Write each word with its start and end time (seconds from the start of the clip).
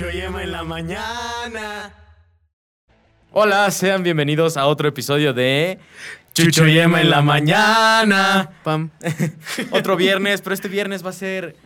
Y 0.00 0.20
Emma 0.20 0.44
en 0.44 0.52
la 0.52 0.62
mañana. 0.62 1.92
Hola, 3.32 3.68
sean 3.72 4.04
bienvenidos 4.04 4.56
a 4.56 4.66
otro 4.66 4.88
episodio 4.88 5.32
de 5.32 5.78
Chucho 6.34 6.68
y 6.68 6.78
Emma 6.78 7.00
en 7.00 7.10
la 7.10 7.20
mañana. 7.20 8.48
Pam. 8.62 8.90
Otro 9.72 9.96
viernes, 9.96 10.40
pero 10.40 10.54
este 10.54 10.68
viernes 10.68 11.04
va 11.04 11.10
a 11.10 11.14
ser, 11.14 11.56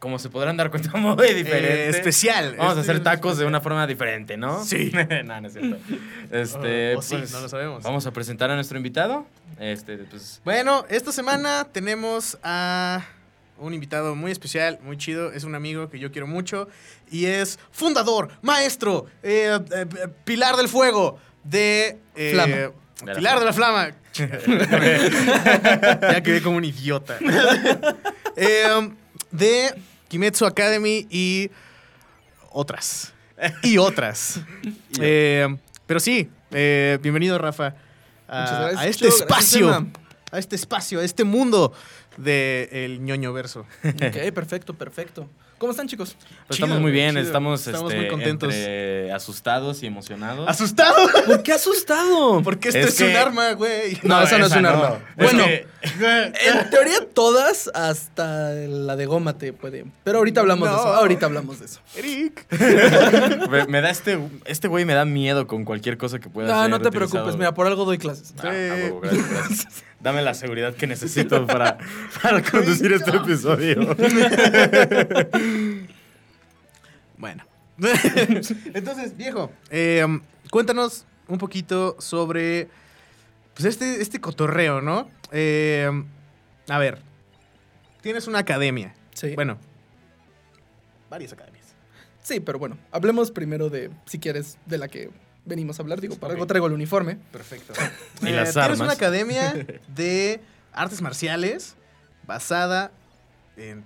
como 0.00 0.18
se 0.18 0.30
podrán 0.30 0.56
dar 0.56 0.70
cuenta, 0.70 0.90
muy 0.98 1.32
diferente. 1.32 1.84
Eh, 1.86 1.88
especial. 1.90 2.56
Vamos 2.58 2.76
a 2.76 2.80
Este 2.80 2.90
hacer 2.90 2.96
es 2.96 3.02
tacos 3.04 3.38
de 3.38 3.44
una 3.46 3.60
forma 3.60 3.86
diferente, 3.86 4.36
¿no? 4.36 4.64
Sí. 4.64 4.90
no, 5.24 5.40
no 5.40 5.46
es 5.46 5.52
cierto. 5.52 5.76
Este, 6.32 6.96
O- 6.96 6.98
o 6.98 7.02
sí, 7.02 7.16
pues, 7.16 7.32
no 7.32 7.40
lo 7.40 7.48
sabemos. 7.48 7.84
Vamos 7.84 8.04
a 8.06 8.10
presentar 8.10 8.50
a 8.50 8.56
nuestro 8.56 8.76
invitado. 8.78 9.26
Este, 9.60 9.96
pues, 9.98 10.40
Bueno, 10.44 10.84
esta 10.88 11.12
semana 11.12 11.68
tenemos 11.70 12.36
a 12.42 13.04
un 13.58 13.74
invitado 13.74 14.14
muy 14.14 14.32
especial, 14.32 14.78
muy 14.82 14.96
chido. 14.96 15.32
Es 15.32 15.44
un 15.44 15.54
amigo 15.54 15.88
que 15.90 15.98
yo 15.98 16.10
quiero 16.12 16.26
mucho. 16.26 16.68
Y 17.10 17.26
es 17.26 17.58
fundador, 17.70 18.30
maestro, 18.42 19.06
eh, 19.22 19.58
eh, 19.72 19.86
pilar 20.24 20.56
del 20.56 20.68
fuego 20.68 21.18
de... 21.44 21.98
eh, 22.14 22.30
Flama. 22.32 22.56
De 22.56 22.72
la 23.06 23.14
Pilar 23.14 23.38
de 23.40 23.44
la 23.44 23.52
flama. 23.52 23.90
ya 26.12 26.22
quedé 26.22 26.40
como 26.42 26.56
un 26.56 26.64
idiota. 26.64 27.18
Eh, 28.36 28.90
de 29.30 29.74
Kimetsu 30.08 30.46
Academy 30.46 31.06
y 31.10 31.50
otras. 32.50 33.12
Y 33.62 33.78
otras. 33.78 34.40
Eh, 35.00 35.56
pero 35.86 35.98
sí, 36.00 36.30
eh, 36.52 36.98
bienvenido 37.02 37.36
Rafa 37.38 37.74
a, 38.28 38.40
Muchas 38.40 38.60
gracias, 38.60 38.80
a 38.80 38.86
este 38.86 39.08
espacio, 39.08 39.86
a 40.30 40.38
este 40.38 40.56
espacio, 40.56 41.00
a 41.00 41.04
este 41.04 41.24
mundo 41.24 41.72
del 42.16 43.02
ñoño 43.02 43.32
verso. 43.32 43.66
Ok, 43.84 44.16
perfecto, 44.34 44.74
perfecto. 44.74 45.28
¿Cómo 45.58 45.70
están, 45.70 45.86
chicos? 45.86 46.16
pues 46.18 46.56
Chido, 46.56 46.66
estamos 46.66 46.80
muy 46.82 46.90
bien, 46.90 47.10
chido. 47.10 47.22
estamos, 47.22 47.66
Estamos 47.66 47.90
este, 47.92 48.02
muy 48.02 48.10
contentos. 48.10 48.52
entre 48.52 49.12
asustados 49.12 49.82
y 49.82 49.86
emocionados. 49.86 50.46
¡Asustado! 50.48 50.96
¿Por 51.26 51.42
qué 51.44 51.52
asustado? 51.52 52.42
Porque 52.42 52.68
esto 52.68 52.80
Es 52.80 52.88
es, 52.88 52.94
que- 52.96 53.04
un 53.10 53.16
arma, 53.16 53.52
güey. 53.52 53.96
No, 54.02 54.20
eso 54.20 54.36
no 54.38 54.46
es 54.46 54.52
un 54.52 54.62
no. 54.62 54.68
arma. 54.68 54.98
Es 55.16 55.24
Bueno, 55.32 55.44
que- 55.44 55.66
en 56.50 56.70
teoría 56.70 57.08
todas, 57.14 57.70
hasta 57.72 58.50
la 58.50 58.96
de 58.96 59.06
goma 59.06 59.38
te 59.38 59.52
puede. 59.52 59.86
Pero 60.02 60.18
ahorita 60.18 60.40
hablamos 60.40 60.68
de 60.68 60.74
No. 60.74 60.80
eso. 60.80 60.94
Ahorita 60.94 61.26
hablamos 61.26 61.60
de 61.60 61.66
eso. 61.66 61.80
Eric. 61.96 62.46
me, 63.68 63.80
da 63.80 63.90
este, 63.90 64.18
este 64.46 64.68
güey 64.68 64.84
me 64.84 64.94
da 64.94 65.04
miedo 65.04 65.46
con 65.46 65.64
cualquier 65.64 65.96
cosa 65.96 66.18
que 66.18 66.28
pueda 66.28 66.48
No, 66.48 66.60
ser 66.62 66.70
no 66.70 66.80
te 66.80 66.88
utilizado. 66.88 67.10
preocupes. 67.12 67.36
Mira, 67.38 67.54
por 67.54 67.66
algo 67.68 67.84
doy 67.84 67.98
clases. 67.98 68.34
Ah, 68.38 68.48
a 68.48 68.50
huevo, 68.50 69.00
gracias, 69.00 69.30
gracias. 69.30 69.84
Dame 70.04 70.20
la 70.20 70.34
seguridad 70.34 70.74
que 70.74 70.86
necesito 70.86 71.46
para, 71.46 71.78
para 72.22 72.42
conducir 72.42 72.92
este 72.92 73.10
episodio. 73.16 73.96
Bueno. 77.16 77.44
Entonces, 78.74 79.16
viejo, 79.16 79.50
eh, 79.70 80.04
cuéntanos 80.50 81.06
un 81.26 81.38
poquito 81.38 81.96
sobre 82.00 82.68
pues 83.54 83.64
este, 83.64 84.02
este 84.02 84.20
cotorreo, 84.20 84.82
¿no? 84.82 85.08
Eh, 85.32 85.88
a 86.68 86.78
ver, 86.78 86.98
tienes 88.02 88.26
una 88.26 88.40
academia. 88.40 88.94
Sí. 89.14 89.34
Bueno, 89.34 89.56
varias 91.08 91.32
academias. 91.32 91.74
Sí, 92.20 92.40
pero 92.40 92.58
bueno, 92.58 92.76
hablemos 92.90 93.30
primero 93.30 93.70
de, 93.70 93.90
si 94.04 94.18
quieres, 94.18 94.58
de 94.66 94.76
la 94.76 94.88
que 94.88 95.08
venimos 95.44 95.78
a 95.78 95.82
hablar. 95.82 96.00
Digo, 96.00 96.16
para 96.16 96.32
Ok. 96.32 96.36
algo 96.36 96.46
traigo 96.46 96.66
el 96.66 96.72
uniforme. 96.72 97.16
Perfecto. 97.32 97.72
Y 98.22 98.26
las 98.30 98.52
Tienes 98.52 98.56
armas. 98.56 98.80
una 98.80 98.92
academia 98.92 99.52
de 99.88 100.40
artes 100.72 101.00
marciales 101.02 101.76
basada 102.26 102.90
en 103.56 103.84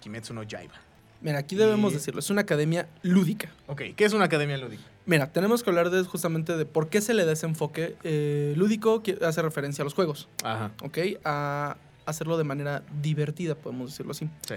Kimetsu 0.00 0.34
no 0.34 0.42
Yaiba. 0.42 0.74
Mira, 1.22 1.38
aquí 1.38 1.54
debemos 1.54 1.92
Y- 1.92 1.96
decirlo. 1.96 2.20
Es 2.20 2.30
una 2.30 2.40
academia 2.42 2.88
lúdica. 3.02 3.50
Ok, 3.66 3.82
¿qué 3.96 4.04
es 4.04 4.12
una 4.14 4.24
academia 4.24 4.56
lúdica? 4.56 4.82
Mira, 5.06 5.32
tenemos 5.32 5.62
que 5.62 5.70
hablar 5.70 5.90
de, 5.90 6.02
justamente 6.04 6.56
de 6.56 6.64
por 6.66 6.88
qué 6.88 7.00
se 7.00 7.14
le 7.14 7.24
da 7.24 7.32
ese 7.32 7.46
enfoque 7.46 7.96
eh, 8.04 8.54
lúdico 8.56 9.02
que 9.02 9.18
hace 9.24 9.42
referencia 9.42 9.82
a 9.82 9.84
los 9.84 9.94
juegos, 9.94 10.28
Ajá. 10.44 10.70
¿ok? 10.82 10.98
A 11.24 11.76
hacerlo 12.06 12.38
de 12.38 12.44
manera 12.44 12.82
divertida, 13.02 13.54
podemos 13.54 13.90
decirlo 13.90 14.12
así. 14.12 14.28
Sí. 14.46 14.54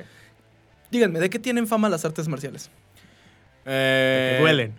Díganme, 0.92 1.20
¿de 1.20 1.30
qué 1.30 1.40
tienen 1.40 1.66
fama 1.68 1.90
las 1.90 2.06
artes 2.06 2.28
marciales? 2.28 2.70
Eh, 3.66 4.36
Que 4.36 4.42
duelen. 4.42 4.74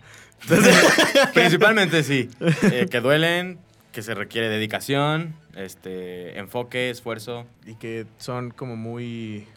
Principalmente 1.33 2.03
sí. 2.03 2.29
Eh, 2.71 2.87
que 2.89 3.01
duelen, 3.01 3.59
que 3.91 4.01
se 4.01 4.13
requiere 4.13 4.49
dedicación, 4.49 5.35
este, 5.55 6.37
enfoque, 6.39 6.89
esfuerzo. 6.89 7.45
Y 7.65 7.75
que 7.75 8.05
son 8.17 8.51
como 8.51 8.75
muy... 8.75 9.47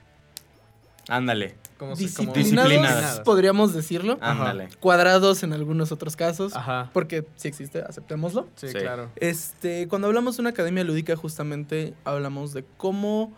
Ándale, 1.10 1.54
¿cómo 1.78 1.97
se- 1.97 2.12
como- 2.15 2.34
Disciplinados, 2.34 2.71
Disciplinadas. 2.71 3.21
podríamos 3.21 3.72
decirlo. 3.72 4.19
ándale. 4.21 4.69
Cuadrados 4.78 5.43
en 5.43 5.54
algunos 5.54 5.91
otros 5.91 6.16
casos. 6.16 6.54
Ajá. 6.54 6.91
Porque 6.93 7.25
si 7.37 7.48
existe, 7.48 7.81
aceptémoslo. 7.82 8.47
Sí, 8.56 8.69
Sí. 8.69 8.75
claro. 8.75 9.10
Este, 9.16 9.88
cuando 9.88 10.06
hablamos 10.09 10.37
de 10.37 10.43
una 10.43 10.50
academia 10.50 10.84
lúdica, 10.84 11.16
justamente 11.16 11.94
hablamos 12.04 12.53
de 12.53 12.65
cómo 12.77 13.32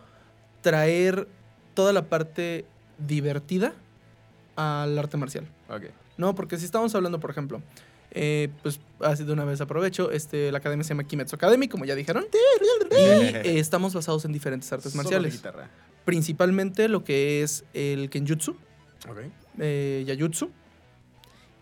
traer 0.61 1.29
toda 1.73 1.93
la 1.93 2.03
parte 2.03 2.65
divertida 2.97 3.73
al 4.57 4.99
arte 4.99 5.15
marcial. 5.15 5.47
Ok. 5.69 5.83
No, 6.21 6.35
porque 6.35 6.57
si 6.59 6.65
estamos 6.65 6.93
hablando, 6.93 7.19
por 7.19 7.31
ejemplo, 7.31 7.63
eh, 8.11 8.49
pues 8.61 8.79
así 8.99 9.23
de 9.23 9.33
una 9.33 9.43
vez 9.43 9.59
aprovecho, 9.59 10.11
este, 10.11 10.51
la 10.51 10.59
academia 10.59 10.83
se 10.83 10.89
llama 10.89 11.03
Kimetsu 11.05 11.35
Academy, 11.35 11.67
como 11.67 11.83
ya 11.83 11.95
dijeron, 11.95 12.25
y 12.91 12.95
eh, 12.95 13.59
estamos 13.59 13.95
basados 13.95 14.23
en 14.25 14.31
diferentes 14.31 14.71
artes 14.71 14.91
Solo 14.91 15.01
marciales. 15.03 15.33
guitarra. 15.33 15.67
Principalmente 16.05 16.87
lo 16.89 17.03
que 17.03 17.41
es 17.41 17.65
el 17.73 18.11
Kenjutsu, 18.11 18.51
Ok. 19.09 19.17
eh, 19.57 20.03
Yayutsu 20.05 20.51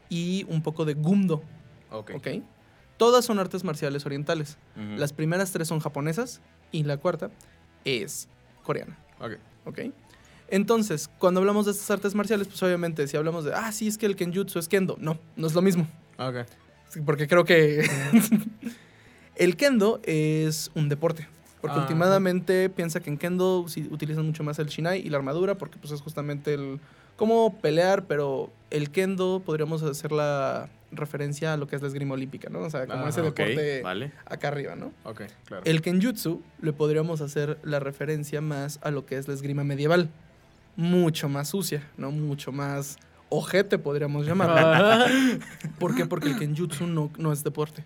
y 0.09 0.45
un 0.49 0.61
poco 0.61 0.83
de 0.83 0.93
Gumdo, 0.95 1.41
Ok. 1.91 2.11
Todas 2.97 3.23
son 3.23 3.39
artes 3.39 3.63
marciales 3.63 4.05
orientales. 4.05 4.57
Las 4.75 5.13
primeras 5.13 5.53
tres 5.53 5.69
son 5.69 5.79
japonesas 5.79 6.41
y 6.73 6.83
la 6.83 6.97
cuarta 6.97 7.31
es 7.85 8.27
coreana, 8.63 8.97
Ok. 9.21 9.37
¿ok? 9.65 9.79
Entonces, 10.51 11.09
cuando 11.19 11.39
hablamos 11.39 11.65
de 11.65 11.71
estas 11.73 11.89
artes 11.91 12.15
marciales, 12.15 12.47
pues 12.47 12.61
obviamente 12.63 13.07
si 13.07 13.15
hablamos 13.17 13.45
de, 13.45 13.53
ah, 13.53 13.71
sí, 13.71 13.87
es 13.87 13.97
que 13.97 14.05
el 14.05 14.15
Kenjutsu 14.15 14.59
es 14.59 14.67
Kendo. 14.67 14.97
No, 14.99 15.17
no 15.35 15.47
es 15.47 15.53
lo 15.53 15.61
mismo. 15.61 15.87
Ok. 16.17 16.37
Porque 17.05 17.27
creo 17.27 17.45
que 17.45 17.87
el 19.35 19.55
kendo 19.55 19.99
es 20.03 20.71
un 20.75 20.89
deporte. 20.89 21.27
Porque 21.61 21.77
Ah, 21.77 21.81
últimamente 21.81 22.69
piensa 22.69 22.99
que 23.01 23.09
en 23.09 23.17
kendo 23.17 23.65
utilizan 23.91 24.25
mucho 24.25 24.43
más 24.43 24.59
el 24.59 24.67
shinai 24.67 24.99
y 25.05 25.09
la 25.09 25.17
armadura 25.17 25.55
porque 25.55 25.77
pues 25.77 25.91
es 25.91 26.01
justamente 26.01 26.53
el 26.53 26.79
cómo 27.17 27.59
pelear, 27.61 28.05
pero 28.05 28.49
el 28.71 28.91
kendo 28.91 29.41
podríamos 29.45 29.83
hacer 29.83 30.11
la 30.13 30.69
referencia 30.91 31.53
a 31.53 31.57
lo 31.57 31.67
que 31.67 31.75
es 31.75 31.81
la 31.81 31.89
esgrima 31.89 32.13
olímpica, 32.15 32.49
¿no? 32.49 32.59
O 32.61 32.69
sea, 32.69 32.87
como 32.87 33.05
Ah, 33.05 33.09
ese 33.09 33.21
deporte 33.21 33.81
vale. 33.83 34.11
acá 34.25 34.47
arriba, 34.47 34.75
¿no? 34.75 34.93
Ok, 35.03 35.23
claro. 35.45 35.63
El 35.65 35.81
kenjutsu 35.81 36.41
le 36.61 36.71
podríamos 36.73 37.19
hacer 37.21 37.59
la 37.63 37.79
referencia 37.79 38.39
más 38.41 38.79
a 38.81 38.89
lo 38.89 39.05
que 39.05 39.17
es 39.17 39.27
la 39.27 39.33
esgrima 39.33 39.63
medieval. 39.65 40.09
Mucho 40.79 41.27
más 41.27 41.49
sucia, 41.49 41.83
¿no? 41.97 42.09
Mucho 42.11 42.51
más 42.53 42.95
ojete, 43.27 43.77
podríamos 43.77 44.25
llamarlo. 44.27 45.05
¿Por 45.77 45.93
qué? 45.93 46.05
Porque 46.05 46.29
el 46.29 46.39
kenjutsu 46.39 46.87
no, 46.87 47.11
no 47.17 47.33
es 47.33 47.43
deporte. 47.43 47.83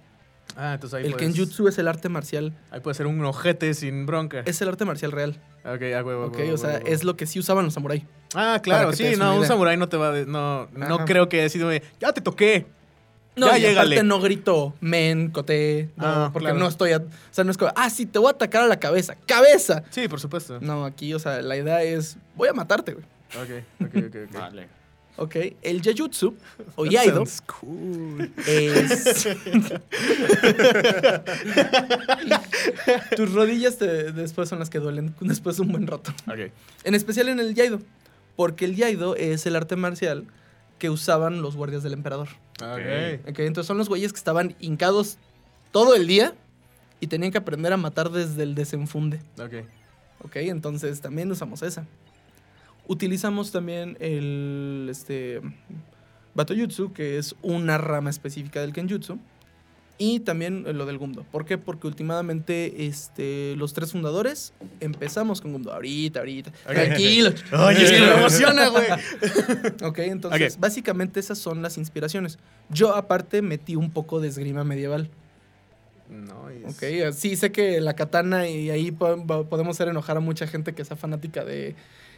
Ah, 0.55 0.73
entonces 0.75 0.99
ahí 0.99 1.05
El 1.05 1.13
puedes- 1.13 1.25
kenjutsu 1.33 1.67
es 1.67 1.77
el 1.79 1.87
arte 1.87 2.09
marcial. 2.09 2.53
Ahí 2.69 2.79
puede 2.81 2.93
ser 2.93 3.07
un 3.07 3.23
ojete 3.25 3.73
sin 3.73 4.05
bronca. 4.05 4.43
Es 4.45 4.61
el 4.61 4.67
arte 4.69 4.85
marcial 4.85 5.11
real. 5.11 5.41
Ok, 5.65 5.81
a 5.97 6.03
huevo, 6.03 6.25
¿Ok? 6.27 6.37
huevo, 6.37 6.53
O 6.53 6.57
sea, 6.57 6.77
es 6.77 7.03
lo 7.03 7.15
que 7.17 7.25
sí 7.25 7.39
usaban 7.39 7.65
los 7.65 7.73
samuráis. 7.73 8.03
Ah, 8.35 8.59
claro, 8.61 8.93
sí, 8.93 9.15
no, 9.17 9.37
un 9.37 9.45
samurái 9.47 9.77
no 9.77 9.89
te 9.89 9.97
va 9.97 10.09
a... 10.09 10.11
de- 10.11 10.25
No, 10.27 10.67
no 10.75 11.05
creo 11.05 11.29
que 11.29 11.41
decir, 11.41 11.65
ya 11.99 12.13
te 12.13 12.21
toqué. 12.21 12.67
No, 13.35 13.47
Ya 13.47 13.57
y 13.57 13.65
aparte 13.73 14.03
no 14.03 14.19
grito 14.21 14.75
men, 14.79 15.31
coté, 15.31 15.89
no, 15.95 16.05
Ah, 16.05 16.29
porque 16.31 16.45
claro. 16.49 16.59
no 16.59 16.67
estoy... 16.67 16.91
a- 16.91 16.97
o 16.97 17.07
sea, 17.31 17.43
no 17.43 17.49
es 17.49 17.57
como, 17.57 17.71
ah, 17.75 17.89
sí, 17.89 18.05
te 18.05 18.19
voy 18.19 18.27
a 18.27 18.31
atacar 18.31 18.61
a 18.61 18.67
la 18.67 18.79
cabeza. 18.79 19.15
¡Cabeza! 19.25 19.81
Sí, 19.89 20.07
por 20.07 20.19
supuesto. 20.19 20.59
No, 20.61 20.85
aquí, 20.85 21.15
o 21.15 21.19
sea, 21.19 21.41
la 21.41 21.57
idea 21.57 21.81
es, 21.81 22.17
voy 22.35 22.49
a 22.49 22.53
matarte, 22.53 22.93
güey. 22.93 23.05
Ok, 23.35 23.63
ok, 23.85 23.95
ok, 24.07 24.15
ok. 24.29 24.33
Vale. 24.33 24.67
¿Ok? 25.15 25.35
El 25.61 25.79
Yayutsu, 25.81 26.35
o 26.75 26.85
Yaido, 26.87 27.23
cool. 27.61 28.31
es... 28.47 29.23
Tus 33.15 33.33
rodillas 33.33 33.77
te- 33.77 34.11
después 34.11 34.49
son 34.49 34.59
las 34.59 34.69
que 34.69 34.79
duelen 34.79 35.13
después 35.21 35.57
de 35.57 35.63
un 35.63 35.71
buen 35.71 35.87
rato. 35.87 36.11
Ok. 36.27 36.51
En 36.83 36.95
especial 36.95 37.29
en 37.29 37.39
el 37.39 37.53
Yaido. 37.55 37.79
Porque 38.35 38.65
el 38.65 38.75
Yaido 38.75 39.15
es 39.15 39.45
el 39.45 39.55
arte 39.55 39.75
marcial 39.75 40.25
que 40.79 40.89
usaban 40.89 41.41
los 41.41 41.55
guardias 41.55 41.83
del 41.83 41.93
emperador. 41.93 42.29
Ok. 42.61 43.29
¿ok? 43.29 43.39
Entonces 43.39 43.67
son 43.67 43.77
los 43.77 43.89
güeyes 43.89 44.11
que 44.13 44.17
estaban 44.17 44.55
hincados 44.59 45.17
todo 45.71 45.95
el 45.95 46.07
día 46.07 46.33
y 46.99 47.07
tenían 47.07 47.31
que 47.31 47.37
aprender 47.37 47.73
a 47.73 47.77
matar 47.77 48.09
desde 48.09 48.43
el 48.43 48.55
desenfunde. 48.55 49.19
Ok. 49.39 49.65
¿Ok? 50.25 50.35
Entonces 50.37 51.01
también 51.01 51.31
usamos 51.31 51.61
esa. 51.61 51.85
Utilizamos 52.87 53.51
también 53.51 53.97
el 53.99 54.87
este, 54.91 55.41
Batoyutsu, 56.35 56.91
que 56.93 57.17
es 57.17 57.35
una 57.41 57.77
rama 57.77 58.09
específica 58.09 58.61
del 58.61 58.73
Kenjutsu. 58.73 59.19
Y 59.99 60.21
también 60.21 60.65
lo 60.75 60.87
del 60.87 60.97
Gumdo. 60.97 61.23
¿Por 61.31 61.45
qué? 61.45 61.59
Porque 61.59 61.85
últimamente 61.85 62.87
este, 62.87 63.55
los 63.57 63.73
tres 63.73 63.91
fundadores 63.91 64.51
empezamos 64.79 65.39
con 65.39 65.53
Gumdo. 65.53 65.71
Ahorita, 65.71 66.19
ahorita. 66.19 66.51
Tranquilo. 66.65 67.29
Oye, 67.67 67.83
es 67.83 67.91
que 67.91 67.99
me 67.99 68.13
emociona, 68.17 68.67
güey. 68.69 68.85
Ok, 69.83 69.99
entonces 69.99 70.59
básicamente 70.59 71.19
esas 71.19 71.37
son 71.37 71.61
las 71.61 71.77
inspiraciones. 71.77 72.39
Yo 72.69 72.95
aparte 72.95 73.41
metí 73.43 73.75
un 73.75 73.91
poco 73.91 74.19
de 74.19 74.29
esgrima 74.29 74.63
medieval. 74.63 75.09
No, 76.09 76.49
es- 76.49 76.65
Ok, 76.75 77.13
sí 77.15 77.35
sé 77.35 77.51
que 77.51 77.79
la 77.79 77.93
katana 77.95 78.47
y 78.49 78.71
ahí 78.71 78.91
po- 78.91 79.23
po- 79.25 79.45
podemos 79.47 79.77
hacer 79.77 79.87
enojar 79.89 80.17
a 80.17 80.21
mucha 80.21 80.47
gente 80.47 80.73
que 80.73 80.83
sea 80.83 80.97
fanática 80.97 81.45
de... 81.45 81.75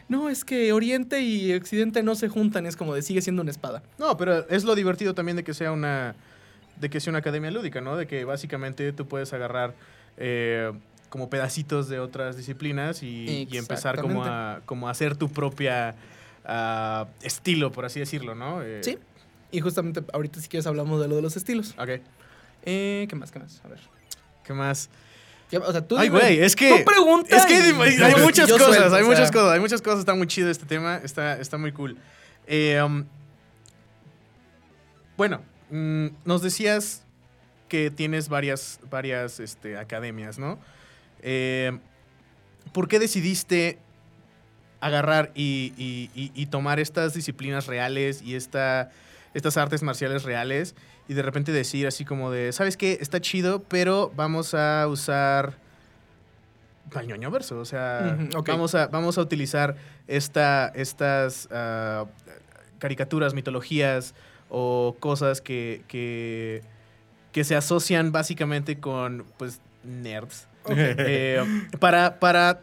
No, 0.08 0.28
es 0.28 0.44
que 0.44 0.72
Oriente 0.72 1.20
y 1.20 1.52
Occidente 1.54 2.02
no 2.02 2.14
se 2.14 2.28
juntan, 2.28 2.66
es 2.66 2.76
como 2.76 2.94
de 2.94 3.02
sigue 3.02 3.20
siendo 3.22 3.42
una 3.42 3.50
espada. 3.50 3.82
No, 3.98 4.16
pero 4.16 4.48
es 4.48 4.64
lo 4.64 4.74
divertido 4.74 5.14
también 5.14 5.36
de 5.36 5.44
que 5.44 5.54
sea 5.54 5.72
una 5.72 6.14
de 6.80 6.90
que 6.90 7.00
sea 7.00 7.10
una 7.10 7.18
academia 7.20 7.50
lúdica, 7.50 7.80
¿no? 7.80 7.96
De 7.96 8.06
que 8.06 8.24
básicamente 8.24 8.92
tú 8.92 9.06
puedes 9.08 9.32
agarrar 9.32 9.74
eh, 10.18 10.72
como 11.08 11.30
pedacitos 11.30 11.88
de 11.88 11.98
otras 11.98 12.36
disciplinas 12.36 13.02
y, 13.02 13.48
y 13.50 13.56
empezar 13.56 14.00
como 14.00 14.24
a, 14.24 14.60
como 14.66 14.88
a 14.88 14.90
hacer 14.90 15.16
tu 15.16 15.30
propia 15.30 15.94
ah, 16.44 17.06
estilo, 17.22 17.72
por 17.72 17.84
así 17.84 17.98
decirlo, 18.00 18.34
¿no? 18.34 18.62
Eh, 18.62 18.80
Sí. 18.82 18.98
Y 19.52 19.60
justamente 19.60 20.02
ahorita 20.12 20.40
si 20.40 20.48
quieres 20.48 20.66
hablamos 20.66 21.00
de 21.00 21.08
lo 21.08 21.16
de 21.16 21.22
los 21.22 21.36
estilos. 21.36 21.74
Ok. 21.78 22.00
Eh, 22.64 23.06
¿Qué 23.08 23.16
más? 23.16 23.30
¿Qué 23.30 23.38
más? 23.38 23.62
A 23.64 23.68
ver. 23.68 23.80
¿Qué 24.44 24.52
más? 24.52 24.90
O 25.62 25.72
sea, 25.72 25.80
tú 25.86 25.96
Ay, 25.96 26.08
güey, 26.08 26.40
es 26.40 26.56
que. 26.56 26.78
Tú 26.78 26.84
pregunta 26.84 27.36
Es 27.36 27.46
que 27.46 27.54
hay, 27.54 27.72
muchas 28.22 28.50
cosas, 28.50 28.66
suelto, 28.76 28.94
hay 28.96 29.02
o 29.02 29.06
muchas 29.06 29.30
cosas, 29.30 29.52
hay 29.54 29.60
muchas 29.60 29.80
cosas. 29.82 30.00
Está 30.00 30.14
muy 30.14 30.26
chido 30.26 30.50
este 30.50 30.66
tema, 30.66 31.00
está, 31.04 31.38
está 31.40 31.56
muy 31.56 31.70
cool. 31.72 31.96
Eh, 32.48 32.82
um, 32.82 33.04
bueno, 35.16 35.42
mm, 35.70 36.06
nos 36.24 36.42
decías 36.42 37.02
que 37.68 37.90
tienes 37.90 38.28
varias, 38.28 38.80
varias 38.90 39.40
este, 39.40 39.76
academias, 39.78 40.38
¿no? 40.38 40.58
Eh, 41.22 41.78
¿Por 42.72 42.88
qué 42.88 42.98
decidiste 42.98 43.78
agarrar 44.80 45.32
y, 45.34 45.72
y- 45.76 46.10
y- 46.14 46.32
y 46.34 46.46
tomar 46.46 46.78
estas 46.78 47.14
disciplinas 47.14 47.66
reales 47.66 48.20
y 48.22 48.34
esta, 48.34 48.90
estas 49.32 49.56
artes 49.56 49.82
marciales 49.82 50.22
reales 50.24 50.74
y 51.08 51.14
de 51.14 51.22
repente 51.22 51.52
decir 51.52 51.86
así 51.86 52.04
como 52.04 52.30
de, 52.30 52.52
¿sabes 52.52 52.76
qué? 52.76 52.98
Está 53.00 53.20
chido, 53.20 53.62
pero 53.62 54.12
vamos 54.16 54.54
a 54.54 54.86
usar 54.88 55.54
al 56.94 57.06
ñoño 57.06 57.30
verso. 57.30 57.58
O 57.58 57.64
sea, 57.64 58.18
vamos, 58.46 58.74
a, 58.74 58.88
vamos 58.88 59.18
a 59.18 59.20
utilizar 59.20 59.76
esta, 60.06 60.68
estas 60.74 61.48
ah, 61.50 62.06
caricaturas, 62.78 63.34
mitologías 63.34 64.14
o 64.48 64.96
cosas 65.00 65.40
que, 65.40 65.82
que, 65.88 66.62
que 67.32 67.44
se 67.44 67.56
asocian 67.56 68.12
básicamente 68.12 68.78
con 68.78 69.24
pues 69.38 69.60
nerds. 69.84 70.48
Eh, 70.68 71.40
para, 71.78 72.18
para 72.18 72.62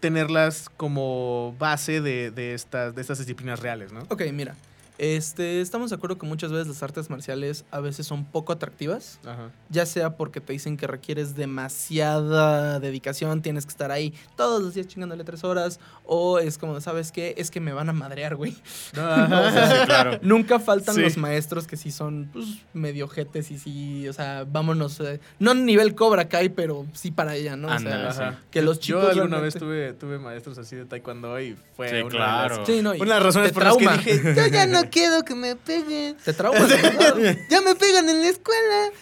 tenerlas 0.00 0.70
como 0.76 1.54
base 1.58 2.00
de, 2.00 2.30
de 2.30 2.54
estas, 2.54 2.94
de 2.94 3.00
estas 3.02 3.18
disciplinas 3.18 3.60
reales, 3.60 3.92
¿no? 3.92 4.00
Ok, 4.08 4.22
mira. 4.32 4.56
Este, 5.02 5.60
estamos 5.60 5.90
de 5.90 5.96
acuerdo 5.96 6.16
que 6.16 6.26
muchas 6.26 6.52
veces 6.52 6.68
las 6.68 6.80
artes 6.80 7.10
marciales 7.10 7.64
a 7.72 7.80
veces 7.80 8.06
son 8.06 8.24
poco 8.24 8.52
atractivas. 8.52 9.18
Ajá. 9.26 9.50
Ya 9.68 9.84
sea 9.84 10.16
porque 10.16 10.40
te 10.40 10.52
dicen 10.52 10.76
que 10.76 10.86
requieres 10.86 11.34
demasiada 11.34 12.78
dedicación, 12.78 13.42
tienes 13.42 13.66
que 13.66 13.70
estar 13.70 13.90
ahí 13.90 14.14
todos 14.36 14.62
los 14.62 14.74
días 14.74 14.86
chingándole 14.86 15.24
tres 15.24 15.42
horas, 15.42 15.80
o 16.04 16.38
es 16.38 16.56
como, 16.56 16.80
¿sabes 16.80 17.10
qué? 17.10 17.34
Es 17.36 17.50
que 17.50 17.58
me 17.58 17.72
van 17.72 17.88
a 17.88 17.92
madrear, 17.92 18.36
güey. 18.36 18.52
Sí, 18.92 19.86
claro. 19.86 20.18
Nunca 20.22 20.60
faltan 20.60 20.94
Sí. 20.94 21.00
los 21.00 21.16
maestros 21.16 21.66
que 21.66 21.76
sí 21.76 21.90
son 21.90 22.30
pues, 22.32 22.46
medio 22.72 23.08
jetes 23.08 23.50
y 23.50 23.58
sí, 23.58 24.08
o 24.08 24.12
sea, 24.12 24.44
vámonos, 24.48 25.00
eh, 25.00 25.18
no 25.40 25.50
en 25.50 25.64
nivel 25.66 25.96
Cobra 25.96 26.28
Kai, 26.28 26.48
pero 26.50 26.86
sí 26.92 27.10
para 27.10 27.34
ella, 27.34 27.56
¿no? 27.56 27.74
O 27.74 27.78
sea, 27.80 28.12
sí. 28.12 28.38
que 28.52 28.62
los 28.62 28.78
Yo 28.78 28.98
chicos 29.00 29.16
alguna 29.16 29.38
realmente- 29.40 29.42
vez 29.42 29.54
tuve, 29.58 29.92
tuve 29.94 30.18
maestros 30.20 30.58
así 30.58 30.76
de 30.76 30.84
taekwondo 30.84 31.40
y 31.40 31.56
fue 31.74 31.88
Sí, 31.88 31.96
una, 31.96 32.08
claro. 32.08 32.54
de 32.54 32.58
las, 32.60 32.66
Sí, 32.68 32.82
no, 32.82 32.94
y 32.94 33.00
una 33.00 33.14
de 33.14 33.20
las 33.20 33.22
razones 33.24 33.50
por 33.52 33.64
las 33.64 33.76
que 33.76 33.88
dije, 33.88 34.34
yo 34.36 34.46
ya 34.46 34.66
no 34.66 34.88
quiero 34.92 35.24
que 35.24 35.34
me 35.34 35.56
peguen. 35.56 36.16
Te 36.24 36.32
traumas. 36.32 36.62
Ya 37.48 37.60
me 37.62 37.74
pegan 37.74 38.08
en 38.08 38.20
la 38.20 38.28
escuela. 38.28 38.92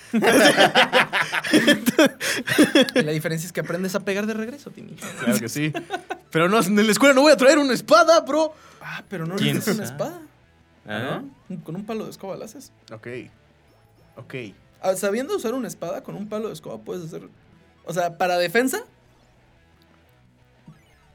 Y 2.94 3.02
la 3.02 3.12
diferencia 3.12 3.46
es 3.46 3.52
que 3.52 3.60
aprendes 3.60 3.94
a 3.94 4.00
pegar 4.00 4.26
de 4.26 4.34
regreso, 4.34 4.70
Timmy. 4.70 4.94
Claro 4.94 5.38
que 5.38 5.48
sí. 5.48 5.72
Pero 6.30 6.48
no, 6.48 6.60
en 6.60 6.76
la 6.76 6.92
escuela 6.92 7.14
no 7.14 7.22
voy 7.22 7.32
a 7.32 7.36
traer 7.36 7.58
una 7.58 7.74
espada, 7.74 8.20
bro. 8.20 8.54
Ah, 8.80 9.02
pero 9.08 9.26
no 9.26 9.36
¿Quién 9.36 9.56
necesitas 9.56 9.76
una 9.76 9.84
espada. 9.84 10.22
¿Ah? 10.86 11.22
Con 11.64 11.76
un 11.76 11.84
palo 11.84 12.04
de 12.04 12.10
escoba 12.10 12.36
la 12.36 12.46
haces. 12.46 12.72
Ok. 12.92 13.08
Ok. 14.16 14.34
Ah, 14.80 14.94
Sabiendo 14.96 15.36
usar 15.36 15.54
una 15.54 15.68
espada 15.68 16.02
con 16.02 16.14
un 16.14 16.28
palo 16.28 16.48
de 16.48 16.54
escoba 16.54 16.78
puedes 16.78 17.04
hacer. 17.04 17.28
O 17.84 17.92
sea, 17.92 18.16
para 18.16 18.38
defensa. 18.38 18.84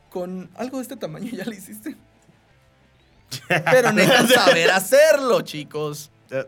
Con 0.09 0.49
algo 0.55 0.77
de 0.77 0.83
este 0.83 0.95
tamaño 0.95 1.31
ya 1.31 1.45
lo 1.45 1.53
hiciste. 1.53 1.97
Pero 3.47 3.91
necesitas 3.91 4.29
saber 4.45 4.71
hacerlo, 4.71 5.41
chicos. 5.41 6.11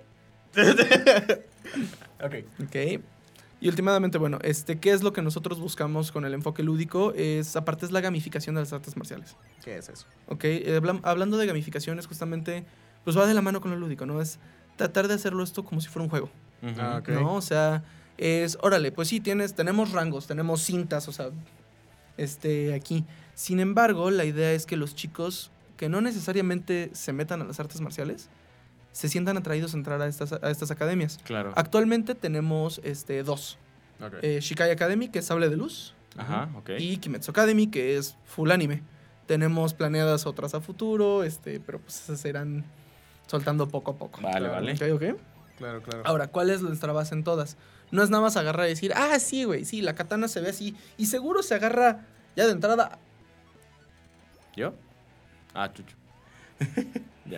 Ok. 2.19 2.33
Ok. 2.63 3.01
Y 3.59 3.69
últimamente, 3.69 4.17
bueno, 4.17 4.37
este, 4.43 4.79
¿qué 4.79 4.91
es 4.91 5.01
lo 5.01 5.13
que 5.13 5.21
nosotros 5.21 5.59
buscamos 5.59 6.11
con 6.11 6.25
el 6.25 6.33
enfoque 6.33 6.61
lúdico? 6.61 7.13
Es, 7.13 7.55
aparte, 7.55 7.85
es 7.85 7.91
la 7.91 8.01
gamificación 8.01 8.55
de 8.55 8.61
las 8.61 8.73
artes 8.73 8.95
marciales. 8.95 9.35
¿Qué 9.63 9.77
es 9.77 9.89
eso? 9.89 10.05
Ok, 10.27 10.43
eh, 10.45 10.81
hablando 11.03 11.37
de 11.37 11.47
gamificación, 11.47 11.97
es 11.97 12.05
justamente, 12.05 12.65
pues 13.03 13.17
va 13.17 13.25
de 13.25 13.33
la 13.33 13.41
mano 13.41 13.61
con 13.61 13.71
lo 13.71 13.77
lúdico, 13.77 14.05
¿no? 14.05 14.21
Es 14.21 14.39
tratar 14.75 15.07
de 15.07 15.15
hacerlo 15.15 15.43
esto 15.43 15.65
como 15.65 15.81
si 15.81 15.87
fuera 15.87 16.03
un 16.03 16.09
juego. 16.09 16.29
Ok. 16.97 17.09
¿no? 17.09 17.35
O 17.35 17.41
sea, 17.41 17.83
es, 18.17 18.57
órale, 18.61 18.91
pues 18.91 19.07
sí, 19.07 19.19
tienes, 19.19 19.55
tenemos 19.55 19.91
rangos, 19.91 20.27
tenemos 20.27 20.61
cintas, 20.61 21.07
o 21.07 21.11
sea, 21.11 21.29
este, 22.17 22.73
aquí. 22.75 23.05
Sin 23.33 23.59
embargo, 23.59 24.11
la 24.11 24.25
idea 24.25 24.51
es 24.53 24.65
que 24.65 24.77
los 24.77 24.95
chicos 24.95 25.51
que 25.77 25.89
no 25.89 26.01
necesariamente 26.01 26.89
se 26.93 27.13
metan 27.13 27.41
a 27.41 27.45
las 27.45 27.59
artes 27.59 27.79
marciales, 27.81 28.29
se 28.91 29.09
sientan 29.09 29.37
atraídos 29.37 29.73
a 29.73 29.77
entrar 29.77 30.01
a 30.01 30.07
estas, 30.07 30.33
a 30.33 30.49
estas 30.49 30.71
academias. 30.71 31.19
Claro. 31.23 31.53
Actualmente 31.55 32.15
tenemos 32.15 32.81
este, 32.83 33.21
dos. 33.23 33.57
Ok. 34.01 34.15
Eh, 34.21 34.39
Shikai 34.41 34.71
Academy, 34.71 35.07
que 35.09 35.19
es 35.19 35.25
Sable 35.25 35.49
de 35.49 35.55
Luz, 35.57 35.93
Ajá, 36.17 36.49
ok. 36.55 36.71
y 36.79 36.97
Kimetsu 36.97 37.31
Academy, 37.31 37.67
que 37.67 37.97
es 37.97 38.15
full 38.25 38.51
anime. 38.51 38.81
Tenemos 39.27 39.73
planeadas 39.73 40.25
otras 40.25 40.53
a 40.55 40.61
futuro, 40.61 41.23
este, 41.23 41.59
pero 41.59 41.79
pues 41.79 42.01
esas 42.01 42.19
serán 42.19 42.65
soltando 43.27 43.67
poco 43.67 43.91
a 43.91 43.95
poco. 43.97 44.21
Vale, 44.21 44.39
Claro. 44.47 44.53
vale. 44.53 44.73
Ok, 44.73 44.81
ok. 45.13 45.19
Claro, 45.57 45.81
claro. 45.81 46.03
Ahora, 46.05 46.27
¿cuál 46.27 46.49
es 46.49 46.61
nuestra 46.61 46.93
base 46.93 47.13
en 47.15 47.23
todas? 47.23 47.57
No 47.91 48.03
es 48.03 48.09
nada 48.09 48.21
más 48.23 48.37
agarrar 48.37 48.67
y 48.67 48.69
decir, 48.69 48.93
ah, 48.95 49.17
sí, 49.19 49.43
güey, 49.43 49.65
sí, 49.65 49.81
la 49.81 49.95
katana 49.95 50.27
se 50.27 50.39
ve 50.41 50.49
así. 50.49 50.75
Y 50.97 51.07
seguro 51.07 51.41
se 51.43 51.55
agarra 51.55 52.05
ya 52.35 52.45
de 52.45 52.51
entrada. 52.51 52.99
¿Yo? 54.55 54.73
Ah, 55.59 55.73
chucho. 55.73 55.95
ya. 57.25 57.37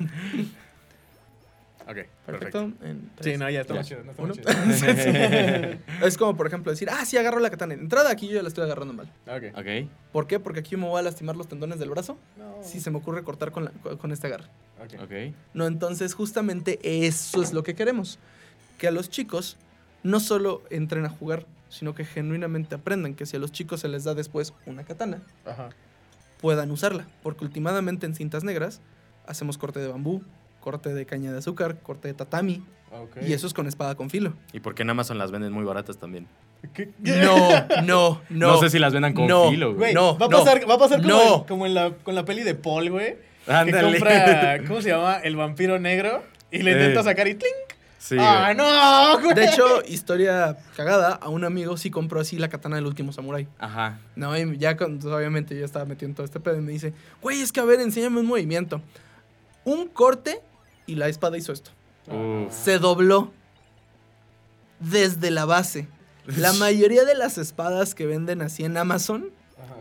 Ok, 1.88 1.96
perfecto. 2.26 2.26
Perfecto. 2.26 2.86
en 2.86 3.10
Sí, 3.22 3.38
no, 3.38 3.50
ya 3.50 3.64
chido. 3.64 3.76
no 3.78 3.84
chido. 3.84 4.04
es 6.06 6.18
como, 6.18 6.36
por 6.38 6.46
ejemplo, 6.46 6.72
decir, 6.72 6.90
ah, 6.92 7.06
sí, 7.06 7.18
agarro 7.18 7.40
la 7.40 7.50
katana. 7.50 7.74
Entrada 7.74 8.12
aquí 8.12 8.28
yo 8.28 8.36
ya 8.36 8.42
la 8.44 8.50
estoy 8.50 8.66
agarrando 8.66 8.94
mal. 8.94 9.12
Ok. 9.28 9.58
ok. 9.58 9.90
¿Por 10.12 10.28
qué? 10.28 10.40
Porque 10.40 10.60
aquí 10.60 10.76
me 10.78 10.86
voy 10.86 11.00
a 11.00 11.02
lastimar 11.02 11.36
los 11.36 11.48
tendones 11.48 11.80
del 11.80 11.90
brazo. 11.90 12.18
No. 12.38 12.58
Si 12.62 12.80
se 12.82 12.92
me 12.92 12.98
ocurre 12.98 13.24
cortar 13.24 13.52
con, 13.52 13.66
la- 13.66 13.72
con 13.98 14.12
este 14.12 14.28
agarre. 14.28 14.46
Ok. 14.84 15.02
Ok. 15.04 15.34
No, 15.54 15.66
entonces 15.66 16.14
justamente 16.14 16.80
eso 17.08 17.42
es 17.42 17.54
lo 17.54 17.64
que 17.64 17.74
queremos. 17.74 18.20
Que 18.78 18.88
a 18.88 18.92
los 18.92 19.10
chicos 19.10 19.58
no 20.04 20.20
solo 20.20 20.62
entren 20.70 21.06
a 21.06 21.10
jugar, 21.10 21.46
sino 21.70 21.96
que 21.96 22.06
genuinamente 22.06 22.76
aprendan 22.76 23.16
que 23.16 23.26
si 23.26 23.38
a 23.38 23.40
los 23.40 23.52
chicos 23.52 23.80
se 23.80 23.88
les 23.88 24.04
da 24.04 24.14
después 24.14 24.54
una 24.66 24.84
katana, 24.84 25.22
Ajá. 25.46 25.70
Puedan 26.40 26.72
usarla. 26.72 27.08
Porque 27.24 27.46
últimamente 27.46 28.06
en 28.06 28.16
cintas 28.16 28.44
negras 28.44 28.82
hacemos 29.28 29.58
corte 29.58 29.80
de 29.80 29.88
bambú, 29.88 30.24
corte 30.60 30.94
de 30.94 31.06
caña 31.06 31.32
de 31.32 31.40
azúcar, 31.40 31.80
corte 31.82 32.08
de 32.08 32.14
tatami. 32.14 32.64
Y 33.22 33.34
eso 33.34 33.46
es 33.46 33.54
con 33.54 33.68
espada 33.68 33.94
con 33.96 34.10
filo. 34.10 34.34
¿Y 34.52 34.62
por 34.62 34.74
qué 34.74 34.82
en 34.82 34.90
Amazon 34.90 35.20
las 35.20 35.30
venden 35.32 35.54
muy 35.54 35.64
baratas 35.64 36.00
también? 36.00 36.26
¿Qué? 36.74 36.90
No, 36.98 37.36
no, 37.84 38.22
no. 38.30 38.48
No, 38.54 38.58
sé 38.58 38.70
si 38.72 38.80
las 38.80 38.94
vendan 38.94 39.14
con 39.14 39.28
No, 39.28 39.52
filo, 39.52 39.68
Güey, 39.76 39.78
güey. 39.78 39.94
No, 39.94 40.18
va 40.18 40.26
a 40.26 40.30
no, 40.30 40.38
pasar, 40.40 40.68
va 40.70 40.74
a 40.74 40.78
pasar 40.80 41.02
como, 41.02 41.14
no. 41.14 41.36
en- 41.36 41.44
como 41.44 41.66
en 41.68 41.74
la, 41.76 41.92
con 42.04 42.16
la 42.16 42.26
peli 42.26 42.42
de 42.44 42.56
Paul, 42.56 42.90
güey. 42.90 43.18
Que 43.46 43.72
compra, 43.72 44.58
¿cómo 44.68 44.82
se 44.82 44.90
llama? 44.90 45.18
El 45.18 45.36
vampiro 45.36 45.80
negro. 45.80 46.24
Y 46.52 46.64
le 46.64 46.72
Eh. 46.72 46.74
intenta 46.80 47.04
sacar 47.04 47.28
y 47.28 47.36
¡tling! 47.36 47.52
Sí, 48.00 48.16
¡Ah, 48.18 48.54
no, 48.56 49.22
güey! 49.22 49.36
De 49.36 49.46
hecho, 49.46 49.84
historia 49.86 50.58
cagada, 50.76 51.16
a 51.16 51.28
un 51.28 51.44
amigo 51.44 51.76
sí 51.76 51.92
compró 51.92 52.22
así 52.22 52.40
la 52.40 52.48
katana 52.48 52.78
del 52.78 52.86
último 52.86 53.12
samurái. 53.12 53.48
Ajá. 53.60 54.00
No, 54.16 54.36
y 54.38 54.58
ya 54.58 54.78
pues, 54.78 55.04
obviamente 55.06 55.58
yo 55.60 55.66
estaba 55.66 55.84
metido 55.86 56.08
en 56.08 56.16
todo 56.16 56.26
este 56.26 56.40
pedo 56.40 56.58
y 56.58 56.62
me 56.62 56.72
dice, 56.72 56.94
güey, 57.22 57.42
es 57.42 57.52
que 57.52 57.60
a 57.60 57.66
ver, 57.66 57.82
enséñame 57.82 58.22
un 58.22 58.26
movimiento. 58.26 58.82
Un 59.66 59.88
corte 59.90 60.42
y 60.88 60.96
la 60.96 61.10
espada 61.10 61.38
hizo 61.38 61.52
esto. 61.52 61.72
Se 62.50 62.80
dobló 62.80 63.32
desde 64.80 65.30
la 65.30 65.46
base. 65.46 65.88
La 66.26 66.54
mayoría 66.60 67.04
de 67.04 67.16
las 67.16 67.38
espadas 67.38 67.96
que 67.96 68.06
venden 68.06 68.42
así 68.42 68.64
en 68.64 68.78
Amazon 68.78 69.30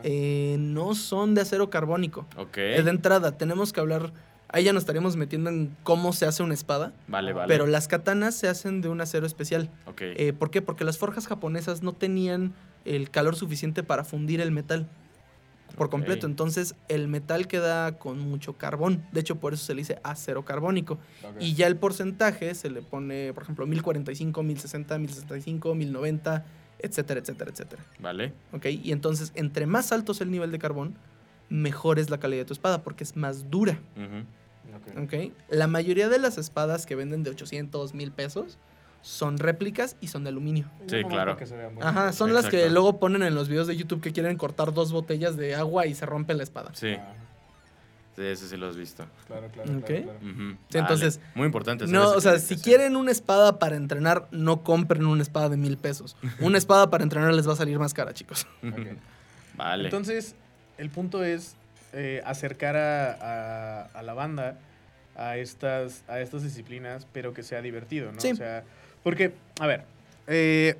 eh, 0.02 0.56
no 0.58 0.94
son 0.94 1.34
de 1.34 1.42
acero 1.42 1.70
carbónico. 1.70 2.26
Ok. 2.36 2.58
Eh, 2.58 2.82
De 2.82 2.90
entrada, 2.90 3.38
tenemos 3.38 3.72
que 3.72 3.80
hablar 3.80 4.12
Ahí 4.50 4.64
ya 4.64 4.72
nos 4.72 4.82
estaríamos 4.82 5.16
metiendo 5.16 5.50
en 5.50 5.76
cómo 5.82 6.12
se 6.12 6.24
hace 6.26 6.42
una 6.42 6.54
espada. 6.54 6.92
Vale, 7.06 7.32
vale. 7.32 7.48
Pero 7.48 7.66
las 7.66 7.86
katanas 7.86 8.34
se 8.34 8.48
hacen 8.48 8.80
de 8.80 8.88
un 8.88 9.00
acero 9.00 9.26
especial. 9.26 9.70
Ok. 9.86 10.00
Eh, 10.00 10.32
¿Por 10.32 10.50
qué? 10.50 10.62
Porque 10.62 10.84
las 10.84 10.96
forjas 10.96 11.26
japonesas 11.26 11.82
no 11.82 11.92
tenían 11.92 12.54
el 12.84 13.10
calor 13.10 13.36
suficiente 13.36 13.82
para 13.82 14.04
fundir 14.04 14.40
el 14.40 14.50
metal 14.50 14.88
por 15.76 15.90
completo. 15.90 16.26
Entonces 16.26 16.74
el 16.88 17.08
metal 17.08 17.46
queda 17.46 17.98
con 17.98 18.18
mucho 18.18 18.54
carbón. 18.54 19.04
De 19.12 19.20
hecho, 19.20 19.36
por 19.36 19.52
eso 19.52 19.64
se 19.64 19.74
le 19.74 19.82
dice 19.82 19.98
acero 20.02 20.44
carbónico. 20.44 20.98
Y 21.38 21.54
ya 21.54 21.66
el 21.66 21.76
porcentaje 21.76 22.54
se 22.54 22.70
le 22.70 22.82
pone, 22.82 23.32
por 23.34 23.42
ejemplo, 23.42 23.66
1045, 23.66 24.42
1060, 24.42 24.98
1065, 24.98 25.74
1090, 25.74 26.44
etcétera, 26.78 27.20
etcétera, 27.20 27.50
etcétera. 27.50 27.82
Vale. 27.98 28.32
¿Ok? 28.52 28.66
Y 28.66 28.92
entonces, 28.92 29.32
entre 29.34 29.66
más 29.66 29.92
alto 29.92 30.12
es 30.12 30.20
el 30.20 30.30
nivel 30.30 30.50
de 30.50 30.58
carbón, 30.58 30.94
mejor 31.48 31.98
es 31.98 32.10
la 32.10 32.18
calidad 32.18 32.42
de 32.42 32.46
tu 32.46 32.52
espada 32.52 32.82
porque 32.82 33.04
es 33.04 33.16
más 33.16 33.50
dura. 33.50 33.80
Ujú. 33.96 34.24
¿Ok? 34.96 35.32
La 35.48 35.66
mayoría 35.66 36.08
de 36.08 36.18
las 36.18 36.38
espadas 36.38 36.86
que 36.86 36.94
venden 36.94 37.22
de 37.22 37.30
800, 37.30 37.94
1000 37.94 38.12
pesos 38.12 38.58
son 39.02 39.38
réplicas 39.38 39.96
y 40.00 40.08
son 40.08 40.24
de 40.24 40.30
aluminio. 40.30 40.66
Sí, 40.88 41.02
claro. 41.04 41.36
Ajá, 41.80 42.12
son 42.12 42.32
las 42.34 42.46
que 42.46 42.68
luego 42.70 42.98
ponen 42.98 43.22
en 43.22 43.34
los 43.34 43.48
videos 43.48 43.66
de 43.66 43.76
YouTube 43.76 44.00
que 44.00 44.12
quieren 44.12 44.36
cortar 44.36 44.72
dos 44.74 44.90
botellas 44.92 45.36
de 45.36 45.54
agua 45.54 45.86
y 45.86 45.94
se 45.94 46.04
rompe 46.06 46.34
la 46.34 46.42
espada. 46.42 46.70
Sí. 46.74 46.96
Sí, 48.16 48.24
eso 48.24 48.48
sí 48.48 48.56
lo 48.56 48.66
has 48.68 48.76
visto. 48.76 49.06
Claro, 49.28 49.46
claro, 49.52 49.70
claro, 49.80 50.02
claro. 50.02 50.18
Sí, 50.68 50.78
entonces, 50.78 51.18
Vale. 51.18 51.30
Muy 51.36 51.46
importante. 51.46 51.86
No, 51.86 52.10
o 52.10 52.20
sea, 52.20 52.40
si 52.40 52.56
quieren 52.56 52.96
una 52.96 53.12
espada 53.12 53.60
para 53.60 53.76
entrenar, 53.76 54.26
no 54.32 54.64
compren 54.64 55.06
una 55.06 55.22
espada 55.22 55.48
de 55.48 55.56
mil 55.56 55.78
pesos. 55.78 56.16
Una 56.40 56.58
espada 56.58 56.90
para 56.90 57.04
entrenar 57.04 57.32
les 57.32 57.48
va 57.48 57.52
a 57.52 57.56
salir 57.56 57.78
más 57.78 57.94
cara, 57.94 58.12
chicos. 58.14 58.48
Vale. 59.54 59.84
Entonces, 59.84 60.34
el 60.78 60.90
punto 60.90 61.22
es 61.22 61.54
eh, 61.92 62.20
acercar 62.24 62.76
a, 62.76 63.12
a- 63.12 63.82
a 63.84 64.02
la 64.02 64.14
banda 64.14 64.58
a 65.18 65.36
estas, 65.36 66.04
a 66.08 66.20
estas 66.20 66.42
disciplinas, 66.42 67.06
pero 67.12 67.34
que 67.34 67.42
sea 67.42 67.60
divertido, 67.60 68.12
¿no? 68.12 68.20
Sí. 68.20 68.30
O 68.32 68.36
sea, 68.36 68.64
porque, 69.02 69.32
a 69.60 69.66
ver, 69.66 69.82
eh, 70.26 70.76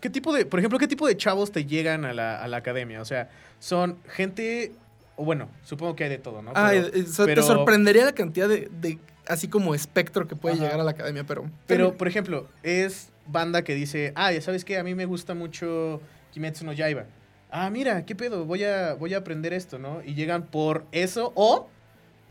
¿qué 0.00 0.08
tipo 0.10 0.32
de, 0.32 0.46
por 0.46 0.58
ejemplo, 0.60 0.78
qué 0.78 0.88
tipo 0.88 1.06
de 1.06 1.16
chavos 1.16 1.50
te 1.52 1.64
llegan 1.64 2.04
a 2.04 2.12
la, 2.12 2.40
a 2.42 2.48
la 2.48 2.58
academia? 2.58 3.00
O 3.00 3.04
sea, 3.04 3.28
son 3.58 3.98
gente, 4.08 4.72
o 5.16 5.24
bueno, 5.24 5.48
supongo 5.64 5.96
que 5.96 6.04
hay 6.04 6.10
de 6.10 6.18
todo, 6.18 6.40
¿no? 6.42 6.52
Ay, 6.54 6.80
Pero- 6.92 7.02
eh, 7.02 7.06
pero- 7.26 7.42
te 7.42 7.46
sorprendería 7.46 8.04
la 8.04 8.12
cantidad 8.12 8.48
de, 8.48 8.68
de- 8.80 8.98
así 9.26 9.48
como 9.48 9.74
espectro 9.74 10.26
que 10.28 10.36
puede 10.36 10.54
Ajá. 10.54 10.64
llegar 10.64 10.80
a 10.80 10.84
la 10.84 10.92
academia, 10.92 11.24
pero... 11.24 11.50
Pero, 11.66 11.96
por 11.96 12.08
ejemplo, 12.08 12.46
es 12.62 13.10
banda 13.26 13.62
que 13.62 13.74
dice, 13.74 14.12
ah, 14.14 14.32
ya 14.32 14.40
sabes 14.40 14.64
qué, 14.64 14.78
a 14.78 14.84
mí 14.84 14.94
me 14.94 15.04
gusta 15.04 15.34
mucho 15.34 16.00
Kimetsu 16.32 16.64
no 16.64 16.72
Yaiba. 16.72 17.04
Ah, 17.50 17.68
mira, 17.70 18.04
qué 18.06 18.14
pedo, 18.14 18.44
voy 18.44 18.64
a, 18.64 18.94
voy 18.94 19.14
a 19.14 19.18
aprender 19.18 19.52
esto, 19.52 19.78
¿no? 19.78 20.02
Y 20.04 20.14
llegan 20.14 20.44
por 20.44 20.84
eso, 20.92 21.32
o 21.34 21.68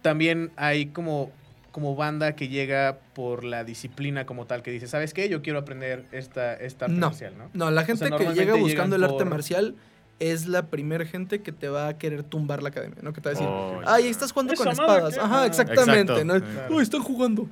también 0.01 0.51
hay 0.55 0.87
como, 0.87 1.31
como 1.71 1.95
banda 1.95 2.35
que 2.35 2.47
llega 2.49 2.99
por 3.13 3.43
la 3.43 3.63
disciplina 3.63 4.25
como 4.25 4.45
tal, 4.45 4.61
que 4.63 4.71
dice, 4.71 4.87
¿sabes 4.87 5.13
qué? 5.13 5.29
Yo 5.29 5.41
quiero 5.41 5.59
aprender 5.59 6.05
esta, 6.11 6.53
esta 6.55 6.85
arte 6.85 6.97
No. 6.97 7.07
marcial, 7.07 7.33
¿no? 7.37 7.49
No, 7.53 7.71
la 7.71 7.83
gente 7.85 8.09
que 8.09 8.33
llega 8.33 8.55
buscando 8.55 8.95
el 8.95 9.03
arte 9.03 9.17
por- 9.17 9.25
marcial 9.29 9.75
es 10.19 10.47
la 10.47 10.63
primera 10.67 11.05
gente 11.05 11.41
que 11.43 11.51
te 11.51 11.69
va 11.69 11.87
a 11.89 11.97
querer 11.99 12.23
tumbar 12.23 12.63
la 12.63 12.69
academia, 12.69 12.97
¿no? 13.03 13.13
Que 13.13 13.21
te 13.21 13.29
va 13.29 13.31
a 13.31 13.33
decir, 13.35 13.47
Oh, 13.47 13.81
ay, 13.85 14.07
estás 14.07 14.31
jugando 14.31 14.55
con 14.55 14.67
espadas. 14.69 15.13
que- 15.13 15.19
Ajá, 15.19 15.45
exactamente. 15.45 16.13
Exacto. 16.21 16.69
¿no? 16.69 16.75
Uy, 16.75 16.81
están 16.83 17.01
jugando. 17.03 17.47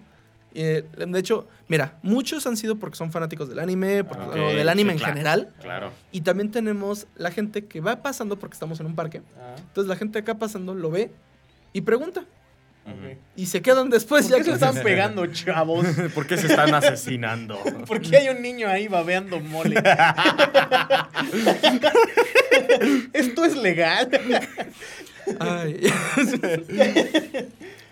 Eh, 0.57 0.83
de 0.97 1.19
hecho, 1.19 1.47
mira, 1.67 1.99
muchos 2.01 2.47
han 2.47 2.55
sido 2.57 2.77
porque 2.77 2.95
son 2.95 3.11
fanáticos 3.11 3.49
del 3.49 3.59
anime, 3.59 4.01
o 4.01 4.37
del 4.55 4.69
anime 4.69 4.91
sí, 4.91 4.93
en 4.93 4.97
claro. 4.99 5.13
general. 5.13 5.49
Claro. 5.61 5.91
Y 6.13 6.21
también 6.21 6.49
tenemos 6.49 7.07
la 7.17 7.29
gente 7.29 7.65
que 7.65 7.81
va 7.81 7.97
pasando 8.01 8.39
porque 8.39 8.53
estamos 8.53 8.79
en 8.79 8.85
un 8.85 8.95
parque. 8.95 9.21
Ah, 9.37 9.55
Entonces 9.59 9.89
la 9.89 9.97
gente 9.97 10.17
acá 10.17 10.35
pasando 10.39 10.73
lo 10.73 10.89
ve 10.89 11.11
y 11.75 11.81
pregunta. 11.81 12.23
Y 13.35 13.47
se 13.47 13.61
quedan 13.61 13.89
después 13.89 14.27
¿Por 14.27 14.31
ya 14.31 14.37
qué 14.37 14.43
se 14.43 14.49
que 14.51 14.53
están 14.53 14.75
pegando, 14.83 15.27
chavos? 15.27 15.85
¿Por 16.15 16.25
qué 16.25 16.37
se 16.37 16.47
están 16.47 16.73
asesinando? 16.73 17.59
¿Por 17.87 18.01
qué 18.01 18.17
hay 18.17 18.29
un 18.29 18.41
niño 18.41 18.69
ahí 18.69 18.87
babeando 18.87 19.41
mole? 19.41 19.75
¿Esto 23.11 23.43
es 23.43 23.57
legal? 23.57 24.09
Ay. 25.39 25.91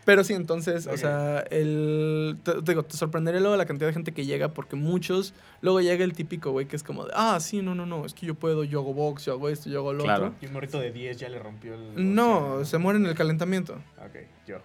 Pero 0.06 0.24
sí, 0.24 0.34
entonces, 0.34 0.88
o 0.88 0.98
sea, 0.98 1.40
el, 1.50 2.38
te, 2.44 2.54
te 2.54 2.72
digo, 2.72 2.84
te 2.84 2.98
sorprendería 2.98 3.40
luego 3.40 3.56
la 3.56 3.66
cantidad 3.66 3.88
de 3.88 3.94
gente 3.94 4.12
que 4.12 4.26
llega 4.26 4.50
porque 4.50 4.76
muchos, 4.76 5.34
luego 5.62 5.80
llega 5.82 6.04
el 6.04 6.14
típico 6.14 6.52
güey 6.52 6.68
que 6.68 6.76
es 6.76 6.84
como 6.84 7.06
de, 7.06 7.12
ah, 7.16 7.40
sí, 7.40 7.62
no, 7.62 7.74
no, 7.74 7.86
no, 7.86 8.06
es 8.06 8.14
que 8.14 8.26
yo 8.26 8.36
puedo, 8.36 8.64
yo 8.66 8.80
hago 8.80 8.94
box, 8.94 9.26
yo 9.26 9.34
hago 9.34 9.48
esto, 9.50 9.70
yo 9.70 9.80
hago 9.80 9.94
lo 9.94 10.04
Claro. 10.04 10.26
otro. 10.28 10.38
Y 10.42 10.48
un 10.48 10.54
morrito 10.54 10.80
de 10.80 10.92
10 10.92 11.18
ya 11.18 11.30
le 11.30 11.40
rompió 11.40 11.76
el... 11.76 12.14
No, 12.16 12.66
se 12.66 12.78
muere 12.78 13.00
en 13.00 13.06
el 13.06 13.16
calentamiento. 13.16 13.74
Ok, 13.98 14.18
yo. 14.46 14.58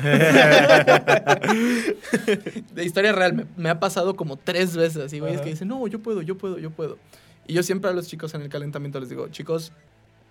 De 2.74 2.84
historia 2.84 3.12
real, 3.12 3.34
me, 3.34 3.46
me 3.56 3.68
ha 3.70 3.78
pasado 3.80 4.16
como 4.16 4.36
tres 4.36 4.76
veces 4.76 5.02
así, 5.04 5.20
güey, 5.20 5.34
es 5.34 5.40
que 5.40 5.50
dicen, 5.50 5.68
no, 5.68 5.86
yo 5.86 6.00
puedo, 6.00 6.22
yo 6.22 6.36
puedo, 6.38 6.58
yo 6.58 6.70
puedo. 6.70 6.98
Y 7.46 7.54
yo 7.54 7.62
siempre 7.62 7.90
a 7.90 7.92
los 7.92 8.08
chicos 8.08 8.34
en 8.34 8.42
el 8.42 8.48
calentamiento 8.48 8.98
les 8.98 9.08
digo, 9.08 9.28
chicos, 9.28 9.72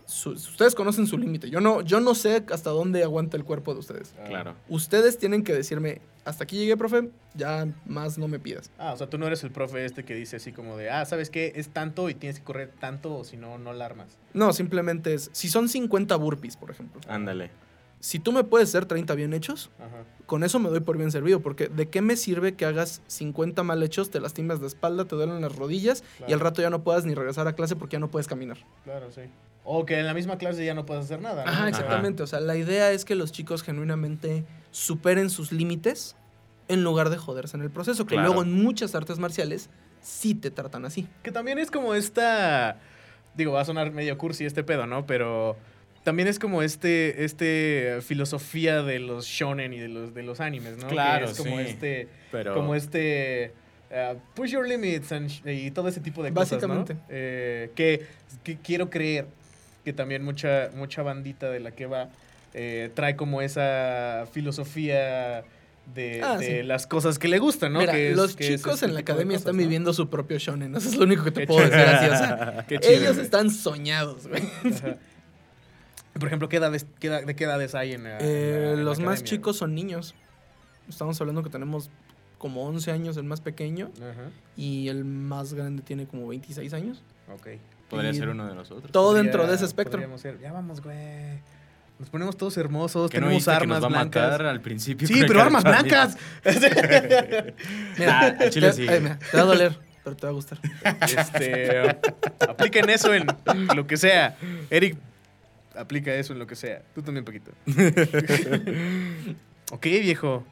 su- 0.05 0.31
ustedes 0.31 0.75
conocen 0.75 1.07
su 1.07 1.17
límite. 1.17 1.50
Yo 1.50 1.62
no, 1.62 1.81
yo 1.81 2.00
no 2.00 2.15
sé 2.15 2.43
hasta 2.51 2.69
dónde 2.69 3.03
aguanta 3.03 3.38
el 3.38 3.43
cuerpo 3.43 3.74
de 3.74 3.79
ustedes. 3.79 4.13
Claro. 4.27 4.55
Ustedes 4.69 5.17
tienen 5.17 5.43
que 5.43 5.53
decirme, 5.53 6.01
hasta 6.25 6.43
aquí 6.43 6.57
llegué, 6.57 6.77
profe, 6.77 7.09
ya 7.33 7.67
más 7.85 8.17
no 8.17 8.27
me 8.27 8.39
pidas. 8.39 8.71
Ah, 8.77 8.93
o 8.93 8.97
sea, 8.97 9.07
tú 9.09 9.17
no 9.17 9.27
eres 9.27 9.43
el 9.43 9.51
profe 9.51 9.85
este 9.85 10.03
que 10.05 10.13
dice 10.15 10.35
así 10.38 10.51
como 10.51 10.77
de, 10.77 10.89
ah, 10.89 11.05
¿sabes 11.05 11.29
qué? 11.29 11.53
Es 11.55 11.69
tanto 11.69 12.09
y 12.09 12.15
tienes 12.15 12.39
que 12.39 12.45
correr 12.45 12.71
tanto 12.79 13.15
o 13.17 13.24
si 13.24 13.38
no, 13.38 13.57
no 13.57 13.74
la 13.74 13.85
armas. 13.85 14.17
No, 14.33 14.53
simplemente 14.53 15.13
es, 15.13 15.29
si 15.33 15.50
son 15.50 15.69
50 15.69 16.15
burpees, 16.17 16.57
por 16.57 16.71
ejemplo, 16.71 17.01
Ándale. 17.07 17.51
si 18.00 18.19
tú 18.19 18.31
me 18.31 18.43
puedes 18.43 18.69
hacer 18.69 18.85
30 18.85 19.15
bien 19.15 19.33
hechos, 19.33 19.69
Ajá. 19.79 20.03
con 20.25 20.43
eso 20.43 20.59
me 20.59 20.69
doy 20.69 20.79
por 20.81 20.97
bien 20.97 21.12
servido, 21.12 21.39
porque 21.41 21.67
¿de 21.67 21.88
qué 21.89 22.01
me 22.01 22.15
sirve 22.15 22.53
que 22.55 22.65
hagas 22.65 23.01
50 23.07 23.63
mal 23.63 23.81
hechos, 23.83 24.09
te 24.12 24.19
lastimas 24.19 24.59
de 24.62 24.67
espalda, 24.67 25.05
te 25.05 25.15
duelen 25.15 25.41
las 25.41 25.55
rodillas 25.55 26.03
y 26.27 26.33
al 26.33 26.39
rato 26.39 26.62
ya 26.62 26.69
no 26.69 26.83
puedas 26.83 27.05
ni 27.05 27.13
regresar 27.15 27.47
a 27.47 27.53
clase 27.53 27.75
porque 27.75 27.93
ya 27.95 28.00
no 28.00 28.09
puedes 28.12 28.27
caminar? 28.27 28.57
Claro, 28.83 29.12
sí. 29.12 29.21
O 29.67 29.86
que 29.86 29.98
en 30.00 30.05
la 30.05 30.13
misma 30.13 30.38
clase 30.38 30.63
ya 30.63 30.74
no 30.75 30.86
puedes 30.86 31.05
hacer 31.05 31.22
nada. 31.22 31.43
¿no? 31.43 31.51
Ajá, 31.51 31.67
exactamente. 31.67 32.22
O 32.24 32.27
sea, 32.27 32.39
la 32.39 32.55
idea 32.55 32.91
es 32.91 33.03
que 33.03 33.15
los 33.15 33.31
chicos 33.31 33.63
genuinamente 33.63 34.45
superen 34.72 35.29
sus 35.31 35.51
límites 35.51 36.15
en 36.67 36.84
lugar 36.84 37.10
de 37.10 37.17
joderse 37.17 37.57
en 37.57 37.63
el 37.63 37.72
proceso, 37.72 38.05
que 38.05 38.15
Claro. 38.15 38.27
luego 38.27 38.43
en 38.43 38.53
muchas 38.53 38.93
artes 38.95 39.17
marciales 39.19 39.69
sí 40.01 40.36
te 40.36 40.51
tratan 40.51 40.86
así. 40.86 41.07
Que 41.24 41.31
también 41.31 41.57
es 41.57 41.72
como 41.72 41.95
esta. 41.95 42.77
Digo, 43.36 43.53
va 43.53 43.62
a 43.62 43.65
sonar 43.65 43.91
medio 43.91 44.17
cursi 44.17 44.45
este 44.45 44.63
pedo, 44.63 44.86
¿no? 44.88 45.05
Pero 45.07 45.57
también 46.03 46.27
es 46.27 46.38
como 46.39 46.62
este, 46.62 47.25
este 47.25 47.98
filosofía 48.01 48.84
de 48.84 49.00
los 49.00 49.25
shonen 49.25 49.74
y 49.74 49.79
de 49.79 49.88
los, 49.89 50.13
de 50.13 50.22
los 50.24 50.39
animes, 50.39 50.77
¿no? 50.77 50.88
Claro, 50.88 51.25
que 51.25 51.31
es 51.31 51.38
como 51.39 51.57
sí. 51.57 51.63
este. 51.67 52.07
Pero. 52.31 52.53
Como 52.53 52.75
este. 52.75 53.51
uh, 53.91 54.15
push 54.36 54.51
your 54.51 54.67
limits 54.67 55.12
and 55.12 55.31
y 55.48 55.72
todo 55.72 55.88
ese 55.88 56.01
tipo 56.01 56.22
de 56.24 56.31
cosas. 56.31 56.51
¿no? 56.62 56.67
Básicamente. 56.67 56.98
Eh, 57.10 57.72
que, 57.75 58.05
que 58.43 58.57
quiero 58.57 58.89
creer 58.91 59.25
que 59.86 59.94
también 59.94 60.24
mucha, 60.25 60.70
mucha 60.75 61.01
bandita 61.04 61.50
de 61.50 61.62
la 61.62 61.72
que 61.72 61.86
va 61.86 62.10
eh, 62.54 62.89
trae 62.94 63.15
como 63.15 63.42
esa 63.42 64.25
filosofía 64.32 65.44
de, 65.94 66.22
Ah, 66.24 66.38
de 66.38 66.62
sí. 66.62 66.63
las 66.63 66.88
cosas 66.88 67.20
que 67.20 67.27
le 67.27 67.38
gustan, 67.38 67.74
¿no? 67.74 67.80
Mira, 67.80 67.94
Que 67.94 68.10
es- 68.12 68.18
los 68.18 68.36
que 68.36 68.56
chicos 68.58 68.74
este 68.75 68.86
en 68.88 68.94
la 68.96 69.01
academia 69.01 69.34
cosas, 69.36 69.42
están 69.42 69.56
¿no? 69.58 69.62
viviendo 69.62 69.94
su 69.94 70.10
propio 70.10 70.38
shonen. 70.39 70.75
Eso 70.75 70.89
es 70.89 70.96
lo 70.96 71.04
único 71.04 71.24
que 71.24 71.32
te 71.32 71.42
Qué 71.42 71.48
puedo 71.48 71.62
decir 71.62 71.80
así. 71.80 72.06
O 72.08 72.18
sea, 72.18 72.65
chido, 72.68 72.80
ellos 72.84 73.13
güey. 73.13 73.25
están 73.25 73.51
soñados, 73.51 74.27
güey. 74.27 74.42
Ajá. 74.74 74.98
Por 76.13 76.27
ejemplo, 76.27 76.48
¿qué 76.50 76.58
edades, 76.58 76.86
qué 77.00 77.08
edad- 77.08 77.25
¿de 77.25 77.36
qué 77.36 77.44
edades 77.44 77.75
hay 77.75 77.92
en 77.92 78.04
la, 78.06 78.18
en 78.18 78.25
la- 78.25 78.25
Eh, 78.25 78.70
en 78.72 78.77
la 78.77 78.84
los 78.84 79.00
más 79.00 79.24
chicos 79.24 79.58
son 79.58 79.75
niños. 79.75 80.15
Estamos 80.89 81.20
hablando 81.22 81.44
que 81.44 81.50
tenemos 81.50 81.89
como 82.38 82.65
11 82.65 82.89
años 82.92 83.18
el 83.18 83.24
más 83.25 83.42
pequeño 83.42 83.92
Ajá, 83.98 84.30
y 84.56 84.88
el 84.88 85.04
más 85.06 85.54
grande 85.54 85.82
tiene 85.84 86.06
como 86.08 86.27
26 86.27 86.74
años. 86.74 87.04
ok. 87.34 87.48
Podría 87.89 88.12
y- 88.12 88.15
ser 88.15 88.30
uno 88.30 88.48
de 88.48 88.56
nosotros. 88.56 88.92
Todo 88.92 89.10
Podría- 89.10 89.24
dentro 89.24 89.48
de 89.48 89.56
ese 89.56 89.65
espectro. 89.65 89.94
podríamos 89.94 90.22
ser- 90.22 90.39
ya 90.39 90.51
vamos, 90.51 90.82
güey. 90.82 91.39
Nos 91.98 92.10
ponemos 92.10 92.36
todos 92.36 92.58
hermosos, 92.58 93.10
Que 93.10 93.18
no 93.18 93.27
tenemos 93.27 93.38
viste 93.39 93.51
que 93.51 93.56
armas 93.56 93.80
nos 93.80 93.84
va 93.84 93.88
a 93.88 94.01
blancas. 94.01 94.32
matar 94.32 94.46
al 94.48 94.60
principio. 94.62 95.08
Sí, 95.08 95.24
pero 95.25 95.42
armas 95.42 95.63
blancas. 95.63 96.18
Mira, 97.98 98.38
Ah, 98.39 98.50
chile 98.50 98.68
te, 98.68 98.74
sí. 98.74 98.88
eh, 98.88 99.00
mira, 99.01 99.20
te 99.20 99.38
va 99.38 99.44
a 99.44 99.46
doler, 99.46 99.77
pero 100.04 100.15
te 100.15 100.25
va 100.25 100.32
a 100.32 100.34
gustar. 100.34 100.60
este, 101.01 101.80
apliquen 102.50 102.89
eso 102.89 103.13
en 103.13 103.25
lo 103.75 103.88
que 103.88 103.98
sea. 103.98 104.36
Eric 104.70 104.98
aplica 105.75 106.13
eso 106.13 106.34
en 106.34 106.39
lo 106.39 106.48
que 106.48 106.56
sea. 106.56 106.82
Tú 106.94 107.01
también, 107.01 107.24
Paquito. 107.24 107.51
ok, 109.72 109.84
viejo. 109.86 110.44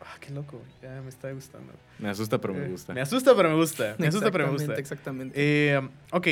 Ah, 0.00 0.16
qué 0.20 0.32
loco. 0.32 0.60
Ya 0.82 1.00
me 1.02 1.08
está 1.10 1.30
gustando. 1.32 1.72
Me 1.98 2.08
asusta, 2.08 2.38
pero 2.38 2.54
me 2.54 2.64
Eh, 2.64 2.68
gusta. 2.68 2.94
Me 2.94 3.00
asusta, 3.00 3.34
pero 3.36 3.50
me 3.50 3.56
gusta. 3.56 3.94
Me 3.98 4.06
asusta, 4.08 4.30
pero 4.30 4.46
me 4.46 4.52
gusta. 4.52 4.74
Exactamente, 4.74 5.34
exactamente. 5.36 5.36
Eh, 5.36 5.88
ok, 6.12 6.26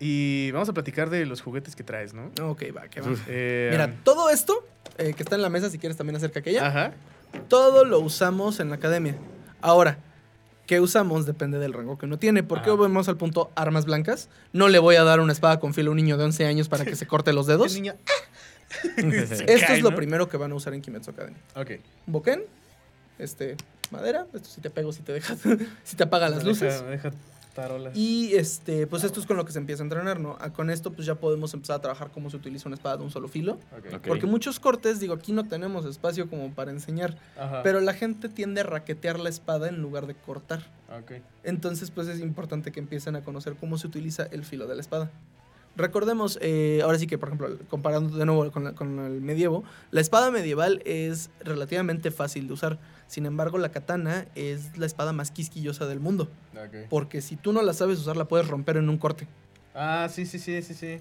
y 0.00 0.50
vamos 0.52 0.68
a 0.68 0.72
platicar 0.72 1.10
de 1.10 1.26
los 1.26 1.42
juguetes 1.42 1.76
que 1.76 1.84
traes, 1.84 2.14
¿no? 2.14 2.30
ok, 2.42 2.62
va, 2.76 2.88
que 2.88 3.00
va. 3.02 3.10
Eh, 3.28 3.68
Mira, 3.70 3.94
todo 4.02 4.30
esto 4.30 4.66
eh, 4.98 5.12
que 5.14 5.22
está 5.22 5.36
en 5.36 5.42
la 5.42 5.50
mesa, 5.50 5.68
si 5.70 5.78
quieres 5.78 5.96
también 5.98 6.16
acerca 6.16 6.40
aquella, 6.40 6.66
Ajá. 6.66 6.92
todo 7.48 7.84
lo 7.84 8.00
usamos 8.00 8.58
en 8.60 8.70
la 8.70 8.76
academia. 8.76 9.14
Ahora, 9.60 9.98
¿qué 10.66 10.80
usamos? 10.80 11.26
Depende 11.26 11.58
del 11.58 11.72
rango 11.74 11.98
que 11.98 12.06
uno 12.06 12.18
tiene. 12.18 12.42
¿Por 12.42 12.62
qué 12.62 12.70
Ajá. 12.70 12.78
vamos 12.80 13.08
al 13.10 13.18
punto 13.18 13.50
armas 13.54 13.84
blancas? 13.84 14.30
No 14.54 14.68
le 14.68 14.78
voy 14.78 14.96
a 14.96 15.04
dar 15.04 15.20
una 15.20 15.32
espada 15.32 15.60
con 15.60 15.74
filo 15.74 15.90
a 15.90 15.92
un 15.92 15.96
niño 15.98 16.16
de 16.16 16.24
11 16.24 16.46
años 16.46 16.68
para 16.70 16.84
que 16.86 16.96
se 16.96 17.06
corte 17.06 17.32
los 17.34 17.46
dedos. 17.46 17.76
El 17.76 17.82
niño. 17.82 17.94
Se 19.26 19.44
Esto 19.52 19.66
cae, 19.66 19.76
es 19.76 19.82
lo 19.82 19.90
¿no? 19.90 19.96
primero 19.96 20.28
que 20.28 20.36
van 20.38 20.52
a 20.52 20.54
usar 20.54 20.72
en 20.74 20.80
Kimetsu 20.80 21.10
Academy. 21.10 21.36
Ok. 21.56 21.72
Boken, 22.06 22.42
este, 23.18 23.56
madera, 23.90 24.26
esto 24.32 24.48
si 24.48 24.60
te 24.62 24.70
pego, 24.70 24.92
si 24.92 25.02
te 25.02 25.12
dejas, 25.12 25.38
si 25.84 25.96
te 25.96 26.04
apaga 26.04 26.28
las 26.30 26.44
Me 26.44 26.50
luces. 26.50 26.72
Deja, 26.74 26.84
me 26.84 26.90
deja 26.92 27.10
tarolas. 27.54 27.96
Y 27.96 28.34
este, 28.34 28.86
pues 28.86 29.04
esto 29.04 29.20
es 29.20 29.26
con 29.26 29.36
lo 29.36 29.44
que 29.44 29.52
se 29.52 29.58
empieza 29.58 29.82
a 29.82 29.84
entrenar, 29.84 30.20
¿no? 30.20 30.36
Con 30.54 30.70
esto 30.70 30.92
pues 30.92 31.06
ya 31.06 31.16
podemos 31.16 31.52
empezar 31.54 31.76
a 31.76 31.80
trabajar 31.80 32.10
cómo 32.10 32.30
se 32.30 32.36
utiliza 32.36 32.68
una 32.68 32.76
espada 32.76 32.96
de 32.96 33.04
un 33.04 33.10
solo 33.10 33.28
filo. 33.28 33.58
Porque 34.06 34.26
muchos 34.26 34.60
cortes, 34.60 35.00
digo, 35.00 35.14
aquí 35.14 35.32
no 35.32 35.46
tenemos 35.48 35.84
espacio 35.84 36.28
como 36.28 36.52
para 36.54 36.70
enseñar, 36.70 37.16
Ajá. 37.38 37.62
pero 37.62 37.80
la 37.80 37.94
gente 37.94 38.28
tiende 38.28 38.60
a 38.60 38.64
raquetear 38.64 39.18
la 39.18 39.28
espada 39.28 39.68
en 39.68 39.80
lugar 39.80 40.06
de 40.06 40.14
cortar. 40.14 40.62
Entonces, 41.44 41.90
pues 41.90 42.08
es 42.08 42.20
importante 42.20 42.72
que 42.72 42.80
empiecen 42.80 43.16
a 43.16 43.22
conocer 43.22 43.54
cómo 43.54 43.78
se 43.78 43.86
utiliza 43.86 44.24
el 44.24 44.44
filo 44.44 44.66
de 44.66 44.74
la 44.74 44.80
espada. 44.80 45.10
Recordemos, 45.76 46.38
eh, 46.42 46.80
ahora 46.82 46.98
sí 46.98 47.06
que, 47.06 47.16
por 47.16 47.28
ejemplo, 47.28 47.56
comparando 47.68 48.16
de 48.16 48.26
nuevo 48.26 48.50
con, 48.50 48.64
la- 48.64 48.72
con 48.74 48.98
el 48.98 49.20
medievo, 49.20 49.64
la 49.90 50.00
espada 50.00 50.30
medieval 50.30 50.82
es 50.84 51.30
relativamente 51.44 52.10
fácil 52.10 52.48
de 52.48 52.52
usar. 52.54 52.78
Sin 53.06 53.24
embargo, 53.26 53.56
la 53.58 53.70
katana 53.70 54.26
es 54.34 54.76
la 54.76 54.86
espada 54.86 55.12
más 55.12 55.30
quisquillosa 55.30 55.86
del 55.86 56.00
mundo. 56.00 56.28
Porque 56.90 57.20
si 57.22 57.36
tú 57.36 57.52
no 57.52 57.62
la 57.62 57.72
sabes 57.72 57.98
usar, 57.98 58.16
la 58.16 58.26
puedes 58.26 58.46
romper 58.48 58.76
en 58.76 58.88
un 58.88 58.98
corte. 58.98 59.26
Ah, 59.74 60.08
sí, 60.12 60.26
sí, 60.26 60.38
sí, 60.38 60.60
sí, 60.62 60.74
sí. 60.74 60.98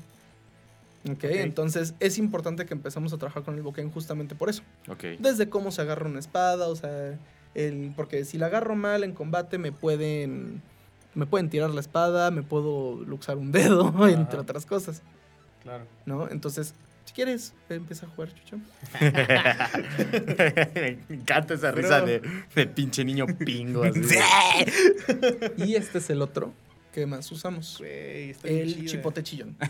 ¿ok? 1.10 1.16
Ok. 1.18 1.24
Entonces, 1.26 1.94
es 2.00 2.18
importante 2.18 2.66
que 2.66 2.74
empecemos 2.74 3.12
a 3.14 3.18
trabajar 3.18 3.44
con 3.44 3.56
el 3.56 3.62
boken 3.64 3.92
justamente 3.92 4.36
por 4.36 4.50
eso. 4.50 4.64
Ok. 4.88 5.04
Desde 5.20 5.50
cómo 5.50 5.72
se 5.72 5.82
agarra 5.82 6.08
una 6.08 6.20
espada, 6.20 6.68
o 6.68 6.76
sea, 6.76 7.18
el, 7.56 7.92
porque 7.96 8.26
si 8.26 8.38
la 8.38 8.46
agarro 8.48 8.76
mal 8.76 9.04
en 9.04 9.14
combate 9.14 9.58
me 9.58 9.72
pueden 9.72 10.62
me 11.16 11.25
pueden 11.25 11.50
tirar 11.50 11.70
la 11.72 11.82
espada, 11.82 12.32
me 12.32 12.44
puedo 12.44 13.04
luxar 13.06 13.38
un 13.38 13.51
dedo, 13.51 13.94
entre 14.08 14.39
otras 14.39 14.66
cosas, 14.66 15.01
Claro. 15.63 15.86
¿no? 16.06 16.30
Entonces, 16.30 16.74
si 17.06 17.13
quieres, 17.13 17.54
empieza 17.70 18.06
a 18.06 18.10
jugar, 18.10 18.30
Chucho. 18.34 18.58
Me 21.10 21.16
encanta 21.16 21.54
esa 21.56 21.72
Pero- 21.74 21.82
risa 21.88 22.01
de, 22.01 22.22
de 22.56 22.68
pinche 22.68 23.04
niño 23.04 23.25
pingo. 23.28 23.84
Así. 23.84 24.00
Y 25.58 25.75
este 25.75 25.98
es 25.98 26.10
el 26.10 26.22
otro 26.22 26.54
que 27.00 27.06
más 27.08 27.32
usamos. 27.32 27.75
Güey, 27.79 28.29
está 28.32 28.48
bien 28.48 28.62
El 28.62 28.75
chida. 28.75 28.86
chipote 28.91 29.24
chillón. 29.24 29.56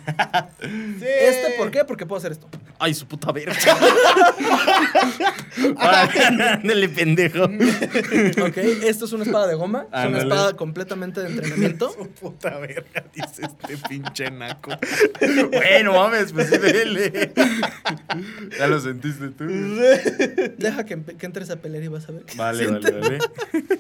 Sí. 0.62 1.06
¿Este 1.06 1.54
por 1.58 1.72
qué? 1.72 1.86
Porque 1.86 2.06
puedo 2.06 2.18
hacer 2.20 2.34
esto. 2.34 2.50
Ay, 2.78 2.94
su 2.94 3.08
puta 3.08 3.32
verga. 3.32 3.54
Ahora, 5.78 6.10
ándale, 6.54 6.90
pendejo. 6.90 7.44
¿Ok? 7.46 8.58
Esto 8.58 9.06
es 9.06 9.14
una 9.14 9.24
espada 9.24 9.48
de 9.48 9.56
goma. 9.56 9.88
Es 9.94 10.06
una 10.06 10.20
espada 10.20 10.56
completamente 10.56 11.22
de 11.22 11.30
entrenamiento. 11.30 11.92
Su 11.92 12.08
puta 12.10 12.58
verga, 12.60 13.06
dice 13.14 13.44
este 13.44 13.78
pinche 13.88 14.30
naco. 14.32 14.72
Bueno, 15.52 15.94
mames, 15.94 16.34
pues 16.34 16.50
sí, 16.50 16.58
dele. 16.58 17.34
Ya 18.58 18.68
lo 18.68 18.80
sentiste 18.80 19.30
tú. 19.30 19.46
Deja 20.58 20.86
que, 20.86 21.02
que 21.04 21.26
entres 21.26 21.50
a 21.50 21.58
pelear 21.58 21.84
y 21.84 21.88
vas 21.88 22.08
a 22.10 22.14
ver. 22.14 22.24
qué 22.24 22.38
Vale, 22.38 22.66
siente. 22.66 22.92
vale, 22.92 23.20
vale. 23.20 23.79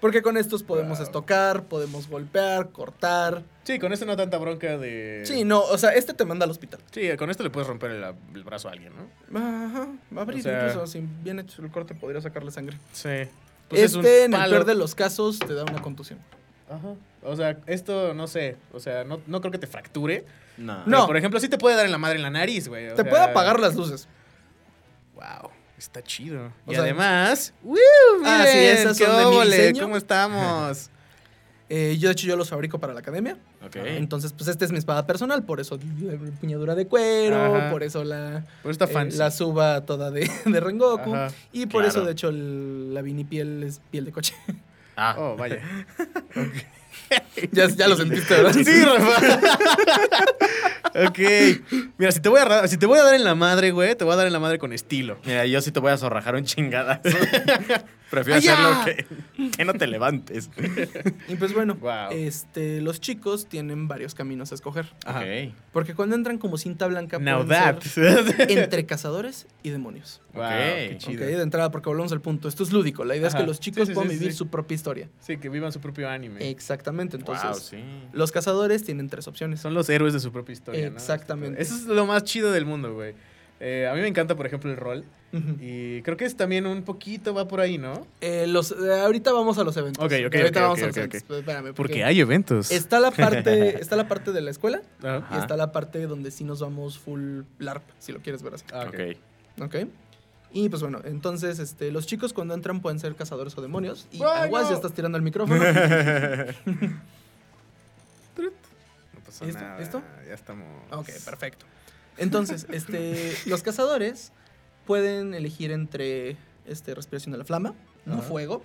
Porque 0.00 0.20
con 0.22 0.36
estos 0.36 0.62
podemos 0.62 0.98
Wow. 0.98 1.06
estocar, 1.06 1.62
podemos 1.64 2.08
golpear, 2.08 2.68
cortar. 2.70 3.42
Sí, 3.62 3.78
con 3.78 3.92
esto 3.92 4.04
no 4.04 4.16
tanta 4.16 4.36
bronca 4.36 4.76
de. 4.76 5.22
Sí, 5.24 5.44
no, 5.44 5.60
o 5.62 5.78
sea, 5.78 5.90
este 5.94 6.12
te 6.12 6.24
manda 6.26 6.44
al 6.44 6.50
hospital. 6.50 6.80
Sí, 6.90 7.16
con 7.16 7.30
esto 7.30 7.42
le 7.42 7.48
puedes 7.50 7.66
romper 7.68 7.90
el, 7.92 8.04
el 8.34 8.44
brazo 8.44 8.68
a 8.68 8.72
alguien, 8.72 8.92
¿no? 8.94 9.38
Ajá, 9.38 9.88
va 10.14 10.20
a 10.20 10.22
abrir 10.24 10.40
O 10.40 10.42
sea- 10.42 10.66
incluso, 10.68 10.86
si 10.86 11.00
bien 11.22 11.38
hecho 11.38 11.62
el 11.62 11.70
corte 11.70 11.94
podría 11.94 12.20
sacarle 12.20 12.50
sangre. 12.50 12.76
Sí. 12.92 13.08
Pues 13.68 13.80
es 13.80 13.94
un 13.94 14.04
este, 14.04 14.24
en 14.24 14.34
el 14.34 14.50
peor 14.50 14.66
de 14.66 14.74
los 14.74 14.94
casos, 14.94 15.38
te 15.38 15.54
da 15.54 15.62
una 15.62 15.80
contusión. 15.80 16.18
Ajá. 16.68 16.94
O 17.22 17.34
sea, 17.36 17.56
esto 17.66 18.12
no 18.12 18.26
sé. 18.26 18.56
O 18.74 18.80
sea, 18.80 19.04
no, 19.04 19.20
no 19.26 19.40
creo 19.40 19.50
que 19.52 19.58
te 19.58 19.66
fracture. 19.66 20.26
No. 20.58 20.84
No. 20.84 21.06
Por 21.06 21.16
ejemplo, 21.16 21.40
sí 21.40 21.48
te 21.48 21.56
puede 21.56 21.76
dar 21.76 21.86
en 21.86 21.92
la 21.92 21.98
madre 21.98 22.16
en 22.16 22.22
la 22.22 22.30
nariz, 22.30 22.68
güey. 22.68 22.88
te 22.90 22.94
sea, 22.96 23.04
puede 23.08 23.22
apagar 23.22 23.58
las 23.58 23.74
luces. 23.74 24.06
Wow, 25.14 25.50
está 25.78 26.02
chido. 26.02 26.52
O 26.66 26.72
y 26.72 26.74
sea- 26.74 26.82
además. 26.84 27.52
¡Woo! 27.62 27.76
Ah, 28.24 28.44
sí, 28.50 28.58
esas 28.58 28.96
qué 28.98 29.04
son 29.06 29.16
de 29.16 29.38
mi 29.38 29.44
diseño. 29.50 29.82
¿Cómo 29.82 29.96
estamos? 29.96 30.90
Eh, 31.70 31.96
yo, 31.98 32.08
de 32.10 32.12
hecho, 32.12 32.26
yo 32.26 32.36
los 32.36 32.50
fabrico 32.50 32.78
para 32.78 32.92
la 32.92 33.00
academia. 33.00 33.38
Ok. 33.64 33.76
Entonces, 33.76 34.34
pues, 34.34 34.48
esta 34.48 34.66
es 34.66 34.70
mi 34.70 34.76
espada 34.76 35.06
personal. 35.06 35.44
Por 35.44 35.60
eso 35.60 35.78
la 36.02 36.12
empuñadura 36.12 36.74
de 36.74 36.86
cuero, 36.86 37.56
Ajá. 37.56 37.70
por 37.70 37.82
eso 37.82 38.04
la, 38.04 38.44
Por 38.62 38.70
eso 38.70 38.84
está 38.84 39.02
eh, 39.02 39.08
la 39.12 39.30
suba 39.30 39.80
toda 39.86 40.10
de, 40.10 40.30
de 40.44 40.60
Rengoku. 40.60 41.14
Ajá. 41.14 41.34
Y 41.52 41.64
por 41.64 41.82
Claro. 41.82 41.88
eso, 41.88 42.04
de 42.04 42.12
hecho, 42.12 42.28
el- 42.28 42.92
la 42.92 43.00
vinipiel 43.00 43.62
es 43.62 43.80
piel 43.90 44.04
de 44.04 44.12
coche. 44.12 44.34
Ah, 44.94 45.16
Oh, 45.18 45.36
vaya. 45.36 45.62
ya, 47.52 47.68
ya 47.68 47.88
lo 47.88 47.96
sentiste, 47.96 48.34
¿verdad? 48.34 48.52
Sí, 48.52 48.84
Rafa. 48.84 49.40
ok. 51.06 51.18
Mira, 51.98 52.12
si 52.12 52.20
te, 52.20 52.28
voy 52.28 52.40
a, 52.40 52.68
si 52.68 52.76
te 52.78 52.86
voy 52.86 52.98
a 52.98 53.02
dar 53.02 53.14
en 53.14 53.24
la 53.24 53.34
madre, 53.34 53.70
güey, 53.70 53.94
te 53.94 54.04
voy 54.04 54.14
a 54.14 54.16
dar 54.16 54.26
en 54.26 54.32
la 54.32 54.40
madre 54.40 54.58
con 54.58 54.72
estilo. 54.72 55.18
mira, 55.24 55.46
yo 55.46 55.60
sí 55.60 55.70
te 55.70 55.80
voy 55.80 55.92
a 55.92 55.96
zorrajar 55.98 56.34
un 56.34 56.44
chingadazo. 56.44 57.02
Prefiero 58.14 58.38
¡Ay, 58.38 58.42
ya! 58.44 58.80
hacerlo 58.80 59.06
que, 59.36 59.50
que 59.56 59.64
no 59.64 59.74
te 59.74 59.86
levantes. 59.86 60.50
Y 61.28 61.36
pues 61.36 61.52
bueno, 61.52 61.74
Wow. 61.74 62.10
este, 62.12 62.80
los 62.80 63.00
chicos 63.00 63.46
tienen 63.48 63.88
varios 63.88 64.14
caminos 64.14 64.52
a 64.52 64.54
escoger. 64.54 64.86
Porque 65.72 65.94
cuando 65.94 66.14
entran 66.16 66.38
como 66.38 66.56
cinta 66.58 66.86
blanca 66.86 67.18
Now 67.18 67.44
pueden 67.46 67.48
that. 67.78 67.80
ser 67.82 68.34
entre 68.50 68.86
cazadores 68.86 69.46
y 69.62 69.70
demonios. 69.70 70.20
Wow, 70.32 70.42
qué 70.48 70.90
Ok, 70.94 70.98
chido. 70.98 71.26
de 71.26 71.42
entrada, 71.42 71.70
porque 71.70 71.88
volvemos 71.88 72.12
al 72.12 72.20
punto. 72.20 72.48
Esto 72.48 72.62
es 72.62 72.72
lúdico. 72.72 73.04
La 73.04 73.16
idea 73.16 73.28
es 73.28 73.34
que 73.34 73.42
los 73.44 73.60
chicos 73.60 73.82
Sí, 73.82 73.86
sí, 73.88 73.94
puedan 73.94 74.10
sí, 74.10 74.16
vivir 74.16 74.32
sí. 74.32 74.38
su 74.38 74.48
propia 74.48 74.74
historia. 74.74 75.08
Sí, 75.20 75.36
que 75.38 75.48
vivan 75.48 75.72
su 75.72 75.80
propio 75.80 76.08
anime. 76.08 76.48
Exactamente. 76.50 77.16
Entonces, 77.16 77.44
wow, 77.50 77.58
sí. 77.60 77.78
los 78.12 78.32
cazadores 78.32 78.84
tienen 78.84 79.08
tres 79.08 79.26
opciones. 79.28 79.60
Son 79.60 79.74
los 79.74 79.88
héroes 79.88 80.12
de 80.12 80.20
su 80.20 80.32
propia 80.32 80.52
historia, 80.52 80.90
¿no? 80.90 80.96
Exactamente. 80.96 81.60
Eso 81.60 81.74
es 81.74 81.84
lo 81.86 82.06
más 82.06 82.24
chido 82.24 82.52
del 82.52 82.64
mundo, 82.66 82.92
güey. 82.94 83.14
Eh, 83.66 83.88
a 83.90 83.94
mí 83.94 84.02
me 84.02 84.08
encanta, 84.08 84.36
por 84.36 84.44
ejemplo, 84.44 84.70
el 84.70 84.76
rol. 84.76 85.04
Y 85.58 86.02
creo 86.02 86.18
que 86.18 86.26
es 86.26 86.36
también 86.36 86.66
un 86.66 86.82
poquito 86.82 87.32
va 87.32 87.48
por 87.48 87.60
ahí, 87.60 87.78
¿no? 87.78 88.06
Eh, 88.20 88.46
los, 88.46 88.72
eh, 88.72 89.00
ahorita 89.00 89.32
vamos 89.32 89.56
a 89.56 89.64
los 89.64 89.74
eventos. 89.78 90.04
Ok, 90.04 90.12
ok, 90.26 90.34
Ahorita 90.34 90.60
vamos 90.60 90.82
a 90.82 90.86
los 90.86 90.96
eventos. 90.98 91.22
espérame, 91.28 91.72
Porque 91.74 92.04
hay 92.04 92.20
eventos. 92.20 92.70
Está 92.70 93.00
la 93.00 93.10
parte, 93.10 93.78
está 93.80 93.96
la 93.96 94.06
parte 94.06 94.32
de 94.32 94.42
la 94.42 94.50
escuela 94.50 94.82
y 95.02 95.38
está 95.38 95.56
la 95.56 95.72
parte 95.72 96.06
donde 96.06 96.30
sí 96.30 96.44
nos 96.44 96.60
vamos 96.60 96.98
full 96.98 97.40
LARP, 97.58 97.82
si 97.98 98.12
lo 98.12 98.20
quieres 98.20 98.42
ver 98.42 98.54
así. 98.54 98.64
ah, 98.72 98.84
ok. 98.86 99.62
Ok. 99.62 99.76
Y 100.52 100.68
pues 100.68 100.82
bueno, 100.82 101.00
entonces 101.04 101.58
este, 101.58 101.90
los 101.90 102.06
chicos 102.06 102.32
cuando 102.34 102.52
entran 102.54 102.80
pueden 102.80 103.00
ser 103.00 103.16
cazadores 103.16 103.56
o 103.58 103.62
demonios. 103.62 104.06
Y 104.12 104.18
¡Ay, 104.22 104.42
aguas, 104.44 104.68
ya 104.68 104.74
estás 104.76 104.92
tirando 104.92 105.16
el 105.16 105.24
micrófono. 105.24 105.64
No 108.36 109.20
pasa 109.24 109.44
¿Listo? 109.46 109.60
nada. 109.62 109.80
¿Listo? 109.80 110.02
Ya 110.28 110.34
estamos. 110.34 110.66
ok, 110.90 111.08
perfecto. 111.24 111.64
Entonces, 112.18 112.66
este, 112.72 113.34
los 113.46 113.62
cazadores 113.62 114.32
pueden 114.86 115.34
elegir 115.34 115.70
entre 115.72 116.36
este, 116.66 116.94
respiración 116.94 117.32
de 117.32 117.38
la 117.38 117.44
flama, 117.44 117.74
no 118.06 118.20
fuego. 118.20 118.62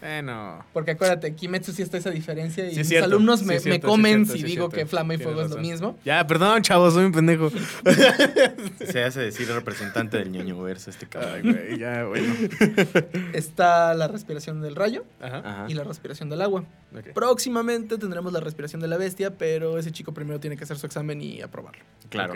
Bueno. 0.00 0.62
Porque 0.74 0.90
acuérdate, 0.90 1.34
Kimetsu 1.34 1.72
sí 1.72 1.80
está 1.80 1.96
esa 1.96 2.10
diferencia 2.10 2.66
y 2.66 2.72
Sí, 2.72 2.78
mis 2.80 2.88
cierto, 2.88 3.06
alumnos 3.06 3.40
sí, 3.40 3.46
me, 3.46 3.58
cierto, 3.60 3.88
comen 3.88 4.26
cierto, 4.26 4.32
si 4.34 4.42
digo 4.44 4.66
cierto. 4.68 4.76
que 4.76 4.84
flama 4.86 5.14
y 5.14 5.16
Tienes 5.16 5.34
fuego 5.34 5.48
es 5.48 5.54
lo 5.56 5.62
mismo. 5.62 5.98
Ya, 6.04 6.26
perdón, 6.26 6.60
chavos, 6.60 6.92
soy 6.92 7.06
un 7.06 7.12
pendejo. 7.12 7.50
Se 8.84 9.02
hace 9.04 9.20
decir 9.20 9.48
representante 9.48 10.18
del 10.18 10.30
ñoño 10.30 10.60
verso 10.62 10.90
este 10.90 11.06
cabrón. 11.06 11.50
güey, 11.50 11.78
ya, 11.78 12.04
bueno. 12.04 12.34
Está 13.32 13.94
la 13.94 14.06
respiración 14.08 14.60
del 14.60 14.76
rayo 14.76 15.04
Ajá. 15.20 15.64
Y 15.68 15.72
la 15.74 15.84
respiración 15.84 16.28
del 16.28 16.42
agua. 16.42 16.64
Próximamente 17.14 17.96
tendremos 17.96 18.34
la 18.34 18.40
respiración 18.40 18.82
de 18.82 18.88
la 18.88 18.98
bestia, 18.98 19.30
pero 19.36 19.78
ese 19.78 19.92
chico 19.92 20.12
primero 20.12 20.40
tiene 20.40 20.58
que 20.58 20.64
hacer 20.64 20.76
su 20.78 20.84
examen 20.84 21.22
y 21.22 21.40
aprobarlo. 21.40 21.82
Claro. 22.10 22.34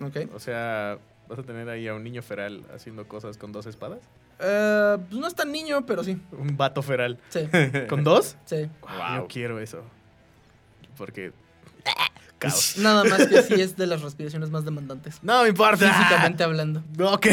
¿Ok? 0.00 0.16
O 0.34 0.40
sea, 0.40 0.98
¿vas 1.28 1.38
a 1.38 1.42
tener 1.42 1.68
ahí 1.68 1.88
a 1.88 1.94
un 1.94 2.04
niño 2.04 2.22
feral 2.22 2.64
haciendo 2.74 3.06
cosas 3.06 3.36
con 3.36 3.52
dos 3.52 3.66
espadas? 3.66 4.00
Eh, 4.40 4.96
pues 5.08 5.20
no 5.20 5.26
es 5.26 5.34
tan 5.34 5.50
niño, 5.50 5.84
pero 5.86 6.04
sí. 6.04 6.18
Un 6.32 6.56
vato 6.56 6.82
feral. 6.82 7.18
Sí, 7.28 7.40
¿Con 7.88 8.04
dos? 8.04 8.36
sí. 8.44 8.68
Wow. 8.82 9.16
Yo 9.16 9.26
quiero 9.28 9.60
eso. 9.60 9.82
Porque. 10.96 11.32
Caos. 12.38 12.76
Nada 12.78 13.02
más 13.04 13.26
que 13.26 13.42
sí 13.42 13.54
es 13.60 13.76
de 13.76 13.86
las 13.86 14.02
respiraciones 14.02 14.50
más 14.50 14.64
demandantes. 14.64 15.18
No 15.22 15.42
me 15.42 15.48
importa. 15.48 15.92
Físicamente 15.92 16.44
hablando. 16.44 16.84
Ok. 17.00 17.26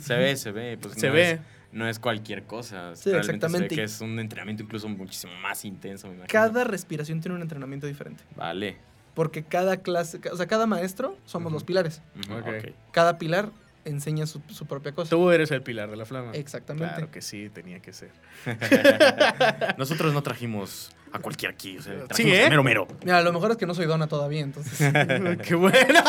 Se 0.00 0.16
ve, 0.16 0.36
se 0.36 0.52
ve. 0.52 0.78
Pues 0.80 0.94
Se 0.94 1.08
no 1.08 1.14
ve. 1.14 1.30
Es, 1.32 1.40
no 1.72 1.88
es 1.88 1.98
cualquier 1.98 2.44
cosa. 2.44 2.94
Sí, 2.94 3.10
Realmente 3.10 3.36
exactamente. 3.36 3.68
Se 3.74 3.74
ve 3.74 3.80
que 3.80 3.84
es 3.84 4.00
un 4.02 4.18
entrenamiento 4.18 4.62
incluso 4.62 4.88
muchísimo 4.88 5.32
más 5.42 5.64
intenso, 5.64 6.08
me 6.08 6.14
imagino. 6.14 6.30
Cada 6.30 6.62
respiración 6.64 7.20
tiene 7.20 7.36
un 7.36 7.42
entrenamiento 7.42 7.86
diferente. 7.86 8.22
Vale. 8.36 8.76
Porque 9.14 9.44
cada 9.44 9.76
clase, 9.78 10.20
o 10.32 10.36
sea, 10.36 10.46
cada 10.46 10.66
maestro 10.66 11.16
somos 11.24 11.52
los 11.52 11.62
pilares. 11.64 12.02
Ujú, 12.24 12.34
Ok. 12.38 12.46
ok. 12.48 12.70
Cada 12.92 13.16
pilar 13.18 13.50
enseña 13.84 14.26
su, 14.26 14.40
su 14.48 14.66
propia 14.66 14.92
cosa. 14.92 15.10
Tú 15.10 15.30
eres 15.30 15.50
el 15.50 15.62
pilar 15.62 15.90
de 15.90 15.96
la 15.96 16.04
flama. 16.06 16.32
Exactamente. 16.32 16.94
Claro 16.94 17.10
que 17.10 17.20
sí, 17.22 17.50
tenía 17.50 17.80
que 17.80 17.92
ser. 17.92 18.10
Nosotros 19.78 20.12
no 20.14 20.22
trajimos 20.22 20.90
a 21.12 21.18
cualquier 21.20 21.52
aquí. 21.52 21.78
O 21.78 21.82
sea, 21.82 21.92
Sí, 22.00 22.06
trajimos 22.08 22.32
¿eh? 22.38 22.44
al 22.44 22.50
mero 22.50 22.62
mero. 22.64 22.88
Mira, 23.04 23.20
lo 23.22 23.32
mejor 23.32 23.52
es 23.52 23.56
que 23.56 23.66
no 23.66 23.74
soy 23.74 23.86
dona 23.86 24.06
todavía, 24.08 24.40
entonces. 24.40 24.78
¡Qué 25.46 25.54
buena! 25.54 26.02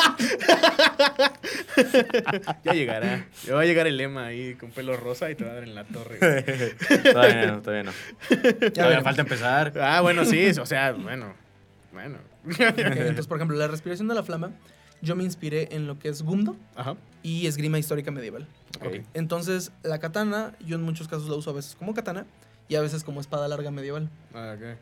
ya 2.64 2.74
llegará. 2.74 3.26
Ya 3.46 3.56
va 3.56 3.62
a 3.62 3.66
llegar 3.66 3.88
el 3.88 3.98
lema 3.98 4.26
ahí 4.28 4.56
con 4.56 4.72
pelo 4.72 4.96
rosa 4.98 5.30
y 5.30 5.36
te 5.36 5.44
va 5.44 5.52
a 5.52 5.54
dar 5.56 5.64
en 5.64 5.76
la 5.76 5.84
torre. 5.84 6.18
Todavía 7.04 7.46
no, 7.48 7.62
todavía 7.62 7.84
no. 7.84 7.92
Ya 8.30 8.38
Todavía 8.52 8.72
veremos. 8.86 9.04
falta 9.04 9.22
empezar. 9.22 9.74
Ah, 9.80 10.02
bueno, 10.02 10.26
sí. 10.26 10.48
O 10.60 10.66
sea, 10.66 10.94
bueno. 10.94 11.34
Bueno. 11.92 12.18
Entonces, 12.60 13.28
por 13.28 13.38
ejemplo, 13.38 13.58
la 13.58 13.68
respiración 13.68 14.08
de 14.08 14.16
la 14.16 14.24
flama 14.24 14.52
yo 15.02 15.16
me 15.16 15.24
inspiré 15.24 15.70
en 15.76 15.88
lo 15.88 16.00
que 16.00 16.10
es 16.10 16.22
Gumdo 16.24 16.56
Ajá. 16.76 16.96
y 17.22 17.48
esgrima 17.48 17.78
histórica 17.78 18.12
medieval. 18.12 18.48
Entonces, 19.14 19.72
la 19.84 20.00
katana, 20.00 20.54
yo 20.66 20.76
en 20.76 20.82
muchos 20.84 21.08
casos 21.08 21.28
la 21.30 21.36
uso 21.36 21.50
a 21.50 21.54
veces 21.54 21.76
como 21.76 21.94
katana 21.94 22.26
y 22.68 22.76
a 22.76 22.82
veces 22.82 23.04
como 23.04 23.22
espada 23.22 23.48
larga 23.48 23.72
medieval. 23.72 24.10
Ah, 24.34 24.56
ok. 24.58 24.78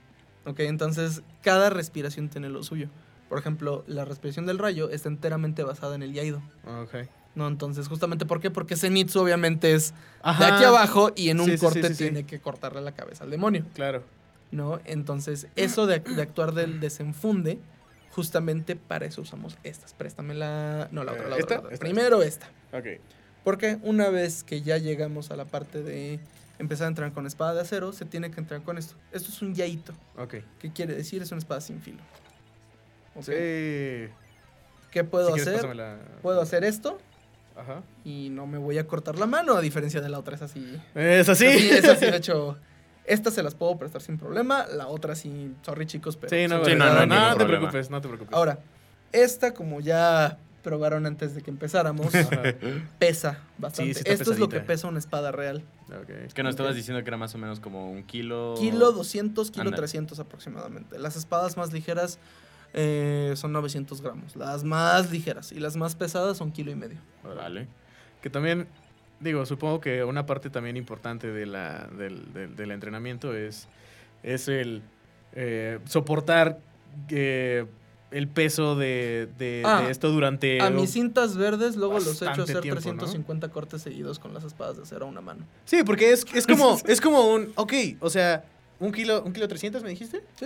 Ok, 0.51 0.59
entonces 0.61 1.21
cada 1.41 1.69
respiración 1.69 2.29
tiene 2.29 2.49
lo 2.49 2.63
suyo. 2.63 2.89
Por 3.29 3.39
ejemplo, 3.39 3.83
la 3.87 4.05
respiración 4.05 4.45
del 4.45 4.59
rayo 4.59 4.89
está 4.89 5.09
enteramente 5.09 5.63
basada 5.63 5.95
en 5.95 6.03
el 6.03 6.13
yaido. 6.13 6.41
Ah, 6.65 6.81
ok. 6.85 7.07
No, 7.35 7.47
entonces, 7.47 7.87
justamente 7.87 8.25
¿por 8.27 8.39
qué? 8.39 8.51
Porque 8.51 8.75
Zenitsu 8.75 9.19
obviamente 9.19 9.73
es 9.73 9.91
de 9.91 9.95
Ajá. 10.21 10.55
aquí 10.55 10.63
abajo 10.65 11.11
y 11.15 11.29
en 11.29 11.39
un 11.39 11.45
Sí, 11.47 11.51
sí, 11.53 11.57
sí, 11.57 11.65
corte 11.65 11.87
sí, 11.87 11.95
sí. 11.95 12.03
tiene 12.03 12.25
que 12.25 12.39
cortarle 12.39 12.81
la 12.81 12.91
cabeza 12.91 13.23
al 13.23 13.31
demonio, 13.31 13.65
Claro. 13.73 14.03
¿No? 14.53 14.79
Entonces, 14.85 15.47
eso 15.55 15.85
de, 15.87 15.99
de 15.99 16.21
actuar 16.21 16.53
del 16.53 16.79
desenfunde, 16.79 17.59
justamente 18.11 18.75
para 18.75 19.05
eso 19.05 19.21
usamos 19.21 19.57
estas. 19.63 19.93
Préstame 19.93 20.33
la... 20.35 20.87
No, 20.91 21.03
la 21.03 21.13
otra, 21.13 21.27
la 21.29 21.37
Eh, 21.37 21.41
otra. 21.41 21.41
¿esta? 21.41 21.53
la 21.55 21.59
otra. 21.61 21.73
Esta. 21.73 21.83
Primero 21.83 22.21
esta. 22.21 22.47
Ok. 22.71 22.85
Porque 23.43 23.77
una 23.81 24.09
vez 24.09 24.43
que 24.43 24.61
ya 24.61 24.77
llegamos 24.77 25.31
a 25.31 25.35
la 25.35 25.45
parte 25.45 25.81
de 25.83 26.19
empezar 26.59 26.85
a 26.85 26.87
entrar 26.89 27.11
con 27.11 27.25
espada 27.27 27.53
de 27.55 27.61
acero, 27.61 27.91
se 27.91 28.05
tiene 28.05 28.31
que 28.31 28.39
entrar 28.39 28.61
con 28.61 28.77
esto. 28.77 28.95
Esto 29.11 29.29
es 29.29 29.41
un 29.41 29.53
yaito. 29.55 29.93
Ok. 30.17 30.35
¿Qué 30.59 30.71
quiere 30.71 30.93
decir? 30.95 31.21
Es 31.21 31.31
una 31.31 31.39
espada 31.39 31.59
sin 31.59 31.81
filo. 31.81 31.99
¿Ok? 33.15 33.23
Sí. 33.25 33.31
¿Qué 34.91 35.03
puedo 35.03 35.33
Si 35.35 35.41
hacer? 35.41 35.75
la- 35.75 35.97
Puedo 36.21 36.39
hacer 36.41 36.63
esto 36.63 36.99
Ajá. 37.55 37.81
y 38.05 38.29
no 38.29 38.45
me 38.47 38.57
voy 38.59 38.77
a 38.77 38.85
cortar 38.87 39.17
la 39.17 39.25
mano, 39.25 39.55
a 39.55 39.61
diferencia 39.61 40.01
de 40.01 40.09
la 40.09 40.19
otra. 40.19 40.35
Es 40.35 40.41
así. 40.43 40.79
Es 40.95 41.27
así. 41.29 41.51
Sí, 41.51 41.69
es 41.71 41.85
así. 41.85 42.05
De 42.05 42.15
hecho, 42.17 42.57
estas 43.05 43.33
se 43.33 43.43
las 43.43 43.55
puedo 43.55 43.77
prestar 43.77 44.01
sin 44.01 44.17
problema. 44.17 44.65
La 44.67 44.87
otra 44.87 45.15
sí, 45.15 45.53
sorry 45.61 45.85
chicos, 45.85 46.17
pero... 46.17 46.29
Sí, 46.29 46.47
no, 46.47 46.63
Sí, 46.63 46.75
no, 46.75 47.05
no, 47.05 47.29
no 47.29 47.37
te 47.37 47.45
preocupes, 47.45 47.89
no 47.89 48.01
te 48.01 48.07
preocupes. 48.07 48.33
Ahora, 48.33 48.59
esta 49.11 49.53
como 49.53 49.79
ya 49.79 50.37
probaron 50.63 51.05
antes 51.05 51.35
de 51.35 51.41
que 51.41 51.51
empezáramos, 51.51 52.11
pesa 52.99 53.39
bastante. 53.57 53.93
Sí, 53.93 53.99
sí 53.99 53.99
está 53.99 54.13
Esto 54.13 54.31
es 54.31 54.39
lo 54.39 54.49
que 54.49 54.61
pesa 54.61 54.87
una 54.87 54.99
espada 54.99 55.31
real. 55.31 55.63
Ok. 55.89 56.09
Es 56.25 56.33
que 56.33 56.41
nos 56.41 56.51
estabas 56.51 56.75
diciendo 56.75 57.03
que 57.03 57.09
era 57.09 57.17
más 57.17 57.35
o 57.35 57.37
menos 57.37 57.59
como 57.59 57.91
un 57.91 58.03
kilo. 58.03 58.55
Kilo 58.57 58.91
200, 58.93 59.51
kilo 59.51 59.65
Anda. 59.65 59.75
300 59.75 60.17
aproximadamente. 60.19 60.97
Las 60.97 61.15
espadas 61.15 61.57
más 61.57 61.73
ligeras 61.73 62.17
eh, 62.73 63.33
son 63.35 63.51
900 63.51 64.01
gramos. 64.01 64.35
Las 64.35 64.63
más 64.63 65.11
ligeras 65.11 65.51
y 65.51 65.59
las 65.59 65.75
más 65.75 65.95
pesadas 65.95 66.37
son 66.37 66.51
kilo 66.51 66.71
y 66.71 66.75
medio. 66.75 66.97
Vale. 67.23 67.67
Que 68.21 68.29
también, 68.29 68.67
digo, 69.23 69.45
supongo 69.45 69.79
que 69.81 70.03
una 70.03 70.25
parte 70.25 70.49
también 70.49 70.77
importante 70.77 71.27
de 71.31 71.45
la, 71.45 71.87
del, 71.97 72.31
del- 72.33 72.55
del 72.55 72.71
entrenamiento 72.71 73.33
es, 73.35 73.67
es 74.23 74.47
el 74.47 74.81
eh, 75.33 75.79
soportar 75.85 76.59
eh, 77.09 77.65
el 78.11 78.27
peso 78.27 78.75
de, 78.75 79.27
de- 79.39 79.63
Ah, 79.65 79.81
de 79.81 79.91
esto 79.91 80.11
durante... 80.11 80.61
A 80.61 80.69
mis 80.69 80.91
cintas 80.91 81.35
verdes 81.35 81.75
luego 81.75 81.95
los 81.95 82.21
he 82.21 82.25
hecho 82.29 82.43
hacer 82.43 82.61
tiempo, 82.61 82.81
¿no? 82.81 82.81
350 82.97 83.49
cortes 83.49 83.81
seguidos 83.81 84.19
con 84.19 84.33
las 84.33 84.43
espadas 84.43 84.77
de 84.77 84.83
acero 84.83 85.05
a 85.05 85.09
una 85.09 85.21
mano. 85.21 85.45
Sí, 85.65 85.81
porque 85.83 86.11
es, 86.11 86.25
es 86.33 86.45
como 86.45 86.77
es 86.87 87.01
como 87.01 87.33
un... 87.33 87.51
Ok, 87.55 87.73
o 87.99 88.09
sea, 88.09 88.45
un 88.79 88.91
kilo, 88.91 89.23
un 89.23 89.33
kilo 89.33 89.47
300, 89.47 89.81
¿me 89.83 89.89
dijiste? 89.89 90.23
Sí. 90.39 90.45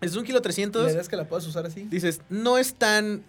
Es 0.00 0.14
un 0.14 0.22
kilo 0.22 0.38
La 0.38 0.42
300. 0.42 0.92
idea 0.92 1.00
es 1.00 1.08
que 1.08 1.16
la 1.16 1.24
puedas 1.24 1.44
usar 1.46 1.66
así. 1.66 1.82
Dices, 1.90 2.20
no 2.30 2.56
es 2.58 2.74
tan 2.74 3.24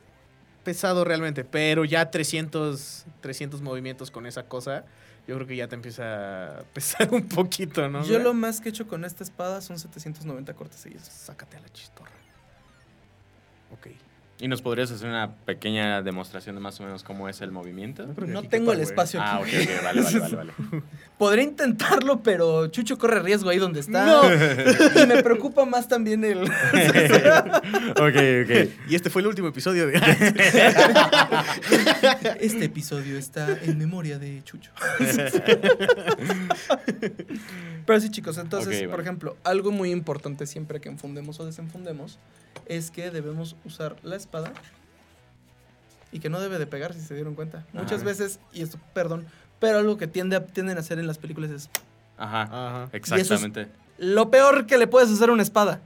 pesado 0.63 1.03
realmente, 1.03 1.43
pero 1.43 1.85
ya 1.85 2.11
300, 2.11 3.05
300 3.21 3.61
movimientos 3.61 4.11
con 4.11 4.25
esa 4.25 4.43
cosa, 4.43 4.85
yo 5.27 5.35
creo 5.35 5.47
que 5.47 5.55
ya 5.55 5.67
te 5.67 5.75
empieza 5.75 6.59
a 6.59 6.63
pesar 6.73 7.13
un 7.13 7.27
poquito, 7.27 7.87
¿no? 7.89 8.03
Yo 8.03 8.19
lo 8.19 8.33
más 8.33 8.61
que 8.61 8.69
he 8.69 8.71
hecho 8.71 8.87
con 8.87 9.05
esta 9.05 9.23
espada 9.23 9.61
son 9.61 9.79
790 9.79 10.53
cortes 10.53 10.79
seguidos. 10.79 11.07
Sácate 11.07 11.57
a 11.57 11.61
la 11.61 11.69
chistorra. 11.69 12.11
Ok. 13.71 13.87
¿Y 14.41 14.47
nos 14.47 14.61
podrías 14.61 14.89
hacer 14.89 15.09
una 15.09 15.35
pequeña 15.45 16.01
demostración 16.01 16.55
de 16.55 16.61
más 16.61 16.79
o 16.79 16.83
menos 16.83 17.03
cómo 17.03 17.27
es 17.27 17.41
el 17.41 17.51
movimiento? 17.51 18.07
No 18.25 18.41
tengo 18.43 18.71
el 18.71 18.79
espacio 18.79 19.19
Ah, 19.21 19.41
aquí. 19.43 19.53
ok, 19.57 19.63
ok, 19.63 19.83
vale, 19.83 20.01
vale, 20.01 20.19
vale. 20.19 20.35
vale. 20.37 20.53
Podría 21.17 21.43
intentarlo, 21.43 22.21
pero 22.23 22.67
Chucho 22.67 22.97
corre 22.97 23.19
riesgo 23.19 23.49
ahí 23.49 23.57
donde 23.57 23.81
está. 23.81 24.05
No. 24.05 24.21
Y 25.03 25.07
me 25.07 25.21
preocupa 25.23 25.65
más 25.65 25.89
también 25.89 26.23
el... 26.23 26.43
ok, 26.43 26.49
ok. 27.97 28.69
Y 28.89 28.95
este 28.95 29.09
fue 29.09 29.21
el 29.23 29.27
último 29.27 29.49
episodio 29.49 29.87
de... 29.87 29.99
Este 32.39 32.63
episodio 32.65 33.17
está 33.17 33.57
en 33.61 33.77
memoria 33.77 34.19
de 34.19 34.41
Chucho. 34.45 34.71
Pero 37.85 37.99
sí, 37.99 38.09
chicos, 38.09 38.37
entonces, 38.37 38.81
por 38.83 38.91
vale. 38.91 39.03
ejemplo, 39.03 39.35
algo 39.43 39.71
muy 39.71 39.91
importante 39.91 40.45
siempre 40.45 40.79
que 40.79 40.87
enfundemos 40.89 41.39
o 41.41 41.45
desenfundemos 41.45 42.19
es 42.65 42.91
que 42.91 43.11
debemos 43.11 43.55
usar 43.65 43.95
la 44.03 44.15
espada 44.15 44.51
y 46.11 46.19
que 46.19 46.29
no 46.29 46.39
debe 46.39 46.57
de 46.59 46.67
pegar, 46.67 46.93
si 46.93 47.01
se 47.01 47.13
dieron 47.15 47.35
cuenta. 47.35 47.65
Muchas 47.73 47.99
Ajá. 48.01 48.05
veces, 48.05 48.39
y 48.53 48.61
esto, 48.61 48.79
perdón, 48.93 49.25
pero 49.59 49.77
algo 49.79 49.97
que 49.97 50.07
tiende 50.07 50.35
a, 50.35 50.45
tienden 50.45 50.77
a 50.77 50.79
hacer 50.81 50.99
en 50.99 51.07
las 51.07 51.17
películas 51.17 51.51
es 51.51 51.69
Ajá, 52.17 52.41
Ajá. 52.43 52.89
exactamente. 52.93 53.67
lo 53.97 54.29
peor 54.31 54.65
que 54.65 54.77
le 54.77 54.87
puedes 54.87 55.09
hacer 55.11 55.29
a 55.29 55.33
una 55.33 55.43
espada. 55.43 55.81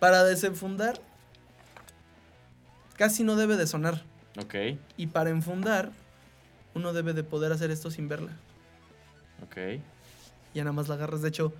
Para 0.00 0.24
desenfundar, 0.24 1.00
casi 2.96 3.22
no 3.24 3.36
debe 3.36 3.56
de 3.56 3.66
sonar. 3.66 4.02
Ok, 4.38 4.54
Y 4.96 5.08
para 5.08 5.30
enfundar, 5.30 5.90
uno 6.74 6.92
debe 6.92 7.12
de 7.12 7.22
poder 7.22 7.52
hacer 7.52 7.70
esto 7.70 7.90
sin 7.90 8.08
verla. 8.08 8.32
ok. 9.44 9.80
Ya 10.54 10.64
nada 10.64 10.72
más 10.72 10.88
la 10.88 10.94
agarras. 10.96 11.22
De 11.22 11.28
hecho, 11.28 11.52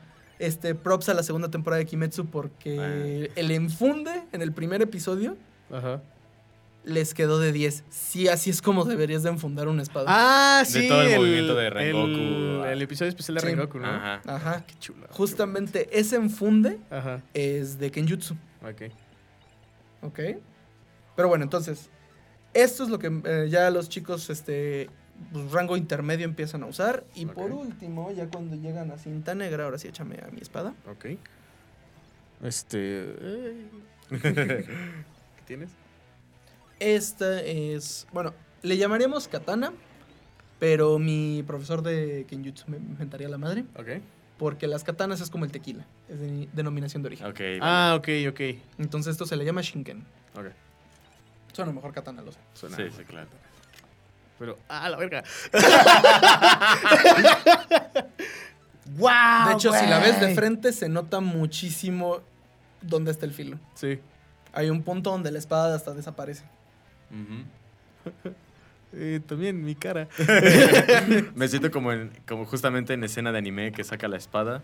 este 0.47 0.75
props 0.75 1.09
a 1.09 1.15
la 1.15 1.23
segunda 1.23 1.51
temporada 1.51 1.79
de 1.79 1.87
Kimetsu 1.87 2.27
porque 2.27 3.31
el 3.37 3.51
enfunde 3.51 4.25
en 4.33 4.43
el 4.43 4.53
primer 4.53 4.83
episodio 4.83 5.37
Ajá. 5.71 6.03
les 6.85 7.15
quedó 7.15 7.39
de 7.39 7.53
10. 7.53 7.85
Sí, 7.91 8.29
así 8.29 8.51
es 8.51 8.61
como 8.61 8.85
deberías 8.85 9.23
de 9.23 9.31
enfundar 9.31 9.69
una 9.69 9.83
espada. 9.83 10.07
Ah, 10.09 10.61
De 10.61 10.67
sí. 10.83 10.89
todo 10.89 11.03
el 11.03 11.17
movimiento 11.19 11.55
de 11.55 11.71
Rengoku. 11.71 12.65
El, 12.65 12.73
el 12.73 12.83
episodio 12.83 13.09
especial 13.11 13.37
de 13.37 13.41
Sí. 13.41 13.47
Rengoku, 13.47 13.79
¿no? 13.79 13.87
Ajá. 13.89 14.21
Ajá. 14.27 14.65
Qué 14.67 14.75
chulo. 14.81 15.07
Justamente 15.11 15.89
ese 15.99 16.17
enfunde 16.17 16.79
Ajá. 16.91 17.23
es 17.35 17.79
de 17.79 17.91
Kenjutsu. 17.91 18.35
Ok. 18.63 18.93
¿Ok? 20.03 20.19
Pero 21.15 21.29
bueno, 21.29 21.45
entonces, 21.45 21.89
esto 22.55 22.83
es 22.83 22.89
lo 22.89 22.99
que 22.99 23.21
eh, 23.25 23.47
ya 23.49 23.71
los 23.71 23.89
chicos, 23.89 24.29
este, 24.31 24.91
pues, 25.33 25.51
rango 25.53 25.77
intermedio 25.77 26.25
empiezan 26.25 26.63
a 26.63 26.67
usar. 26.67 27.05
Y 27.15 27.27
por 27.27 27.51
último, 27.53 28.11
ya 28.11 28.29
cuando 28.29 28.57
llegan 28.57 28.91
a 28.91 28.99
cinta 28.99 29.35
negra, 29.35 29.65
ahora 29.65 29.79
sí 29.79 29.89
échame 29.89 30.17
a 30.27 30.31
mi 30.31 30.41
espada. 30.41 30.75
Ok. 30.91 31.07
Este. 32.43 33.15
¿Qué 34.11 34.67
tienes? 35.47 35.71
Esta 36.81 37.41
es, 37.43 38.07
bueno, 38.13 38.35
le 38.63 38.77
llamaríamos 38.77 39.29
katana, 39.29 39.73
pero 40.59 40.99
mi 40.99 41.45
profesor 41.47 41.83
de 41.83 42.27
Kenjutsu 42.29 42.65
me 42.69 42.77
inventaría 42.79 43.29
la 43.29 43.39
madre, 43.39 43.65
Ok. 43.77 44.03
porque 44.37 44.67
las 44.67 44.83
katanas 44.83 45.21
es 45.21 45.31
como 45.31 45.45
el 45.45 45.53
tequila, 45.53 45.87
es 46.09 46.19
de 46.19 46.49
denominación 46.53 47.03
de 47.03 47.07
origen. 47.09 47.27
Ok. 47.29 47.41
Ah, 47.61 47.95
ok, 47.97 48.09
ok. 48.31 48.41
Entonces 48.79 49.13
esto 49.13 49.27
se 49.27 49.37
le 49.37 49.45
llama 49.45 49.61
Shinken. 49.63 50.05
Ok. 50.35 50.47
Suena 51.53 51.71
mejor 51.73 51.93
katana, 51.93 52.23
lo 52.23 52.33
sé. 52.33 52.39
Suena. 52.55 52.77
Sí, 52.77 52.85
sí, 52.97 53.05
claro. 53.05 53.29
Pero. 54.43 54.59
¡Ah, 54.69 54.89
la 54.89 54.97
verga! 54.97 55.23
¡Wow! 58.97 59.47
de 59.47 59.53
hecho, 59.53 59.73
si 59.73 59.87
la 59.87 60.01
ves 60.01 60.21
de 60.21 60.35
frente, 60.35 60.73
se 60.73 60.89
nota 60.89 61.21
muchísimo 61.21 62.19
dónde 62.81 63.13
está 63.13 63.25
el 63.25 63.33
filo. 63.33 63.61
Sí. 63.75 64.01
Hay 64.53 64.69
un 64.69 64.83
punto 64.83 65.13
donde 65.13 65.31
la 65.31 65.39
espada 65.39 65.77
hasta 65.77 65.95
desaparece. 65.95 66.45
Eh, 68.95 69.21
también 69.27 69.65
mi 69.65 69.75
cara. 69.75 70.07
Me 71.35 71.49
siento 71.49 71.71
como, 71.71 71.93
en, 71.93 72.13
como 72.29 72.45
justamente 72.45 72.93
en 72.93 73.03
escena 73.03 73.33
de 73.33 73.39
anime 73.39 73.73
que 73.73 73.85
saca 73.85 74.07
la 74.07 74.19
espada 74.19 74.63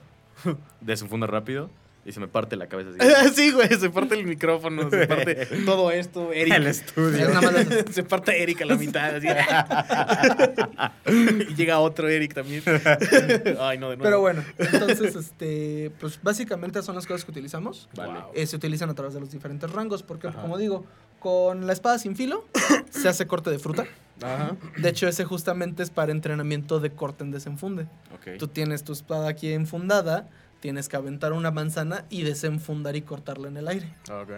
de 0.82 0.96
su 0.98 1.08
fondo 1.08 1.26
rápido 1.26 1.70
y 2.04 2.12
se 2.12 2.20
me 2.20 2.28
parte 2.28 2.56
la 2.56 2.68
cabeza 2.68 2.90
así. 2.98 3.34
sí, 3.34 3.52
güey, 3.52 3.68
se 3.68 3.90
parte 3.90 4.14
el 4.14 4.26
micrófono, 4.26 4.88
se 4.88 5.06
parte 5.06 5.46
todo 5.66 5.90
esto, 5.90 6.32
Eric. 6.32 6.54
El 6.54 6.66
estudio. 6.66 7.28
Se 7.90 8.02
parte 8.02 8.42
Eric 8.42 8.62
a 8.62 8.64
la 8.64 8.76
mitad, 8.76 9.16
así. 9.16 9.26
y 11.50 11.54
llega 11.54 11.80
otro 11.80 12.08
Eric 12.08 12.34
también. 12.34 12.62
Ay, 13.60 13.78
no, 13.78 13.90
de 13.90 13.96
nuevo. 13.96 14.02
Pero 14.02 14.20
bueno, 14.20 14.44
entonces, 14.58 15.16
este, 15.16 15.90
pues 16.00 16.18
básicamente 16.22 16.82
son 16.82 16.94
las 16.94 17.06
cosas 17.06 17.24
que 17.24 17.30
utilizamos. 17.30 17.88
Vale. 17.94 18.20
Eh, 18.34 18.46
se 18.46 18.56
utilizan 18.56 18.88
a 18.90 18.94
través 18.94 19.14
de 19.14 19.20
los 19.20 19.30
diferentes 19.30 19.70
rangos, 19.70 20.02
porque 20.02 20.28
Ajá. 20.28 20.40
como 20.40 20.56
digo, 20.56 20.86
con 21.18 21.66
la 21.66 21.72
espada 21.72 21.98
sin 21.98 22.16
filo 22.16 22.44
se 22.90 23.08
hace 23.08 23.26
corte 23.26 23.50
de 23.50 23.58
fruta. 23.58 23.86
Ajá. 24.22 24.56
De 24.76 24.88
hecho, 24.88 25.08
ese 25.08 25.24
justamente 25.24 25.82
es 25.82 25.90
para 25.90 26.12
entrenamiento 26.12 26.80
de 26.80 26.90
corte 26.90 27.24
en 27.24 27.30
desenfunde. 27.30 27.86
Tú 28.38 28.48
tienes 28.48 28.84
tu 28.84 28.92
espada 28.92 29.28
aquí 29.28 29.52
enfundada, 29.52 30.28
tienes 30.60 30.88
que 30.88 30.96
aventar 30.96 31.32
una 31.32 31.50
manzana 31.50 32.04
y 32.10 32.22
desenfundar 32.22 32.96
y 32.96 33.02
cortarla 33.02 33.48
en 33.48 33.56
el 33.56 33.68
aire. 33.68 33.88
Ok. 34.10 34.30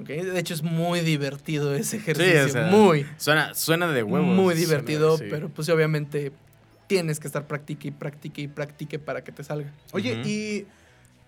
¿ok? 0.00 0.08
De 0.08 0.38
hecho, 0.38 0.54
es 0.54 0.62
muy 0.62 1.00
divertido 1.00 1.74
ese 1.74 1.90
Sí, 1.92 1.96
ejercicio. 1.98 2.44
o 2.46 2.48
sea, 2.48 2.66
muy, 2.66 3.06
Suena, 3.16 3.54
suena 3.54 3.86
de 3.88 4.02
huevos. 4.02 4.28
muy 4.34 4.54
divertido, 4.54 5.16
sí. 5.18 5.24
pero 5.30 5.48
pues 5.48 5.68
obviamente 5.68 6.32
tienes 6.86 7.20
que 7.20 7.26
estar 7.28 7.46
practique 7.46 7.88
y 7.88 7.90
practique 7.92 8.42
y 8.42 8.48
practique 8.48 8.98
para 8.98 9.22
que 9.24 9.32
te 9.32 9.44
salga. 9.44 9.72
Oye, 9.92 10.14
y 10.24 10.66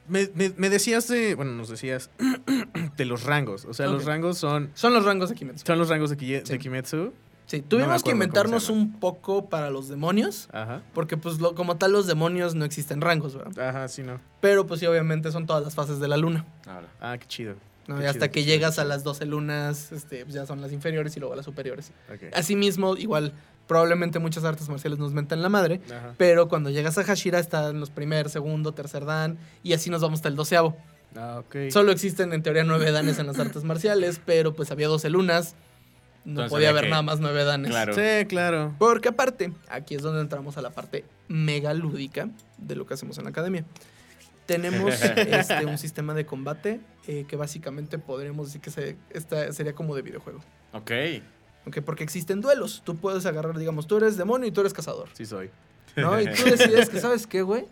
me, 0.09 0.29
me- 0.35 0.53
me 0.57 0.69
decías 0.71 1.09
de. 1.09 1.35
Bueno, 1.35 1.53
nos 1.53 1.69
decías 1.69 2.11
de 2.97 3.05
los 3.05 3.23
rangos. 3.25 3.65
O 3.65 3.73
sea, 3.75 3.87
los 3.87 4.05
rangos 4.05 4.39
son, 4.39 4.71
Son 4.75 4.93
los 4.93 5.05
rangos 5.05 5.31
de 5.31 5.35
Kimetsu. 5.37 5.65
son 5.67 5.79
los 5.79 5.89
rangos 5.89 6.11
de, 6.11 6.17
Ki- 6.17 6.33
de 6.33 6.47
Sí. 6.47 6.59
Kimetsu. 6.59 7.13
Sí, 7.47 7.63
tuvimos 7.63 8.03
que 8.03 8.11
inventarnos 8.11 8.69
un 8.71 8.99
poco 8.99 9.49
para 9.49 9.71
los 9.71 9.89
demonios, 9.89 10.49
Ajá. 10.53 10.83
porque 10.95 11.17
pues 11.17 11.39
lo- 11.41 11.55
como 11.55 11.77
tal 11.77 11.93
los 11.93 12.07
demonios 12.09 12.55
no 12.57 12.65
existen 12.65 13.01
rangos, 13.01 13.37
¿verdad? 13.37 13.69
Ajá, 13.69 13.87
sí, 13.89 14.03
no. 14.03 14.21
Pero 14.41 14.67
pues 14.67 14.81
sí, 14.81 14.87
obviamente 14.87 15.31
son 15.31 15.47
todas 15.47 15.63
las 15.63 15.75
fases 15.75 16.01
de 16.01 16.09
la 16.09 16.17
luna. 16.17 16.45
Ahora. 16.67 16.89
Ah, 17.01 17.17
qué 17.19 17.27
chido. 17.27 17.55
Y 17.89 17.93
hasta 18.05 18.13
chido, 18.13 18.33
que 18.33 18.45
llegas 18.45 18.81
a 18.81 18.85
las 18.85 19.05
12 19.05 19.27
lunas, 19.27 19.93
este, 19.93 20.25
pues 20.25 20.35
ya 20.35 20.45
son 20.45 20.61
las 20.61 20.73
inferiores 20.73 21.17
y 21.17 21.21
luego 21.21 21.37
las 21.37 21.45
superiores. 21.45 21.93
Ok. 22.13 22.35
Asimismo, 22.35 22.97
igual, 22.97 23.33
probablemente 23.69 24.19
muchas 24.19 24.43
artes 24.43 24.69
marciales 24.69 24.99
nos 24.99 25.13
mentan 25.13 25.41
la 25.41 25.49
madre, 25.49 25.81
Ajá. 25.87 26.15
pero 26.19 26.49
cuando 26.49 26.71
llegas 26.71 26.99
a 26.99 27.05
Hashira 27.05 27.39
están 27.39 27.79
los 27.79 27.91
primer, 27.91 28.29
segundo, 28.29 28.73
tercer 28.73 29.05
dan, 29.05 29.39
y 29.63 29.73
así 29.73 29.89
nos 29.89 30.03
vamos 30.03 30.19
hasta 30.19 30.29
el 30.29 30.35
doceavo. 30.35 30.77
Ah, 31.17 31.43
ok. 31.47 31.71
Solo 31.71 31.93
existen 31.93 32.33
en 32.33 32.43
teoría 32.43 32.65
nueve 32.65 32.91
danes 32.91 33.21
en 33.21 33.27
las 33.29 33.39
artes 33.39 33.63
marciales, 33.63 34.21
pero 34.27 34.55
pues 34.55 34.73
había 34.73 34.89
12 34.89 35.09
lunas, 35.09 35.55
no 36.27 36.33
Entonces 36.33 36.51
podía 36.51 36.71
haber 36.71 36.85
que- 36.85 36.91
nada 36.91 37.03
más 37.03 37.21
nueve 37.21 37.45
danes. 37.45 37.71
Claro. 37.71 37.95
Sí, 37.95 38.27
claro. 38.27 38.75
Porque 38.79 39.09
aparte, 39.09 39.53
aquí 39.69 39.95
es 39.95 40.03
donde 40.03 40.21
entramos 40.21 40.59
a 40.59 40.61
la 40.63 40.71
parte 40.71 41.05
mega 41.29 41.73
lúdica 41.73 42.29
de 42.59 42.75
lo 42.77 42.85
que 42.87 42.95
hacemos 42.95 43.17
en 43.19 43.25
la 43.25 43.31
academia. 43.31 43.65
Tenemos 44.45 44.95
este, 45.03 45.65
un 45.67 45.79
sistema 45.79 46.15
de 46.15 46.27
combate 46.27 46.81
eh, 47.07 47.25
que 47.29 47.37
básicamente 47.37 47.99
podríamos 47.99 48.47
decir 48.47 48.61
que 48.61 48.71
se, 48.71 48.97
esta 49.11 49.53
sería 49.53 49.75
como 49.75 49.95
de 49.95 50.03
videojuego. 50.03 50.41
Ok. 50.73 50.91
¿ok? 51.67 51.79
Porque 51.85 52.05
existen 52.05 52.41
duelos. 52.41 52.83
Tú 52.85 52.97
puedes 52.97 53.25
agarrar, 53.25 53.57
digamos, 53.59 53.87
tú 53.87 53.97
eres 53.97 54.17
demonio 54.17 54.47
y 54.49 54.53
tú 54.53 54.61
eres 54.61 54.73
cazador. 54.75 55.09
Sí 55.15 55.27
soy. 55.27 55.51
¿no? 55.97 56.21
Y 56.21 56.27
tú 56.27 56.45
decides 56.45 56.91
que, 56.91 57.01
¿sabes 57.01 57.27
qué, 57.27 57.43
güey? 57.43 57.65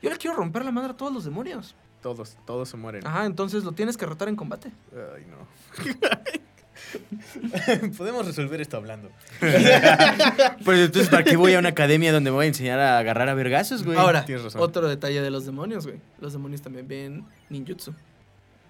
Yo 0.00 0.10
le 0.10 0.16
quiero 0.16 0.36
romper 0.36 0.64
la 0.64 0.70
madre 0.70 0.90
a 0.92 0.96
todos 0.96 1.12
los 1.12 1.24
demonios. 1.24 1.74
Todos, 2.02 2.36
todos 2.46 2.68
se 2.68 2.76
mueren. 2.76 3.06
Ajá, 3.06 3.24
entonces 3.26 3.64
lo 3.64 3.72
tienes 3.72 3.96
que 3.96 4.06
retar 4.06 4.28
en 4.28 4.36
combate. 4.36 4.70
Ay, 4.92 5.26
no. 5.26 5.46
Podemos 7.96 8.26
resolver 8.26 8.60
esto 8.60 8.76
hablando. 8.76 9.10
Pues 10.64 10.80
entonces, 10.80 11.08
¿para 11.08 11.22
qué 11.24 11.36
voy 11.36 11.54
a 11.54 11.58
una 11.58 11.68
academia 11.70 12.12
donde 12.12 12.30
me 12.30 12.34
voy 12.36 12.44
a 12.46 12.48
enseñar 12.48 12.78
a 12.78 12.98
agarrar 12.98 13.28
a 13.28 13.34
vergazos, 13.34 13.84
güey? 13.84 13.96
Ahora, 13.98 14.24
tienes 14.24 14.42
razón. 14.44 14.60
otro 14.60 14.88
detalle 14.88 15.20
de 15.22 15.30
los 15.30 15.46
demonios, 15.46 15.86
güey. 15.86 16.00
Los 16.20 16.32
demonios 16.32 16.62
también 16.62 16.88
ven 16.88 17.24
ninjutsu. 17.50 17.94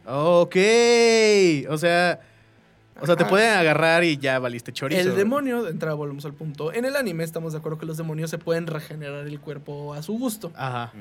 Ok. 0.07 0.57
O 1.69 1.79
sea. 1.79 2.21
O 2.99 3.05
sea, 3.05 3.15
te 3.15 3.25
Ajá. 3.25 3.31
pueden 3.31 3.53
agarrar 3.59 4.05
y 4.05 4.17
ya 4.17 4.39
valiste 4.39 4.73
chorizo. 4.73 5.01
El 5.01 5.17
demonio, 5.17 5.63
de 5.63 5.71
entrada 5.71 5.95
volvemos 5.95 6.25
al 6.25 6.33
punto. 6.33 6.73
En 6.73 6.87
el 6.87 6.97
anime 6.97 7.25
estamos 7.25 7.53
de 7.53 7.59
acuerdo 7.59 7.79
que 7.79 7.85
los 7.87 7.99
demonios 7.99 8.31
se 8.31 8.39
pueden 8.39 8.67
regenerar 8.67 9.27
el 9.27 9.39
cuerpo 9.41 9.93
a 9.93 10.03
su 10.03 10.19
gusto. 10.19 10.51
Ajá. 10.57 10.93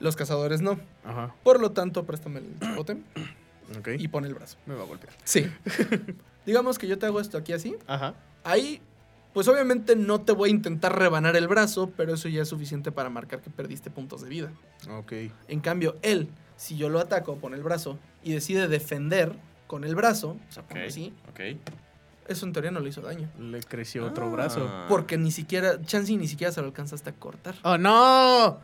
Los 0.00 0.16
cazadores 0.16 0.60
no. 0.60 0.78
Ajá. 1.04 1.34
Por 1.42 1.60
lo 1.60 1.70
tanto, 1.70 2.04
préstame 2.04 2.40
el 2.40 2.46
chipote 2.60 2.98
Y 3.98 4.08
pon 4.08 4.24
el 4.24 4.34
brazo. 4.34 4.56
me 4.66 4.74
va 4.74 4.82
a 4.82 4.86
golpear. 4.86 5.12
Sí. 5.24 5.46
Digamos 6.46 6.78
que 6.78 6.86
yo 6.86 6.98
te 6.98 7.06
hago 7.06 7.20
esto 7.20 7.38
aquí 7.38 7.52
así. 7.52 7.76
Ajá. 7.86 8.14
Ahí, 8.44 8.80
pues 9.32 9.48
obviamente 9.48 9.96
no 9.96 10.20
te 10.20 10.32
voy 10.32 10.50
a 10.50 10.52
intentar 10.52 10.98
rebanar 10.98 11.36
el 11.36 11.48
brazo, 11.48 11.90
pero 11.96 12.14
eso 12.14 12.28
ya 12.28 12.42
es 12.42 12.48
suficiente 12.48 12.92
para 12.92 13.08
marcar 13.10 13.40
que 13.40 13.50
perdiste 13.50 13.90
puntos 13.90 14.22
de 14.22 14.28
vida. 14.28 14.52
Ok. 14.90 15.12
En 15.48 15.60
cambio, 15.60 15.96
él, 16.02 16.28
si 16.56 16.76
yo 16.76 16.88
lo 16.90 17.00
ataco, 17.00 17.36
pone 17.36 17.56
el 17.56 17.62
brazo 17.62 17.98
y 18.22 18.32
decide 18.32 18.68
defender 18.68 19.32
con 19.66 19.84
el 19.84 19.94
brazo, 19.94 20.36
o 20.48 20.52
sea, 20.52 20.62
Ok. 20.62 20.68
pongo 20.70 20.84
así, 20.86 21.12
Ok. 21.30 21.40
eso 22.28 22.44
en 22.46 22.52
teoría 22.52 22.70
no 22.70 22.80
le 22.80 22.90
hizo 22.90 23.00
daño. 23.00 23.28
Le 23.40 23.60
creció 23.62 24.04
otro 24.06 24.30
brazo. 24.30 24.70
Porque 24.88 25.16
ni 25.16 25.30
siquiera, 25.30 25.80
Chansey 25.82 26.16
ni 26.18 26.28
siquiera 26.28 26.52
se 26.52 26.60
lo 26.60 26.66
alcanza 26.66 26.94
hasta 26.94 27.12
cortar. 27.12 27.54
¡Oh, 27.62 27.78
no! 27.78 28.60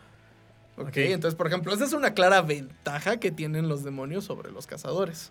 Ok, 0.76 0.88
Ok. 0.88 0.96
entonces, 0.98 1.37
por 1.37 1.46
ejemplo, 1.46 1.72
esa 1.74 1.85
es 1.85 1.92
una 1.92 2.14
clara 2.14 2.40
ventaja 2.42 3.18
que 3.18 3.30
tienen 3.30 3.68
los 3.68 3.85
demonios 3.85 4.24
sobre 4.24 4.50
los 4.50 4.66
cazadores. 4.66 5.30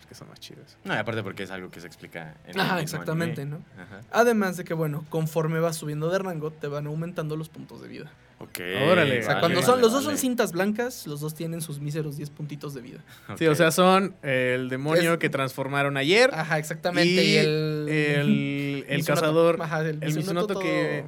Es 0.00 0.06
que 0.06 0.14
son 0.14 0.28
más 0.28 0.40
chidos. 0.40 0.76
No, 0.84 0.94
y 0.94 0.96
aparte 0.96 1.22
porque 1.22 1.44
es 1.44 1.50
algo 1.50 1.70
que 1.70 1.80
se 1.80 1.86
explica 1.86 2.34
en 2.46 2.54
el 2.54 2.60
Ajá, 2.60 2.74
mismo 2.76 2.80
exactamente, 2.82 3.42
anime. 3.42 3.58
¿no? 3.76 3.82
Ajá. 3.82 4.00
Además 4.10 4.56
de 4.56 4.64
que, 4.64 4.74
bueno, 4.74 5.04
conforme 5.10 5.60
vas 5.60 5.76
subiendo 5.76 6.10
de 6.10 6.18
rango, 6.18 6.50
te 6.50 6.66
van 6.66 6.86
aumentando 6.86 7.36
los 7.36 7.48
puntos 7.48 7.80
de 7.82 7.88
vida. 7.88 8.10
Ok. 8.40 8.58
Órale. 8.90 9.18
O 9.18 9.22
sea, 9.22 9.28
Vale, 9.34 9.40
cuando 9.40 9.60
vale, 9.60 9.66
son, 9.66 9.80
los 9.82 9.92
dos 9.92 10.04
vale. 10.06 10.16
son 10.16 10.18
cintas 10.20 10.52
blancas, 10.52 11.06
los 11.06 11.20
dos 11.20 11.34
tienen 11.34 11.60
sus 11.60 11.78
míseros 11.78 12.16
10 12.16 12.30
puntitos 12.30 12.72
de 12.72 12.80
vida. 12.80 13.00
Sí, 13.38 13.46
o 13.46 13.54
sea, 13.54 13.70
son 13.70 14.16
el 14.22 14.70
demonio 14.70 15.12
Es- 15.12 15.18
que 15.18 15.28
transformaron 15.28 15.98
ayer. 15.98 16.30
Ajá, 16.32 16.58
exactamente. 16.58 17.22
Y, 17.22 17.34
Y, 17.34 17.36
el... 17.36 18.84
el, 18.88 19.04
cazador 19.06 19.60
Ajá, 19.60 19.82
el, 19.82 20.02
el 20.02 20.24
todo- 20.24 20.58
que- 20.58 21.04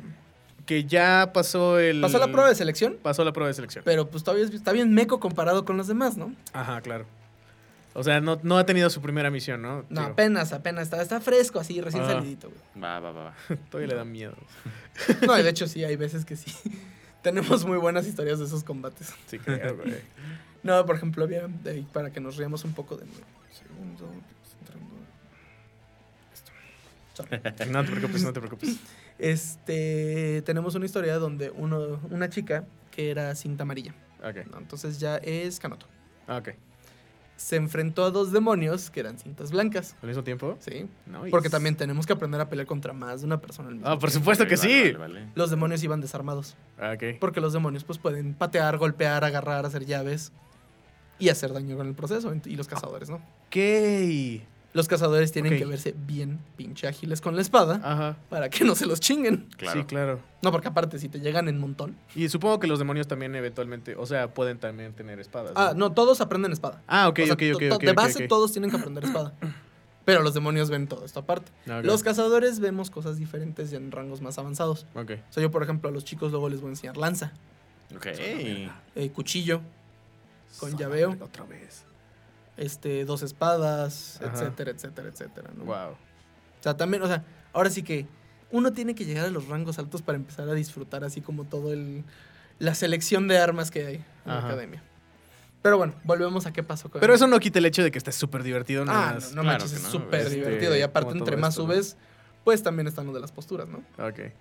que 0.66 0.84
ya 0.84 1.30
pasó 1.34 1.78
el. 1.78 2.00
Pasó 2.00 2.18
la 2.18 2.28
prueba 2.30 2.48
de 2.48 2.54
selección, 2.54 2.96
Pasó 3.02 3.24
la 3.24 3.32
prueba 3.32 3.48
de 3.48 3.54
selección. 3.54 3.84
pero 3.84 4.08
pues 4.08 4.22
todavía 4.24 4.44
es- 4.46 4.54
está 4.54 4.72
bien 4.72 4.92
meco 4.94 5.20
comparado 5.20 5.64
con 5.64 5.76
los 5.76 5.86
demás, 5.88 6.16
¿no? 6.16 6.34
Ajá, 6.52 6.80
claro. 6.80 7.04
O 7.94 8.02
sea, 8.02 8.20
no, 8.22 8.40
no 8.42 8.56
ha 8.56 8.64
tenido 8.64 8.88
su 8.88 9.02
primera 9.02 9.30
misión, 9.30 9.60
¿no? 9.60 9.84
No, 9.90 10.00
Digo, 10.00 10.12
apenas, 10.12 10.52
apenas. 10.54 10.84
Está, 10.84 11.02
está 11.02 11.20
fresco 11.20 11.60
así, 11.60 11.78
recién 11.82 12.02
Ah. 12.04 12.12
salidito, 12.12 12.48
güey. 12.48 12.82
Va, 12.82 13.00
va, 13.00 13.12
va. 13.12 13.24
va. 13.24 13.34
Todavía 13.70 13.88
le 13.88 13.94
da 13.96 14.04
miedo. 14.04 14.34
No, 15.26 15.38
y 15.38 15.42
de 15.42 15.50
hecho 15.50 15.66
sí, 15.66 15.84
hay 15.84 15.96
veces 15.96 16.24
que 16.24 16.36
sí. 16.36 16.50
Tenemos 17.22 17.64
muy 17.66 17.76
buenas 17.78 18.06
historias 18.06 18.38
de 18.38 18.46
esos 18.46 18.64
combates. 18.64 19.12
Sí, 19.26 19.38
creo, 19.38 19.76
güey. 19.76 19.94
No, 20.62 20.84
por 20.86 20.96
ejemplo, 20.96 21.24
había, 21.24 21.48
eh, 21.66 21.84
para 21.92 22.10
que 22.10 22.20
nos 22.20 22.36
riamos 22.36 22.64
un 22.64 22.72
poco 22.72 22.96
de 22.96 23.04
nuevo. 23.06 23.20
Segundo, 23.52 24.10
entrando. 24.60 24.94
Esto. 26.32 26.52
Sorry. 27.14 27.70
No 27.70 27.84
te 27.84 27.90
preocupes, 27.90 28.22
no 28.24 28.32
te 28.32 28.40
preocupes. 28.40 28.76
Este, 29.18 30.42
tenemos 30.44 30.74
una 30.74 30.84
historia 30.86 31.16
donde 31.18 31.50
uno, 31.50 32.00
una 32.10 32.28
chica 32.28 32.64
que 32.90 33.10
era 33.10 33.34
cinta 33.34 33.62
amarilla. 33.62 33.94
Ok. 34.22 34.46
¿no? 34.50 34.58
Entonces 34.58 34.98
ya 35.00 35.16
es 35.16 35.58
Kanoto. 35.58 35.86
Ok. 36.28 36.50
Se 37.36 37.56
enfrentó 37.56 38.04
a 38.04 38.10
dos 38.12 38.30
demonios 38.30 38.90
que 38.90 39.00
eran 39.00 39.18
cintas 39.18 39.50
blancas. 39.50 39.96
¿Al 40.02 40.08
mismo 40.08 40.22
tiempo? 40.22 40.56
Sí. 40.60 40.86
Porque 41.30 41.50
también 41.50 41.74
tenemos 41.76 42.06
que 42.06 42.12
aprender 42.12 42.40
a 42.40 42.48
pelear 42.48 42.66
contra 42.66 42.92
más 42.92 43.20
de 43.22 43.26
una 43.26 43.40
persona 43.40 43.68
al 43.68 43.74
mismo 43.74 43.88
Ah, 43.88 43.98
por 43.98 44.10
tiempo. 44.10 44.20
supuesto 44.20 44.46
que 44.46 44.56
sí. 44.56 44.68
vale, 44.68 44.92
vale, 44.98 45.14
vale. 45.20 45.32
Los 45.34 45.50
demonios 45.50 45.82
iban 45.82 46.00
desarmados. 46.00 46.56
Ah, 46.78 46.92
Ok. 46.94 47.18
Porque 47.18 47.40
los 47.40 47.52
demonios 47.52 47.82
pues 47.82 47.98
pueden 47.98 48.34
patear, 48.34 48.76
golpear, 48.78 49.24
agarrar, 49.24 49.66
hacer 49.66 49.86
llaves 49.86 50.30
y 51.18 51.30
hacer 51.30 51.52
daño 51.52 51.76
con 51.76 51.88
el 51.88 51.94
proceso. 51.94 52.32
Y 52.44 52.54
los 52.54 52.68
cazadores, 52.68 53.10
¿no? 53.10 53.16
Ok. 53.46 53.56
Los 54.74 54.88
cazadores 54.88 55.32
tienen 55.32 55.58
que 55.58 55.66
verse 55.66 55.94
bien 56.06 56.38
pinche 56.56 56.86
ágiles 56.88 57.20
con 57.20 57.36
la 57.36 57.42
espada 57.42 57.80
Ajá. 57.84 58.16
para 58.30 58.48
que 58.48 58.64
no 58.64 58.74
se 58.74 58.86
los 58.86 59.00
chinguen. 59.00 59.46
Claro. 59.58 59.80
Sí, 59.80 59.86
claro. 59.86 60.20
No, 60.40 60.50
porque 60.50 60.68
aparte, 60.68 60.98
si 60.98 61.10
te 61.10 61.20
llegan 61.20 61.46
en 61.48 61.58
montón. 61.58 61.94
Y 62.14 62.28
supongo 62.30 62.58
que 62.58 62.66
los 62.66 62.78
demonios 62.78 63.06
también 63.06 63.34
eventualmente, 63.34 63.96
o 63.96 64.06
sea, 64.06 64.32
pueden 64.32 64.58
también 64.58 64.94
tener 64.94 65.20
espadas. 65.20 65.52
Ah, 65.56 65.74
no, 65.76 65.92
todos 65.92 66.22
aprenden 66.22 66.52
espada. 66.52 66.80
Ah, 66.86 67.08
ok, 67.08 67.18
O 67.18 67.24
sea, 67.26 67.34
ok, 67.34 67.42
ok, 67.54 67.62
to- 67.68 67.74
ok. 67.76 67.82
De 67.82 67.92
base 67.92 68.26
todos 68.28 68.50
tienen 68.52 68.70
que 68.70 68.76
aprender 68.78 69.04
espada. 69.04 69.34
Pero 70.04 70.22
los 70.22 70.34
demonios 70.34 70.68
ven 70.70 70.88
todo 70.88 71.04
esto 71.04 71.20
aparte. 71.20 71.52
Ah. 71.68 71.80
Los 71.84 72.02
cazadores 72.02 72.58
vemos 72.58 72.90
cosas 72.90 73.18
diferentes 73.18 73.72
en 73.74 73.92
rangos 73.92 74.20
más 74.22 74.36
avanzados. 74.38 74.86
Ok. 74.94 75.12
O 75.28 75.32
sea, 75.32 75.42
yo, 75.42 75.50
por 75.50 75.62
ejemplo, 75.62 75.90
a 75.90 75.92
los 75.92 76.04
chicos 76.04 76.32
luego 76.32 76.48
les 76.48 76.60
voy 76.60 76.68
a 76.68 76.72
enseñar 76.72 76.96
lanza, 76.96 77.32
Ok. 77.94 78.06
eh, 78.06 79.10
cuchillo, 79.14 79.60
con 80.58 80.76
llaveo. 80.76 81.16
Otra 81.20 81.44
vez. 81.44 81.84
Este, 82.56 83.04
dos 83.04 83.22
espadas, 83.22 84.20
Ajá. 84.22 84.32
etcétera, 84.32 84.70
etcétera, 84.70 85.08
etcétera. 85.08 85.50
¿no? 85.56 85.64
Wow. 85.64 85.92
O 85.92 86.62
sea, 86.62 86.76
también, 86.76 87.02
o 87.02 87.06
sea, 87.06 87.24
ahora 87.52 87.70
sí 87.70 87.82
que 87.82 88.06
uno 88.50 88.72
tiene 88.72 88.94
que 88.94 89.04
llegar 89.04 89.26
a 89.26 89.30
los 89.30 89.48
rangos 89.48 89.78
altos 89.78 90.02
para 90.02 90.16
empezar 90.16 90.48
a 90.48 90.54
disfrutar 90.54 91.04
así 91.04 91.20
como 91.20 91.44
todo 91.44 91.72
el 91.72 92.04
la 92.58 92.74
selección 92.74 93.26
de 93.26 93.38
armas 93.38 93.70
que 93.70 93.86
hay 93.86 93.94
en 93.96 94.04
la 94.26 94.38
academia. 94.38 94.82
Pero 95.62 95.78
bueno, 95.78 95.94
volvemos 96.04 96.46
a 96.46 96.52
qué 96.52 96.62
pasó 96.62 96.90
con 96.90 97.00
Pero 97.00 97.14
eso 97.14 97.26
no 97.26 97.38
quita 97.40 97.58
el 97.58 97.66
hecho 97.66 97.82
de 97.82 97.90
que 97.90 97.98
esté 97.98 98.12
súper 98.12 98.42
divertido. 98.42 98.82
Ah, 98.82 98.86
nada 98.86 99.12
no, 99.12 99.20
no 99.20 99.20
Claro 99.28 99.44
manches, 99.44 99.72
es 99.72 99.82
no, 99.82 99.90
súper 99.90 100.20
este, 100.20 100.34
divertido. 100.36 100.76
Y 100.76 100.82
aparte, 100.82 101.12
entre 101.12 101.36
más 101.36 101.54
esto, 101.54 101.66
¿no? 101.66 101.72
subes, 101.72 101.96
pues 102.44 102.62
también 102.62 102.86
están 102.86 103.06
lo 103.06 103.12
de 103.12 103.20
las 103.20 103.32
posturas, 103.32 103.68
¿no? 103.68 103.78
Ok. 103.98 104.32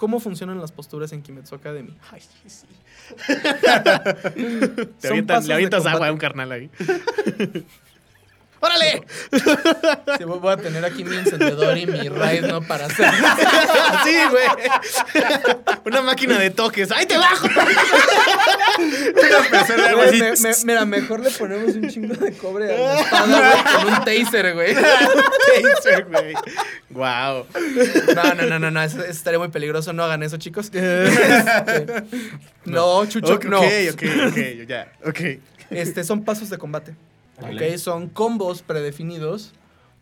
¿Cómo 0.00 0.18
funcionan 0.18 0.58
las 0.58 0.72
posturas 0.72 1.12
en 1.12 1.20
Kimetsu 1.20 1.56
Academy? 1.56 1.94
Ay, 2.10 2.22
sí. 2.46 2.64
Te 4.98 5.22
pasos 5.24 5.44
le 5.44 5.48
de 5.48 5.54
avientas 5.54 5.84
agua 5.84 6.08
a 6.08 6.12
un 6.12 6.16
carnal 6.16 6.50
ahí. 6.52 6.70
¡Órale! 8.62 9.02
Sí, 10.18 10.24
voy 10.24 10.52
a 10.52 10.56
tener 10.58 10.84
aquí 10.84 11.02
mi 11.02 11.16
encendedor 11.16 11.78
y 11.78 11.86
mi 11.86 12.08
raid, 12.10 12.44
¿no? 12.44 12.60
Para 12.62 12.86
hacer. 12.86 13.10
Sí, 14.04 14.16
güey. 14.30 14.46
Una 15.84 16.02
máquina 16.02 16.38
de 16.38 16.50
toques. 16.50 16.90
¡Ay, 16.92 17.06
te 17.06 17.16
bajo! 17.18 17.48
Güey, 18.76 20.20
me- 20.20 20.32
me- 20.32 20.54
mira, 20.64 20.84
mejor 20.84 21.20
le 21.20 21.30
ponemos 21.30 21.74
un 21.74 21.88
chingo 21.88 22.14
de 22.14 22.32
cobre 22.36 22.74
a 22.74 22.78
la 22.78 23.00
espada, 23.00 23.62
güey, 23.62 23.74
con 23.84 23.94
un 23.94 24.04
taser, 24.04 24.54
güey. 24.54 24.74
Taser, 24.74 26.04
güey. 26.06 26.34
Wow. 26.90 27.46
No, 28.14 28.34
no, 28.34 28.46
no, 28.46 28.58
no, 28.58 28.70
no, 28.70 28.82
eso, 28.82 29.00
eso 29.00 29.10
estaría 29.10 29.38
muy 29.38 29.48
peligroso. 29.48 29.92
No 29.92 30.04
hagan 30.04 30.22
eso, 30.22 30.36
chicos. 30.36 30.70
Este, 30.80 32.04
no, 32.64 33.06
Chucho, 33.06 33.34
Ok, 33.34 33.44
no. 33.46 33.58
ok, 33.60 33.66
ok, 33.92 34.02
ok, 34.28 34.36
ya. 34.66 34.92
Ok. 35.06 35.20
Este, 35.70 36.04
son 36.04 36.24
pasos 36.24 36.50
de 36.50 36.58
combate. 36.58 36.94
Vale. 37.40 37.72
¿ok? 37.72 37.78
Son 37.78 38.08
combos 38.08 38.62
predefinidos 38.62 39.52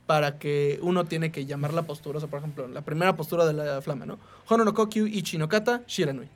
para 0.06 0.38
que 0.38 0.78
uno 0.82 1.04
tiene 1.04 1.30
que 1.30 1.44
llamar 1.46 1.74
la 1.74 1.82
postura. 1.82 2.16
O 2.18 2.20
sea, 2.20 2.30
por 2.30 2.38
ejemplo, 2.38 2.66
la 2.68 2.80
primera 2.82 3.14
postura 3.16 3.44
de 3.46 3.52
la 3.52 3.82
flama, 3.82 4.06
¿no? 4.06 4.18
Hono 4.48 4.64
no 4.64 4.72
Kokyu, 4.74 5.06
Ichi 5.06 5.36
no 5.38 5.48
Kata, 5.48 5.82
Shiranui. 5.86 6.28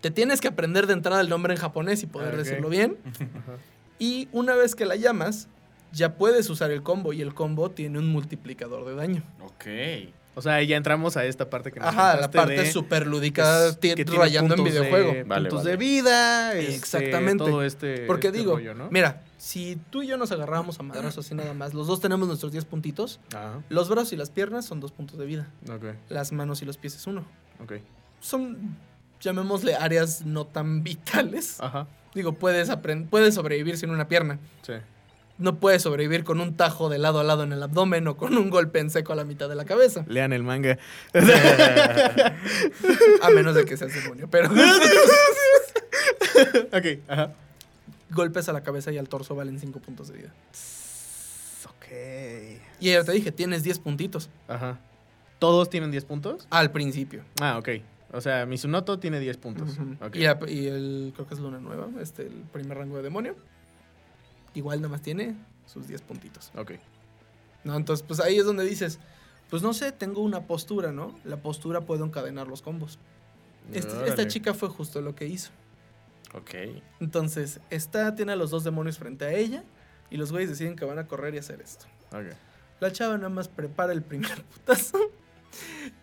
Te 0.00 0.10
tienes 0.10 0.40
que 0.40 0.48
aprender 0.48 0.86
de 0.86 0.92
entrada 0.92 1.20
el 1.20 1.28
nombre 1.28 1.54
en 1.54 1.58
japonés 1.60 2.02
y 2.02 2.06
poder 2.06 2.34
Ah, 2.34 2.36
decirlo 2.36 2.68
bien. 2.68 2.96
Y 4.00 4.28
una 4.30 4.54
vez 4.54 4.76
que 4.76 4.84
la 4.86 4.94
llamas, 4.94 5.48
ya 5.90 6.14
puedes 6.14 6.48
usar 6.50 6.70
el 6.70 6.84
combo 6.84 7.12
y 7.12 7.20
el 7.20 7.34
combo 7.34 7.70
tiene 7.72 7.98
un 7.98 8.06
multiplicador 8.06 8.84
de 8.84 8.94
daño. 8.94 9.22
Ok. 9.42 9.66
O 10.38 10.42
sea, 10.42 10.62
ya 10.62 10.76
entramos 10.76 11.16
a 11.16 11.24
esta 11.24 11.50
parte 11.50 11.72
que 11.72 11.80
nos 11.80 11.88
Ajá, 11.88 12.16
la 12.16 12.30
parte 12.30 12.52
de 12.52 12.70
súper 12.70 13.06
lúdica, 13.08 13.72
rayando 14.06 14.54
en 14.54 14.58
puntos 14.58 14.64
de- 14.74 14.80
videojuego. 14.80 15.12
Vale, 15.26 15.48
puntos 15.50 15.64
vale. 15.64 15.70
de 15.72 15.76
vida. 15.76 16.54
este, 16.54 16.74
Exactamente. 16.76 17.44
todo 17.44 17.62
este. 17.64 18.06
Porque 18.06 18.28
este 18.28 18.38
digo, 18.38 18.52
rollo, 18.54 18.74
¿no? 18.74 18.88
mira, 18.90 19.22
si 19.36 19.76
tú 19.90 20.02
y 20.02 20.06
yo 20.06 20.16
nos 20.16 20.30
agarrábamos 20.30 20.78
a 20.78 20.84
madrazos 20.84 21.26
así 21.26 21.34
nada 21.34 21.54
más, 21.54 21.74
los 21.74 21.88
dos 21.88 22.00
tenemos 22.00 22.28
nuestros 22.28 22.52
10 22.52 22.64
puntitos, 22.66 23.18
Ajá. 23.34 23.60
los 23.68 23.88
brazos 23.88 24.12
y 24.12 24.16
las 24.16 24.30
piernas 24.30 24.64
son 24.64 24.78
dos 24.80 24.92
puntos 24.92 25.18
de 25.18 25.26
vida, 25.26 25.48
Ok, 25.68 25.84
las 26.08 26.30
manos 26.32 26.62
y 26.62 26.64
los 26.64 26.76
pies 26.78 26.94
es 26.94 27.06
uno. 27.08 27.24
ok. 27.62 27.72
Son, 28.20 28.76
llamémosle, 29.20 29.74
áreas 29.74 30.24
no 30.24 30.46
tan 30.46 30.82
vitales. 30.84 31.60
Ajá. 31.60 31.86
Digo, 32.14 32.32
puedes, 32.32 32.70
aprend- 32.70 33.08
puedes 33.08 33.34
sobrevivir 33.34 33.76
sin 33.76 33.90
una 33.90 34.08
pierna. 34.08 34.38
Sí. 34.62 34.74
No 35.38 35.60
puedes 35.60 35.82
sobrevivir 35.82 36.24
con 36.24 36.40
un 36.40 36.56
tajo 36.56 36.88
de 36.88 36.98
lado 36.98 37.20
a 37.20 37.24
lado 37.24 37.44
en 37.44 37.52
el 37.52 37.62
abdomen 37.62 38.08
o 38.08 38.16
con 38.16 38.36
un 38.36 38.50
golpe 38.50 38.80
en 38.80 38.90
seco 38.90 39.12
a 39.12 39.16
la 39.16 39.24
mitad 39.24 39.48
de 39.48 39.54
la 39.54 39.64
cabeza. 39.64 40.04
Lean 40.08 40.32
el 40.32 40.42
manga. 40.42 40.78
A 43.22 43.30
menos 43.30 43.54
de 43.54 43.64
que 43.64 43.76
seas 43.76 43.94
demonio. 43.94 44.28
Pero 44.30 44.50
ok, 46.72 46.86
ajá. 47.08 47.32
golpes 48.10 48.48
a 48.48 48.52
la 48.52 48.62
cabeza 48.62 48.92
y 48.92 48.98
al 48.98 49.08
torso 49.08 49.34
valen 49.34 49.58
5 49.60 49.80
puntos 49.80 50.08
de 50.08 50.14
vida. 50.18 50.34
Ok. 51.66 51.86
Y 52.80 52.92
ya 52.92 53.04
te 53.04 53.12
dije, 53.12 53.32
tienes 53.32 53.62
10 53.62 53.78
puntitos 53.80 54.30
Ajá. 54.48 54.78
¿Todos 55.38 55.70
tienen 55.70 55.90
10 55.90 56.04
puntos? 56.04 56.46
al 56.50 56.70
principio. 56.72 57.22
Ah, 57.40 57.58
ok. 57.58 57.68
O 58.12 58.20
sea, 58.20 58.44
Misunoto 58.46 58.98
tiene 58.98 59.20
10 59.20 59.36
puntos. 59.36 59.76
Ok. 60.00 60.16
y, 60.16 60.22
y 60.52 60.66
el, 60.66 61.12
creo 61.14 61.26
que 61.28 61.34
es 61.34 61.40
Luna 61.40 61.60
Nueva, 61.60 61.88
este, 62.00 62.22
el 62.22 62.42
primer 62.52 62.76
rango 62.78 62.96
de 62.96 63.02
demonio. 63.04 63.36
Igual 64.58 64.80
nada 64.80 64.88
más 64.90 65.02
tiene 65.02 65.36
sus 65.66 65.86
10 65.86 66.02
puntitos. 66.02 66.50
Ok. 66.56 66.72
¿No? 67.62 67.76
Entonces, 67.76 68.04
pues 68.06 68.18
ahí 68.18 68.38
es 68.38 68.44
donde 68.44 68.64
dices, 68.64 68.98
pues 69.50 69.62
no 69.62 69.72
sé, 69.72 69.92
tengo 69.92 70.20
una 70.20 70.48
postura, 70.48 70.90
¿no? 70.90 71.14
La 71.24 71.36
postura 71.36 71.82
puedo 71.82 72.04
encadenar 72.04 72.48
los 72.48 72.60
combos. 72.60 72.98
Este- 73.72 74.08
esta 74.08 74.26
chica 74.26 74.52
fue 74.54 74.68
justo 74.68 75.00
lo 75.00 75.14
que 75.14 75.26
hizo. 75.26 75.50
Ok. 76.34 76.50
Entonces, 76.98 77.60
esta 77.70 78.16
tiene 78.16 78.32
a 78.32 78.36
los 78.36 78.50
dos 78.50 78.64
demonios 78.64 78.98
frente 78.98 79.26
a 79.26 79.32
ella 79.32 79.62
y 80.10 80.16
los 80.16 80.32
güeyes 80.32 80.50
deciden 80.50 80.74
que 80.74 80.84
van 80.84 80.98
a 80.98 81.06
correr 81.06 81.36
y 81.36 81.38
hacer 81.38 81.60
esto. 81.60 81.86
Ok. 82.12 82.34
La 82.80 82.90
chava 82.92 83.16
nada 83.16 83.28
más 83.28 83.46
prepara 83.46 83.92
el 83.92 84.02
primer 84.02 84.42
putazo. 84.52 84.98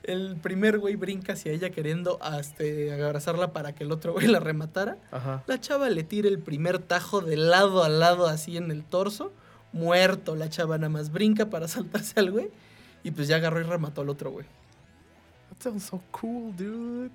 El 0.04 0.38
primer 0.38 0.80
güey 0.80 0.96
brinca 0.96 1.34
hacia 1.34 1.52
ella 1.52 1.70
queriendo 1.70 2.20
este, 2.40 2.94
abrazarla 2.94 3.54
para 3.54 3.74
que 3.74 3.84
el 3.84 3.92
otro 3.92 4.14
güey 4.14 4.28
la 4.28 4.40
rematara. 4.40 4.98
Ajá. 5.12 5.44
La 5.48 5.60
chava 5.60 5.90
le 5.90 6.04
tira 6.04 6.28
el 6.28 6.40
primer 6.40 6.80
tajo 6.80 7.22
de 7.22 7.38
lado 7.38 7.84
a 7.84 7.90
lado 7.90 8.28
así 8.28 8.58
en 8.58 8.72
el 8.72 8.84
torso. 8.84 9.32
Muerto, 9.72 10.36
la 10.36 10.50
chava 10.50 10.78
nada 10.78 10.90
más 10.90 11.12
brinca 11.12 11.50
para 11.50 11.68
saltarse 11.70 12.20
al 12.20 12.32
güey. 12.32 12.50
Y 13.04 13.12
pues 13.12 13.28
ya 13.28 13.38
agarró 13.38 13.60
y 13.60 13.64
remató 13.64 14.02
al 14.02 14.10
otro 14.10 14.32
güey. 14.32 14.46
That 15.50 15.64
sounds 15.64 15.84
so 15.84 16.02
cool, 16.12 16.56
dude. 16.56 17.12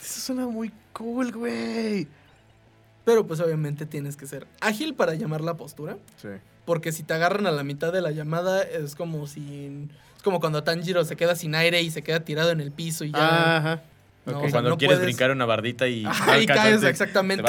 Eso 0.00 0.20
suena 0.20 0.46
muy 0.46 0.72
cool, 0.92 1.32
güey. 1.32 2.08
Pero 3.04 3.26
pues 3.26 3.40
obviamente 3.40 3.86
tienes 3.86 4.16
que 4.16 4.26
ser 4.26 4.46
ágil 4.60 4.94
para 4.94 5.14
llamar 5.14 5.40
la 5.40 5.56
postura. 5.56 5.96
Sí. 6.20 6.28
Porque 6.72 6.90
si 6.90 7.02
te 7.02 7.12
agarran 7.12 7.46
a 7.46 7.50
la 7.50 7.64
mitad 7.64 7.92
de 7.92 8.00
la 8.00 8.12
llamada 8.12 8.62
es 8.62 8.94
como 8.94 9.26
si... 9.26 9.88
Es 10.16 10.22
como 10.22 10.40
cuando 10.40 10.62
Tanjiro 10.64 11.04
se 11.04 11.16
queda 11.16 11.36
sin 11.36 11.54
aire 11.54 11.82
y 11.82 11.90
se 11.90 12.00
queda 12.00 12.20
tirado 12.20 12.50
en 12.50 12.62
el 12.62 12.72
piso 12.72 13.04
y 13.04 13.12
ya... 13.12 13.56
Ajá. 13.58 13.82
No, 14.24 14.32
Ok. 14.34 14.38
o 14.38 14.40
sea, 14.42 14.50
Cuando 14.52 14.70
no 14.70 14.78
quieres 14.78 14.96
puedes- 14.98 15.06
brincar 15.08 15.32
una 15.32 15.44
bardita 15.44 15.86
y... 15.86 16.06
Alcanzas, 16.06 16.46
caes 16.56 16.80
te- 16.80 16.88
exactamente. 16.88 17.42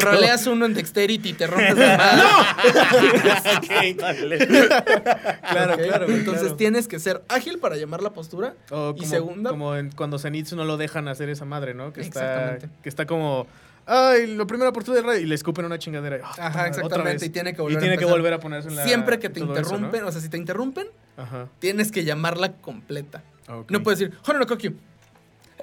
Roleas 0.00 0.46
uno 0.48 0.66
en 0.66 0.74
Dexterity 0.74 1.30
y 1.30 1.32
te 1.32 1.46
rompes 1.46 1.78
la 1.78 1.96
madre. 1.96 2.22
Ok, 3.56 3.96
dale. 3.98 4.38
Claro, 4.46 5.74
Ok, 5.74 5.80
claro. 5.82 6.06
Entonces 6.10 6.40
claro. 6.42 6.56
tienes 6.56 6.88
que 6.88 6.98
ser 6.98 7.22
ágil 7.28 7.58
para 7.58 7.76
llamar 7.76 8.02
la 8.02 8.10
postura. 8.10 8.54
O 8.70 8.90
y 8.96 8.98
como, 9.00 9.10
segunda- 9.10 9.50
Como 9.50 9.76
en- 9.76 9.90
cuando 9.92 10.18
Zenitsu 10.18 10.56
no 10.56 10.64
lo 10.64 10.76
dejan 10.76 11.08
hacer 11.08 11.28
esa 11.30 11.44
madre, 11.44 11.72
¿no? 11.72 11.92
Que 11.92 12.00
está, 12.02 12.20
Exactamente. 12.20 12.68
que 12.82 12.88
está 12.88 13.06
como. 13.06 13.46
Ay, 13.90 14.26
la 14.36 14.44
primera 14.46 14.68
oportunidad 14.70 15.02
de 15.02 15.08
rey", 15.10 15.22
y 15.22 15.26
le 15.26 15.34
escupen 15.34 15.64
una 15.64 15.78
chingadera. 15.78 16.20
Ah, 16.22 16.30
Ajá, 16.30 16.48
otra 16.48 16.66
exactamente. 16.68 17.12
vez. 17.14 17.22
Y 17.24 17.30
tiene 17.30 17.54
que 17.54 17.62
Y 17.62 17.64
volver 17.64 17.78
tiene 17.80 17.94
a 17.94 17.98
que 17.98 18.04
volver 18.04 18.32
a 18.34 18.38
ponerse 18.40 18.68
en 18.68 18.76
la. 18.76 18.84
Siempre 18.84 19.18
que 19.18 19.28
te 19.30 19.40
todo 19.40 19.52
eso, 19.54 19.62
¿no? 19.62 19.76
interrumpen, 19.76 20.04
o 20.04 20.12
sea, 20.12 20.20
si 20.20 20.28
te 20.28 20.36
interrumpen, 20.36 20.86
Ajá. 21.16 21.48
tienes 21.58 21.90
que 21.90 22.04
llamarla 22.04 22.52
completa. 22.52 23.22
No 23.70 23.82
puedes 23.82 23.98
decir, 23.98 24.14
Hono 24.26 24.38
no 24.40 24.46
Kokyu. 24.46 24.74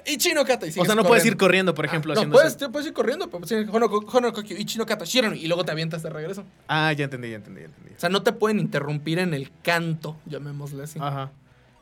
Ichi 0.08 0.34
no 0.34 0.44
Kata. 0.44 0.66
y 0.66 0.70
O 0.78 0.84
sea, 0.84 0.94
no 0.94 1.02
puedes 1.04 1.24
ir 1.24 1.36
corriendo. 1.36 1.74
por 1.74 1.84
ejemplo, 1.84 2.14
Ah, 2.16 2.24
no, 2.24 2.30
puedes, 2.30 2.56
te 2.56 2.68
puedes 2.68 2.86
ir 2.86 2.92
corriendo, 2.92 3.26
pero 3.26 3.40
puedes 3.40 3.50
decir, 3.50 3.68
Hono, 3.74 3.88
Ko- 3.88 4.04
Hono 4.12 4.28
no 4.28 4.32
Kokyu, 4.32 4.56
Ichi 4.56 4.78
no 4.78 4.86
Kata, 4.86 5.04
Shirano, 5.04 5.34
y 5.34 5.46
luego 5.48 5.64
te 5.64 5.72
avientas 5.72 6.02
de 6.02 6.10
regreso. 6.10 6.44
Ah, 6.68 6.92
ya 6.92 7.04
entendí, 7.04 7.30
ya 7.30 7.36
entendí, 7.36 7.60
ya 7.62 7.66
entendí. 7.66 7.90
O 7.96 7.98
sea, 8.00 8.08
no 8.08 8.22
te 8.22 8.32
pueden 8.32 8.60
interrumpir 8.60 9.18
en 9.18 9.34
el 9.34 9.50
canto, 9.62 10.16
llamémosle 10.26 10.84
así. 10.84 10.98
Ajá. 11.02 11.30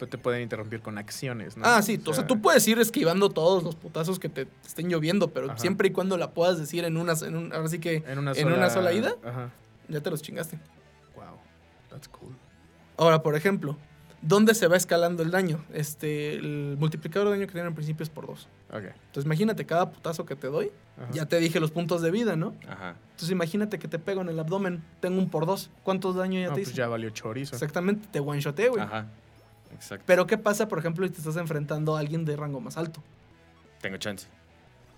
Te 0.07 0.19
pueden 0.19 0.43
interrumpir 0.43 0.81
con 0.81 0.99
acciones, 0.99 1.57
¿no? 1.57 1.65
Ah, 1.67 1.83
sí, 1.83 2.01
o 2.07 2.13
sea, 2.15 2.27
tú 2.27 2.41
puedes 2.41 2.67
ir 2.69 2.79
esquivando 2.79 3.31
todos 3.31 3.63
los 3.63 3.75
putazos 3.77 4.19
que 4.19 4.29
te 4.29 4.47
estén 4.67 4.89
lloviendo, 4.89 5.29
pero 5.29 5.51
Ajá. 5.51 5.59
siempre 5.59 5.89
y 5.89 5.91
cuando 5.93 6.17
la 6.17 6.31
puedas 6.31 6.59
decir 6.59 6.85
en 6.85 6.97
una, 6.97 7.15
en 7.25 7.37
un, 7.37 7.53
ahora 7.53 7.69
sí 7.69 7.79
que 7.79 8.03
En 8.07 8.19
una 8.19 8.33
en 8.33 8.43
sola, 8.43 8.57
una 8.57 8.71
sola 8.71 8.93
ida, 8.93 9.15
Ajá. 9.25 9.51
ya 9.89 10.01
te 10.01 10.11
los 10.11 10.23
chingaste. 10.23 10.59
Wow. 11.17 11.25
That's 11.91 12.09
cool. 12.09 12.33
Ahora, 12.97 13.23
por 13.23 13.35
ejemplo, 13.37 13.77
¿dónde 14.23 14.55
se 14.55 14.69
va 14.69 14.77
escalando 14.77 15.23
el 15.23 15.31
daño? 15.31 15.65
Este, 15.73 16.35
el 16.35 16.77
multiplicador 16.79 17.29
de 17.29 17.35
daño 17.37 17.47
que 17.47 17.53
tiene 17.53 17.69
en 17.69 17.75
principio 17.75 18.03
es 18.05 18.11
por 18.11 18.27
dos. 18.27 18.49
Ok. 18.71 18.85
Entonces 19.07 19.25
imagínate 19.27 19.65
cada 19.67 19.91
putazo 19.91 20.25
que 20.27 20.35
te 20.37 20.47
doy, 20.49 20.71
Ajá. 20.97 21.11
ya 21.13 21.27
te 21.27 21.39
dije 21.39 21.61
los 21.61 21.71
puntos 21.71 22.03
de 22.03 22.11
vida, 22.11 22.35
¿no? 22.37 22.55
Ajá. 22.69 22.97
Entonces 23.11 23.31
imagínate 23.31 23.79
que 23.79 23.87
te 23.89 23.99
pego 23.99 24.21
en 24.23 24.29
el 24.29 24.39
abdomen, 24.41 24.83
tengo 25.01 25.19
un 25.19 25.29
por 25.29 25.47
dos. 25.47 25.71
¿Cuántos 25.83 26.17
daño 26.17 26.41
ya 26.41 26.47
No, 26.49 26.55
te 26.55 26.61
pues 26.61 26.69
hice? 26.69 26.77
ya 26.79 26.89
valió 26.89 27.11
chorizo. 27.11 27.55
Exactamente, 27.55 28.09
te 28.11 28.21
one-shoté, 28.21 28.69
güey. 28.69 28.83
Ajá. 28.83 29.07
Exacto. 29.75 30.05
Pero 30.07 30.27
¿qué 30.27 30.39
pasa, 30.39 30.69
por 30.69 30.79
ejemplo, 30.79 31.07
si 31.07 31.13
te 31.13 31.19
estás 31.19 31.37
enfrentando 31.37 31.97
a 31.97 32.01
alguien 32.01 32.25
de 32.25 32.37
rango 32.37 32.61
más 32.61 32.77
alto? 32.77 33.03
Tengo 33.81 33.97
chance. 33.99 34.27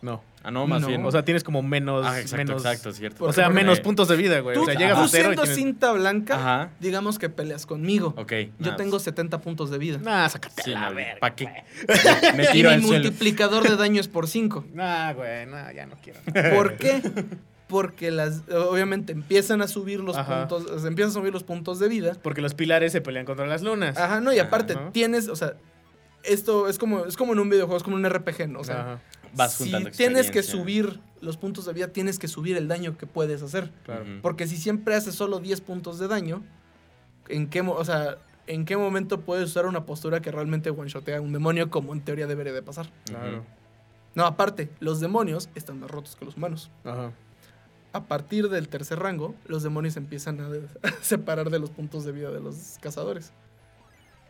No. 0.02 0.22
Ah, 0.44 0.50
no, 0.50 0.66
más 0.66 0.82
No. 0.82 0.88
bien. 0.88 1.04
O 1.04 1.10
sea, 1.10 1.24
tienes 1.24 1.42
como 1.42 1.62
menos. 1.62 2.04
ah, 2.06 2.20
exacto, 2.20 2.36
menos 2.36 2.62
exacto, 2.64 2.92
cierto. 2.92 3.24
O 3.24 3.32
sea, 3.32 3.48
menos 3.48 3.80
puntos 3.80 4.06
de 4.08 4.16
vida, 4.16 4.38
güey. 4.40 4.54
Tú, 4.54 4.62
O 4.62 4.64
sea, 4.66 4.74
llegas 4.74 4.98
tú 4.98 5.02
a 5.04 5.08
cero 5.08 5.22
y 5.22 5.26
siendo 5.28 5.42
tienes... 5.42 5.56
cinta 5.58 5.92
blanca, 5.92 6.34
Ajá. 6.36 6.70
digamos 6.78 7.18
que 7.18 7.28
peleas 7.30 7.64
conmigo. 7.66 8.12
Ok. 8.16 8.32
Yo 8.58 8.70
nah, 8.72 8.76
tengo 8.76 8.98
70 9.00 9.40
puntos 9.40 9.70
de 9.70 9.78
vida. 9.78 9.98
Nah, 9.98 10.28
sácate 10.28 10.62
Sí, 10.62 10.74
a 10.74 10.80
la 10.80 10.90
verga. 10.90 11.18
¿Para 11.20 11.34
qué? 11.34 11.64
Me 12.36 12.44
y 12.44 12.48
tiro 12.52 12.68
mi 12.68 12.74
al 12.76 12.82
suelo. 12.82 13.02
multiplicador 13.04 13.68
de 13.68 13.76
daño 13.76 14.00
es 14.00 14.06
por 14.06 14.28
5. 14.28 14.66
Nah, 14.74 15.12
güey, 15.14 15.46
nah, 15.46 15.72
ya 15.72 15.86
no 15.86 15.96
quiero. 16.02 16.20
¿Por 16.54 16.76
qué? 16.76 17.02
Porque 17.68 18.10
las 18.12 18.42
obviamente 18.48 19.12
empiezan 19.12 19.60
a 19.60 19.66
subir 19.68 20.00
los 20.00 20.16
Ajá. 20.16 20.46
puntos, 20.46 20.70
o 20.70 20.78
sea, 20.78 20.88
empiezan 20.88 21.10
a 21.10 21.14
subir 21.14 21.32
los 21.32 21.42
puntos 21.42 21.78
de 21.78 21.88
vida. 21.88 22.16
Porque 22.22 22.40
los 22.40 22.54
pilares 22.54 22.92
se 22.92 23.00
pelean 23.00 23.26
contra 23.26 23.46
las 23.46 23.62
lunas. 23.62 23.96
Ajá, 23.96 24.20
no, 24.20 24.32
y 24.32 24.38
Ajá, 24.38 24.48
aparte 24.48 24.74
¿no? 24.74 24.92
tienes, 24.92 25.28
o 25.28 25.34
sea, 25.34 25.54
esto 26.22 26.68
es 26.68 26.78
como 26.78 27.06
es 27.06 27.16
como 27.16 27.32
en 27.32 27.40
un 27.40 27.48
videojuego, 27.50 27.76
es 27.76 27.82
como 27.82 27.96
un 27.96 28.08
RPG, 28.08 28.48
¿no? 28.48 28.60
O 28.60 28.64
sea, 28.64 28.80
Ajá, 28.80 29.00
Vas 29.34 29.54
si 29.54 29.72
tienes 29.96 30.30
que 30.30 30.42
subir 30.42 31.00
los 31.20 31.36
puntos 31.36 31.64
de 31.66 31.72
vida, 31.72 31.88
tienes 31.88 32.18
que 32.18 32.28
subir 32.28 32.56
el 32.56 32.68
daño 32.68 32.96
que 32.96 33.06
puedes 33.06 33.42
hacer. 33.42 33.70
claro. 33.84 34.04
Porque 34.22 34.46
si 34.46 34.56
siempre 34.56 34.94
haces 34.94 35.14
solo 35.14 35.40
10 35.40 35.60
puntos 35.62 35.98
de 35.98 36.08
daño, 36.08 36.42
¿en 37.28 37.48
qué, 37.48 37.60
o 37.62 37.84
sea, 37.84 38.18
¿en 38.46 38.64
qué 38.64 38.76
momento 38.76 39.20
puedes 39.22 39.50
usar 39.50 39.66
una 39.66 39.84
postura 39.84 40.20
que 40.20 40.30
realmente 40.30 40.70
one-shotea 40.70 41.18
a 41.18 41.20
un 41.20 41.32
demonio 41.32 41.68
como 41.70 41.92
en 41.92 42.00
teoría 42.00 42.26
debería 42.26 42.52
de 42.52 42.62
pasar? 42.62 42.86
Claro. 43.06 43.44
No, 44.14 44.24
aparte, 44.24 44.70
los 44.80 45.00
demonios 45.00 45.50
están 45.54 45.80
más 45.80 45.90
rotos 45.90 46.16
que 46.16 46.24
los 46.24 46.36
humanos. 46.36 46.70
Ajá. 46.84 47.12
A 47.96 48.04
partir 48.04 48.48
del 48.50 48.68
tercer 48.68 48.98
rango, 48.98 49.34
los 49.46 49.62
demonios 49.62 49.96
empiezan 49.96 50.40
a, 50.40 50.48
a 50.48 50.90
separar 51.02 51.50
de 51.50 51.58
los 51.58 51.70
puntos 51.70 52.04
de 52.04 52.12
vida 52.12 52.30
de 52.30 52.40
los 52.40 52.76
cazadores. 52.80 53.32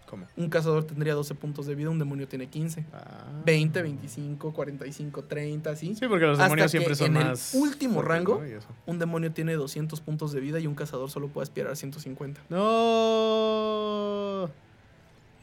¿Cómo? 0.09 0.25
Un 0.37 0.49
cazador 0.51 0.85
tendría 0.85 1.15
12 1.15 1.35
puntos 1.35 1.67
de 1.67 1.75
vida, 1.75 1.91
un 1.91 1.99
demonio 1.99 2.29
tiene 2.29 2.47
15. 2.49 2.87
Ah. 2.93 3.25
20, 3.45 3.83
25, 3.83 4.53
45, 4.53 5.25
30, 5.25 5.75
¿sí? 5.75 5.97
Sí, 5.97 6.07
porque 6.07 6.27
los 6.27 6.35
Hasta 6.39 6.45
demonios 6.45 6.67
que 6.71 6.79
siempre 6.79 6.95
son 6.95 7.07
en 7.09 7.17
el 7.23 7.29
más. 7.31 7.55
último 7.55 7.95
fuertes, 7.95 8.09
rango- 8.17 8.41
¿no? 8.41 8.47
Un 8.87 9.01
demonio 9.01 9.33
tiene 9.33 9.55
200 9.55 10.01
puntos 10.03 10.31
de 10.31 10.39
vida 10.39 10.61
y 10.61 10.69
un 10.69 10.77
cazador 10.77 11.11
solo 11.11 11.27
puede 11.27 11.43
aspirar 11.43 11.73
a 11.73 11.75
150. 11.75 12.41
No. 12.49 14.49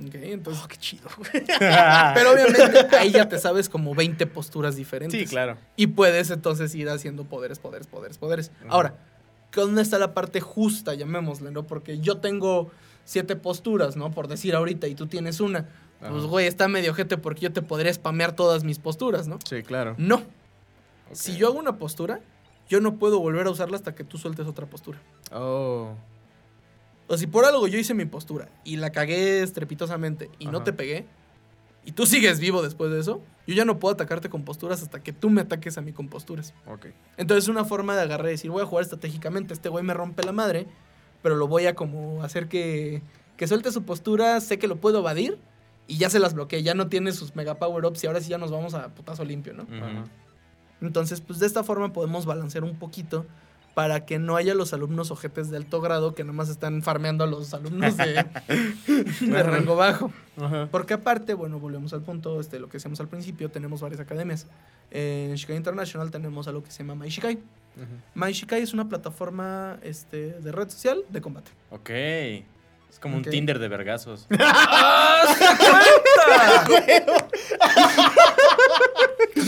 Ok, 0.08 0.16
entonces... 0.16 0.64
Oh, 0.64 0.68
qué 0.68 0.78
chido. 0.78 1.10
Pero 1.60 2.32
obviamente 2.32 2.96
ahí 2.98 3.12
ya 3.12 3.28
te 3.28 3.38
sabes 3.38 3.70
como 3.70 3.96
20 3.96 4.26
posturas 4.28 4.76
diferentes. 4.76 5.20
Sí, 5.20 5.26
claro. 5.26 5.58
Y 5.76 5.88
puedes 5.88 6.30
entonces 6.30 6.74
ir 6.76 6.90
haciendo 6.90 7.26
poderes, 7.26 7.60
poderes, 7.60 7.88
poderes, 7.88 8.18
poderes. 8.18 8.52
Ujú. 8.62 8.74
Ahora, 8.74 8.96
¿dónde 9.52 9.82
está 9.82 10.00
la 10.00 10.14
parte 10.14 10.42
justa, 10.42 10.94
llamémosle, 10.94 11.52
no? 11.52 11.64
Porque 11.64 12.00
yo 12.00 12.18
tengo 12.18 12.72
siete 13.06 13.36
posturas, 13.36 13.96
¿no? 13.96 14.12
Por 14.12 14.28
decir 14.28 14.56
ahorita, 14.56 14.88
y 14.88 14.96
tú 14.96 15.08
tienes 15.08 15.40
una. 15.40 15.68
Pues, 16.00 16.26
güey, 16.26 16.48
está 16.48 16.68
medio 16.68 16.94
gente 16.94 17.18
porque 17.18 17.42
yo 17.42 17.54
te 17.54 17.62
podría 17.62 17.94
spamear 17.94 18.34
todas 18.34 18.64
mis 18.66 18.78
posturas, 18.78 19.28
¿no? 19.28 19.40
Sí, 19.46 19.64
claro. 19.64 19.96
No. 19.98 20.24
Si 21.14 21.38
yo 21.38 21.48
hago 21.48 21.60
una 21.60 21.78
postura, 21.78 22.20
yo 22.68 22.82
no 22.82 22.96
puedo 22.96 23.20
volver 23.20 23.48
a 23.48 23.52
usarla 23.52 23.78
hasta 23.78 23.96
que 23.96 24.04
tú 24.04 24.18
sueltes 24.18 24.46
otra 24.48 24.66
postura. 24.66 25.00
Oh. 25.32 25.96
O 27.14 27.18
si 27.18 27.28
por 27.28 27.46
algo 27.46 27.68
yo 27.68 27.78
hice 27.78 27.94
mi 27.94 28.06
postura 28.06 28.50
y 28.64 28.78
la 28.78 28.92
cagué 28.92 29.44
estrepitosamente 29.44 30.32
y 30.40 30.48
no 30.48 30.64
te 30.64 30.74
pegué, 30.74 31.06
y 31.86 31.92
tú 31.92 32.08
sigues 32.08 32.40
vivo 32.40 32.64
después 32.64 32.92
de 32.92 33.00
eso, 33.00 33.22
yo 33.46 33.54
ya 33.54 33.66
no 33.66 33.78
puedo 33.78 33.94
atacarte 33.94 34.32
con 34.32 34.44
posturas 34.44 34.82
hasta 34.82 35.04
que 35.04 35.14
tú 35.14 35.30
me 35.30 35.42
ataques 35.42 35.78
a 35.78 35.82
mí 35.82 35.92
con 35.92 36.08
posturas. 36.08 36.56
Ok. 36.66 36.88
Entonces 37.18 37.44
es 37.44 37.50
una 37.50 37.66
forma 37.66 37.96
de 37.96 38.02
agarrar 38.02 38.26
y 38.28 38.32
decir, 38.32 38.50
voy 38.50 38.64
a 38.64 38.66
jugar 38.66 38.82
estratégicamente, 38.82 39.54
este 39.54 39.70
güey 39.70 39.84
me 39.84 39.94
rompe 39.94 40.24
la 40.24 40.32
madre, 40.32 40.66
pero 41.22 41.36
lo 41.36 41.48
voy 41.48 41.68
a 41.68 41.76
como 41.76 42.24
hacer 42.24 42.48
que, 42.48 43.04
que 43.38 43.46
suelte 43.46 43.72
su 43.72 43.84
postura, 43.84 44.42
sé 44.42 44.58
que 44.58 44.68
lo 44.68 44.78
puedo 44.78 44.98
evadir 45.00 45.38
y 45.86 45.98
ya 45.98 46.10
se 46.10 46.18
las 46.18 46.34
bloqueé, 46.34 46.64
ya 46.64 46.74
no 46.74 46.88
tiene 46.88 47.12
sus 47.12 47.36
mega 47.36 47.60
power-ups 47.60 48.04
y 48.04 48.08
ahora 48.08 48.22
sí 48.22 48.30
ya 48.30 48.40
nos 48.40 48.50
vamos 48.50 48.74
a 48.74 48.90
putazo 48.96 49.24
limpio, 49.24 49.54
¿no? 49.54 49.68
Entonces, 50.82 51.22
pues 51.22 51.38
de 51.38 51.46
esta 51.46 51.64
forma 51.64 51.94
podemos 51.94 52.26
balancear 52.26 52.64
un 52.64 52.80
poquito 52.80 53.28
para 53.74 54.06
que 54.06 54.20
no 54.20 54.36
haya 54.36 54.54
los 54.54 54.74
alumnos 54.74 55.10
ojetes 55.12 55.50
de 55.50 55.58
alto 55.58 55.82
grado 55.82 56.14
que 56.14 56.24
nomás 56.24 56.50
están 56.50 56.84
farmeando 56.84 57.24
a 57.24 57.28
los 57.28 57.54
alumnos 57.54 57.98
de, 57.98 58.26
de 59.22 59.44
rango 59.44 59.76
bajo. 59.76 60.12
Ajá. 60.38 60.68
Porque 60.72 60.94
aparte, 60.94 61.34
bueno, 61.34 61.60
volvemos 61.60 61.94
al 61.94 62.02
punto, 62.02 62.40
este, 62.40 62.60
lo 62.60 62.68
que 62.68 62.74
decíamos 62.74 63.00
al 63.00 63.08
principio, 63.08 63.50
tenemos 63.50 63.82
varias 63.82 64.00
academias. 64.00 64.48
En 64.92 65.34
Shikai 65.36 65.56
International 65.58 66.12
tenemos 66.12 66.48
algo 66.48 66.64
que 66.64 66.72
se 66.72 66.84
llama 66.84 66.96
MyShikai. 67.04 67.36
Ujú. 67.36 67.44
MyShikai 68.14 68.62
es 68.62 68.74
una 68.74 68.88
plataforma 68.88 69.80
este, 69.82 70.34
de 70.34 70.52
red 70.52 70.70
social 70.70 71.04
de 71.10 71.22
combate. 71.22 71.52
Ok. 71.72 71.90
Es 71.90 73.00
como 73.00 73.18
un 73.18 73.24
Tinder 73.24 73.58
de 73.58 73.68
vergazos. 73.70 74.28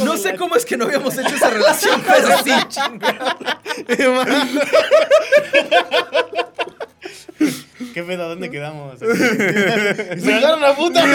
No 0.03 0.17
sé 0.17 0.35
cómo 0.35 0.55
es 0.55 0.65
que 0.65 0.77
no 0.77 0.85
habíamos 0.85 1.17
hecho 1.17 1.35
esa 1.35 1.49
relación, 1.49 2.01
pero 2.07 2.27
sí. 2.43 2.51
¿Qué 7.93 8.03
pedo? 8.03 8.29
¿Dónde 8.29 8.49
quedamos? 8.49 8.99
Se 8.99 10.33
agarran 10.33 10.63
a 10.63 10.75
puta. 10.75 11.03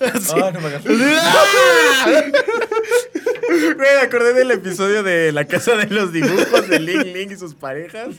Ah, 0.00 0.50
no 0.52 0.60
me. 0.60 0.78
Güey, 3.48 3.76
me 3.76 4.00
acordé 4.02 4.32
del 4.34 4.50
episodio 4.52 5.02
de 5.02 5.32
La 5.32 5.44
Casa 5.46 5.74
de 5.76 5.86
los 5.86 6.12
Dibujos 6.12 6.68
de 6.68 6.78
Ling 6.78 7.12
Ling 7.12 7.32
y 7.32 7.36
sus 7.36 7.54
parejas. 7.54 8.10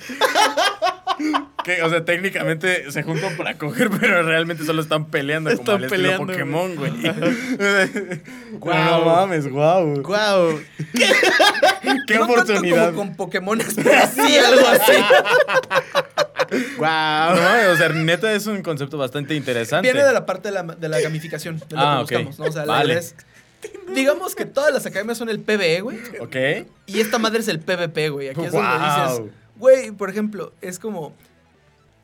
Que, 1.63 1.81
o 1.83 1.89
sea, 1.89 2.05
técnicamente 2.05 2.89
se 2.91 3.03
juntan 3.03 3.35
para 3.35 3.57
coger, 3.57 3.89
pero 3.99 4.23
realmente 4.23 4.63
solo 4.65 4.81
están 4.81 5.05
peleando 5.05 5.49
como 5.49 5.59
Están 5.61 5.75
al 5.75 5.83
estilo 5.83 6.01
peleando, 6.03 6.27
Pokémon, 6.27 6.75
güey. 6.75 6.91
Guau. 8.59 8.99
No 8.99 9.05
mames, 9.05 9.47
guau. 9.51 10.01
Guau. 10.01 10.59
Qué 12.07 12.15
no 12.15 12.23
oportunidad. 12.25 12.85
Tanto 12.85 12.95
como 12.95 13.07
con 13.09 13.15
Pokémon, 13.15 13.59
pero 13.75 13.91
sí 14.15 14.37
algo 14.37 14.67
así. 14.67 14.93
Guau. 16.77 17.35
No 17.35 17.71
o 17.71 17.75
sea, 17.75 17.89
neta 17.89 18.31
es 18.33 18.47
un 18.47 18.61
concepto 18.61 18.97
bastante 18.97 19.35
interesante. 19.35 19.87
Viene 19.91 20.05
de 20.07 20.13
la 20.13 20.25
parte 20.25 20.49
de 20.49 20.53
la, 20.55 20.63
de 20.63 20.89
la 20.89 20.99
gamificación, 20.99 21.59
de 21.59 21.75
lo 21.75 21.81
Ah, 21.81 22.03
que 22.07 22.15
ok. 22.15 22.25
buscamos, 22.25 22.39
¿no? 22.39 22.45
O 22.45 22.51
sea, 22.51 22.65
Vale. 22.65 22.95
es- 22.97 23.15
Digamos 23.93 24.35
que 24.35 24.45
todas 24.45 24.73
las 24.73 24.85
academias 24.85 25.17
son 25.17 25.29
el 25.29 25.39
PvE, 25.41 25.81
güey. 25.81 25.97
Ok. 26.21 26.35
Y 26.85 27.01
esta 27.01 27.17
madre 27.19 27.39
es 27.39 27.47
el 27.49 27.59
PvP, 27.59 28.09
güey. 28.09 28.29
Aquí 28.29 28.41
es 28.45 28.51
donde 28.53 28.69
dices, 28.77 29.33
güey, 29.57 29.91
por 29.91 30.09
ejemplo, 30.09 30.53
es 30.61 30.79
como. 30.79 31.13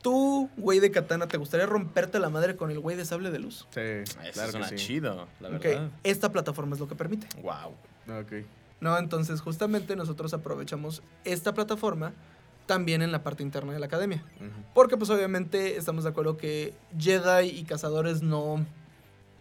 Tú, 0.06 0.48
güey 0.56 0.78
de 0.78 0.92
katana, 0.92 1.26
¿te 1.26 1.36
gustaría 1.36 1.66
romperte 1.66 2.20
la 2.20 2.28
madre 2.30 2.54
con 2.54 2.70
el 2.70 2.78
güey 2.78 2.96
de 2.96 3.04
sable 3.04 3.32
de 3.32 3.40
luz? 3.40 3.66
Sí, 3.70 3.80
Eso 3.80 4.16
claro 4.34 4.52
suena 4.52 4.68
que 4.68 4.78
sí. 4.78 4.86
chido, 4.86 5.26
la 5.40 5.48
Ok, 5.48 5.64
verdad. 5.64 5.90
esta 6.04 6.30
plataforma 6.30 6.74
es 6.74 6.80
lo 6.80 6.86
que 6.86 6.94
permite. 6.94 7.26
Wow. 7.42 7.72
Ok. 8.20 8.32
¿No? 8.80 8.96
Entonces, 8.98 9.40
justamente 9.40 9.96
nosotros 9.96 10.32
aprovechamos 10.32 11.02
esta 11.24 11.54
plataforma 11.54 12.12
también 12.66 13.02
en 13.02 13.10
la 13.10 13.24
parte 13.24 13.42
interna 13.42 13.72
de 13.72 13.80
la 13.80 13.86
academia. 13.86 14.22
Porque, 14.74 14.96
pues, 14.96 15.10
obviamente, 15.10 15.76
estamos 15.76 16.04
de 16.04 16.10
acuerdo 16.10 16.36
que 16.36 16.72
Jedi 16.96 17.48
y 17.48 17.64
cazadores 17.64 18.22
no. 18.22 18.64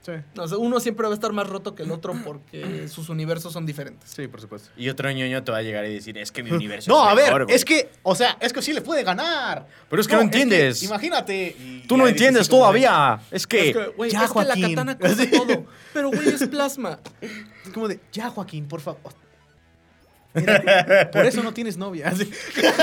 Sí. 0.06 0.12
no, 0.36 0.44
o 0.44 0.48
sea, 0.48 0.58
uno 0.60 0.80
siempre 0.80 1.06
va 1.08 1.12
a 1.12 1.16
estar 1.16 1.34
más 1.34 1.50
roto 1.50 1.74
que 1.74 1.82
el 1.82 1.92
otro 1.92 2.14
porque 2.24 2.88
sus 2.90 3.10
universos 3.10 3.52
son 3.54 3.66
diferentes. 3.66 4.08
Sí, 4.12 4.28
por 4.28 4.40
supuesto. 4.40 4.70
Y 4.78 4.90
otro 4.90 5.10
ñoño 5.12 5.44
te 5.44 5.52
va 5.52 5.58
a 5.58 5.62
llegar 5.64 5.84
y 5.86 5.96
decir, 5.96 6.16
es 6.20 6.32
que 6.32 6.44
mi 6.44 6.52
universo 6.52 6.92
No, 6.92 7.04
es 7.06 7.12
a 7.12 7.16
ver, 7.16 7.26
mejor, 7.26 7.44
güey". 7.46 7.56
es 7.56 7.66
que, 7.66 7.90
o 8.04 8.14
sea, 8.14 8.38
es 8.40 8.54
que 8.54 8.62
sí 8.62 8.72
le 8.74 8.82
puede 8.82 9.04
ganar. 9.04 9.66
Pero 9.90 10.02
es 10.02 10.08
que 10.08 10.16
no 10.16 10.22
entiendes. 10.22 10.84
imagínate. 10.84 11.56
y 11.60 11.84
Tú 11.88 11.98
no 11.98 12.08
entiendes 12.08 12.48
todavía. 12.48 13.20
Es 13.32 13.48
que... 13.48 13.70
es 13.70 13.76
que, 13.78 13.86
güey, 13.98 14.12
ya, 14.12 14.26
es 14.26 14.32
que 14.32 14.40
la 14.40 14.46
Joaquín. 14.46 14.76
katana 14.76 14.98
corta 14.98 15.30
todo. 15.32 15.66
Pero, 15.94 16.10
güey, 16.12 16.28
es 16.30 16.48
plasma. 16.48 17.00
Es 17.22 17.72
como 17.74 17.88
de, 17.88 18.00
ya, 18.12 18.30
Joaquín, 18.30 18.68
por 18.68 18.82
favor. 18.82 19.25
Mira, 20.36 21.10
por 21.14 21.26
eso 21.26 21.42
no 21.44 21.54
tienes 21.54 21.78
novia. 21.78 22.14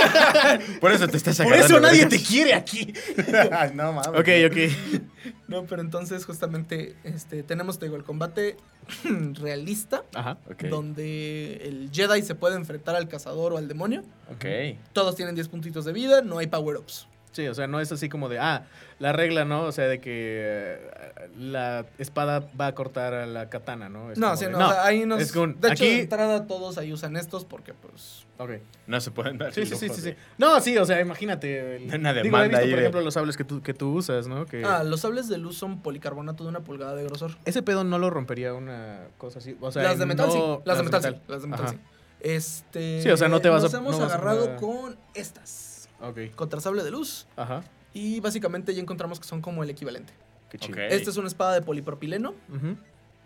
Por 0.80 0.92
eso 0.92 1.06
te 1.08 1.16
estás 1.16 1.38
Por 1.38 1.54
eso 1.54 1.80
nadie 1.80 2.06
te 2.06 2.20
quiere 2.20 2.54
aquí. 2.54 2.92
No 3.74 3.92
mames. 3.92 4.08
ok, 4.08 4.28
ok. 4.50 5.32
No, 5.48 5.64
pero 5.64 5.82
entonces 5.82 6.24
justamente 6.24 6.94
este, 7.04 7.42
tenemos, 7.42 7.78
te 7.78 7.86
digo, 7.86 7.96
el 7.96 8.04
combate 8.04 8.56
realista, 9.34 10.04
Ajá. 10.14 10.38
Donde 10.68 11.60
el 11.64 11.90
Jedi 11.92 12.22
se 12.22 12.34
puede 12.34 12.56
enfrentar 12.56 12.96
al 12.96 13.08
cazador 13.08 13.52
o 13.52 13.58
al 13.58 13.68
demonio. 13.68 14.02
Ok. 14.34 14.76
Todos 14.92 15.14
tienen 15.16 15.34
10 15.34 15.48
puntitos 15.48 15.84
de 15.84 15.92
vida, 15.92 16.22
no 16.22 16.38
hay 16.38 16.46
power-ups. 16.46 17.06
Sí, 17.32 17.48
o 17.48 17.54
sea, 17.54 17.66
no 17.66 17.80
es 17.80 17.90
así 17.90 18.08
como 18.08 18.28
de, 18.28 18.38
ah, 18.38 18.66
la 18.98 19.12
regla, 19.12 19.44
¿no? 19.44 19.62
O 19.62 19.72
sea, 19.72 19.88
de 19.88 20.00
que 20.00 20.10
eh, 20.12 20.90
la 21.38 21.86
espada 21.98 22.46
va 22.60 22.66
a 22.68 22.74
cortar 22.74 23.14
a 23.14 23.26
la 23.26 23.48
katana, 23.48 23.88
¿no? 23.88 24.12
Es 24.12 24.18
No, 24.18 24.36
sí, 24.36 24.44
de, 24.44 24.50
no, 24.52 24.58
o 24.58 24.70
sea, 24.70 24.84
ahí 24.84 25.06
nos... 25.06 25.20
es 25.22 25.32
con- 25.32 25.58
de 25.60 25.68
hecho, 25.68 25.84
aquí- 25.84 25.94
de 25.94 26.00
entrada 26.02 26.46
todos 26.46 26.76
ahí 26.78 26.92
usan 26.92 27.16
estos 27.16 27.44
porque, 27.46 27.72
pues... 27.74 28.26
Ok. 28.38 28.50
No 28.86 29.00
se 29.00 29.10
pueden 29.12 29.38
dar 29.38 29.52
Sí, 29.52 29.64
sí, 29.66 29.76
sí, 29.76 29.88
sí, 29.88 30.00
sí. 30.02 30.14
No, 30.36 30.60
sí, 30.60 30.76
o 30.76 30.84
sea, 30.84 31.00
imagínate. 31.00 31.76
el- 31.76 31.94
Una 31.94 32.12
Digo, 32.12 32.36
he 32.38 32.42
visto, 32.48 32.58
ahí 32.58 32.66
por 32.68 32.74
de- 32.76 32.80
ejemplo, 32.82 33.00
los 33.00 33.14
sables 33.14 33.36
que 33.36 33.44
tú, 33.44 33.62
que 33.62 33.72
tú 33.72 33.94
usas, 33.94 34.26
¿no? 34.26 34.44
Que 34.46 34.64
Ah, 34.64 34.84
los 34.84 35.00
sables 35.00 35.28
de 35.28 35.38
luz 35.38 35.56
son 35.56 35.80
policarbonato 35.80 36.44
de 36.44 36.50
una 36.50 36.60
pulgada 36.60 36.94
de 36.94 37.04
grosor. 37.04 37.32
ese 37.46 37.62
pedo 37.62 37.84
no 37.84 37.98
lo 37.98 38.10
rompería 38.10 38.52
una 38.54 39.00
cosa 39.18 39.38
así. 39.38 39.56
O 39.60 39.72
sea, 39.72 39.82
las 39.84 39.98
de 39.98 40.06
metal 40.06 40.26
no- 40.28 40.32
sí, 40.32 40.62
las 40.66 40.76
de 40.78 40.84
metal, 40.84 41.02
sí, 41.02 41.20
las 41.28 41.42
de 41.42 41.48
metal 41.48 41.64
Ajá. 41.66 41.74
sí. 41.74 41.80
Este... 42.20 43.02
Sí, 43.02 43.08
o 43.10 43.16
sea, 43.16 43.28
no 43.28 43.40
te 43.40 43.48
vas 43.48 43.62
a- 43.62 43.66
Nos 43.66 43.74
hemos 43.74 43.92
no 43.92 43.98
vas 44.00 44.12
a 44.12 44.14
agarrado 44.14 44.56
con 44.56 44.96
estas. 45.14 45.71
Ok. 46.02 46.34
Contra 46.34 46.60
sable 46.60 46.82
de 46.82 46.90
luz. 46.90 47.26
Ajá. 47.36 47.62
Y 47.94 48.20
básicamente 48.20 48.74
ya 48.74 48.80
encontramos 48.82 49.18
que 49.20 49.26
son 49.26 49.40
como 49.40 49.62
el 49.62 49.70
equivalente. 49.70 50.12
Qué 50.50 50.58
chido. 50.58 50.74
Ok. 50.74 50.90
Esta 50.90 51.10
es 51.10 51.16
una 51.16 51.28
espada 51.28 51.54
de 51.54 51.62
polipropileno. 51.62 52.34
Ujú. 52.54 52.76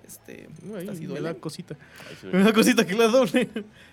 Este, 0.06 0.48
Ay, 0.62 0.80
esta 0.82 0.94
sí 0.94 1.00
me 1.00 1.06
duele. 1.08 1.28
da 1.28 1.34
cosita. 1.34 1.76
Me 2.22 2.30
ve. 2.30 2.44
da 2.44 2.52
cosita 2.52 2.86
que 2.86 2.94
la 2.94 3.08
doble. 3.08 3.48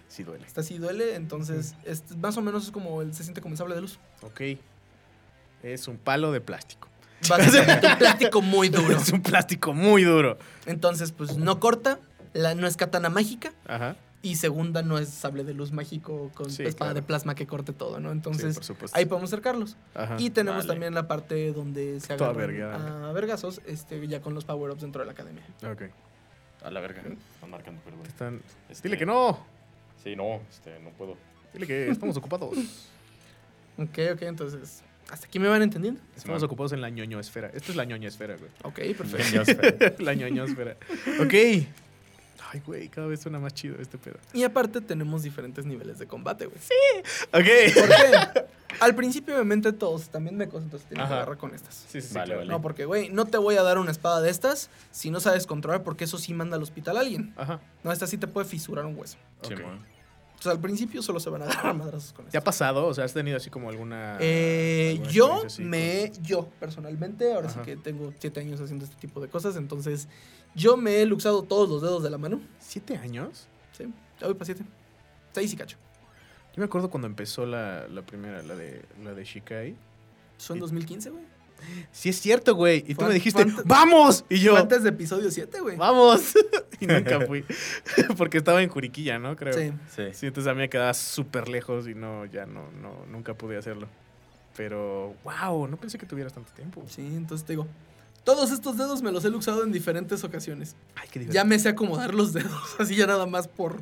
Sí 0.08 0.24
duele. 0.24 0.46
Esta 0.46 0.62
sí 0.62 0.78
duele, 0.78 1.16
entonces 1.16 1.74
este, 1.86 2.16
más 2.18 2.38
o 2.38 2.42
menos 2.44 2.66
es 2.66 2.72
como 2.72 3.02
el, 3.02 3.16
se 3.16 3.24
siente 3.24 3.42
como 3.42 3.54
el 3.54 3.58
sable 3.58 3.74
de 3.74 3.82
luz. 3.82 3.98
Ok. 4.22 4.42
Es 5.64 5.88
un 5.88 5.98
palo 5.98 6.32
de 6.32 6.40
plástico. 6.42 6.88
Básicamente 7.28 7.88
un 7.88 7.98
plástico 7.98 8.42
muy 8.42 8.70
duro. 8.70 8.98
Es 8.98 9.12
un 9.12 9.24
plástico 9.24 9.74
muy 9.74 10.04
duro. 10.04 10.38
Entonces, 10.68 11.12
pues 11.12 11.38
no 11.38 11.60
corta, 11.60 12.00
la, 12.34 12.54
no 12.54 12.68
es 12.68 12.78
katana 12.78 13.10
mágica. 13.10 13.54
Ajá. 13.66 13.96
Y 14.24 14.38
segunda, 14.38 14.82
no 14.82 14.98
es 14.98 15.10
sable 15.10 15.44
de 15.44 15.54
luz 15.54 15.72
mágico 15.74 16.32
con 16.34 16.50
Sí, 16.50 16.64
espada 16.64 16.92
claro. 16.92 17.02
de 17.02 17.02
plasma 17.06 17.36
que 17.36 17.46
corte 17.46 17.74
todo, 17.74 18.00
¿no? 18.00 18.10
Sí, 18.10 18.14
Entonces, 18.14 18.58
ahí 18.94 19.06
podemos 19.06 19.30
acercarlos. 19.30 19.76
Ajá. 19.94 20.16
Y 20.18 20.30
tenemos 20.30 20.60
Vale. 20.66 20.70
también 20.74 20.94
la 20.96 21.08
parte 21.10 21.52
donde 21.52 22.00
se 22.00 22.08
Toda 22.16 22.30
agarran 22.32 22.38
vergueada. 22.48 23.10
a 23.10 23.12
vergazos, 23.12 23.62
este, 23.68 24.08
ya 24.08 24.22
con 24.22 24.34
los 24.34 24.46
power-ups 24.46 24.82
dentro 24.82 25.02
de 25.02 25.08
la 25.08 25.12
academia. 25.12 25.44
Ok. 25.70 25.84
A 26.64 26.72
la 26.72 26.80
verga. 26.80 27.02
Están 27.02 27.50
marcando, 27.50 27.82
perdón. 27.82 28.06
Están... 28.08 28.42
Este- 28.70 28.88
Dile 28.88 28.98
que 28.98 29.06
no. 29.06 29.46
Sí, 30.02 30.16
no, 30.16 30.40
este, 30.50 30.80
no 30.80 30.92
puedo. 30.92 31.18
Dile 31.54 31.68
que 31.68 31.90
estamos 31.92 32.16
ocupados. 32.24 32.56
Ok, 33.78 34.00
ok, 34.14 34.22
entonces, 34.22 34.84
¿hasta 35.10 35.28
aquí 35.28 35.38
me 35.40 35.50
van 35.50 35.62
entendiendo? 35.64 36.00
Estamos 36.16 36.42
ocupados 36.44 36.72
en 36.72 36.80
la 36.80 36.90
ñoño 36.90 37.20
esfera. 37.20 37.48
Esta 37.54 37.72
es 37.72 37.76
la 37.76 37.84
ñoño 37.84 38.08
esfera, 38.08 38.38
güey. 38.38 38.50
Ok, 38.64 38.96
perfecto. 38.98 40.00
La 40.04 40.14
ñoño 40.14 40.46
esfera. 40.46 40.78
Ok. 41.20 41.34
Ay, 42.54 42.62
güey, 42.64 42.88
cada 42.88 43.08
vez 43.08 43.20
suena 43.20 43.40
más 43.40 43.54
chido 43.56 43.78
este 43.80 43.98
pedo. 43.98 44.18
Y 44.32 44.44
aparte 44.44 44.80
tenemos 44.80 45.24
diferentes 45.24 45.66
niveles 45.66 45.98
de 45.98 46.06
combate, 46.06 46.46
güey. 46.46 46.60
Ok. 47.32 47.74
¿Por 47.74 47.90
qué? 47.90 48.46
Al 48.80 48.94
principio, 48.94 49.34
obviamente, 49.34 49.74
todos 49.74 50.10
también 50.10 50.38
mecos, 50.38 50.62
entonces 50.62 50.88
tienen 50.88 51.08
que 51.08 51.14
agarrar 51.14 51.38
con 51.38 51.56
estas. 51.56 51.74
Sí, 51.74 52.00
sí, 52.00 52.10
sí. 52.10 52.14
Vale, 52.14 52.26
claro. 52.26 52.40
vale. 52.42 52.52
No, 52.52 52.62
porque, 52.62 52.86
güey, 52.86 53.10
no 53.10 53.26
te 53.26 53.40
voy 53.40 53.56
a 53.56 53.64
dar 53.64 53.80
una 53.80 53.90
espada 53.90 54.22
de 54.22 54.30
estas 54.30 54.70
si 54.92 55.10
no 55.10 55.20
sabes 55.20 55.48
controlar, 55.48 55.84
porque 55.84 56.04
eso 56.04 56.20
sí 56.20 56.34
manda 56.36 56.58
al 56.58 56.64
hospital 56.64 56.98
a 56.98 57.00
alguien. 57.00 57.34
Ajá. 57.38 57.60
No, 57.84 57.92
esta 57.92 58.06
sí 58.06 58.20
te 58.20 58.28
puede 58.28 58.48
fisurar 58.48 58.86
un 58.86 58.96
hueso. 58.96 59.18
Sí. 59.42 59.54
Entonces, 59.54 60.52
al 60.52 60.60
principio 60.60 61.02
solo 61.02 61.20
se 61.20 61.30
van 61.30 61.42
a 61.42 61.46
agarrar 61.46 61.74
madrazos 61.76 62.14
con 62.14 62.26
¿Te 62.26 62.38
ha 62.38 62.44
pasado? 62.44 62.86
O 62.86 62.94
sea, 62.94 63.06
¿has 63.06 63.14
tenido 63.14 63.38
así 63.38 63.50
como 63.50 63.70
alguna... 63.70 64.18
Eh, 64.20 64.98
alguna 64.98 65.12
yo 65.12 65.44
me, 65.60 66.12
yo 66.22 66.50
personalmente, 66.60 67.34
ahora 67.34 67.48
Ajá. 67.48 67.62
sí 67.62 67.66
que 67.66 67.78
tengo 67.78 68.14
siete 68.20 68.42
años 68.42 68.60
haciendo 68.60 68.86
este 68.86 68.98
tipo 68.98 69.22
de 69.22 69.30
cosas, 69.30 69.56
entonces 69.56 70.08
yo 70.56 70.78
me 70.78 71.02
he 71.02 71.06
luxado 71.06 71.44
todos 71.44 71.70
los 71.70 71.82
dedos 71.82 72.04
de 72.04 72.10
la 72.10 72.18
mano. 72.18 72.42
¿Siete 72.60 72.98
años? 72.98 73.48
Sí, 73.78 73.86
ya 74.20 74.28
voy 74.28 74.36
para 74.36 74.46
siete. 74.46 74.64
Seis 75.34 75.54
y 75.54 75.56
cacho. 75.56 75.78
Yo 76.56 76.60
me 76.60 76.66
acuerdo 76.66 76.90
cuando 76.90 77.08
empezó 77.08 77.46
la, 77.46 77.88
la 77.88 78.04
primera, 78.04 78.44
la 78.44 78.56
de, 78.56 78.86
la 79.04 79.14
de 79.14 79.24
Shikai. 79.24 79.76
Fue 80.38 80.56
en 80.56 80.60
2015, 80.60 81.10
güey. 81.10 81.24
Sí 81.92 82.10
es 82.10 82.20
cierto, 82.20 82.56
güey. 82.56 82.84
Y 82.88 82.96
tú 82.96 83.06
me 83.06 83.14
dijiste, 83.14 83.46
¡vamos! 83.66 84.26
Y 84.30 84.40
yo, 84.40 84.58
antes 84.58 84.84
de 84.84 84.90
episodio 84.90 85.32
7, 85.32 85.62
güey. 85.62 85.78
¡vamos! 85.78 86.34
y 86.80 86.86
nunca 86.86 87.22
fui. 87.28 87.46
Porque 88.18 88.38
estaba 88.38 88.62
en 88.62 88.70
Juriquilla, 88.70 89.18
¿no? 89.18 89.36
Creo. 89.36 89.54
Sí. 89.54 89.72
Sí. 89.96 90.04
Sí, 90.14 90.28
entonces 90.28 90.52
a 90.52 90.54
mí 90.54 90.60
me 90.60 90.70
quedaba 90.70 90.94
súper 90.94 91.48
lejos 91.48 91.88
y 91.88 91.96
no, 91.96 92.26
ya 92.26 92.46
no, 92.46 92.70
no, 92.72 93.06
nunca 93.10 93.34
pude 93.34 93.58
hacerlo. 93.58 93.88
Pero, 94.56 95.16
wow, 95.24 95.68
no 95.68 95.78
pensé 95.78 95.98
que 95.98 96.06
tuvieras 96.06 96.34
tanto 96.34 96.52
tiempo. 96.54 96.84
Sí, 96.88 97.02
entonces 97.02 97.46
te 97.46 97.54
digo, 97.54 97.68
Todos 98.24 98.52
estos 98.52 98.78
dedos 98.78 99.02
me 99.02 99.12
los 99.12 99.26
he 99.26 99.30
luxado 99.30 99.64
en 99.64 99.72
diferentes 99.72 100.24
ocasiones. 100.24 100.76
Ay, 100.96 101.08
qué 101.12 101.20
divertido. 101.20 101.44
Ya 101.44 101.48
me 101.48 101.60
sé 101.60 101.70
acomodar 101.70 102.14
los 102.14 102.34
dedos, 102.34 102.76
así 102.80 102.96
ya 102.96 103.08
nada 103.08 103.26
más 103.26 103.48
por 103.48 103.82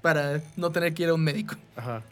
para 0.00 0.42
no 0.56 0.70
tener 0.72 0.94
que 0.94 1.04
ir 1.04 1.08
a 1.08 1.14
un 1.14 1.22
médico. 1.22 1.54
Ajá. 1.76 2.02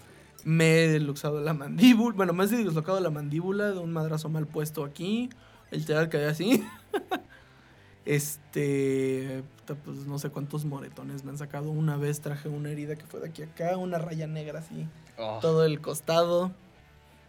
Me 0.45 0.85
he 0.85 1.01
luxado 1.01 1.41
la 1.41 1.53
mandíbula, 1.53 2.16
bueno, 2.16 2.33
me 2.33 2.45
he 2.45 2.49
dislocado 2.49 2.99
la 3.01 3.11
mandíbula 3.11 3.73
de 3.73 3.79
un 3.79 3.93
madrazo 3.93 4.29
mal 4.29 4.47
puesto 4.47 4.85
aquí, 4.85 5.29
el 5.71 5.81
literal 5.81 6.09
que 6.09 6.25
así. 6.25 6.64
este, 8.07 9.43
pues 9.66 9.99
no 10.07 10.18
sé 10.18 10.31
cuántos 10.31 10.64
moretones 10.64 11.25
me 11.25 11.31
han 11.31 11.39
sacado. 11.39 11.71
Una 11.71 11.97
vez 11.97 12.21
traje 12.21 12.49
una 12.49 12.71
herida 12.71 12.97
que 12.97 13.05
fue 13.05 13.21
de 13.21 13.29
aquí 13.29 13.43
a 13.43 13.47
acá, 13.47 13.77
una 13.77 13.99
raya 13.99 14.27
negra 14.27 14.61
así, 14.61 14.87
Oh. 15.18 15.39
todo 15.43 15.66
el 15.66 15.83
costado, 15.83 16.51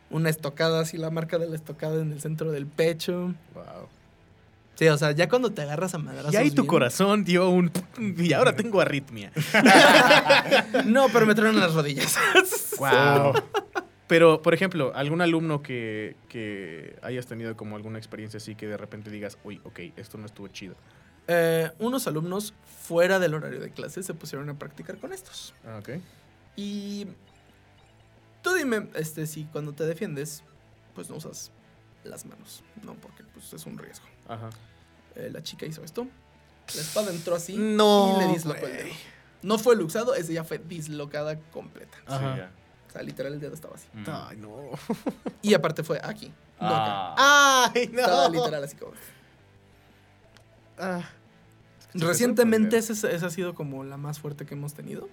una 0.10 0.30
estocada 0.30 0.80
así, 0.80 0.98
la 0.98 1.10
marca 1.10 1.38
de 1.38 1.50
la 1.50 1.56
estocada 1.58 2.02
en 2.02 2.14
el 2.14 2.22
centro 2.22 2.52
del 2.52 2.66
pecho. 2.66 3.34
Wow. 3.54 3.89
Sí, 4.82 4.88
o 4.88 4.97
sea, 4.97 5.11
ya 5.11 5.29
cuando 5.29 5.51
te 5.51 5.61
agarras 5.61 5.93
a 5.93 5.99
madrazos 5.99 6.34
Y 6.34 6.38
ahí 6.38 6.49
tu 6.49 6.63
bien- 6.63 6.67
corazón 6.67 7.23
dio 7.23 7.47
un. 7.51 7.71
Y 8.17 8.34
ahora 8.34 8.55
tengo 8.55 8.82
arritmia. 8.82 9.32
No, 10.86 11.07
pero 11.09 11.27
me 11.27 11.36
traen 11.36 11.59
las 11.59 11.75
rodillas. 11.75 12.17
Wow. 12.79 13.34
Pero, 14.07 14.41
por 14.41 14.55
ejemplo, 14.55 14.91
algún 14.95 15.21
alumno 15.21 15.61
que, 15.61 16.15
que 16.29 16.97
hayas 17.03 17.27
tenido 17.27 17.55
como 17.55 17.75
alguna 17.75 17.99
experiencia 17.99 18.38
así 18.38 18.55
que 18.55 18.65
de 18.65 18.75
repente 18.75 19.11
digas, 19.11 19.38
uy, 19.43 19.61
ok, 19.63 19.79
esto 19.97 20.17
no 20.17 20.25
estuvo 20.25 20.47
chido. 20.47 20.73
Eh, 21.27 21.69
unos 21.77 22.07
alumnos 22.07 22.55
fuera 22.82 23.19
del 23.19 23.36
horario 23.36 23.59
de 23.59 23.69
clase 23.69 24.01
se 24.01 24.15
pusieron 24.15 24.49
a 24.49 24.55
practicar 24.57 24.97
con 24.97 25.13
estos. 25.13 25.53
Ah, 25.63 25.77
ok. 25.79 25.89
Y 26.55 27.05
tú 28.41 28.51
dime, 28.55 28.88
este, 28.95 29.27
si 29.27 29.43
cuando 29.45 29.73
te 29.73 29.86
defiendes, 29.86 30.43
pues 30.95 31.07
no 31.11 31.17
usas 31.17 31.51
las 32.03 32.25
manos, 32.25 32.63
¿no? 32.84 32.95
Porque 32.95 33.23
pues 33.32 33.53
es 33.53 33.65
un 33.67 33.77
riesgo. 33.77 34.07
Ajá. 34.27 34.49
Eh, 35.16 35.30
la 35.32 35.43
chica 35.43 35.66
hizo 35.66 35.84
esto. 35.84 36.07
La 36.76 36.82
espada 36.82 37.12
entró 37.12 37.36
así 37.36 37.55
No, 37.57 38.18
y 38.18 38.26
le 38.26 38.34
dislocó 38.34 38.66
el 38.66 38.78
dedo. 38.78 38.93
No 39.41 39.57
fue 39.57 39.76
luxado, 39.76 40.14
ese 40.14 40.34
ya 40.34 40.43
fue 40.43 40.59
dislocada 40.59 41.39
completa. 41.51 41.97
Ajá. 42.05 42.34
Sí, 42.34 42.39
ya. 42.39 42.51
O 42.88 42.91
sea, 42.91 43.03
literal 43.03 43.34
el 43.34 43.39
dedo 43.39 43.53
estaba 43.53 43.76
así. 43.76 43.88
Mm. 43.93 44.03
Ay, 44.07 44.38
no. 44.38 44.70
Y 45.41 45.53
aparte 45.53 45.84
fue 45.84 45.99
aquí. 46.03 46.32
no 46.59 46.68
acá. 46.68 47.16
Ah. 47.18 47.72
Ay, 47.74 47.89
no. 47.91 48.01
Estaba 48.01 48.30
literal 48.30 48.64
así 48.64 48.76
como. 48.76 48.93
Ah. 50.78 51.01
Recientemente 51.93 52.78
esa, 52.78 53.09
esa 53.09 53.26
ha 53.26 53.30
sido 53.30 53.55
como 53.55 53.84
la 53.84 53.97
más 53.97 54.20
fuerte 54.20 54.45
que 54.45 54.53
hemos 54.53 54.74
tenido. 54.74 55.09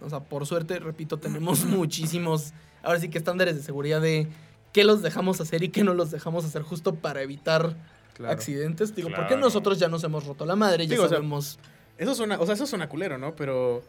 O 0.00 0.10
sea, 0.10 0.20
por 0.20 0.46
suerte, 0.46 0.78
repito, 0.78 1.18
tenemos 1.18 1.64
muchísimos, 1.64 2.52
ahora 2.82 3.00
sí 3.00 3.08
que 3.08 3.18
estándares 3.18 3.56
de 3.56 3.62
seguridad 3.62 4.00
de 4.00 4.28
qué 4.72 4.84
los 4.84 5.02
dejamos 5.02 5.40
hacer 5.40 5.62
y 5.62 5.70
qué 5.70 5.84
no 5.84 5.94
los 5.94 6.10
dejamos 6.10 6.44
hacer 6.44 6.62
justo 6.62 6.94
para 6.94 7.22
evitar 7.22 7.76
Claro. 8.16 8.32
accidentes. 8.32 8.94
Digo, 8.94 9.08
porque 9.10 9.26
Claro. 9.28 9.40
nosotros 9.42 9.78
ya 9.78 9.88
nos 9.88 10.02
hemos 10.04 10.24
roto 10.26 10.46
la 10.46 10.56
madre, 10.56 10.86
ya 10.86 10.92
Digo, 10.92 11.04
o 11.04 11.08
sea, 11.08 11.16
sabemos. 11.18 11.58
Eso 11.98 12.14
suena, 12.14 12.38
o 12.40 12.46
sea, 12.46 12.54
eso 12.54 12.66
suena 12.66 12.88
culero, 12.88 13.18
¿no? 13.18 13.36
Pero, 13.36 13.82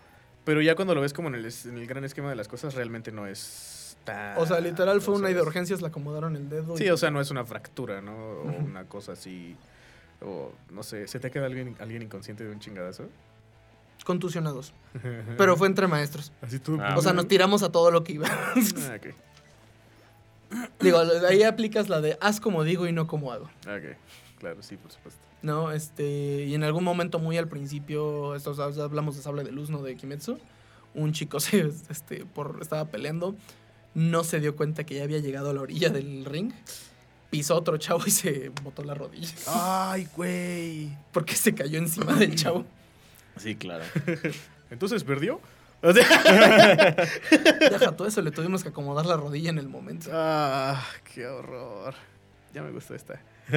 pero 0.44 0.62
ya 0.62 0.76
cuando 0.76 0.94
lo 0.96 1.02
ves 1.02 1.14
como 1.14 1.30
en 1.30 1.36
el, 1.36 1.46
es- 1.46 1.66
en 1.66 1.78
el 1.78 1.88
gran 1.88 2.04
esquema 2.04 2.30
de 2.30 2.36
las 2.36 2.48
cosas, 2.48 2.74
realmente 2.76 3.12
no 3.12 3.26
es 3.28 3.98
tan. 4.04 4.38
o 4.38 4.46
sea, 4.46 4.60
literal 4.60 5.02
fue 5.02 5.14
o 5.14 5.18
una 5.18 5.28
sea, 5.28 5.36
de 5.38 5.42
urgencias, 5.42 5.82
le 5.82 5.88
acomodaron 5.88 6.36
el 6.36 6.50
dedo. 6.50 6.76
Sí, 6.78 6.86
y- 6.86 6.90
o 6.90 6.98
sea, 6.98 7.10
no 7.12 7.20
es 7.22 7.32
una 7.32 7.46
fractura, 7.46 8.02
¿no? 8.02 8.14
O 8.16 8.44
una 8.44 8.84
cosa 8.86 9.14
así. 9.14 9.56
O 10.22 10.52
no 10.72 10.84
sé, 10.84 11.08
¿se 11.08 11.20
te 11.20 11.30
queda 11.32 11.46
alguien, 11.46 11.76
alguien 11.80 12.02
inconsciente 12.02 12.44
de 12.44 12.52
un 12.52 12.60
chingadazo? 12.60 13.06
Contusionados. 14.06 14.74
Pero 15.38 15.58
fue 15.58 15.68
entre 15.68 15.88
maestros. 15.88 16.32
Así 16.42 16.60
tú. 16.60 16.78
Ah, 16.82 16.96
O 16.98 17.02
sea, 17.02 17.14
nos 17.14 17.28
tiramos 17.28 17.64
a 17.64 17.72
todo 17.72 17.92
lo 17.92 18.04
que 18.04 18.14
iba. 18.14 18.28
Ah, 18.30 18.54
ok. 18.98 19.14
Digo, 20.80 21.00
ahí 21.28 21.44
aplicas 21.44 21.90
la 21.90 22.02
de 22.02 22.18
haz 22.22 22.40
como 22.40 22.64
digo 22.64 22.88
y 22.88 22.92
no 22.92 23.08
como 23.08 23.32
hago. 23.32 23.46
Ok. 23.66 23.98
Claro, 24.40 24.62
sí, 24.62 24.78
por 24.78 24.92
supuesto. 24.92 25.28
¿no? 25.42 25.72
Este, 25.72 26.46
y 26.46 26.56
en 26.56 26.64
algún 26.64 26.84
momento 26.84 27.20
muy 27.20 27.38
al 27.38 27.48
principio, 27.48 28.36
esto, 28.36 28.52
o 28.52 28.54
sea, 28.54 28.84
hablamos 28.84 29.16
de 29.16 29.22
sable 29.22 29.44
de 29.44 29.52
luz, 29.52 29.70
¿no? 29.70 29.82
De 29.82 29.96
Kimetsu. 29.96 30.40
Un 30.94 31.14
chico 31.14 31.40
se, 31.40 31.72
este, 31.90 32.26
por, 32.26 32.60
estaba 32.62 32.86
peleando, 32.86 33.36
no 33.94 34.24
se 34.24 34.40
dio 34.40 34.56
cuenta 34.56 34.84
que 34.86 34.96
ya 34.96 35.04
había 35.04 35.20
llegado 35.20 35.50
a 35.50 35.54
la 35.54 35.62
orilla 35.62 35.90
del 35.90 36.26
ring, 36.26 36.52
pisó 37.30 37.56
a 37.56 37.58
otro 37.58 37.78
chavo 37.78 38.04
y 38.06 38.12
se 38.12 38.50
botó 38.64 38.84
la 38.84 38.94
rodilla. 38.94 39.34
Ay, 39.48 40.08
güey. 40.16 40.96
Porque 41.12 41.36
se 41.36 41.54
cayó 41.54 41.78
encima 41.78 42.14
del 42.14 42.36
chavo. 42.36 42.66
Sí, 43.38 43.56
claro. 43.56 43.84
Entonces 44.70 45.04
perdió. 45.04 45.40
O 45.82 45.94
sea- 45.94 46.08
Deja 47.70 47.92
todo 47.96 48.08
eso, 48.08 48.22
le 48.22 48.32
tuvimos 48.32 48.64
que 48.64 48.70
acomodar 48.70 49.06
la 49.06 49.16
rodilla 49.18 49.50
en 49.50 49.58
el 49.60 49.68
momento. 49.70 50.10
ah, 50.14 50.84
qué 51.14 51.28
horror. 51.28 51.94
Ya 52.54 52.64
me 52.64 52.72
gustó 52.72 52.96
esta. 52.96 53.22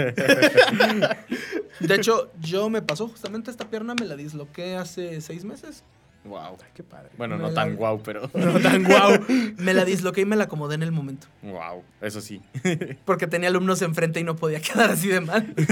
De 1.80 1.94
hecho, 1.94 2.30
yo 2.40 2.68
me 2.70 2.82
pasó 2.82 3.08
justamente 3.08 3.50
esta 3.50 3.68
pierna, 3.70 3.94
me 3.98 4.06
la 4.06 4.16
disloqué 4.16 4.76
hace 4.76 5.20
seis 5.20 5.44
meses. 5.44 5.82
Wow. 6.24 6.58
Ay, 6.60 6.68
qué 6.74 6.82
padre. 6.82 7.08
Bueno, 7.16 7.36
Me 7.36 7.42
no 7.44 7.48
la- 7.48 7.54
tan 7.54 7.76
guau, 7.76 8.02
pero. 8.02 8.30
No 8.34 8.60
tan 8.60 8.84
guau. 8.84 9.12
Me 9.56 9.72
la 9.72 9.86
disloqué 9.86 10.20
y 10.20 10.24
me 10.26 10.36
la 10.36 10.44
acomodé 10.44 10.74
en 10.74 10.82
el 10.82 10.92
momento. 10.92 11.26
Wow. 11.42 11.82
Eso 12.02 12.20
sí. 12.20 12.42
Porque 13.06 13.26
tenía 13.26 13.48
alumnos 13.48 13.80
enfrente 13.82 14.20
y 14.20 14.24
no 14.24 14.36
podía 14.36 14.60
quedar 14.60 14.90
así 14.90 15.08
de 15.08 15.20
mal. 15.22 15.54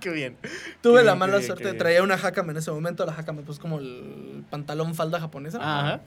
Qué 0.00 0.10
bien. 0.10 0.36
Tuve 0.82 1.00
Qué 1.00 1.06
la 1.06 1.14
mala 1.14 1.36
bien, 1.38 1.46
suerte, 1.46 1.72
traía 1.74 2.02
una 2.02 2.18
jacama 2.18 2.52
en 2.52 2.58
ese 2.58 2.70
momento, 2.70 3.04
la 3.06 3.12
jacama 3.12 3.42
pues 3.44 3.58
como 3.58 3.78
el 3.78 4.44
pantalón 4.50 4.94
falda 4.94 5.20
japonesa. 5.20 5.58
Ajá. 5.60 6.00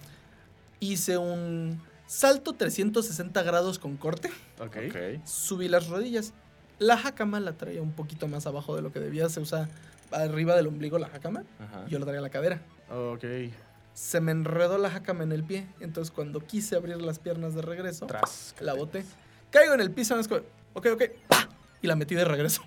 Hice 0.80 1.18
un 1.18 1.82
salto 2.08 2.54
360 2.54 3.42
grados 3.44 3.80
con 3.80 3.98
corte. 3.98 4.30
Ok. 4.60 4.78
subí 5.26 5.68
las 5.68 5.88
rodillas. 5.88 6.34
La 6.80 6.98
jacama 6.98 7.40
la 7.40 7.54
traía 7.54 7.82
un 7.82 7.92
poquito 7.92 8.28
más 8.28 8.48
abajo 8.48 8.76
de 8.76 8.82
lo 8.82 8.92
que 8.92 9.00
debía, 9.00 9.30
se 9.30 9.40
usa 9.40 9.70
arriba 10.12 10.56
del 10.56 10.68
ombligo 10.68 10.98
la 11.00 11.08
jacama, 11.10 11.44
Ajá. 11.60 11.86
yo 11.88 12.00
la 12.00 12.06
traía 12.06 12.20
a 12.20 12.24
la 12.24 12.30
cadera. 12.30 12.62
Ok. 12.90 13.24
Se 13.94 14.22
me 14.22 14.32
enredó 14.32 14.78
la 14.78 14.90
jacama 14.90 15.24
en 15.24 15.32
el 15.32 15.44
pie, 15.44 15.68
entonces 15.80 16.12
cuando 16.12 16.40
quise 16.40 16.76
abrir 16.76 17.02
las 17.02 17.20
piernas 17.20 17.54
de 17.56 17.62
regreso, 17.62 18.06
Tras. 18.08 18.56
la 18.60 18.74
boté. 18.74 19.04
Caigo 19.52 19.74
en 19.74 19.82
el 19.82 19.92
piso, 19.92 20.18
es 20.20 20.28
como, 20.28 20.42
ok, 20.74 20.88
ok, 20.94 21.04
¡pa! 21.28 21.50
y 21.82 21.88
la 21.88 21.96
metí 21.96 22.16
de 22.16 22.24
regreso. 22.26 22.64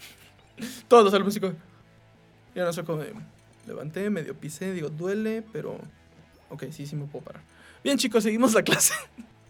Todos 0.88 1.04
los 1.04 1.14
alumnos 1.14 1.38
como, 1.38 1.54
ya 2.54 2.64
no 2.64 2.72
sé 2.72 2.82
cómo, 2.84 3.02
levanté, 3.66 4.08
medio 4.10 4.34
pisé, 4.34 4.72
digo, 4.72 4.88
duele, 4.88 5.42
pero, 5.52 5.78
ok, 6.50 6.64
sí, 6.70 6.86
sí 6.86 6.96
me 6.96 7.06
puedo 7.06 7.24
parar. 7.24 7.42
Bien 7.84 7.98
chicos, 7.98 8.22
seguimos 8.22 8.54
la 8.54 8.62
clase. 8.62 8.94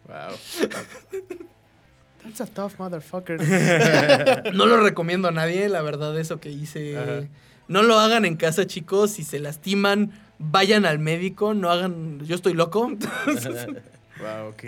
Wow. 0.08 0.36
That's 2.24 2.40
a 2.40 2.46
tough 2.46 2.78
motherfucker. 2.78 3.38
No 4.54 4.66
lo 4.66 4.80
recomiendo 4.80 5.28
a 5.28 5.32
nadie, 5.32 5.68
la 5.68 5.82
verdad, 5.82 6.18
eso 6.18 6.40
que 6.40 6.50
hice. 6.50 6.96
Ajá. 6.98 7.26
No 7.68 7.82
lo 7.82 7.98
hagan 7.98 8.24
en 8.24 8.36
casa, 8.36 8.66
chicos, 8.66 9.12
si 9.12 9.24
se 9.24 9.38
lastiman, 9.38 10.12
vayan 10.38 10.84
al 10.84 10.98
médico, 10.98 11.54
no 11.54 11.70
hagan, 11.70 12.20
yo 12.20 12.34
estoy 12.34 12.54
loco. 12.54 12.88
wow, 14.20 14.48
ok. 14.50 14.62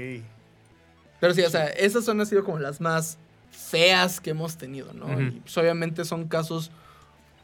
Pero 1.20 1.34
sí, 1.34 1.42
o 1.42 1.50
sea, 1.50 1.66
esas 1.66 2.04
son 2.04 2.20
han 2.20 2.26
sido 2.26 2.44
como 2.44 2.58
las 2.58 2.80
más 2.80 3.18
feas 3.50 4.20
que 4.20 4.30
hemos 4.30 4.56
tenido, 4.56 4.92
¿no? 4.92 5.06
Ujú. 5.06 5.20
Y 5.20 5.30
pues 5.40 5.56
obviamente 5.58 6.04
son 6.04 6.28
casos, 6.28 6.70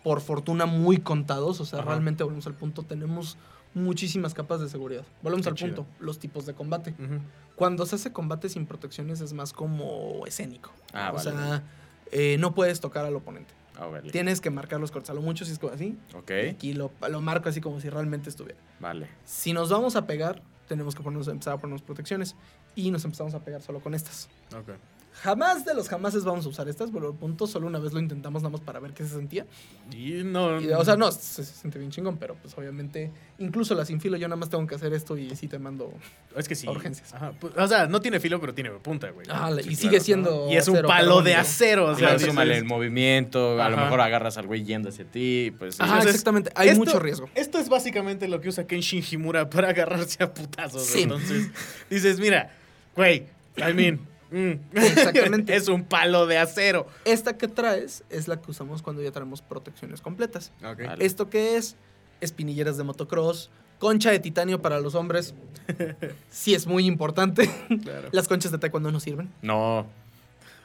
por 0.02 0.20
fortuna, 0.20 0.66
muy 0.66 0.98
contados. 0.98 1.60
O 1.60 1.64
sea, 1.64 1.80
Ajá. 1.80 1.88
realmente 1.88 2.24
volvemos 2.24 2.46
al 2.46 2.54
punto, 2.54 2.82
tenemos 2.82 3.36
muchísimas 3.74 4.34
capas 4.34 4.60
de 4.60 4.68
seguridad. 4.68 5.04
Volvemos 5.22 5.44
Qué 5.46 5.50
al 5.50 5.54
chido. 5.56 5.74
punto, 5.76 5.90
los 6.00 6.18
tipos 6.18 6.46
de 6.46 6.54
combate. 6.54 6.94
Ujú. 6.98 7.20
Cuando 7.56 7.86
se 7.86 7.96
hace 7.96 8.12
combate 8.12 8.48
sin 8.48 8.66
protecciones 8.66 9.20
es 9.20 9.32
más 9.32 9.52
como 9.52 10.24
escénico. 10.26 10.72
Ah, 10.92 11.10
o 11.12 11.16
vale. 11.16 11.30
sea, 11.30 11.62
eh, 12.10 12.36
no 12.38 12.54
puedes 12.54 12.80
tocar 12.80 13.04
al 13.04 13.14
oponente. 13.14 13.52
Ah, 13.78 13.86
vale. 13.86 14.10
Tienes 14.10 14.40
que 14.40 14.50
marcar 14.50 14.80
los 14.80 14.90
cortes. 14.90 15.10
A 15.10 15.14
lo 15.14 15.22
mucho 15.22 15.44
si 15.44 15.52
es 15.52 15.58
como 15.58 15.72
así. 15.72 15.96
Ok. 16.14 16.30
Aquí 16.52 16.72
lo, 16.74 16.90
lo 17.08 17.20
marco 17.20 17.48
así 17.48 17.60
como 17.60 17.80
si 17.80 17.88
realmente 17.88 18.28
estuviera. 18.28 18.58
Vale. 18.80 19.08
Si 19.24 19.52
nos 19.52 19.70
vamos 19.70 19.96
a 19.96 20.06
pegar, 20.06 20.42
tenemos 20.68 20.94
que 20.94 21.02
ponernos, 21.02 21.28
empezar 21.28 21.54
a 21.54 21.58
ponernos 21.58 21.82
protecciones. 21.82 22.36
Y 22.74 22.90
nos 22.90 23.04
empezamos 23.04 23.34
a 23.34 23.40
pegar 23.40 23.62
solo 23.62 23.80
con 23.80 23.94
estas. 23.94 24.28
Ok. 24.56 24.70
Jamás 25.12 25.64
de 25.64 25.74
los 25.74 25.88
jamases 25.88 26.24
vamos 26.24 26.46
a 26.46 26.48
usar 26.48 26.68
estas, 26.68 26.90
por 26.90 27.04
el 27.04 27.12
punto, 27.12 27.46
solo 27.46 27.66
una 27.66 27.78
vez 27.78 27.92
lo 27.92 27.98
intentamos 28.00 28.42
nada 28.42 28.52
más 28.52 28.60
para 28.60 28.78
ver 28.80 28.92
qué 28.92 29.02
se 29.02 29.10
sentía. 29.10 29.44
Y 29.92 30.22
no. 30.24 30.60
Y, 30.60 30.68
o 30.72 30.84
sea, 30.84 30.96
no, 30.96 31.10
se, 31.12 31.44
se 31.44 31.52
siente 31.52 31.78
bien 31.78 31.90
chingón, 31.90 32.16
pero 32.16 32.36
pues 32.36 32.56
obviamente, 32.56 33.10
incluso 33.38 33.74
la 33.74 33.84
sin 33.84 34.00
filo, 34.00 34.16
yo 34.16 34.28
nada 34.28 34.36
más 34.38 34.48
tengo 34.48 34.66
que 34.66 34.76
hacer 34.76 34.92
esto 34.94 35.18
y 35.18 35.34
sí 35.36 35.48
te 35.48 35.58
mando. 35.58 35.92
Es 36.36 36.48
que 36.48 36.54
sí. 36.54 36.66
Urgencias. 36.68 37.12
Ajá. 37.12 37.32
Pues, 37.38 37.52
O 37.56 37.66
sea, 37.66 37.86
no 37.86 38.00
tiene 38.00 38.20
filo, 38.20 38.40
pero 38.40 38.54
tiene 38.54 38.70
punta, 38.70 39.10
güey. 39.10 39.26
Ah, 39.28 39.50
y 39.60 39.64
Sí, 39.64 39.74
sigue 39.76 39.90
claro, 39.90 40.04
siendo. 40.04 40.46
Y 40.50 40.56
es 40.56 40.68
un 40.68 40.74
acero, 40.76 40.88
palo 40.88 41.22
de 41.22 41.34
acero. 41.34 41.86
O 41.86 41.96
sea, 41.96 42.18
súmale 42.18 42.56
el 42.56 42.64
movimiento, 42.64 43.60
a 43.60 43.68
lo 43.68 43.74
Ajá. 43.76 43.84
mejor 43.84 44.00
agarras 44.00 44.38
al 44.38 44.46
güey 44.46 44.64
yendo 44.64 44.88
hacia 44.90 45.04
ti, 45.04 45.52
pues... 45.58 45.80
Ajá, 45.80 45.90
Entonces, 45.94 46.10
exactamente. 46.14 46.50
Hay 46.54 46.68
esto- 46.68 46.78
mucho 46.84 46.98
riesgo. 46.98 47.28
Esto 47.34 47.58
es 47.58 47.68
básicamente 47.68 48.28
lo 48.28 48.40
que 48.40 48.48
usa 48.48 48.66
Kenshin 48.66 49.04
Himura 49.10 49.50
para 49.50 49.68
agarrarse 49.70 50.22
a 50.22 50.32
putazos. 50.32 50.84
Sí. 50.86 51.02
Entonces, 51.02 51.48
dices, 51.90 52.20
mira, 52.20 52.52
güey, 52.94 53.26
I 53.58 53.72
mean, 53.74 54.00
mm, 54.30 54.76
Exactamente. 54.76 55.54
es 55.56 55.68
un 55.68 55.84
palo 55.84 56.26
de 56.26 56.38
acero. 56.38 56.86
Esta 57.04 57.36
que 57.36 57.48
traes 57.48 58.04
es 58.10 58.28
la 58.28 58.40
que 58.40 58.50
usamos 58.50 58.82
cuando 58.82 59.02
ya 59.02 59.10
traemos 59.10 59.42
protecciones 59.42 60.00
completas. 60.00 60.52
Vale. 60.60 61.04
¿Esto 61.04 61.28
qué 61.30 61.56
es? 61.56 61.76
Espinilleras 62.20 62.76
de 62.76 62.84
motocross, 62.84 63.50
concha 63.78 64.10
de 64.10 64.18
titanio 64.18 64.60
para 64.62 64.80
los 64.80 64.94
hombres. 64.94 65.34
Sí, 66.30 66.54
es 66.54 66.66
muy 66.66 66.86
importante. 66.86 67.48
Claro. 67.82 68.08
Las 68.12 68.26
conchas 68.26 68.50
de 68.50 68.58
taekwondo 68.58 68.90
no 68.90 68.98
sirven. 68.98 69.30
No. 69.42 69.86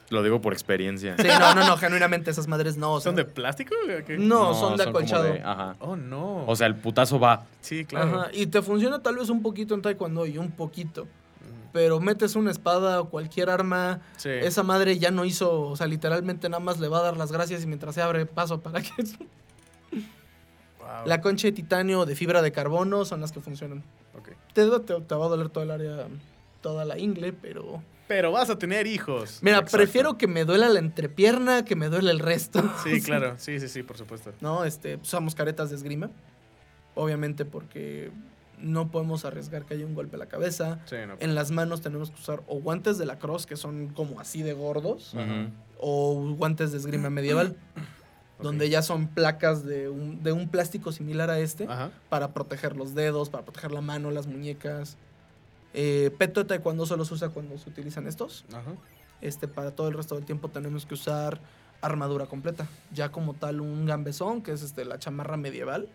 Lo 0.10 0.22
digo 0.24 0.40
por 0.42 0.54
experiencia. 0.54 1.16
Sí, 1.18 1.28
no, 1.28 1.56
no, 1.56 1.66
no, 1.68 1.78
genuinamente 1.78 2.30
esas 2.32 2.48
madres 2.48 2.78
no. 2.78 2.94
o 2.94 3.00
sea, 3.00 3.10
¿Son 3.10 3.16
de 3.16 3.26
plástico? 3.26 3.74
o 3.76 4.06
qué? 4.06 4.18
No, 4.18 4.54
son 4.54 4.78
de 4.78 4.84
acolchado. 4.84 5.34
ajá. 5.44 5.76
Oh, 5.80 5.96
no. 5.96 6.46
O 6.48 6.56
sea, 6.56 6.68
el 6.68 6.76
putazo 6.76 7.20
va. 7.20 7.46
sí, 7.62 7.86
claro. 7.86 8.20
Ajá, 8.22 8.30
y 8.34 8.46
te 8.48 8.62
funciona 8.62 9.00
tal 9.00 9.16
vez 9.16 9.30
un 9.30 9.42
poquito 9.42 9.74
en 9.74 9.82
taekwondo 9.82 10.26
y 10.26 10.38
un 10.38 10.52
poquito. 10.52 11.08
Pero 11.76 12.00
metes 12.00 12.38
una 12.38 12.52
espada 12.52 13.02
o 13.02 13.10
cualquier 13.10 13.50
arma, 13.50 14.00
Sí. 14.16 14.30
esa 14.30 14.64
madre 14.64 14.98
ya 14.98 15.12
no 15.12 15.26
hizo, 15.26 15.64
o 15.64 15.76
sea, 15.76 15.88
literalmente 15.88 16.48
nada 16.48 16.62
más 16.62 16.80
le 16.80 16.88
va 16.88 17.00
a 17.00 17.02
dar 17.02 17.18
las 17.18 17.34
gracias 17.34 17.64
y 17.64 17.68
mientras 17.68 17.96
se 17.96 18.02
abre 18.02 18.26
paso 18.26 18.62
para 18.62 18.82
que... 18.82 18.92
Wow. 20.80 21.06
La 21.06 21.20
concha 21.20 21.48
de 21.48 21.52
titanio 21.52 22.00
o 22.00 22.06
de 22.06 22.16
fibra 22.16 22.42
de 22.42 22.54
carbono 22.54 23.04
son 23.04 23.20
las 23.20 23.34
que 23.34 23.42
funcionan. 23.42 23.84
Ok. 24.18 24.30
Te, 24.54 24.66
te, 24.80 25.02
te 25.02 25.16
va 25.16 25.26
a 25.26 25.28
doler 25.30 25.50
todo 25.50 25.66
el 25.66 25.72
área, 25.72 26.08
toda 26.62 26.86
la 26.86 26.98
ingle, 26.98 27.34
pero... 27.34 27.84
Pero 28.08 28.32
vas 28.32 28.50
a 28.50 28.58
tener 28.58 28.88
hijos. 28.88 29.40
Mira, 29.42 29.58
Exacto. 29.58 29.78
prefiero 29.78 30.18
que 30.18 30.28
me 30.28 30.46
duela 30.46 30.70
la 30.70 30.80
entrepierna 30.80 31.66
que 31.66 31.76
me 31.76 31.90
duele 31.90 32.12
el 32.12 32.20
resto. 32.20 32.62
Sí, 32.86 33.02
claro. 33.02 33.34
Sí, 33.38 33.60
sí, 33.60 33.68
sí, 33.68 33.84
por 33.84 33.98
supuesto. 33.98 34.32
No, 34.40 34.64
este, 34.64 34.96
usamos 34.96 35.36
caretas 35.36 35.72
de 35.72 35.76
esgrima. 35.76 36.10
Obviamente 36.94 37.44
porque 37.44 38.12
no 38.66 38.90
podemos 38.90 39.26
arriesgar 39.26 39.64
que 39.66 39.76
haya 39.76 39.86
un 39.86 39.94
golpe 39.94 40.16
a 40.16 40.20
la 40.20 40.26
cabeza. 40.26 40.80
Sí, 40.86 40.96
no. 41.08 41.16
En 41.20 41.36
las 41.36 41.52
manos 41.52 41.82
tenemos 41.82 42.10
que 42.10 42.20
usar 42.20 42.42
o 42.48 42.60
guantes 42.60 42.98
de 42.98 43.06
la 43.06 43.20
cross, 43.20 43.46
que 43.46 43.56
son 43.56 43.90
como 43.90 44.20
así 44.20 44.42
de 44.42 44.54
gordos, 44.54 45.16
o 45.80 46.36
guantes 46.36 46.72
de 46.72 46.80
esgrima 46.80 47.12
medieval, 47.12 47.56
donde 48.42 48.70
ya 48.70 48.82
son 48.82 49.08
placas 49.08 49.64
de 49.64 49.88
un, 49.88 50.24
de 50.24 50.32
un 50.32 50.50
plástico 50.50 50.92
similar 50.92 51.30
a 51.30 51.40
este, 51.40 51.66
Ajá. 51.66 51.92
para 52.10 52.34
proteger 52.34 52.76
los 52.76 52.96
dedos, 52.96 53.30
para 53.30 53.46
proteger 53.46 53.72
la 53.72 53.82
mano, 53.82 54.10
las 54.10 54.26
muñecas. 54.26 54.98
Eh, 55.76 56.10
peto 56.18 56.42
de 56.42 56.48
taekwondo 56.48 56.86
solo 56.86 57.06
se 57.06 57.14
usa 57.14 57.30
cuando 57.30 57.58
se 57.60 57.70
utilizan 57.70 58.08
estos. 58.08 58.46
Ajá. 58.50 58.74
Este, 59.22 59.48
para 59.48 59.72
todo 59.72 59.90
el 59.90 59.94
resto 59.94 60.16
del 60.16 60.26
tiempo 60.26 60.50
tenemos 60.50 60.86
que 60.86 60.96
usar 60.96 61.40
armadura 61.82 62.26
completa. 62.26 62.68
Ya 62.92 63.12
como 63.12 63.34
tal 63.34 63.62
un 63.62 63.86
gambesón, 63.86 64.42
que 64.42 64.52
es 64.52 64.62
este, 64.62 64.86
la 64.86 65.00
chamarra 65.00 65.38
medieval, 65.38 65.90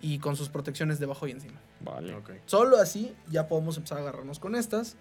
y 0.00 0.18
con 0.18 0.36
sus 0.36 0.48
protecciones 0.48 0.98
debajo 0.98 1.26
y 1.26 1.32
encima. 1.32 1.60
Vale. 1.80 2.14
Ok. 2.14 2.30
Solo 2.46 2.78
así 2.78 3.14
ya 3.28 3.48
podemos 3.48 3.76
empezar 3.76 3.98
a 3.98 4.00
agarrarnos 4.02 4.38
con 4.38 4.54
estas. 4.54 4.96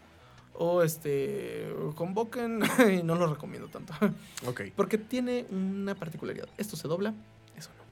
O 0.58 0.84
este, 0.84 1.68
convoquen, 1.96 2.62
y 2.94 3.04
no 3.04 3.16
lo 3.16 3.28
recomiendo 3.28 3.68
tanto. 3.68 3.94
Ok. 4.48 4.62
Porque 4.76 4.98
tiene 4.98 5.46
una 5.50 5.96
particularidad. 5.96 6.48
Esto 6.58 6.78
se 6.78 6.88
dobla, 6.88 7.14
eso 7.58 7.70
no. 7.78 7.84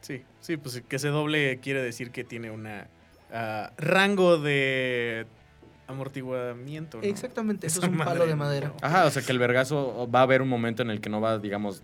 Sí, 0.00 0.22
sí, 0.40 0.56
pues 0.56 0.82
que 0.86 0.98
se 1.00 1.08
doble 1.08 1.58
quiere 1.58 1.82
decir 1.82 2.12
que 2.12 2.22
tiene 2.22 2.52
una 2.52 2.88
ah, 3.32 3.72
rango 3.76 4.38
de 4.38 5.26
amortiguamiento. 5.86 6.98
¿no? 6.98 7.04
Exactamente, 7.04 7.66
eso 7.66 7.80
es 7.80 7.88
un 7.88 7.98
palo 7.98 8.26
de 8.26 8.34
madera. 8.34 8.72
Ajá, 8.82 9.04
o 9.06 9.10
sea 9.10 9.22
que 9.22 9.32
el 9.32 9.38
vergazo 9.38 10.08
va 10.14 10.20
a 10.20 10.22
haber 10.22 10.42
un 10.42 10.48
momento 10.48 10.82
en 10.82 10.90
el 10.90 11.00
que 11.00 11.08
no 11.08 11.20
va, 11.20 11.38
digamos, 11.38 11.82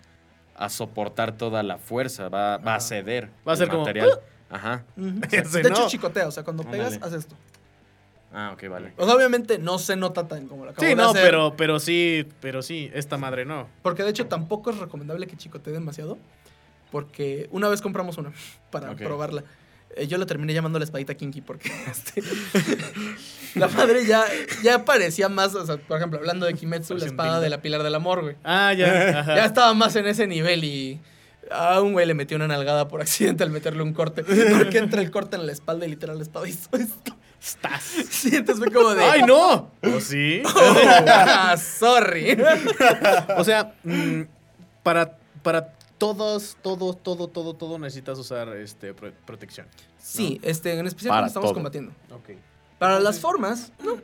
a 0.57 0.69
soportar 0.69 1.33
toda 1.37 1.63
la 1.63 1.79
fuerza, 1.79 2.29
va, 2.29 2.59
va 2.59 2.75
a 2.77 2.81
ceder. 2.81 3.31
Va 3.47 3.53
a 3.53 3.55
el 3.55 3.59
ser 3.59 3.69
como, 3.69 3.83
material. 3.83 4.21
Ajá. 4.51 4.85
De 4.97 5.39
hecho, 5.61 5.69
no. 5.71 5.87
chicotea, 5.89 6.29
o 6.29 6.31
sea, 6.31 6.43
cuando 6.45 6.63
pegas, 6.65 6.95
Ándale. 6.95 7.07
haces 7.07 7.21
esto. 7.25 7.37
Ah, 8.35 8.53
ok, 8.55 8.69
vale. 8.69 8.95
O 8.97 9.05
sea, 9.05 9.15
obviamente 9.15 9.59
no 9.59 9.79
se 9.79 9.95
nota 9.95 10.27
tan 10.27 10.47
como 10.49 10.65
acabo 10.65 10.81
Sí, 10.81 10.87
de 10.87 10.97
no, 10.97 11.11
hacer. 11.11 11.23
pero, 11.23 11.55
pero 11.57 11.79
sí, 11.79 12.27
pero 12.41 12.63
sí, 12.63 12.91
esta 12.95 13.19
madre 13.19 13.45
no. 13.45 13.69
Porque 13.83 14.03
de 14.05 14.11
hecho 14.11 14.27
tampoco 14.27 14.71
es 14.71 14.79
recomendable 14.79 15.27
que 15.27 15.37
chicotee 15.37 15.73
demasiado. 15.73 16.17
Porque 16.91 17.49
una 17.51 17.69
vez 17.69 17.83
compramos 17.83 18.17
una 18.19 18.33
para 18.71 18.95
probarla. 18.95 19.45
Eh, 19.97 20.07
yo 20.07 20.19
la 20.19 20.27
terminé 20.27 20.55
llamando 20.55 20.79
la 20.79 20.85
espadita 20.85 21.15
kinky 21.15 21.41
porque 21.41 21.71
este, 21.91 22.23
la 23.55 23.69
madre 23.69 24.07
ya, 24.07 24.25
ya 24.63 24.85
parecía 24.85 25.29
más, 25.29 25.55
o 25.55 25.67
sea, 25.67 25.77
por 25.77 25.99
ejemplo, 25.99 26.19
hablando 26.19 26.47
de 26.47 26.55
Kimetsu, 26.55 26.97
la 26.97 27.07
espada 27.07 27.41
de 27.41 27.51
la 27.51 27.61
Pilar 27.61 27.83
del 27.83 27.95
Amor, 27.95 28.23
güey. 28.23 28.37
Ah, 28.45 28.73
ya. 28.73 29.21
ajá. 29.21 29.37
Ya 29.37 29.45
estaba 29.45 29.75
más 29.75 29.95
en 29.97 30.07
ese 30.07 30.27
nivel 30.27 30.65
y 30.65 31.01
a 31.51 31.81
un 31.81 31.93
güey 31.93 32.07
le 32.07 32.15
metió 32.15 32.37
una 32.37 32.49
nalgada 32.49 32.89
por 32.89 33.01
accidente 33.01 33.45
al 33.45 33.51
meterle 33.51 33.83
un 33.83 33.93
corte. 33.93 34.25
Porque 34.25 34.79
entra 34.79 35.03
el 35.03 35.11
corte 35.11 35.37
en 35.37 35.47
la 35.47 35.53
espalda 35.53 35.85
y 35.87 35.91
literal 35.91 36.17
la 36.17 36.23
espada 36.23 36.49
hizo 36.49 36.71
esto. 36.73 37.17
Estás. 37.43 37.83
Sí, 38.09 38.37
entonces 38.37 38.65
fue 38.65 38.73
como 38.73 38.95
de... 38.95 39.03
¡Ay, 39.03 39.23
no! 39.25 39.73
¿O 39.83 40.01
sí? 40.01 40.43
ah, 40.47 41.57
sorry. 41.57 42.39
O 43.37 43.43
sea, 43.43 43.75
mm, 43.83 44.23
para, 44.85 45.19
para 45.43 45.73
todos, 46.03 46.57
todo, 46.63 46.95
todo, 46.95 47.29
todo, 47.29 47.55
todo 47.55 47.79
necesitas 47.79 48.19
usar 48.19 48.49
este 48.57 48.93
pro- 48.93 49.13
protección. 49.25 49.67
Sí, 49.99 50.41
este, 50.43 50.77
en 50.77 50.85
especial 50.87 51.13
cuando 51.13 51.27
estamos 51.29 51.47
todo. 51.51 51.55
combatiendo. 51.55 51.93
Ok. 52.13 52.31
Para 52.79 52.99
las 52.99 53.21
formas, 53.21 53.73
no. 53.85 53.99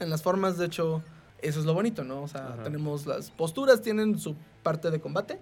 En 0.00 0.08
las 0.08 0.22
formas, 0.22 0.56
de 0.56 0.64
hecho, 0.66 1.02
eso 1.42 1.60
es 1.60 1.66
lo 1.66 1.74
bonito, 1.74 2.04
¿no? 2.04 2.22
O 2.22 2.28
sea, 2.28 2.54
Ajá. 2.54 2.62
tenemos 2.62 3.04
las 3.04 3.30
posturas, 3.30 3.82
tienen 3.82 4.18
su 4.18 4.34
parte 4.62 4.90
de 4.90 5.00
combate 5.00 5.38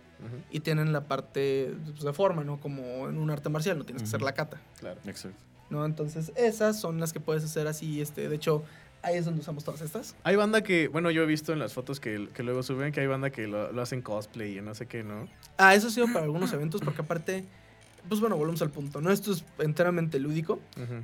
y 0.51 0.61
tienen 0.61 0.93
la 0.93 1.03
parte 1.07 1.77
pues, 1.93 2.03
de 2.03 2.13
forma, 2.13 2.43
¿no? 2.43 2.59
Como 2.61 3.09
en 3.09 3.17
un 3.17 3.31
arte 3.31 3.49
marcial, 3.49 3.79
no 3.79 3.85
tienes 3.85 4.03
que 4.03 4.09
hacer 4.09 4.23
la 4.23 4.33
kata, 4.33 4.61
Claro. 4.81 4.99
Exacto. 5.07 5.39
¿no? 5.69 5.85
Entonces, 5.85 6.33
esas 6.35 6.81
son 6.81 6.99
las 6.99 7.13
que 7.13 7.21
puedes 7.21 7.45
hacer 7.45 7.69
así, 7.69 8.01
este, 8.01 8.29
de 8.29 8.35
hecho, 8.35 8.65
ahí 9.03 9.17
es 9.17 9.25
donde 9.25 9.41
usamos 9.41 9.65
todas 9.65 9.81
estas. 9.81 10.15
Hay 10.25 10.37
banda 10.37 10.63
que, 10.63 10.89
bueno, 10.89 11.11
yo 11.11 11.23
he 11.23 11.27
visto 11.27 11.53
en 11.53 11.59
las 11.59 11.73
fotos 11.73 12.01
que, 12.01 12.29
que 12.35 12.43
luego 12.43 12.63
suben 12.63 12.93
que 12.93 13.01
hay 13.01 13.07
banda 13.07 13.31
que 13.31 13.47
lo, 13.47 13.73
lo 13.73 13.83
hacen 13.83 14.03
cosplay 14.03 14.59
y 14.59 14.61
no 14.61 14.75
sé 14.75 14.87
qué, 14.87 15.03
¿no? 15.03 15.29
Ah, 15.57 15.75
eso 15.75 15.89
ha 15.89 15.91
sido 15.91 16.07
para 16.07 16.25
algunos 16.25 16.53
eventos, 16.53 16.81
porque 16.81 17.03
aparte, 17.03 17.45
pues 18.09 18.21
bueno, 18.21 18.37
volvemos 18.37 18.63
al 18.63 18.71
punto, 18.71 19.01
¿no? 19.01 19.11
Esto 19.11 19.33
es 19.33 19.45
enteramente 19.59 20.19
lúdico. 20.19 20.61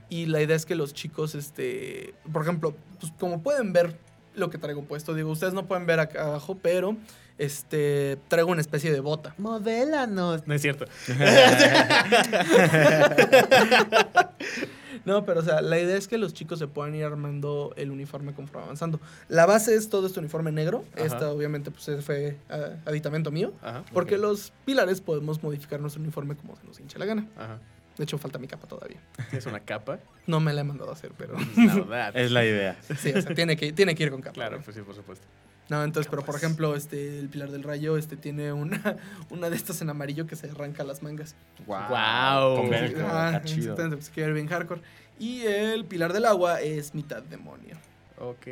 Y 0.08 0.26
la 0.26 0.42
idea 0.42 0.56
es 0.56 0.66
que 0.66 0.74
los 0.74 0.94
chicos, 0.94 1.34
este, 1.34 2.14
por 2.32 2.42
ejemplo, 2.42 2.76
pues 3.00 3.12
como 3.18 3.42
pueden 3.42 3.72
ver 3.72 3.98
lo 4.34 4.50
que 4.50 4.58
traigo 4.58 4.84
puesto, 4.84 5.14
digo, 5.14 5.30
ustedes 5.30 5.54
no 5.54 5.66
pueden 5.66 5.86
ver 5.86 6.00
acá 6.00 6.26
abajo, 6.26 6.58
pero 6.60 6.96
este, 7.38 8.18
traigo 8.28 8.50
una 8.50 8.60
especie 8.60 8.92
de 8.92 9.00
bota. 9.00 9.34
Modélanos. 9.38 10.46
No 10.46 10.54
es 10.54 10.62
cierto. 10.62 10.84
No, 15.04 15.24
pero 15.24 15.40
o 15.40 15.42
sea, 15.42 15.60
la 15.60 15.78
idea 15.78 15.96
es 15.96 16.08
que 16.08 16.18
los 16.18 16.34
chicos 16.34 16.58
se 16.58 16.66
puedan 16.66 16.94
ir 16.94 17.04
armando 17.04 17.72
el 17.76 17.90
uniforme 17.90 18.34
conforme 18.34 18.64
avanzando. 18.64 19.00
La 19.28 19.46
base 19.46 19.74
es 19.74 19.88
todo 19.88 20.06
este 20.06 20.20
uniforme 20.20 20.52
negro. 20.52 20.84
Ajá. 20.94 21.04
Esta 21.04 21.30
obviamente 21.30 21.70
pues 21.70 22.04
fue 22.04 22.36
ah, 22.48 22.70
aditamento 22.84 23.30
mío. 23.30 23.52
Ajá. 23.62 23.84
Porque 23.92 24.18
los 24.18 24.52
pilares 24.64 25.00
podemos 25.00 25.42
modificar 25.42 25.80
nuestro 25.80 26.02
uniforme 26.02 26.36
como 26.36 26.56
se 26.56 26.64
nos 26.64 26.80
hinche 26.80 26.98
la 26.98 27.06
gana. 27.06 27.26
Ajá. 27.36 27.58
De 27.96 28.04
hecho, 28.04 28.18
falta 28.18 28.38
mi 28.38 28.46
capa 28.46 28.66
todavía. 28.66 29.00
Es 29.32 29.46
una 29.46 29.60
capa. 29.60 29.98
No 30.26 30.38
me 30.38 30.52
la 30.52 30.60
he 30.60 30.64
mandado 30.64 30.90
a 30.90 30.92
hacer, 30.92 31.12
pero. 31.16 31.34
Es 32.14 32.30
la 32.30 32.44
idea. 32.44 32.76
sí, 32.98 33.10
o 33.10 33.22
sea, 33.22 33.34
tiene 33.34 33.56
que, 33.56 33.72
tiene 33.72 33.94
que 33.94 34.02
ir 34.02 34.10
con 34.10 34.20
capa. 34.20 34.34
Claro, 34.34 34.60
pues 34.62 34.76
sí, 34.76 34.82
por 34.82 34.94
supuesto. 34.94 35.26
No, 35.68 35.82
entonces, 35.82 36.08
pero 36.08 36.24
por 36.24 36.36
ejemplo, 36.36 36.76
este, 36.76 37.18
el 37.18 37.28
pilar 37.28 37.50
del 37.50 37.64
rayo, 37.64 37.96
este 37.96 38.16
tiene 38.16 38.52
una, 38.52 38.96
una 39.30 39.50
de 39.50 39.56
estas 39.56 39.80
en 39.82 39.90
amarillo 39.90 40.26
que 40.26 40.36
se 40.36 40.50
arranca 40.50 40.84
las 40.84 41.02
mangas. 41.02 41.34
Guau. 41.66 42.56
Con 42.56 42.70
velcro, 42.70 43.06
Ah, 43.10 43.40
chido. 43.44 43.72
exactamente, 43.72 43.96
pues, 44.14 44.34
bien 44.34 44.46
hardcore. 44.46 44.80
Y 45.18 45.42
el 45.42 45.84
pilar 45.84 46.12
del 46.12 46.26
agua 46.26 46.60
es 46.60 46.94
mitad 46.94 47.22
demonio. 47.22 47.76
Ok. 48.18 48.46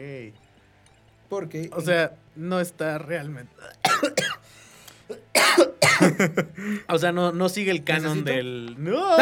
Porque. 1.28 1.70
O 1.72 1.80
sea, 1.80 2.14
no 2.36 2.60
está 2.60 2.98
realmente. 2.98 3.52
o 6.88 6.98
sea, 6.98 7.12
no, 7.12 7.32
no 7.32 7.48
sigue 7.48 7.70
el 7.70 7.84
canon 7.84 8.24
¿Necesito? 8.24 8.30
del. 8.32 8.74
¡No! 8.78 9.16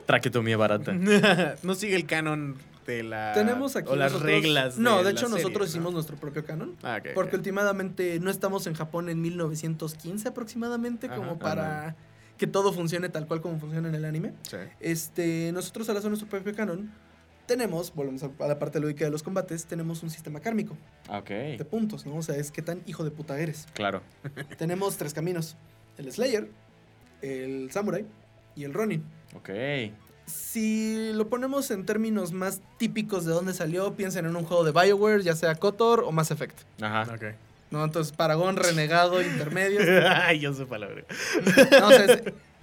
Traquetomía 0.06 0.56
barata. 0.56 0.92
no 1.62 1.74
sigue 1.74 1.96
el 1.96 2.06
canon 2.06 2.56
la. 3.02 3.32
tenemos 3.34 3.76
aquí. 3.76 3.88
O 3.90 3.96
las 3.96 4.12
nosotros- 4.12 4.32
reglas. 4.32 4.78
No, 4.78 5.02
de 5.02 5.10
hecho, 5.10 5.28
serie, 5.28 5.36
nosotros 5.42 5.68
¿no? 5.68 5.70
hicimos 5.70 5.92
nuestro 5.92 6.16
propio 6.16 6.44
canon. 6.44 6.76
Ah, 6.82 7.00
Porque 7.14 7.36
ok. 7.36 7.38
últimamente 7.40 8.18
no 8.20 8.30
estamos 8.30 8.66
en 8.66 8.74
Japón 8.74 9.08
en 9.08 9.20
1915 9.20 10.28
aproximadamente, 10.28 11.06
Ajá. 11.06 11.16
como 11.16 11.38
para 11.38 11.96
que 12.36 12.46
todo 12.46 12.72
funcione 12.72 13.08
tal 13.08 13.26
cual 13.26 13.40
como 13.40 13.58
funciona 13.58 13.88
en 13.88 13.94
el 13.94 14.04
anime. 14.04 14.32
Sí. 14.48 14.56
Este, 14.80 15.50
nosotros 15.52 15.88
al 15.88 15.96
hacer 15.96 16.08
nuestro 16.10 16.28
propio 16.28 16.54
canon, 16.54 16.90
tenemos, 17.46 17.94
volvemos 17.94 18.22
a 18.22 18.46
la 18.46 18.58
parte 18.58 18.78
lúdica 18.78 19.04
de 19.06 19.10
los 19.10 19.22
combates, 19.22 19.64
tenemos 19.64 20.02
un 20.02 20.10
sistema 20.10 20.38
kármico 20.38 20.76
Ok. 21.08 21.28
de 21.30 21.64
puntos, 21.68 22.04
¿no? 22.06 22.16
O 22.16 22.22
sea, 22.22 22.36
es 22.36 22.50
qué 22.52 22.60
tan 22.62 22.82
hijo 22.86 23.04
de 23.04 23.10
puta 23.10 23.38
eres. 23.40 23.66
Claro. 23.74 24.02
tenemos 24.58 24.96
tres 24.98 25.14
caminos: 25.14 25.56
el 25.96 26.12
Slayer, 26.12 26.48
el 27.22 27.70
Samurai 27.72 28.04
y 28.54 28.64
el 28.64 28.72
Ronin. 28.74 29.02
Ok. 29.34 29.48
Si 30.28 31.12
lo 31.14 31.28
ponemos 31.28 31.70
en 31.70 31.86
términos 31.86 32.32
más 32.32 32.60
típicos 32.76 33.24
de 33.24 33.32
dónde 33.32 33.54
salió, 33.54 33.94
piensen 33.94 34.26
en 34.26 34.36
un 34.36 34.44
juego 34.44 34.62
de 34.64 34.72
BioWare, 34.72 35.22
ya 35.22 35.34
sea 35.34 35.54
KOTOR 35.54 36.04
o 36.04 36.12
Mass 36.12 36.30
Effect. 36.30 36.58
Ajá. 36.82 37.10
Ok. 37.14 37.22
¿No? 37.70 37.82
Entonces, 37.84 38.12
Paragón, 38.14 38.56
Renegado, 38.62 39.22
Intermedio. 39.22 39.80
Ay, 40.10 40.38
yo 40.40 40.52
sé 40.52 40.66
palabra. 40.66 41.02
No, 41.80 41.86
o 41.88 41.90
sea, 41.90 42.04
es- 42.04 42.22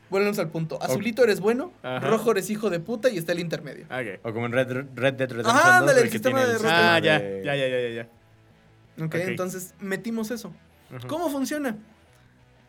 volvemos 0.09 0.37
al 0.39 0.49
punto. 0.49 0.81
Azulito 0.81 1.23
eres 1.23 1.39
bueno, 1.39 1.73
Ajá. 1.81 2.07
rojo 2.07 2.31
eres 2.31 2.49
hijo 2.51 2.69
de 2.69 2.79
puta 2.79 3.09
y 3.09 3.17
está 3.17 3.31
el 3.31 3.39
intermedio. 3.39 3.85
Ok. 3.85 4.19
O 4.23 4.31
como 4.33 4.45
en 4.45 4.51
Red, 4.51 4.67
Red 4.95 5.13
Dead 5.15 5.29
Redemption 5.29 5.45
Ajá, 5.57 5.79
2, 5.79 5.79
ándale, 5.81 6.01
el 6.01 6.11
sistema 6.11 6.45
de 6.45 6.57
Red 6.59 6.69
Ah, 6.71 6.99
ya. 6.99 7.19
de- 7.19 7.41
Ya, 7.43 7.55
ya, 7.55 7.67
ya, 7.67 7.79
ya, 7.81 7.89
ya. 7.89 9.03
¿Ok? 9.03 9.07
Ok. 9.07 9.15
Entonces, 9.15 9.73
metimos 9.79 10.29
eso. 10.31 10.53
¿Cómo 11.07 11.29
funciona? 11.29 11.75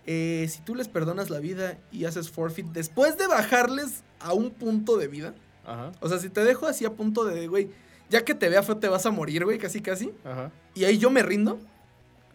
Eh, 0.06 0.46
si 0.48 0.60
tú 0.62 0.74
les 0.74 0.88
perdonas 0.88 1.30
la 1.30 1.38
vida 1.40 1.76
y 1.92 2.04
haces 2.04 2.30
forfeit 2.30 2.66
después 2.68 3.18
de 3.18 3.26
bajarles 3.26 4.02
a 4.20 4.32
un 4.32 4.50
punto 4.50 4.96
de 4.96 5.08
vida, 5.08 5.34
Ajá. 5.64 5.92
o 6.00 6.08
sea, 6.08 6.18
si 6.18 6.28
te 6.30 6.44
dejo 6.44 6.66
así 6.66 6.84
a 6.84 6.90
punto 6.92 7.24
de, 7.24 7.46
güey, 7.48 7.70
ya 8.08 8.24
que 8.24 8.34
te 8.34 8.48
vea 8.48 8.62
feo 8.62 8.76
te 8.76 8.88
vas 8.88 9.04
a 9.06 9.10
morir, 9.10 9.44
güey, 9.44 9.58
casi 9.58 9.80
casi, 9.80 10.12
Ajá. 10.24 10.50
y 10.74 10.84
ahí 10.84 10.98
yo 10.98 11.10
me 11.10 11.22
rindo, 11.22 11.58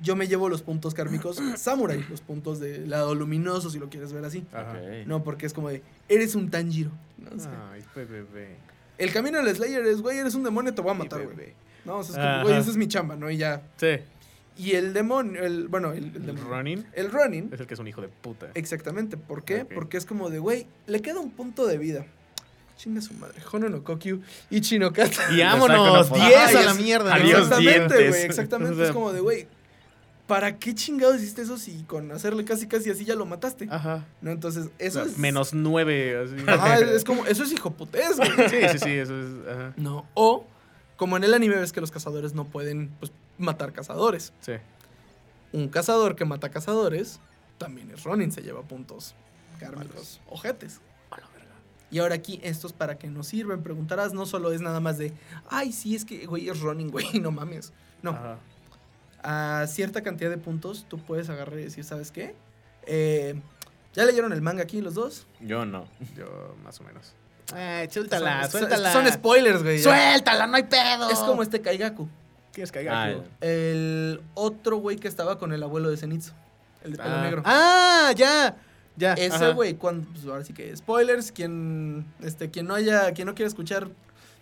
yo 0.02 0.16
me 0.16 0.28
llevo 0.28 0.50
los 0.50 0.62
puntos 0.64 0.94
kármicos 0.94 1.40
Samurai, 1.58 2.04
los 2.10 2.22
puntos 2.22 2.60
de 2.60 2.88
lado 2.88 3.14
luminoso, 3.16 3.70
si 3.70 3.78
lo 3.80 3.90
quieres 3.90 4.12
ver 4.14 4.26
así. 4.26 4.44
Ajá. 4.52 4.76
No, 5.06 5.24
porque 5.24 5.46
es 5.46 5.54
como 5.54 5.70
de, 5.70 5.84
eres 6.10 6.36
un 6.36 6.50
Tanjiro. 6.50 6.92
¿no? 7.20 7.40
Sea, 7.40 7.72
Ay, 7.72 7.84
bebé. 7.96 8.56
el 8.98 9.14
camino 9.14 9.42
del 9.44 9.56
Slayer 9.56 9.86
es, 9.86 10.02
güey, 10.02 10.18
eres 10.18 10.34
un 10.34 10.44
demonio, 10.44 10.74
te 10.74 10.82
voy 10.82 10.92
a 10.92 10.96
matar, 10.96 11.24
güey. 11.24 11.54
No, 11.86 11.98
o 12.00 12.04
sea, 12.04 12.16
es 12.16 12.18
como, 12.20 12.44
güey, 12.44 12.60
esa 12.60 12.72
es 12.72 12.78
mi 12.78 12.88
chamba, 12.88 13.16
¿no? 13.16 13.30
Y 13.30 13.38
ya. 13.38 13.62
Sí. 13.78 13.98
Y 14.58 14.72
el 14.74 14.94
demonio, 14.94 15.44
el, 15.44 15.68
bueno, 15.70 15.94
el, 15.94 16.16
el 16.16 16.30
El 16.30 16.38
running 16.38 16.86
El 16.94 17.12
running, 17.12 17.50
es 17.54 17.60
el 17.62 17.68
que 17.68 17.74
es 17.74 17.80
un 17.80 17.88
hijo 17.88 18.02
de 18.02 18.10
puta. 18.10 18.50
exactamente. 18.54 19.18
¿Por 19.18 19.44
qué? 19.44 19.66
Porque 19.66 19.98
es 19.98 20.06
como 20.06 20.30
de, 20.30 20.40
güey, 20.40 20.68
le 20.88 21.02
queda 21.02 21.20
un 21.20 21.32
punto 21.32 21.66
de 21.66 21.78
vida. 21.78 22.06
Chinga 22.78 23.02
su 23.02 23.14
madre. 23.14 23.36
Hono 23.52 23.70
no 23.70 23.84
Kokyu 23.84 24.22
y 24.50 24.60
Chinokata. 24.62 25.32
Y 25.32 25.40
vámonos, 25.42 26.08
saco 26.08 26.16
una 26.16 26.28
10 26.28 26.42
foto. 26.42 26.58
a 26.60 26.64
la 26.64 26.74
mierda. 26.74 27.14
Adiós, 27.14 27.42
exactamente, 27.42 28.10
güey, 28.10 28.22
exactamente. 28.24 28.74
O 28.74 28.78
sea, 28.78 28.86
es 28.88 28.92
como 28.92 29.14
de, 29.14 29.20
güey, 29.20 29.48
¿para 30.28 30.58
qué 30.58 30.74
chingados 30.74 31.18
hiciste 31.18 31.44
eso 31.44 31.58
si 31.58 31.84
con 31.84 32.12
hacerle 32.12 32.44
casi 32.44 32.68
casi 32.68 32.90
así 32.90 33.06
ya 33.06 33.16
lo 33.16 33.26
mataste? 33.26 33.68
Ajá. 33.70 34.06
¿No? 34.22 34.32
Entonces, 34.32 34.70
eso 34.80 35.02
O 35.02 35.04
sea, 35.04 35.12
es... 35.12 35.18
Menos 35.20 35.54
9. 35.54 36.24
Así. 36.24 36.36
Ajá, 36.48 36.80
es 36.80 37.04
como, 37.04 37.26
eso 37.28 37.44
es 37.44 37.52
hijoputés, 37.52 38.18
güey. 38.18 38.32
Sí, 38.50 38.58
sí, 38.72 38.80
sí, 38.80 38.90
eso 38.92 39.20
es. 39.20 39.28
Ajá. 39.48 39.74
No, 39.78 40.08
o 40.16 40.48
como 41.02 41.18
en 41.18 41.24
el 41.24 41.34
anime 41.34 41.56
ves 41.56 41.74
que 41.74 41.82
los 41.82 41.90
cazadores 41.90 42.36
no 42.36 42.46
pueden 42.46 42.90
pues, 43.00 43.12
matar 43.40 43.74
cazadores. 43.74 44.34
Sí. 44.42 44.52
Un 45.52 45.68
cazador 45.68 46.16
que 46.16 46.26
mata 46.26 46.52
cazadores 46.52 47.20
también 47.58 47.90
es 47.90 48.04
Ronin, 48.04 48.32
se 48.32 48.44
lleva 48.44 48.62
puntos 48.62 49.16
kármicos, 49.60 50.22
ojetes. 50.30 50.80
Y 51.90 51.98
ahora 51.98 52.14
aquí, 52.14 52.40
estos 52.44 52.72
para 52.72 53.00
qué 53.00 53.08
nos 53.08 53.26
sirven, 53.26 53.64
preguntarás, 53.64 54.14
no 54.14 54.28
solo 54.28 54.52
es 54.52 54.62
nada 54.62 54.80
más 54.80 55.00
de, 55.00 55.12
ay, 55.50 55.72
sí, 55.72 55.96
es 55.96 56.06
que, 56.06 56.28
güey, 56.28 56.48
es 56.48 56.60
Ronin, 56.60 56.92
güey, 56.92 57.08
no 57.20 57.32
mames. 57.32 57.74
No, 58.04 58.12
Ajá. 58.12 58.38
a 59.24 59.66
cierta 59.66 60.04
cantidad 60.04 60.30
de 60.30 60.38
puntos 60.38 60.86
tú 60.88 61.00
puedes 61.00 61.32
agarrar 61.32 61.58
y 61.58 61.64
decir, 61.64 61.84
¿sabes 61.84 62.12
qué? 62.12 62.36
Eh, 62.86 63.42
¿Ya 63.96 64.06
leyeron 64.06 64.34
el 64.34 64.44
manga 64.44 64.62
aquí 64.62 64.82
los 64.82 64.94
dos? 64.94 65.26
Yo 65.40 65.66
no. 65.66 65.88
Yo, 66.16 66.56
más 66.64 66.80
o 66.80 66.84
menos. 66.84 67.16
Eh, 67.56 67.88
suéltala, 67.92 68.44
son, 68.44 68.52
suéltala. 68.62 68.94
Son 68.94 69.08
spoilers, 69.12 69.64
güey. 69.64 69.80
Suéltala, 69.80 70.48
no 70.48 70.56
hay 70.56 70.64
pedo. 70.64 71.10
Es 71.10 71.20
como 71.20 71.44
este 71.44 71.62
Kaigaku. 71.62 72.08
¿Quieres 72.54 72.70
Ah, 72.70 72.74
caigar? 72.74 73.24
El 73.40 74.22
otro 74.34 74.78
güey 74.78 74.98
que 74.98 75.08
estaba 75.08 75.38
con 75.38 75.54
el 75.54 75.64
abuelo 75.64 75.90
de 75.90 75.98
Zenitsu. 75.98 76.32
El 76.84 76.92
de 76.94 76.98
pelo 76.98 77.16
ah. 77.16 77.22
negro. 77.24 77.42
Ah, 77.46 78.12
ya. 78.16 78.56
Ya. 78.98 79.14
Ese 79.14 79.54
güey, 79.54 79.76
cuando, 79.76 80.08
pues 80.12 80.26
ahora 80.26 80.44
sí 80.44 80.54
que 80.54 80.76
spoilers, 80.76 81.32
quien, 81.32 82.06
este, 82.22 82.52
quien 82.52 82.68
no 82.68 82.76
haya, 82.76 83.14
quien 83.14 83.26
no 83.28 83.36
quiera 83.36 83.48
escuchar, 83.48 83.88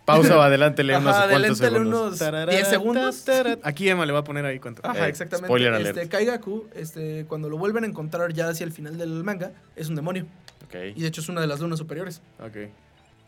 Pausa 0.04 0.36
o 0.38 0.40
adelántele 0.40 0.96
unos 0.96 1.14
Ajá, 1.14 1.28
cuantos 1.28 1.58
segundos. 1.58 1.86
unos 2.06 2.18
Tararara, 2.18 2.50
10 2.52 2.68
segundos. 2.68 3.24
Aquí 3.62 3.88
Emma 3.88 4.04
le 4.06 4.12
va 4.12 4.20
a 4.20 4.24
poner 4.24 4.44
ahí 4.44 4.58
cuánto. 4.58 4.82
Ajá, 4.84 5.06
Eh, 5.06 5.08
exactamente. 5.10 5.46
spoiler 5.46 5.72
alert. 5.72 5.96
Este, 5.96 6.08
Kaigaku, 6.08 6.66
este, 6.74 7.26
cuando 7.28 7.48
lo 7.48 7.58
vuelven 7.58 7.84
a 7.84 7.86
encontrar 7.86 8.32
ya 8.32 8.48
hacia 8.48 8.64
el 8.64 8.72
final 8.72 8.98
del 8.98 9.22
manga, 9.22 9.52
es 9.76 9.88
un 9.88 9.94
demonio. 9.94 10.26
Ok. 10.64 10.74
Y 10.96 11.02
de 11.02 11.06
hecho 11.06 11.20
es 11.20 11.28
una 11.28 11.40
de 11.40 11.46
las 11.46 11.60
lunas 11.60 11.78
superiores. 11.78 12.22
Ok. 12.40 12.70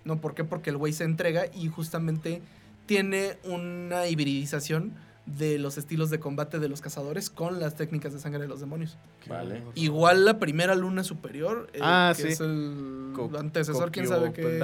¿No? 0.04 0.20
¿Por 0.20 0.34
qué? 0.34 0.44
Porque 0.44 0.70
el 0.70 0.76
güey 0.76 0.92
se 0.92 1.04
entrega 1.04 1.44
y 1.54 1.68
justamente 1.68 2.42
tiene 2.86 3.36
una 3.44 4.06
hibridización 4.08 4.92
de 5.24 5.56
los 5.60 5.78
estilos 5.78 6.10
de 6.10 6.18
combate 6.18 6.58
de 6.58 6.68
los 6.68 6.80
cazadores 6.80 7.30
con 7.30 7.60
las 7.60 7.76
técnicas 7.76 8.12
de 8.12 8.18
sangre 8.18 8.40
de 8.42 8.48
los 8.48 8.58
demonios. 8.58 8.98
Vale. 9.28 9.62
Igual 9.76 10.24
la 10.24 10.40
primera 10.40 10.74
luna 10.74 11.04
superior, 11.04 11.68
eh, 11.74 11.78
Ah, 11.80 12.12
que 12.16 12.22
sí. 12.22 12.28
es 12.30 12.40
el 12.40 13.12
Co- 13.14 13.30
antecesor, 13.38 13.92
quién 13.92 14.08
sabe 14.08 14.32
qué, 14.32 14.60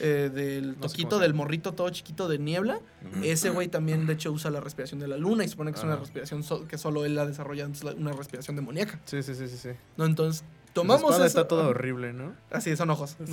eh, 0.00 0.30
del 0.34 0.70
No 0.80 0.88
toquito, 0.88 1.20
del 1.20 1.34
morrito 1.34 1.72
todo 1.72 1.88
chiquito 1.90 2.26
de 2.26 2.38
niebla. 2.40 2.80
Ese 3.22 3.50
güey 3.50 3.68
también, 3.68 4.06
de 4.06 4.14
hecho, 4.14 4.32
usa 4.32 4.50
la 4.50 4.58
respiración 4.60 4.98
de 4.98 5.06
la 5.06 5.16
luna 5.18 5.44
y 5.44 5.48
supone 5.48 5.70
que 5.70 5.78
es 5.78 5.84
una 5.84 5.92
Ajá. 5.92 6.00
respiración 6.02 6.42
so- 6.42 6.66
que 6.66 6.78
solo 6.78 7.04
él 7.04 7.16
ha 7.20 7.24
desarrollado, 7.26 7.70
es 7.70 7.84
la- 7.84 7.94
una 7.94 8.10
respiración 8.12 8.56
demoníaca. 8.56 8.98
Sí, 9.04 9.22
sí, 9.22 9.36
sí, 9.36 9.46
sí. 9.46 9.56
sí. 9.56 9.68
¿No? 9.96 10.04
Entonces, 10.04 10.42
Tomamos 10.82 11.02
espada 11.10 11.26
eso- 11.26 11.38
está 11.40 11.48
toda 11.48 11.68
horrible, 11.68 12.12
¿no? 12.12 12.34
Así, 12.50 12.76
son 12.76 12.90
ojos. 12.90 13.16
Sí, 13.24 13.32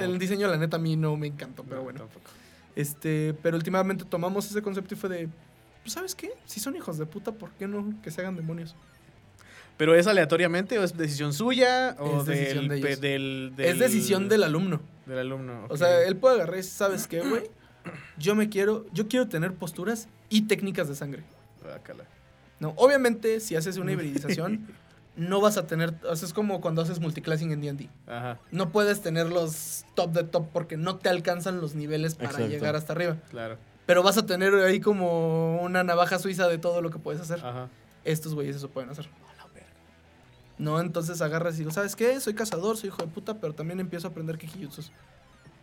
el, 0.00 0.18
diseño, 0.18 0.46
la 0.48 0.56
neta, 0.56 0.76
a 0.76 0.80
mí 0.80 0.96
no 0.96 1.16
me 1.16 1.26
encantó, 1.26 1.64
pero 1.64 1.76
No, 1.78 1.82
bueno. 1.84 1.98
tampoco. 2.00 2.30
Este, 2.76 3.34
pero 3.42 3.56
últimamente 3.56 4.04
tomamos 4.04 4.48
ese 4.50 4.62
concepto 4.62 4.94
y 4.94 4.96
fue 4.96 5.08
de, 5.10 5.28
pues, 5.82 5.92
¿sabes 5.92 6.14
qué? 6.14 6.30
Si 6.44 6.60
son 6.60 6.76
hijos 6.76 6.96
de 6.98 7.06
puta, 7.06 7.32
¿por 7.32 7.50
qué 7.52 7.66
no 7.66 7.92
que 8.02 8.10
se 8.10 8.20
hagan 8.20 8.36
demonios? 8.36 8.76
¿Pero 9.76 9.94
es 9.94 10.06
aleatoriamente 10.06 10.78
o 10.78 10.82
es 10.82 10.96
decisión 10.96 11.32
suya? 11.32 11.94
¿O 12.00 12.20
Es 12.20 12.26
decisión 12.26 12.68
del, 12.68 12.80
de 12.80 12.82
pe- 12.82 12.88
ellos. 12.88 13.00
del, 13.00 13.54
Es 13.58 13.78
decisión 13.78 14.28
del 14.28 14.42
alumno. 14.42 14.80
del 15.06 15.18
alumno? 15.18 15.62
O 15.68 15.72
ok. 15.72 15.76
sea, 15.76 16.02
él 16.04 16.16
puede 16.16 16.36
agarrar, 16.36 16.54
y 16.54 16.58
decir, 16.58 16.72
¿sabes 16.72 17.06
qué, 17.06 17.20
güey? 17.20 17.44
Yo 18.18 18.34
me 18.34 18.48
quiero, 18.48 18.86
yo 18.92 19.08
quiero 19.08 19.28
tener 19.28 19.54
posturas 19.54 20.08
y 20.28 20.42
técnicas 20.42 20.88
de 20.88 20.94
sangre. 20.96 21.22
Guácala. 21.62 22.04
No, 22.60 22.74
obviamente, 22.76 23.38
si 23.40 23.54
haces 23.54 23.76
una 23.76 23.92
hibridización, 23.92 24.66
no 25.18 25.40
vas 25.40 25.56
a 25.58 25.66
tener, 25.66 25.94
o 26.08 26.16
sea, 26.16 26.26
es 26.26 26.32
como 26.32 26.60
cuando 26.62 26.80
haces 26.80 27.00
multiclassing 27.00 27.50
en 27.52 27.60
D&D. 27.60 27.90
Ajá, 28.06 28.38
No 28.52 28.70
puedes 28.70 29.00
tener 29.02 29.26
los 29.28 29.84
top 29.94 30.12
de 30.12 30.24
top 30.24 30.46
porque 30.52 30.76
no 30.76 30.96
te 30.96 31.08
alcanzan 31.10 31.60
los 31.60 31.74
niveles 31.74 32.14
para 32.14 32.30
Exacto. 32.30 32.48
llegar 32.48 32.76
hasta 32.76 32.92
arriba. 32.94 33.16
claro. 33.30 33.58
Pero 33.84 34.02
vas 34.02 34.18
a 34.18 34.26
tener 34.26 34.54
ahí 34.54 34.80
como 34.80 35.62
una 35.62 35.82
navaja 35.82 36.18
suiza 36.18 36.46
de 36.46 36.58
todo 36.58 36.82
lo 36.82 36.90
que 36.90 36.98
puedes 36.98 37.22
hacer. 37.22 37.38
Ajá. 37.44 37.68
Estos 38.04 38.34
güeyes 38.34 38.56
eso 38.56 38.68
pueden 38.68 38.90
hacer. 38.90 39.08
No, 40.58 40.80
entonces 40.80 41.22
agarras 41.22 41.54
y 41.54 41.58
digo, 41.58 41.70
¿sabes 41.70 41.94
qué? 41.94 42.18
Soy 42.20 42.34
cazador, 42.34 42.76
soy 42.76 42.88
hijo 42.88 43.02
de 43.02 43.08
puta, 43.08 43.34
pero 43.40 43.54
también 43.54 43.78
empiezo 43.80 44.08
a 44.08 44.10
aprender 44.10 44.38
Kikijutsus. 44.38 44.90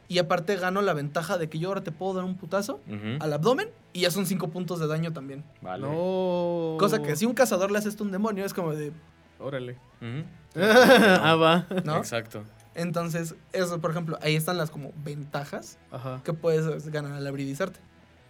Y 0.08 0.20
aparte 0.20 0.56
gano 0.56 0.82
la 0.82 0.94
ventaja 0.94 1.38
de 1.38 1.50
que 1.50 1.60
yo 1.60 1.68
ahora 1.70 1.84
te 1.84 1.92
puedo 1.92 2.14
dar 2.14 2.24
un 2.24 2.38
putazo 2.38 2.80
al 3.20 3.34
abdomen 3.34 3.70
y 3.92 4.02
ya 4.02 4.12
son 4.12 4.26
cinco 4.26 4.48
puntos 4.50 4.80
de 4.80 4.88
daño 4.88 5.12
también. 5.12 5.44
Vale. 5.62 5.84
No. 5.86 6.78
Cosa 6.80 7.02
que 7.02 7.16
si 7.16 7.26
un 7.26 7.34
cazador 7.34 7.72
le 7.72 7.80
haces 7.80 7.94
esto 7.94 8.04
a 8.04 8.08
un 8.08 8.12
demonio 8.12 8.46
es 8.46 8.54
como 8.54 8.74
de, 8.74 8.92
Órale. 9.40 9.78
Ah, 10.58 11.36
va. 11.36 11.68
¿no? 11.84 11.98
Exacto. 11.98 12.44
Entonces, 12.76 13.36
eso, 13.54 13.80
por 13.82 13.92
ejemplo, 13.92 14.18
ahí 14.22 14.36
están 14.36 14.58
las 14.58 14.70
como 14.72 14.92
ventajas 15.04 15.78
Ajá. 15.92 16.22
que 16.24 16.32
puedes 16.34 16.90
ganar 16.92 17.14
al 17.14 17.28
hibridizarte. 17.28 17.80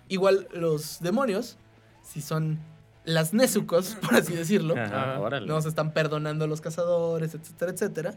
Igual 0.07 0.47
los 0.53 0.99
demonios, 1.01 1.57
si 2.03 2.21
son 2.21 2.59
las 3.03 3.33
Nezucos, 3.33 3.95
por 4.01 4.15
así 4.15 4.33
decirlo, 4.35 4.75
Ajá, 4.75 5.13
Ajá. 5.13 5.19
órale. 5.19 5.47
no 5.47 5.61
se 5.61 5.69
están 5.69 5.91
perdonando 5.93 6.45
a 6.45 6.47
los 6.47 6.61
cazadores, 6.61 7.35
etcétera, 7.35 7.71
etcétera, 7.71 8.13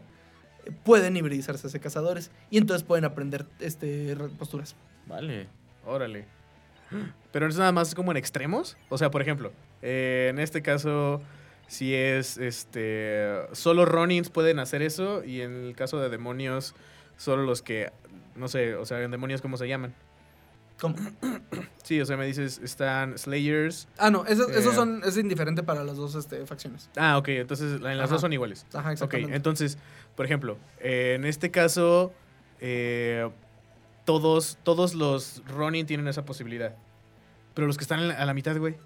eh, 0.65 0.71
pueden 0.83 1.15
hibridizarse 1.15 1.67
ese 1.67 1.79
cazadores 1.79 2.31
y 2.49 2.57
entonces 2.57 2.83
pueden 2.83 3.05
aprender 3.05 3.45
este, 3.59 4.15
posturas. 4.39 4.75
Vale. 5.07 5.47
Órale. 5.85 6.25
Pero 7.31 7.47
es 7.47 7.57
nada 7.57 7.71
más 7.71 7.93
como 7.93 8.09
en 8.11 8.17
extremos. 8.17 8.77
O 8.89 8.97
sea, 8.97 9.11
por 9.11 9.21
ejemplo, 9.21 9.51
eh, 9.83 10.27
en 10.31 10.39
este 10.39 10.61
caso, 10.63 11.21
si 11.69 11.95
es 11.95 12.37
este. 12.37 13.43
Solo 13.53 13.85
Ronins 13.85 14.29
pueden 14.29 14.59
hacer 14.59 14.81
eso. 14.81 15.23
Y 15.23 15.39
en 15.41 15.53
el 15.67 15.75
caso 15.75 15.99
de 15.99 16.09
demonios, 16.09 16.75
solo 17.15 17.43
los 17.43 17.61
que. 17.61 17.91
No 18.35 18.49
sé, 18.49 18.75
o 18.75 18.85
sea, 18.85 19.01
en 19.01 19.11
demonios, 19.11 19.41
¿cómo 19.41 19.55
se 19.55 19.67
llaman? 19.69 19.93
¿Cómo? 20.81 20.95
Sí, 21.83 21.99
o 21.99 22.05
sea, 22.05 22.17
me 22.17 22.25
dices, 22.27 22.59
están 22.63 23.17
Slayers. 23.17 23.87
Ah, 23.97 24.11
no, 24.11 24.25
esos, 24.27 24.49
esos 24.51 24.73
Eh. 24.73 24.75
son, 24.75 25.01
es 25.03 25.17
indiferente 25.17 25.63
para 25.63 25.83
las 25.83 25.97
dos 25.97 26.13
este, 26.13 26.45
facciones. 26.45 26.87
Ah, 26.95 27.17
ok, 27.17 27.29
entonces 27.29 27.75
en 27.77 27.83
las 27.83 27.97
Ajá. 28.05 28.07
dos 28.13 28.21
son 28.21 28.31
iguales. 28.33 28.65
Ajá, 28.73 28.89
Ok, 28.89 28.93
exactamente. 28.93 29.35
entonces, 29.35 29.77
por 30.15 30.25
ejemplo, 30.25 30.57
eh, 30.79 31.13
en 31.15 31.25
este 31.25 31.49
caso, 31.49 32.13
eh, 32.59 33.27
todos, 34.05 34.57
todos 34.63 34.93
los 34.93 35.41
Ronin 35.47 35.85
tienen 35.87 36.07
esa 36.07 36.25
posibilidad. 36.25 36.75
Pero 37.55 37.65
los 37.65 37.77
que 37.77 37.83
están 37.83 38.11
a 38.11 38.25
la 38.25 38.33
mitad, 38.35 38.55
güey. 38.57 38.77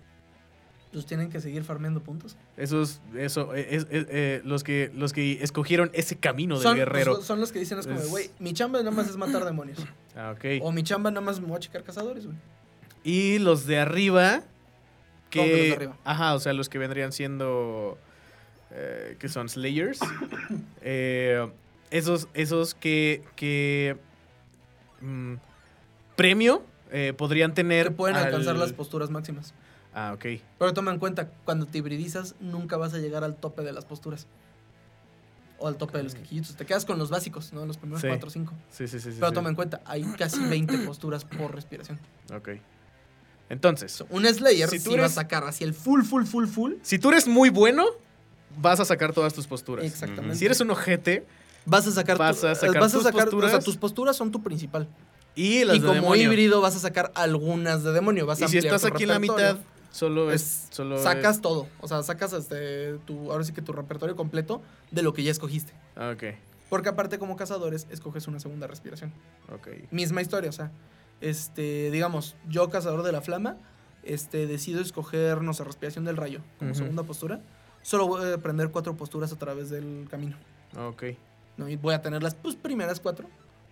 Pues 0.93 1.05
tienen 1.07 1.29
que 1.31 1.41
seguir 1.41 1.63
farmeando 1.63 2.01
puntos. 2.03 2.37
Esos, 2.55 3.01
eso, 3.17 3.53
eh, 3.55 3.67
es- 3.71 3.87
es- 3.89 4.05
eh, 4.09 4.41
los, 4.45 4.63
que, 4.63 4.91
los 4.93 5.11
que 5.11 5.43
escogieron 5.43 5.89
ese 5.93 6.15
camino 6.17 6.55
del 6.55 6.63
Son, 6.63 6.77
guerrero. 6.77 7.15
pues, 7.15 7.25
son 7.25 7.39
los 7.41 7.51
que 7.51 7.57
dicen 7.59 7.79
es 7.79 7.87
como, 7.87 7.99
güey, 8.09 8.29
mi 8.39 8.53
chamba 8.53 8.77
nada 8.79 8.91
más 8.91 9.09
es 9.09 9.17
matar 9.17 9.43
demonios. 9.45 9.79
Ah, 10.15 10.35
ok. 10.37 10.61
O 10.61 10.71
mi 10.71 10.83
chamba 10.83 11.09
nada 11.09 11.25
más 11.25 11.39
me 11.41 11.47
voy 11.47 11.57
a 11.57 11.59
checar 11.59 11.83
cazadores, 11.83 12.25
güey. 12.27 12.37
Y 13.03 13.39
los 13.39 13.65
de 13.65 13.79
arriba, 13.79 14.43
que... 15.31 15.39
¿Cómo 15.39 15.49
que 15.49 15.57
los 15.57 15.67
de 15.69 15.73
arriba? 15.73 15.97
Ajá, 16.03 16.35
o 16.35 16.39
sea, 16.39 16.53
los 16.53 16.69
que 16.69 16.77
vendrían 16.77 17.11
siendo... 17.11 17.97
eh, 18.69 19.17
que 19.19 19.27
son 19.29 19.49
Slayers. 19.49 19.99
Eh, 20.81 21.49
esos, 21.89 22.27
esos 22.35 22.75
que... 22.75 23.23
que 23.35 23.97
mm, 25.01 25.33
premio 26.15 26.63
eh, 26.91 27.13
podrían 27.17 27.55
tener... 27.55 27.87
Que 27.87 27.91
pueden 27.91 28.15
alcanzar 28.15 28.53
al- 28.53 28.59
las 28.59 28.73
posturas 28.73 29.09
máximas. 29.09 29.55
Ah, 29.93 30.13
ok. 30.13 30.25
Pero 30.59 30.73
toma 30.73 30.91
en 30.91 30.99
cuenta, 30.99 31.29
cuando 31.45 31.65
te 31.65 31.77
hibridizas, 31.77 32.35
nunca 32.39 32.77
vas 32.77 32.93
a 32.93 32.97
llegar 32.99 33.23
al 33.23 33.35
tope 33.35 33.61
de 33.63 33.71
las 33.73 33.85
posturas. 33.85 34.27
O 35.59 35.67
al 35.67 35.77
tope 35.77 35.97
de 35.99 36.03
los 36.03 36.13
Ok. 36.13 36.19
quejillitos. 36.21 36.55
Te 36.55 36.65
quedas 36.65 36.83
con 36.85 36.97
los 36.99 37.09
básicos, 37.09 37.53
¿no? 37.53 37.65
Los 37.65 37.77
primeros 37.77 38.01
Sí. 38.01 38.07
4 38.07 38.27
o 38.27 38.31
5. 38.31 38.53
Sí, 38.71 38.87
sí, 38.87 38.99
sí. 38.99 39.09
Pero 39.15 39.29
sí. 39.29 39.33
toma 39.35 39.49
en 39.49 39.55
cuenta, 39.55 39.81
hay 39.85 40.03
casi 40.17 40.43
20 40.45 40.79
posturas 40.79 41.23
por 41.25 41.53
respiración. 41.53 41.99
Ok. 42.35 42.49
Entonces, 43.49 43.91
So, 43.91 44.07
un 44.09 44.25
Slayer 44.25 44.67
Si 44.69 44.79
tú 44.79 44.91
va 44.91 44.95
a 44.95 44.99
eres- 45.01 45.13
sacar 45.13 45.43
hacia 45.45 45.65
el 45.65 45.73
full, 45.73 46.01
full, 46.03 46.23
full, 46.25 46.47
full. 46.47 46.73
si 46.81 46.97
tú 46.97 47.09
eres 47.09 47.27
muy 47.27 47.49
bueno, 47.49 47.85
vas 48.57 48.79
a 48.79 48.85
sacar 48.85 49.13
todas 49.13 49.33
tus 49.33 49.47
posturas. 49.47 49.85
Exactamente. 49.85 50.35
Si 50.37 50.45
eres 50.45 50.59
un 50.61 50.71
ojete 50.71 51.25
Vas 51.65 51.87
a 51.87 51.91
sacar, 51.93 52.17
Vas 52.17 52.41
tu- 52.41 52.47
a 52.47 52.55
sacar 52.55 52.81
vas 52.81 52.91
a 52.93 52.97
tus 52.97 53.03
sacar- 53.05 53.21
posturas. 53.23 53.47
O 53.47 53.51
sea, 53.51 53.59
tus 53.61 53.77
posturas 53.77 54.17
son 54.17 54.31
tu 54.31 54.43
principal. 54.43 54.85
y 55.35 55.63
las 55.63 55.77
y 55.77 55.79
de 55.79 55.87
como 55.87 55.93
demonio. 56.01 56.23
híbrido 56.25 56.59
vas 56.61 56.75
a 56.75 56.79
sacar 56.79 57.11
algunas 57.15 57.83
de 57.83 57.93
demonio. 57.93 58.25
Vas 58.25 58.41
a 58.41 58.45
Y 58.45 58.47
si 58.49 58.57
estás 58.57 58.83
aquí 58.83 59.03
en 59.03 59.09
la 59.09 59.17
mitad, 59.19 59.57
Solo 59.93 60.31
es. 60.31 60.41
Es- 60.41 60.67
Solo 60.71 60.97
Sacas 60.97 61.35
es- 61.37 61.41
todo. 61.41 61.67
O 61.79 61.87
sea, 61.87 62.01
sacas 62.03 62.33
este, 62.33 62.95
tu, 63.05 63.31
ahora 63.31 63.43
sí 63.43 63.53
que 63.53 63.61
tu 63.61 63.71
repertorio 63.71 64.15
completo 64.15 64.61
de 64.91 65.03
lo 65.03 65.13
que 65.13 65.23
ya 65.23 65.31
escogiste. 65.31 65.71
Ah, 65.95 66.11
ok. 66.15 66.35
Porque 66.69 66.89
aparte, 66.89 67.19
como 67.19 67.35
cazadores, 67.35 67.87
escoges 67.91 68.27
una 68.27 68.39
segunda 68.39 68.65
respiración. 68.67 69.13
Ok. 69.53 69.67
Misma 69.91 70.21
historia, 70.21 70.49
o 70.49 70.53
sea. 70.53 70.71
Este, 71.21 71.91
digamos, 71.91 72.35
yo, 72.49 72.69
cazador 72.69 73.03
de 73.03 73.11
la 73.11 73.21
flama, 73.21 73.57
este, 74.03 74.47
decido 74.47 74.81
escoger, 74.81 75.41
no 75.41 75.53
sé, 75.53 75.63
respiración 75.63 76.03
del 76.03 76.17
rayo 76.17 76.41
como 76.59 76.73
segunda 76.73 77.03
postura. 77.03 77.39
Solo 77.83 78.07
voy 78.07 78.25
a 78.29 78.33
aprender 78.33 78.71
cuatro 78.71 78.95
posturas 78.97 79.31
a 79.31 79.37
través 79.37 79.69
del 79.69 80.07
camino. 80.09 80.35
Ok. 80.77 81.03
¿no? 81.57 81.69
Y 81.69 81.75
voy 81.75 81.93
a 81.93 82.01
tener 82.01 82.23
las 82.23 82.33
pues, 82.33 82.55
primeras 82.55 82.99
cuatro. 82.99 83.29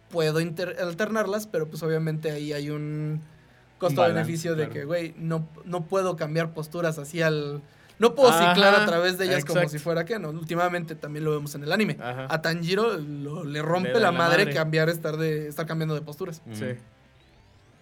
Puedo 0.09 0.37
alternarlas, 0.37 1.47
pero 1.47 1.67
pues 1.67 1.81
obviamente 1.83 2.29
ahí 2.29 2.53
hay 2.53 2.69
un 2.69 3.21
costo-beneficio 3.81 4.55
de 4.55 4.69
que, 4.69 4.85
güey, 4.85 5.13
no, 5.17 5.45
no 5.65 5.83
puedo 5.83 6.15
cambiar 6.15 6.53
posturas 6.53 6.97
así 6.97 7.21
al... 7.21 7.61
No 7.99 8.15
puedo 8.15 8.29
Ajá, 8.29 8.53
ciclar 8.55 8.73
a 8.73 8.85
través 8.87 9.19
de 9.19 9.25
ellas 9.25 9.45
como 9.45 9.67
si 9.69 9.77
fuera 9.77 10.05
que, 10.05 10.17
¿no? 10.17 10.29
Últimamente 10.29 10.95
también 10.95 11.23
lo 11.23 11.31
vemos 11.31 11.53
en 11.53 11.63
el 11.63 11.71
anime. 11.71 11.97
Ajá. 12.01 12.25
A 12.29 12.41
Tanjiro 12.41 12.97
lo- 12.97 13.43
le 13.43 13.61
rompe 13.61 13.89
Le 13.89 13.93
la, 13.99 13.99
la 13.99 14.11
madre, 14.11 14.45
madre. 14.45 14.55
cambiar, 14.55 14.89
estar, 14.89 15.17
de, 15.17 15.47
estar 15.47 15.67
cambiando 15.67 15.93
de 15.93 16.01
posturas. 16.01 16.41
Sí. 16.51 16.65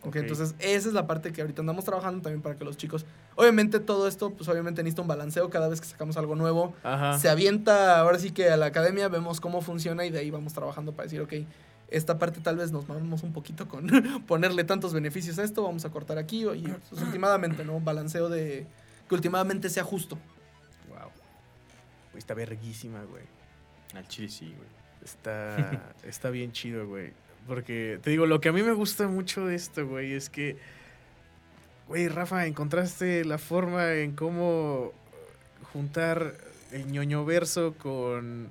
Ok, 0.01 0.07
Ok. 0.07 0.15
entonces 0.17 0.55
esa 0.59 0.87
es 0.89 0.93
la 0.93 1.07
parte 1.07 1.31
que 1.31 1.39
ahorita 1.41 1.61
andamos 1.61 1.85
trabajando 1.85 2.21
también 2.21 2.41
para 2.41 2.55
que 2.55 2.65
los 2.65 2.75
chicos... 2.75 3.05
Obviamente 3.35 3.79
todo 3.79 4.09
esto, 4.09 4.31
pues 4.31 4.49
obviamente 4.49 4.83
necesita 4.83 5.01
un 5.03 5.07
balanceo 5.07 5.49
cada 5.49 5.69
vez 5.69 5.79
que 5.79 5.87
sacamos 5.87 6.17
algo 6.17 6.35
nuevo 6.35 6.73
Ajá. 6.83 7.17
se 7.17 7.29
avienta 7.29 7.97
ahora 7.99 8.19
sí 8.19 8.31
que 8.31 8.49
a 8.49 8.57
la 8.57 8.65
academia, 8.65 9.07
vemos 9.07 9.39
cómo 9.39 9.61
funciona 9.61 10.05
y 10.05 10.09
de 10.09 10.19
ahí 10.19 10.29
vamos 10.31 10.51
trabajando 10.51 10.91
para 10.91 11.05
decir, 11.05 11.21
ok, 11.21 11.33
esta 11.91 12.17
parte 12.17 12.39
tal 12.41 12.57
vez 12.57 12.71
nos 12.71 12.87
mamamos 12.87 13.23
un 13.23 13.33
poquito 13.33 13.67
con 13.67 13.87
ponerle 14.27 14.63
tantos 14.63 14.93
beneficios 14.93 15.39
a 15.39 15.43
esto, 15.43 15.63
vamos 15.63 15.85
a 15.85 15.89
cortar 15.89 16.17
aquí 16.17 16.45
y 16.45 16.67
pues, 16.89 17.01
últimamente, 17.01 17.65
¿no? 17.65 17.79
Balanceo 17.79 18.29
de 18.29 18.67
que 19.07 19.15
últimamente 19.15 19.69
sea 19.69 19.83
justo. 19.83 20.17
Wow. 20.87 21.09
Güey, 22.11 22.19
Está 22.19 22.33
verguísima, 22.33 23.03
güey. 23.03 23.23
Al 23.95 24.07
chile 24.07 24.29
sí, 24.29 24.53
güey. 24.55 24.69
Está, 25.03 25.93
está 26.03 26.29
bien 26.29 26.51
chido, 26.51 26.87
güey. 26.87 27.13
Porque, 27.47 27.99
te 28.03 28.11
digo, 28.11 28.27
lo 28.27 28.39
que 28.39 28.49
a 28.49 28.51
mí 28.51 28.61
me 28.61 28.73
gusta 28.73 29.07
mucho 29.07 29.47
de 29.47 29.55
esto, 29.55 29.87
güey, 29.87 30.13
es 30.13 30.29
que, 30.29 30.57
güey, 31.87 32.07
Rafa, 32.07 32.45
encontraste 32.45 33.25
la 33.25 33.39
forma 33.39 33.93
en 33.95 34.11
cómo 34.11 34.91
juntar 35.73 36.35
el 36.71 36.91
ñoño 36.91 37.25
verso 37.25 37.73
con, 37.75 38.49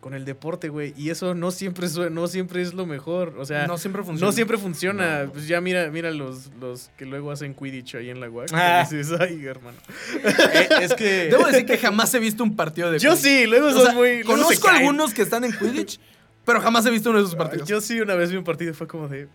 con 0.00 0.14
el 0.14 0.24
deporte, 0.24 0.68
güey. 0.68 0.94
Y 0.96 1.10
eso 1.10 1.34
no 1.34 1.50
siempre, 1.50 1.88
sue- 1.88 2.08
no 2.10 2.28
siempre 2.28 2.62
es 2.62 2.72
lo 2.72 2.86
mejor. 2.86 3.34
O 3.38 3.44
sea, 3.44 3.62
no 3.62 3.74
no, 3.74 3.78
siempre 3.78 4.02
funciona. 4.04 4.32
siempre 4.32 4.56
funciona. 4.58 5.24
No. 5.24 5.32
Pues 5.32 5.48
ya 5.48 5.60
mira, 5.60 5.90
mira 5.90 6.10
los, 6.12 6.50
los 6.60 6.90
que 6.96 7.04
luego 7.04 7.30
hacen 7.32 7.52
Quidditch 7.54 7.96
ahí 7.96 8.10
en 8.10 8.20
la 8.20 8.30
UAC. 8.30 8.50
Ah. 8.52 8.86
Dices, 8.88 9.10
ay, 9.20 9.44
hermano. 9.44 9.76
Eh, 10.24 10.68
es 10.82 10.94
que. 10.94 11.24
Debo 11.30 11.46
decir 11.46 11.66
que 11.66 11.78
jamás 11.78 12.12
he 12.14 12.18
visto 12.20 12.42
un 12.44 12.54
partido 12.54 12.90
de 12.92 12.98
Yo 13.00 13.10
Quidditch. 13.16 13.24
sí, 13.24 13.46
luego 13.46 13.68
O 13.68 13.72
son 13.72 13.82
sea, 13.86 13.92
muy... 13.94 14.22
conozco 14.22 14.68
algunos 14.68 15.12
que 15.12 15.22
están 15.22 15.42
en 15.44 15.52
Quidditch, 15.52 15.98
pero 16.44 16.60
jamás 16.60 16.86
he 16.86 16.90
visto 16.90 17.10
uno 17.10 17.18
de 17.18 17.24
esos 17.24 17.36
partidos. 17.36 17.68
Yo 17.68 17.80
sí 17.80 18.00
una 18.00 18.14
vez 18.14 18.30
vi 18.30 18.36
un 18.36 18.44
partido 18.44 18.70
y 18.70 18.74
fue 18.74 18.86
como 18.86 19.08
de... 19.08 19.28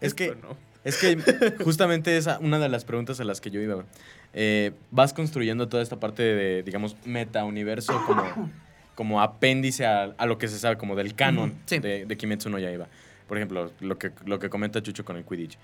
Es 0.00 0.14
que- 0.14 0.36
no. 0.40 0.56
Es 0.84 0.96
que 0.96 1.18
justamente 1.64 2.16
esa 2.16 2.38
una 2.38 2.58
de 2.60 2.68
las 2.68 2.84
preguntas 2.84 3.18
a 3.20 3.24
las 3.24 3.40
que 3.40 3.50
yo 3.50 3.60
iba. 3.60 3.84
Eh, 4.32 4.72
vas 4.90 5.12
construyendo 5.12 5.68
toda 5.68 5.82
esta 5.82 5.98
parte 5.98 6.22
de, 6.22 6.62
digamos, 6.62 6.96
meta-universo 7.04 8.00
como, 8.06 8.22
como 8.98 9.22
apéndice 9.22 9.86
a, 9.86 10.12
a 10.18 10.26
lo 10.26 10.38
que 10.38 10.48
se 10.48 10.58
sabe, 10.58 10.76
como 10.76 10.96
del 10.96 11.14
canon 11.14 11.54
sí. 11.66 11.78
de, 11.78 12.04
de 12.04 12.16
Kimetsu 12.16 12.50
no 12.50 12.58
Yaiba. 12.58 12.88
Por 13.28 13.36
ejemplo, 13.36 13.70
lo 13.78 13.96
que, 13.96 14.10
lo 14.26 14.40
que 14.40 14.50
comenta 14.50 14.82
Chucho 14.82 15.04
con 15.04 15.16
el 15.16 15.24
Quidditch. 15.24 15.56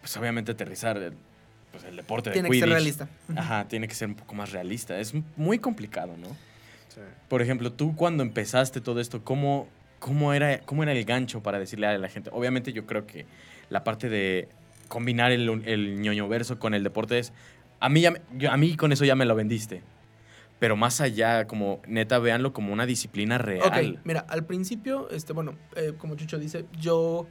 Pues 0.00 0.16
obviamente 0.16 0.52
aterrizar 0.52 0.96
el, 0.96 1.12
pues, 1.70 1.84
el 1.84 1.96
deporte 1.96 2.30
de 2.30 2.32
Tiene 2.32 2.48
que 2.48 2.52
Quidditch. 2.54 2.62
ser 2.66 2.70
realista. 2.70 3.08
Ajá, 3.36 3.68
tiene 3.68 3.86
que 3.88 3.94
ser 3.94 4.08
un 4.08 4.14
poco 4.14 4.34
más 4.34 4.52
realista. 4.52 4.98
Es 4.98 5.12
muy 5.36 5.58
complicado, 5.58 6.16
¿no? 6.16 6.28
Por 7.28 7.42
ejemplo, 7.42 7.70
tú 7.70 7.94
cuando 7.94 8.22
empezaste 8.22 8.80
todo 8.80 9.00
esto, 9.02 9.22
¿cómo, 9.22 9.68
cómo, 9.98 10.32
era, 10.32 10.60
¿cómo 10.60 10.82
era 10.82 10.92
el 10.92 11.04
gancho 11.04 11.42
para 11.42 11.58
decirle 11.58 11.86
a 11.88 11.98
la 11.98 12.08
gente? 12.08 12.30
Obviamente 12.32 12.72
yo 12.72 12.86
creo 12.86 13.06
que 13.06 13.26
la 13.68 13.84
parte 13.84 14.08
de 14.08 14.48
combinar 14.88 15.30
el, 15.30 15.62
el 15.66 16.00
ñoño 16.00 16.26
verso 16.26 16.58
con 16.58 16.72
el 16.72 16.82
deporte 16.82 17.18
es... 17.18 17.34
A 17.80 17.90
mí, 17.90 18.00
ya 18.00 18.12
me- 18.12 18.22
yo- 18.38 18.50
a 18.50 18.56
mí 18.56 18.76
con 18.76 18.92
eso 18.92 19.04
ya 19.04 19.14
me 19.14 19.26
lo 19.26 19.34
vendiste. 19.34 19.82
Pero 20.58 20.76
más 20.76 21.00
allá, 21.00 21.46
como 21.46 21.82
neta, 21.86 22.18
véanlo 22.18 22.52
como 22.52 22.72
una 22.72 22.86
disciplina 22.86 23.38
real. 23.38 23.66
Ok, 23.66 24.00
mira, 24.04 24.20
al 24.28 24.46
principio, 24.46 25.08
este, 25.10 25.32
bueno, 25.32 25.54
eh, 25.76 25.92
como 25.98 26.16
Chucho 26.16 26.38
dice, 26.38 26.64
yo, 26.80 27.26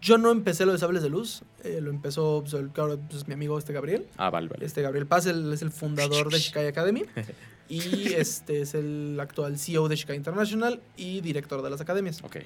yo 0.00 0.18
no 0.18 0.30
empecé 0.30 0.66
lo 0.66 0.72
de 0.72 0.78
sables 0.78 1.02
de 1.02 1.10
luz, 1.10 1.42
eh, 1.64 1.80
lo 1.80 1.90
empezó 1.90 2.42
pues, 2.42 2.54
el, 2.54 2.70
pues, 2.70 3.26
mi 3.26 3.34
amigo 3.34 3.58
este 3.58 3.72
Gabriel. 3.72 4.06
Ah, 4.16 4.30
vale, 4.30 4.48
vale. 4.48 4.64
Este 4.64 4.82
Gabriel 4.82 5.06
Paz 5.06 5.26
él 5.26 5.52
es 5.52 5.62
el 5.62 5.70
fundador 5.70 6.30
de 6.30 6.38
Shikai 6.38 6.68
Academy 6.68 7.04
y 7.68 8.12
este 8.12 8.60
es 8.60 8.74
el 8.74 9.18
actual 9.20 9.58
CEO 9.58 9.88
de 9.88 9.96
Shikai 9.96 10.16
International 10.16 10.80
y 10.96 11.20
director 11.22 11.62
de 11.62 11.70
las 11.70 11.80
academias. 11.80 12.22
Ok. 12.22 12.36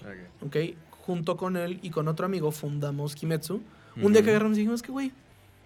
¿Ok? 0.41 0.57
Junto 0.91 1.37
con 1.37 1.59
él 1.59 1.81
y 1.83 1.91
con 1.91 2.09
otro 2.09 2.25
amigo 2.25 2.51
fundamos 2.51 3.14
Kimetsu. 3.14 3.61
Un 4.01 4.12
día 4.12 4.22
que 4.22 4.31
agarramos 4.31 4.57
y 4.57 4.61
dijimos 4.62 4.83
que, 4.83 4.91
güey, 4.91 5.12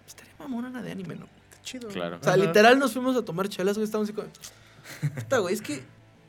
estaría 0.05 0.33
mamona 0.37 0.83
de 0.83 0.91
anime, 0.91 1.15
¿no? 1.15 1.38
Chido. 1.63 1.89
Claro. 1.89 2.17
O 2.19 2.23
sea, 2.23 2.33
Ajá. 2.33 2.45
literal 2.45 2.79
nos 2.79 2.93
fuimos 2.93 3.15
a 3.15 3.23
tomar 3.23 3.49
chelas, 3.49 3.75
güey, 3.75 3.85
estábamos 3.85 4.09
así 4.09 4.15
como... 4.15 4.27
Puta, 5.15 5.39
güey, 5.39 5.53
es 5.53 5.61
que... 5.61 5.83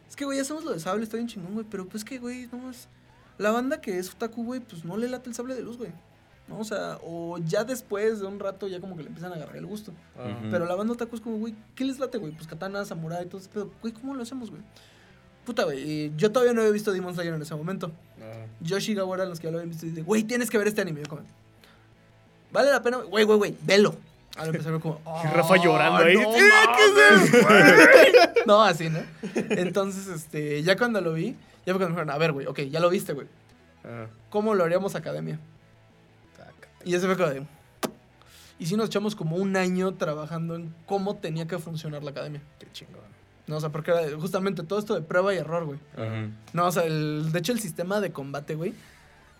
Es 0.09 0.17
que, 0.17 0.25
güey, 0.25 0.41
hacemos 0.41 0.65
lo 0.65 0.73
de 0.73 0.81
sable, 0.81 1.05
está 1.05 1.17
bien 1.17 1.29
chingón, 1.29 1.55
güey, 1.55 1.67
pero 1.71 1.87
pues 1.87 2.05
que, 2.05 2.19
güey, 2.19 2.49
no 2.53 2.59
más... 2.59 2.89
La 3.39 3.51
banda 3.53 3.81
que 3.81 3.99
es 3.99 4.13
otaku, 4.13 4.45
güey, 4.45 4.61
pues 4.61 4.85
no 4.85 4.97
le 4.97 5.09
late 5.09 5.31
el 5.31 5.35
sable 5.35 5.55
de 5.55 5.63
luz, 5.63 5.79
güey. 5.79 5.93
¿No? 6.47 6.59
O 6.59 6.65
sea, 6.65 6.99
o 7.03 7.39
ya 7.39 7.65
después 7.65 8.21
de 8.21 8.27
un 8.27 8.41
rato 8.41 8.67
ya 8.67 8.81
como 8.81 8.97
que 8.97 9.03
le 9.03 9.09
empiezan 9.09 9.33
a 9.33 9.37
agarrar 9.37 9.57
el 9.57 9.67
gusto. 9.67 9.93
Ujú. 10.17 10.51
Pero 10.51 10.67
la 10.67 10.75
banda 10.75 10.93
otaku 10.93 11.15
es 11.15 11.23
como, 11.23 11.39
güey, 11.39 11.55
¿qué 11.75 11.85
les 11.85 11.99
late, 12.01 12.19
güey? 12.19 12.33
Pues 12.33 12.49
katana, 12.49 12.85
samurai, 12.85 13.25
todo 13.27 13.41
ese 13.41 13.49
pedo. 13.49 13.71
Güey, 13.81 13.95
¿cómo 13.95 14.15
lo 14.15 14.23
hacemos, 14.23 14.51
güey? 14.51 14.61
Puta, 15.47 15.65
güey, 15.65 15.91
y 15.91 16.13
yo 16.17 16.33
todavía 16.33 16.53
no 16.53 16.61
había 16.61 16.73
visto 16.73 16.93
Demon 16.93 17.15
Slayer 17.15 17.33
en 17.33 17.43
ese 17.43 17.55
momento. 17.55 17.93
Ajá. 18.19 18.47
Yoshi 18.61 18.95
Gawara, 18.95 19.25
los 19.25 19.41
que 19.41 19.47
ya 19.47 19.53
lo 19.53 19.59
habían 19.59 19.71
visto, 19.71 19.87
dice, 19.87 20.03
güey, 20.03 20.25
tienes 20.25 20.51
que 20.51 20.59
ver 20.59 20.69
este 20.69 20.83
anime. 20.83 21.01
Yo 21.01 21.09
como, 21.09 21.23
vale 22.53 22.71
la 22.71 22.83
pena, 22.83 22.99
güey, 22.99 23.25
güey, 23.25 23.39
güey, 23.39 23.57
velo. 23.63 23.95
Ahora 24.37 24.51
a 24.51 24.71
ver 24.71 24.81
como, 24.81 25.01
Y 25.25 25.27
Rafa 25.27 25.57
llorando 25.57 25.99
"Ah, 25.99 26.05
ahí. 26.07 26.15
No, 26.17 26.33
Sí, 26.33 26.41
mames, 27.45 28.31
no, 28.47 28.63
así, 28.63 28.89
¿no? 28.89 29.01
Entonces, 29.51 30.07
este, 30.09 30.63
ya 30.63 30.77
cuando 30.77 31.01
lo 31.01 31.13
vi, 31.13 31.37
ya 31.67 31.73
fue 31.75 31.75
cuando 31.75 31.89
me 31.89 31.95
dijeron, 31.97 32.11
a 32.11 32.19
ver, 32.19 32.33
güey, 32.33 32.47
ok, 32.47 32.61
ya 32.71 32.81
lo 32.81 32.89
viste, 32.91 33.13
güey. 33.13 33.27
Ajá. 33.85 34.09
¿Cómo 34.31 34.55
lo 34.55 34.65
haríamos 34.65 34.95
academia? 34.95 35.39
Y 36.85 36.93
ya 36.93 37.01
se 37.01 37.07
fue 37.07 37.17
como 37.17 37.29
de... 37.29 37.43
Y 38.59 38.67
sí 38.67 38.77
nos 38.77 38.87
echamos 38.87 39.15
como 39.17 39.37
un 39.37 39.57
año 39.57 39.95
trabajando 39.95 40.55
en 40.55 40.75
cómo 40.87 41.17
tenía 41.17 41.47
que 41.47 41.59
funcionar 41.59 42.03
la 42.03 42.11
academia. 42.11 42.41
Qué 42.59 42.67
chingón. 42.73 43.01
No, 43.47 43.57
o 43.57 43.61
sea, 43.61 43.71
porque 43.71 43.91
era 43.91 44.17
justamente 44.19 44.63
todo 44.63 44.79
esto 44.79 44.95
de 44.95 45.03
prueba 45.03 45.35
y 45.35 45.39
error, 45.39 45.65
güey. 45.65 45.79
No, 46.53 46.67
o 46.67 46.73
sea, 46.73 46.85
el- 46.85 47.33
de 47.33 47.39
hecho 47.39 47.53
el 47.53 47.61
sistema 47.61 48.01
de 48.01 48.13
combate, 48.13 48.55
güey, 48.55 48.75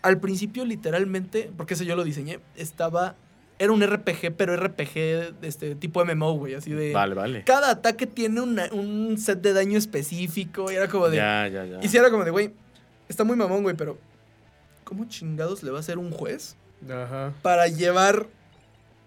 al 0.03 0.19
principio 0.21 0.65
literalmente, 0.65 1.51
porque 1.57 1.75
eso 1.75 1.85
yo 1.85 1.97
lo 1.97 2.05
diseñé, 2.05 2.41
estaba... 2.57 3.15
Era 3.63 3.73
un 3.73 3.83
RPG, 3.87 4.33
pero 4.39 4.57
RPG 4.57 5.35
este, 5.43 5.75
tipo 5.75 6.03
MMO, 6.03 6.33
güey, 6.39 6.55
así 6.55 6.71
de... 6.73 6.95
Vale, 6.95 7.15
vale. 7.15 7.45
Cada 7.45 7.71
ataque 7.71 8.07
tiene 8.07 8.41
una- 8.41 8.71
un 8.73 9.19
set 9.19 9.43
de 9.43 9.53
daño 9.53 9.77
específico 9.77 10.73
y 10.73 10.77
era 10.77 10.89
como 10.89 11.11
de... 11.11 11.19
Ya, 11.19 11.47
ya, 11.47 11.67
ya. 11.67 11.79
Y 11.83 11.89
si 11.89 11.99
era 11.99 12.11
como 12.11 12.25
de, 12.25 12.31
güey, 12.31 12.55
está 13.09 13.23
muy 13.23 13.37
mamón, 13.37 13.63
güey, 13.63 13.77
pero... 13.77 13.99
¿Cómo 14.85 15.05
chingados 15.05 15.63
le 15.63 15.71
va 15.71 15.77
a 15.77 15.81
hacer 15.81 15.99
un 15.99 16.11
juez 16.11 16.57
Ajá. 16.91 17.35
para 17.43 17.69
llevar... 17.69 18.27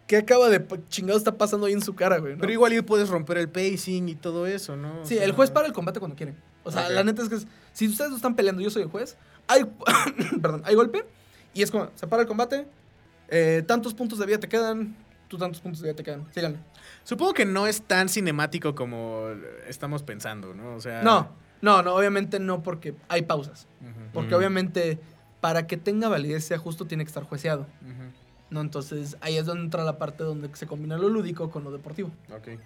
¿Qué 0.05 0.17
acaba 0.17 0.49
de 0.49 0.63
chingados 0.89 1.21
está 1.21 1.35
pasando 1.35 1.65
ahí 1.65 1.73
en 1.73 1.81
su 1.81 1.95
cara, 1.95 2.19
güey? 2.19 2.35
no? 2.35 2.39
Pero 2.41 2.53
igual 2.53 2.71
ahí 2.73 2.81
puedes 2.81 3.09
romper 3.09 3.37
el 3.39 3.49
pacing 3.49 4.07
y 4.07 4.13
todo 4.15 4.45
eso, 4.45 4.75
¿no? 4.77 5.01
O 5.01 5.05
Sí, 5.05 5.15
sea, 5.15 5.23
el 5.23 5.31
juez 5.31 5.49
para 5.49 5.65
el 5.65 5.73
combate 5.73 5.99
cuando 5.99 6.15
quiere. 6.15 6.35
O 6.63 6.71
sea, 6.71 6.89
la 6.89 7.03
neta 7.03 7.23
es 7.23 7.29
que 7.29 7.35
es- 7.35 7.47
si 7.73 7.87
ustedes 7.87 8.11
no 8.11 8.17
están 8.17 8.35
peleando, 8.35 8.61
yo 8.61 8.69
soy 8.69 8.83
el 8.83 8.89
juez, 8.89 9.17
hay, 9.47 9.63
perdón, 10.41 10.61
hay 10.65 10.75
golpe 10.75 11.05
y 11.55 11.63
es 11.63 11.71
como, 11.71 11.89
se 11.95 12.05
para 12.05 12.21
el 12.21 12.27
combate, 12.27 12.67
eh, 13.29 13.63
tantos 13.65 13.93
puntos 13.93 14.19
de 14.19 14.25
vida 14.25 14.39
te 14.39 14.47
quedan, 14.47 14.95
tú 15.27 15.37
tantos 15.37 15.61
puntos 15.61 15.81
de 15.81 15.87
vida 15.87 15.95
te 15.95 16.03
quedan, 16.03 16.25
síganle. 16.33 16.59
Supongo 17.03 17.33
que 17.33 17.45
no 17.45 17.67
es 17.67 17.81
tan 17.81 18.09
cinemático 18.09 18.75
como 18.75 19.27
estamos 19.67 20.03
pensando, 20.03 20.53
¿no? 20.53 20.75
O 20.75 20.79
sea... 20.79 21.01
No, 21.01 21.29
no, 21.61 21.81
no, 21.81 21.95
obviamente 21.95 22.39
no 22.39 22.63
porque 22.63 22.95
hay 23.07 23.23
pausas. 23.23 23.67
Porque 24.13 24.35
obviamente 24.35 24.99
para 25.41 25.67
que 25.67 25.77
tenga 25.77 26.07
validez 26.07 26.45
sea 26.45 26.57
justo 26.57 26.85
tiene 26.85 27.03
que 27.03 27.09
estar 27.09 27.23
jueceado. 27.23 27.67
¿no? 28.49 28.61
Entonces 28.61 29.17
ahí 29.21 29.37
es 29.37 29.45
donde 29.45 29.63
entra 29.63 29.83
la 29.83 29.97
parte 29.97 30.23
donde 30.23 30.49
se 30.55 30.67
combina 30.67 30.97
lo 30.97 31.09
lúdico 31.09 31.49
con 31.49 31.63
lo 31.63 31.71
deportivo. 31.71 32.11
Ok. 32.33 32.59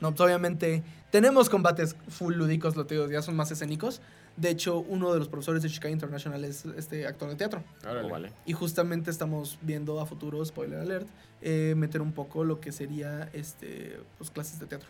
No, 0.00 0.10
pues 0.10 0.20
obviamente 0.20 0.82
tenemos 1.10 1.48
combates 1.48 1.96
full 2.08 2.34
lúdicos, 2.34 2.76
lo 2.76 2.86
te 2.86 2.94
digo, 2.94 3.08
ya 3.10 3.22
son 3.22 3.36
más 3.36 3.50
escénicos. 3.50 4.00
De 4.36 4.50
hecho, 4.50 4.80
uno 4.80 5.12
de 5.12 5.18
los 5.18 5.28
profesores 5.28 5.62
de 5.62 5.68
Shikai 5.68 5.92
International 5.92 6.44
es 6.44 6.66
este 6.76 7.06
actor 7.06 7.30
de 7.30 7.36
teatro. 7.36 7.64
Oh, 7.88 8.08
vale. 8.08 8.32
Y 8.44 8.52
justamente 8.52 9.10
estamos 9.10 9.58
viendo 9.62 9.98
a 9.98 10.06
futuro, 10.06 10.44
spoiler 10.44 10.80
alert, 10.80 11.08
eh, 11.40 11.74
meter 11.76 12.02
un 12.02 12.12
poco 12.12 12.44
lo 12.44 12.60
que 12.60 12.70
sería 12.70 13.30
este, 13.32 13.98
pues, 14.18 14.30
clases 14.30 14.60
de 14.60 14.66
teatro. 14.66 14.88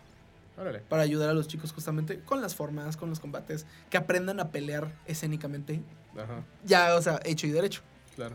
Órale. 0.59 0.81
Para 0.81 1.03
ayudar 1.03 1.31
a 1.31 1.35
los 1.35 1.47
chicos 1.47 1.73
justamente 1.73 2.21
con 2.21 2.41
las 2.41 2.55
formas, 2.55 2.97
con 2.97 3.11
los 3.11 3.21
combates, 3.21 3.67
que 3.91 3.99
aprendan 3.99 4.41
a 4.41 4.51
pelear 4.51 4.91
escénicamente, 5.07 5.81
Ajá. 6.15 6.43
ya, 6.65 6.97
o 6.97 7.03
sea, 7.03 7.21
hecho 7.25 7.47
y 7.47 7.51
derecho. 7.51 7.83
Claro. 8.17 8.35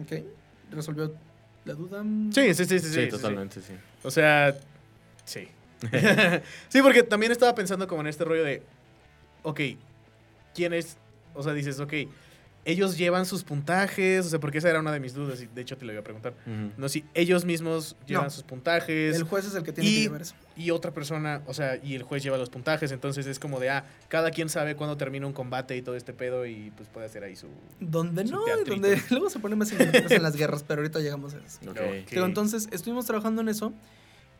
¿Ok? 0.00 0.22
Resolvió 0.70 1.14
la 1.64 1.74
duda. 1.74 2.04
Sí, 2.30 2.54
sí, 2.54 2.64
sí, 2.64 2.78
sí. 2.78 2.78
Sí, 2.78 2.88
sí, 2.88 3.04
sí, 3.04 3.08
totalmente, 3.08 3.62
sí. 3.62 3.72
O 4.04 4.10
sea, 4.10 4.54
sí. 5.24 5.48
sí, 6.68 6.82
porque 6.82 7.02
también 7.02 7.32
estaba 7.32 7.54
pensando 7.54 7.88
como 7.88 8.02
en 8.02 8.08
este 8.08 8.24
rollo 8.24 8.44
de, 8.44 8.62
ok, 9.42 9.60
¿quién 10.58 10.72
es? 10.72 10.96
O 11.34 11.42
sea, 11.44 11.52
dices, 11.52 11.78
ok, 11.78 11.92
ellos 12.64 12.98
llevan 12.98 13.24
sus 13.24 13.44
puntajes, 13.44 14.26
o 14.26 14.28
sea, 14.28 14.40
porque 14.40 14.58
esa 14.58 14.68
era 14.68 14.80
una 14.80 14.90
de 14.92 14.98
mis 15.00 15.14
dudas 15.14 15.40
y 15.40 15.46
de 15.46 15.62
hecho 15.62 15.78
te 15.78 15.86
lo 15.86 15.92
iba 15.92 16.00
a 16.00 16.04
preguntar. 16.04 16.34
No, 16.76 16.88
si 16.88 17.04
ellos 17.14 17.44
mismos 17.44 17.94
llevan 18.06 18.24
No. 18.24 18.30
sus 18.30 18.42
puntajes 18.42 19.14
El 19.16 19.22
juez 19.22 19.46
es 19.46 19.54
el 19.54 19.62
que 19.62 19.72
tiene 19.72 19.88
y- 19.88 19.94
que 19.94 20.00
llevar 20.02 20.22
eso. 20.22 20.34
y 20.56 20.70
otra 20.72 20.90
persona, 20.90 21.42
o 21.46 21.54
sea, 21.54 21.76
y 21.82 21.94
el 21.94 22.02
juez 22.02 22.22
lleva 22.24 22.36
los 22.36 22.50
puntajes, 22.50 22.90
entonces 22.90 23.26
es 23.26 23.38
como 23.38 23.60
de, 23.60 23.70
ah, 23.70 23.86
cada 24.08 24.32
quien 24.32 24.48
sabe 24.48 24.74
cuándo 24.74 24.96
termina 24.96 25.26
un 25.28 25.32
combate 25.32 25.76
y 25.76 25.82
todo 25.82 25.94
este 25.94 26.12
pedo 26.12 26.44
y 26.44 26.70
pues 26.76 26.88
puede 26.88 27.06
hacer 27.06 27.22
ahí 27.22 27.36
su... 27.36 27.46
Donde 27.80 28.26
Su 28.26 28.34
no, 28.34 28.44
teatrito. 28.44 28.72
donde 28.72 29.00
luego 29.10 29.30
se 29.30 29.38
pone 29.38 29.54
más 29.54 29.70
en 29.72 30.22
las 30.22 30.36
guerras, 30.36 30.64
pero 30.66 30.80
ahorita 30.82 30.98
llegamos 30.98 31.34
a 31.34 31.38
eso. 31.38 31.60
Ok. 31.70 31.78
Ok. 31.78 32.08
Pero 32.10 32.26
entonces 32.26 32.68
estuvimos 32.72 33.06
trabajando 33.06 33.40
en 33.40 33.48
eso 33.48 33.72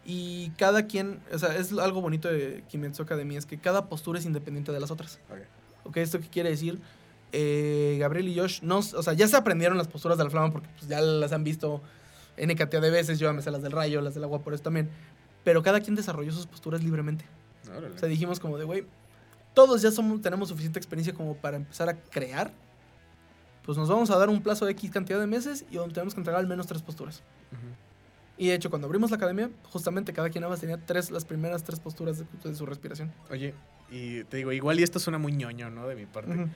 y 0.04 0.50
cada 0.58 0.86
quien, 0.86 1.20
o 1.32 1.38
sea, 1.38 1.56
es 1.56 1.72
algo 1.72 2.00
bonito 2.02 2.28
de 2.28 2.64
Kimetsu 2.68 3.02
Academy, 3.04 3.36
es 3.36 3.46
que 3.46 3.58
cada 3.58 3.88
postura 3.88 4.18
es 4.18 4.26
independiente 4.26 4.72
de 4.72 4.80
las 4.80 4.90
otras. 4.90 5.18
Ok. 5.30 5.38
Ok, 5.88 5.96
¿esto 5.96 6.20
qué 6.20 6.28
quiere 6.28 6.50
decir? 6.50 6.78
Eh, 7.32 7.96
Gabriel 7.98 8.28
y 8.28 8.38
Josh, 8.38 8.60
no, 8.62 8.78
o 8.78 9.02
sea, 9.02 9.12
ya 9.14 9.26
se 9.26 9.36
aprendieron 9.36 9.76
las 9.76 9.88
posturas 9.88 10.16
de 10.18 10.24
la 10.24 10.30
flama 10.30 10.52
porque 10.52 10.68
pues, 10.78 10.88
ya 10.88 11.00
las 11.00 11.32
han 11.32 11.44
visto 11.44 11.82
N 12.36 12.54
cantidad 12.56 12.80
de 12.80 12.90
veces, 12.90 13.18
yo 13.18 13.26
ya 13.26 13.32
me 13.32 13.42
sé 13.42 13.50
las 13.50 13.62
del 13.62 13.72
rayo, 13.72 14.00
las 14.00 14.14
del 14.14 14.24
agua 14.24 14.40
por 14.40 14.54
eso 14.54 14.62
también, 14.62 14.88
pero 15.44 15.62
cada 15.62 15.80
quien 15.80 15.96
desarrolló 15.96 16.32
sus 16.32 16.46
posturas 16.46 16.82
libremente. 16.82 17.24
Órale. 17.70 17.94
O 17.94 17.98
sea, 17.98 18.08
dijimos 18.08 18.38
como 18.38 18.56
de, 18.58 18.64
güey, 18.64 18.86
todos 19.54 19.82
ya 19.82 19.90
somos, 19.90 20.22
tenemos 20.22 20.48
suficiente 20.48 20.78
experiencia 20.78 21.12
como 21.12 21.34
para 21.36 21.56
empezar 21.56 21.88
a 21.88 21.94
crear. 21.94 22.52
Pues 23.64 23.76
nos 23.76 23.88
vamos 23.88 24.10
a 24.10 24.16
dar 24.16 24.28
un 24.30 24.42
plazo 24.42 24.64
de 24.64 24.72
X 24.72 24.90
cantidad 24.90 25.20
de 25.20 25.26
meses 25.26 25.64
y 25.70 25.76
donde 25.76 25.92
tenemos 25.92 26.14
que 26.14 26.20
entregar 26.20 26.40
al 26.40 26.46
menos 26.46 26.66
tres 26.66 26.80
posturas. 26.80 27.22
Ujú. 27.52 27.67
Y 28.38 28.48
de 28.48 28.54
hecho, 28.54 28.70
cuando 28.70 28.86
abrimos 28.86 29.10
la 29.10 29.16
academia, 29.16 29.50
justamente 29.64 30.12
cada 30.12 30.30
quien 30.30 30.48
más 30.48 30.60
tenía 30.60 30.78
tres, 30.78 31.10
las 31.10 31.24
primeras 31.24 31.64
tres 31.64 31.80
posturas 31.80 32.18
de, 32.18 32.24
de 32.48 32.54
su 32.54 32.64
respiración. 32.66 33.12
Oye, 33.30 33.52
y 33.90 34.22
te 34.24 34.36
digo, 34.36 34.52
igual 34.52 34.78
y 34.78 34.84
esto 34.84 35.00
suena 35.00 35.18
muy 35.18 35.32
ñoño, 35.32 35.70
¿no? 35.70 35.88
De 35.88 35.96
mi 35.96 36.06
parte. 36.06 36.32
Ujú. 36.32 36.48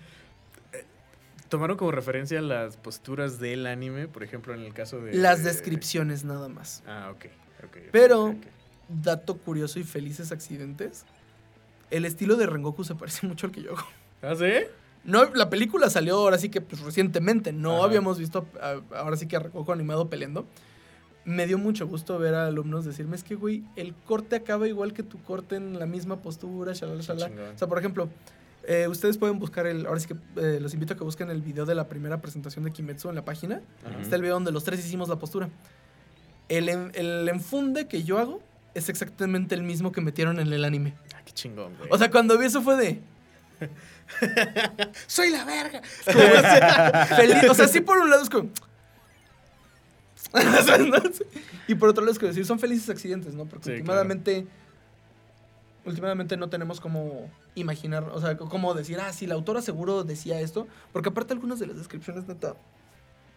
¿Tomaron 1.49 1.76
como 1.76 1.91
referencia 1.91 2.41
las 2.41 2.76
posturas 2.78 3.39
del 3.39 3.66
anime? 3.66 4.09
Por 4.09 4.22
ejemplo, 4.22 4.55
en 4.55 4.61
el 4.61 4.72
caso 4.72 5.01
de... 5.01 5.12
Las 5.14 5.45
descripciones 5.45 6.24
nada 6.24 6.49
más. 6.49 6.83
Ah, 6.87 7.11
ok. 7.12 7.26
ok, 7.59 7.64
ok, 7.64 7.76
Pero-. 7.93 8.35
Dato 8.89 9.37
curioso 9.39 9.78
y 9.78 9.85
felices 9.85 10.33
accidentes. 10.33 11.05
El 11.91 12.05
estilo 12.05 12.37
de 12.37 12.47
Rengoku 12.47 12.85
se 12.85 12.95
parece 12.95 13.26
mucho 13.26 13.47
al 13.47 13.53
que 13.53 13.62
yo 13.62 13.76
hago. 13.76 13.87
¿Ah, 14.22 14.35
sí? 14.37 14.66
No, 15.05 15.24
la 15.35 15.51
película 15.51 15.91
salió 15.91 16.16
ahora 16.16 16.39
sí 16.39 16.49
que 16.49 16.61
pues, 16.61 16.80
recientemente. 16.83 17.53
No 17.53 17.76
Ajá. 17.76 17.85
habíamos 17.85 18.18
visto 18.18 18.47
a- 18.61 18.80
ahora 18.97 19.16
sí 19.16 19.26
que 19.26 19.37
a 19.37 19.41
Rengoku 19.41 19.72
animado 19.72 20.09
peleando. 20.09 20.47
Me 21.24 21.46
dio 21.46 21.58
mucho 21.58 21.86
gusto 21.86 22.18
ver 22.18 22.34
a 22.34 22.46
alumnos 22.46 22.84
decirme, 22.84 23.14
es 23.16 23.22
que, 23.22 23.34
güey, 23.36 23.62
el 23.76 23.94
corte 23.94 24.36
acaba 24.36 24.66
igual 24.66 24.92
que 24.92 25.02
tu 25.02 25.22
corte 25.22 25.56
en 25.56 25.78
la 25.78 25.86
misma 25.86 26.16
postura, 26.20 26.72
shalala, 26.72 27.02
shalala. 27.02 27.52
O 27.54 27.58
sea, 27.58 27.68
por 27.68 27.78
ejemplo, 27.78 28.08
eh, 28.64 28.88
ustedes 28.88 29.18
pueden 29.18 29.38
buscar 29.38 29.66
el... 29.66 29.86
Ahora 29.86 30.00
sí 30.00 30.08
que 30.08 30.16
eh, 30.36 30.58
los 30.60 30.74
invito 30.74 30.94
a 30.94 30.96
que 30.96 31.04
busquen 31.04 31.30
el 31.30 31.40
video 31.40 31.64
de 31.64 31.74
la 31.74 31.88
primera 31.88 32.20
presentación 32.20 32.64
de 32.64 32.72
Kimetsu 32.72 33.08
en 33.08 33.14
la 33.14 33.24
página. 33.24 33.60
Está 34.00 34.16
el 34.16 34.22
video 34.22 34.34
donde 34.34 34.52
los 34.52 34.64
tres 34.64 34.84
hicimos 34.84 35.08
la 35.08 35.16
postura. 35.16 35.48
El, 36.48 36.68
el 36.68 37.28
enfunde 37.28 37.86
que 37.86 38.02
yo 38.02 38.18
hago 38.18 38.42
es 38.74 38.88
exactamente 38.88 39.54
el 39.54 39.62
mismo 39.62 39.92
que 39.92 40.00
metieron 40.00 40.38
en 40.40 40.52
el 40.52 40.64
anime. 40.64 40.94
Ah, 41.14 41.22
qué 41.24 41.32
chingón, 41.32 41.76
güey. 41.76 41.88
O 41.90 41.98
sea, 41.98 42.10
cuando 42.10 42.38
vi 42.38 42.46
eso 42.46 42.62
fue 42.62 42.76
de... 42.76 43.00
¡Soy 45.06 45.30
la 45.30 45.44
verga! 45.44 45.82
Feliz, 47.16 47.48
o 47.48 47.54
sea, 47.54 47.68
sí 47.68 47.80
por 47.80 47.98
un 47.98 48.10
lado 48.10 48.22
es 48.22 48.30
como... 48.30 48.48
Y 51.68 51.74
por 51.74 51.89
otro 51.89 52.03
lado 52.03 52.12
es 52.12 52.18
que 52.18 52.26
decir, 52.26 52.45
son 52.47 52.59
felices 52.59 52.89
accidentes, 52.91 53.35
¿no? 53.35 53.45
Porque 53.47 53.64
Sí, 53.64 53.70
últimamente, 53.80 54.47
últimamente 55.85 56.37
no 56.37 56.49
tenemos 56.49 56.80
como 56.80 57.30
imaginar, 57.55 58.05
o 58.12 58.20
sea, 58.20 58.37
como 58.37 58.74
decir, 58.74 58.99
ah, 59.01 59.12
sí, 59.12 59.26
la 59.26 59.35
autora 59.35 59.62
seguro 59.62 60.05
decía 60.05 60.41
esto, 60.41 60.66
porque 60.93 61.09
aparte 61.11 61.33
algunas 61.35 61.59
de 61.59 61.66
las 61.66 61.76
descripciones, 61.76 62.26
neta, 62.28 62.55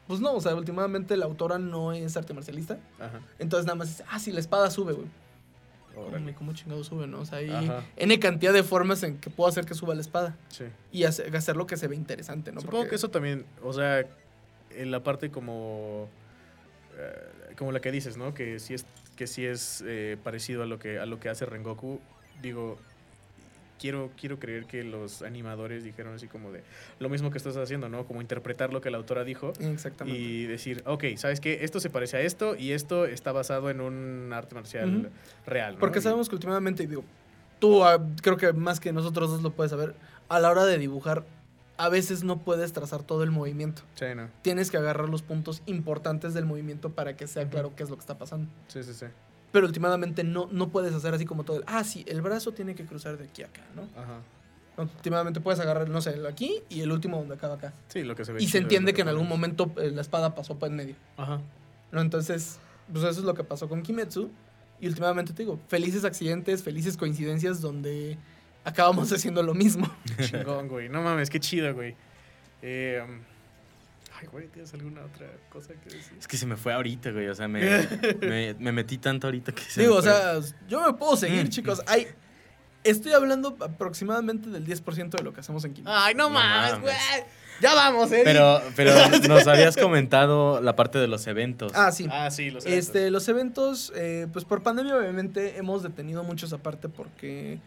pues 0.08 0.20
no, 0.20 0.34
o 0.34 0.42
sea, 0.42 0.54
últimamente 0.56 1.18
la 1.18 1.26
autora 1.26 1.58
no 1.58 1.92
es 1.92 2.16
arte 2.16 2.34
marcialista, 2.34 2.78
Ajá. 3.00 3.20
entonces 3.40 3.66
nada 3.66 3.76
más 3.76 3.88
dice, 3.90 4.04
ah, 4.10 4.20
sí, 4.20 4.32
la 4.32 4.40
espada 4.40 4.70
sube, 4.70 4.94
güey. 4.94 5.08
Hombre, 5.98 6.36
¿Cómo 6.36 6.52
chingado 6.52 6.84
sube, 6.84 7.08
no? 7.08 7.22
O 7.22 7.26
sea, 7.26 7.38
hay 7.38 7.50
Ajá. 7.50 7.82
N 7.96 8.20
cantidad 8.20 8.52
de 8.52 8.64
formas 8.64 9.02
en 9.04 9.18
que 9.18 9.30
puedo 9.30 9.48
hacer 9.50 9.66
que 9.66 9.74
suba 9.76 9.96
la 9.96 10.02
espada 10.02 10.36
Sí. 10.50 10.66
y 10.92 11.06
hace- 11.06 11.26
hacerlo 11.38 11.66
que 11.68 11.78
se 11.78 11.88
ve 11.88 11.96
interesante, 11.96 12.52
¿no? 12.52 12.60
Supongo 12.60 12.80
Porque- 12.80 12.90
que 12.90 12.96
eso 12.98 13.10
también, 13.10 13.46
o 13.64 13.72
sea, 13.72 14.06
en 14.72 14.92
la 14.92 15.02
parte 15.04 15.32
como... 15.32 16.10
eh, 16.98 17.54
como 17.58 17.72
la 17.72 17.80
que 17.80 17.92
dices, 17.92 18.18
¿no? 18.18 18.34
Que 18.34 18.60
sí 18.60 18.74
es, 18.74 18.86
que 19.16 19.28
sí 19.28 19.46
es 19.46 19.84
eh, 19.86 20.18
parecido 20.24 20.64
a 20.64 20.66
lo, 20.66 20.80
que, 20.80 21.00
a 21.00 21.06
lo 21.06 21.20
que 21.20 21.30
hace 21.30 21.46
Rengoku. 21.46 22.00
Digo, 22.42 22.78
quiero, 23.80 24.12
quiero 24.20 24.40
creer 24.40 24.66
que 24.66 24.84
los 24.84 25.22
animadores 25.22 25.84
dijeron 25.84 26.14
así 26.16 26.28
como 26.28 26.52
de... 26.52 26.64
Lo 27.00 27.10
mismo 27.10 27.32
que 27.32 27.38
estás 27.38 27.56
haciendo, 27.58 27.90
¿no? 27.90 28.06
Como 28.06 28.22
interpretar 28.22 28.74
lo 28.74 28.82
que 28.82 28.90
la 28.90 28.98
autora 28.98 29.24
dijo. 29.24 29.54
Exactamente. 29.60 30.20
Y 30.20 30.46
decir, 30.46 30.84
ok, 30.86 31.04
¿sabes 31.18 31.40
qué? 31.40 31.64
Esto 31.64 31.80
se 31.80 31.90
parece 31.90 32.18
a 32.18 32.22
esto 32.22 32.56
y 32.56 32.72
esto 32.72 33.06
está 33.06 33.32
basado 33.32 33.70
en 33.70 33.82
un 33.82 34.32
arte 34.34 34.56
marcial 34.56 35.10
real. 35.46 35.74
¿no? 35.76 35.80
Porque 35.80 36.00
Y- 36.00 36.02
sabemos 36.02 36.30
que 36.30 36.36
últimamente, 36.36 36.86
digo, 36.88 37.04
tú 37.60 37.84
ah, 37.84 38.06
creo 38.22 38.38
que 38.38 38.54
más 38.54 38.80
que 38.80 38.92
nosotros 38.92 39.30
dos 39.30 39.42
lo 39.42 39.52
puedes 39.52 39.72
saber, 39.72 39.96
a 40.30 40.40
la 40.40 40.50
hora 40.50 40.66
de 40.66 40.78
dibujar, 40.78 41.24
a 41.78 41.90
veces 41.90 42.24
no 42.24 42.40
puedes 42.40 42.74
trazar 42.74 43.04
todo 43.04 43.24
el 43.24 43.32
movimiento. 43.32 43.82
Sí, 43.96 44.06
no. 44.16 44.30
Tienes 44.42 44.72
que 44.72 44.78
agarrar 44.78 45.10
los 45.10 45.22
puntos 45.22 45.62
importantes 45.66 46.34
del 46.34 46.46
movimiento 46.46 46.92
para 46.92 47.16
que 47.16 47.28
sea 47.28 47.50
claro 47.50 47.76
qué 47.76 47.84
es 47.84 47.90
lo 47.90 47.96
que 47.96 48.02
está 48.02 48.18
pasando. 48.18 48.50
Sí, 48.68 48.84
sí, 48.84 48.94
sí. 48.94 49.06
Pero 49.52 49.68
últimamente 49.68 50.24
no, 50.24 50.48
no 50.52 50.70
puedes 50.70 50.94
hacer 50.94 51.14
así 51.14 51.26
como 51.26 51.44
todo 51.44 51.58
el, 51.58 51.64
ah, 51.68 51.84
sí, 51.84 52.04
el 52.08 52.22
brazo 52.22 52.52
tiene 52.52 52.76
que 52.76 52.86
cruzar 52.86 53.18
de 53.18 53.26
aquí 53.26 53.44
a 53.44 53.48
acá, 53.48 53.62
¿no? 53.76 53.84
Ajá. 53.96 54.22
Últimamente 54.78 55.40
puedes 55.40 55.60
agarrar, 55.62 55.88
no 55.88 56.02
sé, 56.02 56.12
el 56.12 56.26
aquí 56.26 56.62
y 56.68 56.82
el 56.82 56.92
último 56.92 57.18
donde 57.18 57.36
acaba 57.36 57.56
acá. 57.56 57.74
Sí, 57.88 58.04
lo 58.04 58.16
que 58.16 58.26
se 58.26 58.34
ve. 58.34 58.44
Y 58.44 58.48
se 58.50 58.58
entiende 58.58 58.94
que 58.94 59.02
en 59.02 59.08
algún 59.08 59.30
momento 59.30 59.72
eh, 59.78 59.92
la 59.92 60.02
espada 60.02 60.36
pasó 60.36 60.60
por 60.60 60.70
en 60.70 60.76
medio. 60.76 60.96
Ajá. 61.16 61.40
¿no? 61.92 62.02
Entonces, 62.02 62.60
pues 62.92 63.06
eso 63.06 63.20
es 63.20 63.26
lo 63.26 63.34
que 63.34 63.44
pasó 63.44 63.70
con 63.70 63.82
Kimetsu. 63.82 64.30
Y 64.82 64.88
últimamente 64.88 65.32
te 65.32 65.44
digo, 65.44 65.58
felices 65.70 66.04
accidentes, 66.04 66.62
felices 66.62 66.98
coincidencias 66.98 67.62
donde 67.62 68.18
acabamos 68.66 69.12
haciendo 69.14 69.42
lo 69.44 69.54
mismo. 69.54 69.90
Chingón, 70.22 70.68
güey. 70.68 70.90
No 70.90 71.02
mames, 71.02 71.30
qué 71.30 71.40
chido, 71.40 71.74
güey. 71.74 71.96
Eh, 72.62 73.02
ay, 74.20 74.28
güey, 74.32 74.48
¿tienes 74.48 74.74
alguna 74.74 75.02
otra 75.06 75.28
cosa 75.50 75.74
que 75.76 75.90
decir? 75.96 76.18
Es 76.20 76.28
que 76.28 76.36
se 76.38 76.46
me 76.46 76.58
fue 76.58 76.74
ahorita, 76.74 77.12
güey. 77.12 77.28
O 77.28 77.36
sea, 77.36 77.48
me, 77.48 77.62
me, 78.22 78.54
me 78.56 78.72
metí 78.72 78.98
tanto 78.98 79.28
ahorita 79.28 79.54
que 79.54 79.62
se 79.62 79.82
Digo, 79.82 79.94
me 79.94 80.00
o 80.00 80.02
sea, 80.02 80.34
yo 80.68 80.82
me 80.86 80.94
puedo 80.98 81.16
seguir, 81.16 81.46
Mm. 81.46 81.50
chicos. 81.50 81.82
Hay, 81.88 82.08
estoy 82.84 83.14
hablando 83.14 83.56
aproximadamente 83.62 84.50
del 84.50 84.66
10% 84.66 85.10
de 85.18 85.24
lo 85.24 85.32
que 85.34 85.40
hacemos 85.42 85.64
en 85.66 85.74
Kimetsu. 85.74 85.96
Ay, 85.96 86.14
no, 86.16 86.24
No 86.26 86.30
mames, 86.32 86.72
mames. 86.74 86.82
güey. 86.82 86.96
Ya 87.62 87.74
vamos, 87.74 88.12
eh. 88.12 88.22
Pero, 88.26 88.62
pero 88.76 88.92
nos 89.30 89.48
habías 89.48 89.78
comentado 89.78 90.60
la 90.60 90.76
parte 90.76 90.98
de 91.00 91.08
los 91.08 91.26
eventos. 91.28 91.72
Ah, 91.74 91.90
sí. 91.94 92.06
Ah, 92.12 92.30
sí, 92.30 92.50
lo 92.50 92.60
sé. 92.60 92.78
Este, 92.78 93.10
los 93.12 93.30
eventos, 93.30 93.94
eh, 93.96 94.28
pues 94.34 94.44
por 94.44 94.62
pandemia 94.62 94.98
obviamente 94.98 95.58
hemos 95.58 95.82
detenido 95.82 96.22
muchos 96.26 96.52
aparte 96.52 96.90
porque 96.90 97.60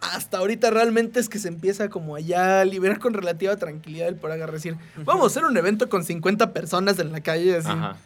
hasta 0.00 0.38
ahorita 0.38 0.70
realmente 0.70 1.20
es 1.20 1.28
que 1.28 1.38
se 1.38 1.48
empieza 1.48 1.88
como 1.90 2.16
allá 2.16 2.60
a 2.60 2.64
liberar 2.64 2.98
con 2.98 3.14
relativa 3.14 3.56
tranquilidad 3.56 4.08
el 4.08 4.16
por 4.16 4.32
agarrar 4.32 4.54
decir, 4.54 4.76
vamos 5.04 5.24
a 5.24 5.26
hacer 5.26 5.44
un 5.44 5.56
evento 5.56 5.88
con 5.88 6.04
50 6.04 6.52
personas 6.52 6.98
en 6.98 7.12
la 7.12 7.20
calle, 7.20 7.56
así. 7.56 7.68
Ajá. 7.68 7.96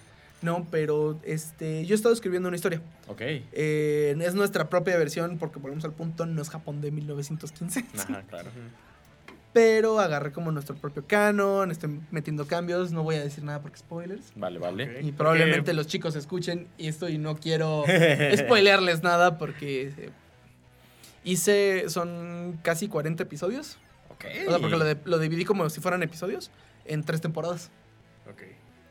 No, 0.42 0.66
pero 0.70 1.18
este, 1.24 1.86
yo 1.86 1.94
he 1.94 1.96
estado 1.96 2.12
escribiendo 2.12 2.48
una 2.48 2.56
historia. 2.56 2.82
Ok. 3.08 3.22
Eh, 3.22 4.14
es 4.20 4.34
nuestra 4.34 4.68
propia 4.68 4.98
versión 4.98 5.38
porque 5.38 5.58
volvemos 5.58 5.86
al 5.86 5.92
punto, 5.92 6.26
no 6.26 6.42
es 6.42 6.50
Japón 6.50 6.82
de 6.82 6.90
1915. 6.90 7.86
Ajá, 7.98 8.22
claro. 8.28 8.50
Pero 9.54 10.00
agarré 10.00 10.32
como 10.32 10.50
nuestro 10.50 10.74
propio 10.74 11.04
canon, 11.06 11.70
estoy 11.70 11.98
metiendo 12.10 12.46
cambios, 12.46 12.92
no 12.92 13.04
voy 13.04 13.14
a 13.14 13.22
decir 13.22 13.42
nada 13.42 13.62
porque 13.62 13.78
spoilers. 13.78 14.32
Vale, 14.34 14.58
vale. 14.58 15.00
Y 15.00 15.12
probablemente 15.12 15.72
los 15.72 15.86
chicos 15.86 16.14
escuchen 16.14 16.66
esto 16.76 17.08
y 17.08 17.16
no 17.16 17.36
quiero 17.36 17.84
spoilearles 18.36 19.02
nada 19.02 19.38
porque 19.38 19.94
eh, 19.96 20.10
hice, 21.24 21.84
son 21.88 22.58
casi 22.62 22.88
40 22.88 23.22
episodios. 23.22 23.78
Ok. 24.10 24.24
O 24.46 24.50
sea, 24.50 24.58
porque 24.60 24.76
lo, 24.76 24.84
de- 24.84 24.98
lo 25.04 25.18
dividí 25.18 25.44
como 25.44 25.68
si 25.70 25.80
fueran 25.80 26.02
episodios 26.02 26.50
en 26.84 27.02
tres 27.02 27.20
temporadas. 27.20 27.70
Ok. 28.30 28.42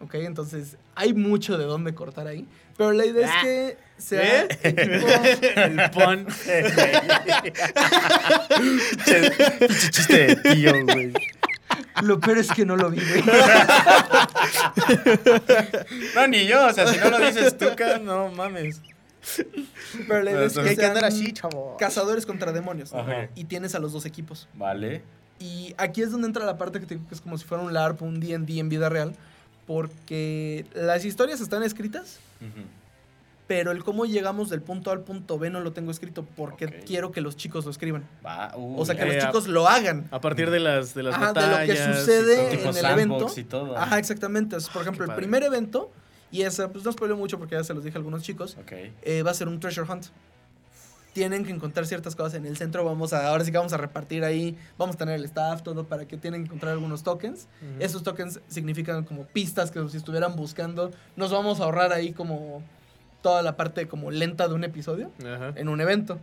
¿Ok? 0.01 0.15
Entonces 0.15 0.75
hay 0.95 1.13
mucho 1.13 1.57
de 1.57 1.63
dónde 1.65 1.93
cortar 1.95 2.27
ahí. 2.27 2.45
Pero 2.77 2.91
la 2.91 3.05
idea 3.05 3.29
Ah. 3.31 3.37
es 3.37 3.43
que 3.43 3.77
sea 3.97 4.41
¿Eh? 4.43 4.47
equipo... 4.63 5.07
El 5.61 5.91
pon. 5.91 6.27
Chiste 9.91 10.35
tío, 10.37 10.71
güey. 10.85 11.13
Lo 12.03 12.19
peor 12.19 12.37
es 12.37 12.51
que 12.51 12.65
no 12.65 12.75
lo 12.75 12.89
vi, 12.91 12.99
güey. 12.99 13.23
No, 16.15 16.27
ni 16.27 16.45
yo. 16.45 16.67
O 16.67 16.73
sea, 16.73 16.85
si 16.87 16.99
no 16.99 17.09
lo 17.09 17.19
dices 17.19 17.57
tú, 17.57 17.65
no 18.03 18.29
mames. 18.29 18.79
Pero 20.07 20.21
la 20.23 20.31
idea 20.31 20.43
es 20.45 20.57
Hay 20.57 20.69
que 20.69 20.75
que 20.77 20.85
andar 20.85 21.05
así, 21.05 21.31
chavo. 21.33 21.75
cazadores 21.79 22.25
contra 22.25 22.51
demonios. 22.51 22.93
Ajá. 22.93 23.29
Y 23.35 23.45
tienes 23.45 23.75
a 23.75 23.79
los 23.79 23.93
dos 23.93 24.05
equipos. 24.05 24.47
Vale. 24.53 25.01
Y 25.39 25.73
aquí 25.77 26.01
es 26.01 26.11
donde 26.11 26.27
entra 26.27 26.45
la 26.45 26.57
parte 26.57 26.79
que 26.79 26.85
te 26.85 26.95
digo 26.95 27.07
que 27.07 27.15
es 27.15 27.21
como 27.21 27.37
si 27.37 27.45
fuera 27.45 27.63
un 27.63 27.73
LARP, 27.73 28.01
un 28.01 28.19
D&D 28.19 28.59
en 28.59 28.69
vida 28.69 28.89
real. 28.89 29.15
Porque 29.65 30.65
las 30.75 31.05
historias 31.05 31.39
están 31.41 31.63
escritas, 31.63 32.19
pero 33.47 33.71
el 33.71 33.83
cómo 33.83 34.05
llegamos 34.05 34.49
del 34.49 34.61
punto 34.61 34.89
A 34.89 34.93
al 34.93 35.01
punto 35.01 35.39
B 35.39 35.49
no 35.49 35.59
lo 35.61 35.71
tengo 35.73 35.89
escrito 35.91 36.25
porque 36.35 36.67
quiero 36.85 37.11
que 37.11 37.21
los 37.21 37.35
chicos 37.37 37.63
lo 37.65 37.71
escriban. 37.71 38.03
Va, 38.25 38.53
uh, 38.57 38.79
O 38.79 38.85
sea, 38.85 38.95
que 38.95 39.03
Eh, 39.03 39.15
los 39.15 39.23
a- 39.23 39.27
chicos 39.27 39.47
lo 39.47 39.67
hagan. 39.67 40.07
A 40.11 40.19
partir 40.19 40.49
de 40.49 40.59
las, 40.59 40.93
de 40.93 41.03
las 41.03 41.15
Ajá, 41.15 41.33
de 41.33 41.47
lo 41.47 41.57
que 41.65 41.73
y 41.73 41.93
sucede 41.93 42.53
en 42.61 42.75
el 42.77 42.85
evento. 42.85 43.31
y 43.35 43.43
todo. 43.43 43.77
Ajá, 43.77 43.99
exactamente. 43.99 44.55
Es, 44.57 44.67
por 44.69 44.81
Ah, 44.81 44.83
ejemplo, 44.83 45.05
el 45.05 45.15
primer 45.15 45.43
evento, 45.43 45.91
y 46.33 46.41
esa, 46.41 46.69
pues 46.71 46.83
no 46.83 46.91
spoileo 46.91 47.15
mucho 47.15 47.37
porque 47.37 47.55
ya 47.55 47.63
se 47.63 47.73
los 47.73 47.83
dije 47.83 47.97
a 47.97 47.99
algunos 47.99 48.23
chicos, 48.23 48.57
Ok. 48.59 48.71
eh, 49.03 49.23
va 49.23 49.31
a 49.31 49.33
ser 49.33 49.47
un 49.47 49.59
treasure 49.59 49.89
hunt. 49.89 50.07
Tienen 51.13 51.45
que 51.45 51.51
encontrar 51.51 51.85
ciertas 51.85 52.15
cosas 52.15 52.33
en 52.33 52.47
el 52.47 52.57
centro. 52.57 52.83
Vamos 52.83 53.13
a, 53.13 53.27
ahora 53.27 53.45
sí 53.45 53.51
que 53.51 53.57
vamos 53.59 53.71
a 53.71 53.77
repartir 53.77 54.23
ahí. 54.23 54.57
Vamos 54.79 54.95
a 54.95 54.97
tener 54.97 55.13
el 55.13 55.25
staff, 55.25 55.61
todo, 55.61 55.83
para 55.87 56.07
que 56.07 56.17
tienen 56.17 56.41
que 56.41 56.47
encontrar 56.47 56.71
algunos 56.73 57.03
tokens. 57.03 57.47
Ujú. 57.61 57.83
Esos 57.83 58.01
tokens 58.01 58.39
significan 58.47 59.03
como 59.03 59.25
pistas 59.27 59.69
que 59.69 59.87
si 59.89 59.97
estuvieran 59.97 60.35
buscando, 60.35 60.89
nos 61.15 61.31
vamos 61.31 61.59
a 61.59 61.65
ahorrar 61.65 61.93
ahí 61.93 62.13
como 62.13 62.63
toda 63.21 63.43
la 63.43 63.55
parte 63.55 63.87
como 63.87 64.09
lenta 64.09 64.47
de 64.47 64.55
un 64.55 64.63
episodio 64.63 65.11
Ajá. 65.19 65.53
en 65.55 65.69
un 65.69 65.81
evento. 65.81 66.19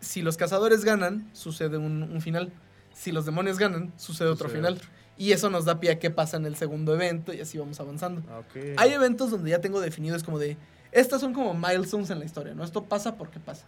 Si 0.00 0.22
los 0.22 0.38
cazadores 0.38 0.82
ganan, 0.82 1.28
sucede 1.34 1.76
un, 1.76 2.02
un 2.02 2.20
final. 2.22 2.50
Si 2.94 3.12
los 3.12 3.26
demonios 3.26 3.58
ganan, 3.58 3.92
sucede 3.98 4.28
otro 4.30 4.48
final. 4.48 4.80
Y 5.18 5.32
eso 5.32 5.50
nos 5.50 5.64
da 5.66 5.78
pie 5.78 5.90
a 5.92 5.98
qué 5.98 6.10
pasa 6.10 6.36
en 6.36 6.46
el 6.46 6.56
segundo 6.56 6.94
evento 6.94 7.32
y 7.32 7.40
así 7.40 7.58
vamos 7.58 7.78
avanzando. 7.80 8.22
Ah. 8.30 8.42
Hay 8.78 8.90
eventos 8.92 9.30
donde 9.30 9.50
ya 9.50 9.60
tengo 9.60 9.80
definido, 9.80 10.16
es 10.16 10.24
como 10.24 10.38
de, 10.38 10.56
estas 10.90 11.20
son 11.20 11.32
como 11.32 11.54
milestones 11.54 12.10
en 12.10 12.18
la 12.18 12.24
historia, 12.24 12.54
¿no? 12.54 12.64
Esto 12.64 12.84
pasa 12.84 13.14
porque 13.16 13.38
pasa. 13.40 13.66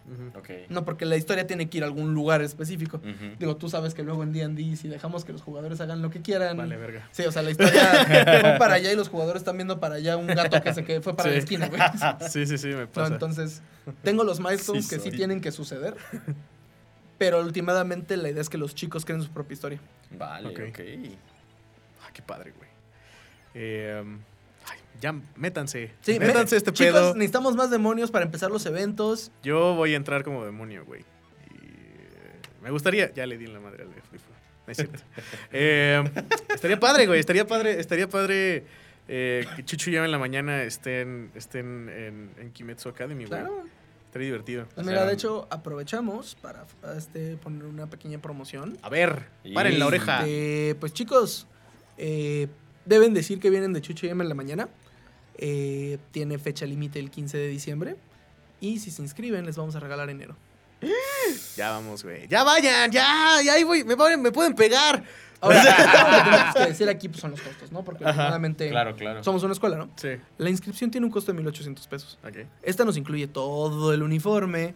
No 0.69 0.85
porque 0.85 1.05
la 1.05 1.15
historia 1.17 1.47
tiene 1.47 1.69
que 1.69 1.77
ir 1.77 1.83
a 1.83 1.87
algún 1.87 2.13
lugar 2.13 2.41
específico. 2.41 2.99
Digo, 3.39 3.55
tú 3.57 3.69
sabes 3.69 3.93
que 3.93 4.03
luego 4.03 4.21
en 4.23 4.33
D&D, 4.33 4.75
si 4.75 4.87
dejamos 4.87 5.23
que 5.25 5.31
los 5.33 5.41
jugadores 5.41 5.79
hagan 5.81 6.01
lo 6.01 6.09
que 6.11 6.21
quieran... 6.21 6.57
Vale, 6.57 6.77
verga. 6.77 7.07
Sí, 7.11 7.23
o 7.23 7.31
sea, 7.31 7.41
la 7.41 7.51
historia 7.51 7.81
fue 8.41 8.55
para 8.59 8.73
allá 8.75 8.91
y 8.91 8.95
los 8.95 9.09
jugadores 9.09 9.41
están 9.41 9.55
viendo 9.57 9.79
para 9.79 9.95
allá 9.95 10.17
un 10.17 10.27
gato 10.27 10.61
que 10.61 10.73
se 10.73 10.83
que 10.83 11.01
fue 11.01 11.15
para 11.15 11.29
Sí. 11.29 11.35
la 11.35 11.39
esquina, 11.39 11.67
güey. 11.69 11.81
Sí, 12.29 12.45
sí, 12.45 12.57
sí, 12.57 12.67
me 12.67 12.81
No, 12.81 12.89
pasa. 12.91 13.13
entonces, 13.13 13.61
tengo 14.03 14.23
los 14.23 14.39
milestones 14.39 14.87
Sí 14.87 14.95
que 14.95 15.01
sí 15.01 15.11
tienen 15.11 15.41
que 15.41 15.51
suceder. 15.51 15.95
Pero 17.17 17.39
últimamente 17.41 18.17
la 18.17 18.29
idea 18.29 18.41
es 18.41 18.49
que 18.49 18.57
los 18.57 18.75
chicos 18.75 19.05
creen 19.05 19.21
su 19.23 19.29
propia 19.29 19.53
historia. 19.53 19.79
Vale, 20.17 20.49
Ok. 20.49 20.59
ok. 20.69 20.79
Qué 22.15 22.21
padre, 22.23 22.53
güey. 22.57 22.69
Eh, 23.53 24.03
ay, 24.67 24.79
ya, 25.01 25.13
métanse. 25.35 25.91
Sí, 26.01 26.17
métanse 26.19 26.55
me- 26.55 26.57
este 26.57 26.71
chicos, 26.73 26.93
pedo. 26.93 27.13
necesitamos 27.13 27.55
más 27.55 27.69
demonios 27.69 28.09
para 28.09 28.25
empezar 28.25 28.49
los 28.49 28.65
eventos. 28.65 29.31
Yo 29.43 29.75
voy 29.75 29.93
a 29.93 29.97
entrar 29.97 30.23
como 30.23 30.43
demonio, 30.45 30.83
güey. 30.85 31.01
Y 31.51 32.63
me 32.63 32.71
gustaría. 32.71 33.13
Ya 33.13 33.25
le 33.27 33.37
di 33.37 33.45
en 33.45 33.53
la 33.53 33.59
madre 33.59 33.83
al 33.83 33.93
de 33.93 34.01
Free. 34.01 34.19
No 34.65 34.71
es 34.71 34.77
cierto. 34.77 34.99
Eh, 35.51 36.03
estaría 36.53 36.79
padre, 36.79 37.05
güey. 37.05 37.19
Estaría 37.19 37.45
padre, 37.45 37.79
estaría 37.79 38.09
padre 38.09 38.63
eh, 39.07 39.45
que 39.55 39.63
Chuchu 39.63 39.91
y 39.91 39.93
yo 39.93 40.03
en 40.05 40.11
la 40.11 40.17
mañana 40.17 40.63
estén, 40.63 41.31
estén 41.35 41.89
en, 41.89 42.31
en 42.39 42.51
Kimetsu 42.51 42.89
Academy, 42.89 43.25
güey. 43.25 43.39
Claro. 43.41 43.63
Estaría 44.05 44.27
divertido. 44.27 44.65
Pues 44.73 44.87
mira, 44.87 45.05
de 45.05 45.13
hecho, 45.13 45.45
aprovechamos 45.51 46.35
para 46.35 46.65
este, 46.97 47.35
poner 47.35 47.65
una 47.65 47.87
pequeña 47.87 48.17
promoción. 48.19 48.77
A 48.81 48.87
ver, 48.89 49.23
paren 49.53 49.77
la 49.77 49.87
oreja. 49.87 50.21
Eh, 50.25 50.73
pues 50.79 50.93
chicos, 50.93 51.47
eh, 51.97 52.47
deben 52.85 53.13
decir 53.13 53.39
que 53.39 53.49
vienen 53.49 53.73
de 53.73 53.81
Chucho 53.81 54.05
y 54.05 54.09
Emma 54.09 54.23
en 54.23 54.29
la 54.29 54.35
mañana. 54.35 54.69
Eh, 55.37 55.97
tiene 56.11 56.37
fecha 56.37 56.65
límite 56.65 56.99
el 56.99 57.09
15 57.11 57.37
de 57.37 57.47
diciembre. 57.47 57.95
Y 58.61 58.79
si 58.79 58.89
se 58.91 59.01
inscriben, 59.01 59.45
les 59.45 59.57
vamos 59.57 59.75
a 59.75 59.79
regalar 59.79 60.09
enero. 60.09 60.35
Ya 61.57 61.71
vamos, 61.71 62.03
güey. 62.03 62.27
Ya 62.27 62.43
vayan, 62.43 62.91
ya, 62.91 63.41
ya 63.43 63.53
ahí 63.53 63.63
voy. 63.63 63.83
Me, 63.83 63.95
pueden- 63.97 64.21
me 64.21 64.31
pueden 64.31 64.53
pegar. 64.53 65.03
Ahora, 65.41 65.63
lo 65.63 65.71
que 66.17 66.29
tenemos 66.29 66.55
que 66.55 66.65
decir 66.67 66.89
aquí 66.89 67.09
pues, 67.09 67.21
son 67.21 67.31
los 67.31 67.41
costos, 67.41 67.71
¿no? 67.71 67.83
Porque 67.83 68.03
últimamente 68.05 68.69
Claro, 68.69 68.95
claro. 68.95 69.23
somos 69.23 69.41
una 69.43 69.53
escuela, 69.53 69.77
¿no? 69.77 69.89
Sí. 69.95 70.09
La 70.37 70.49
inscripción 70.49 70.91
tiene 70.91 71.05
un 71.05 71.11
costo 71.11 71.33
de 71.33 71.41
1.800 71.41 71.87
pesos. 71.87 72.19
Ok. 72.23 72.45
Esta 72.61 72.85
nos 72.85 72.95
incluye 72.97 73.27
todo 73.27 73.93
el 73.93 74.03
uniforme, 74.03 74.75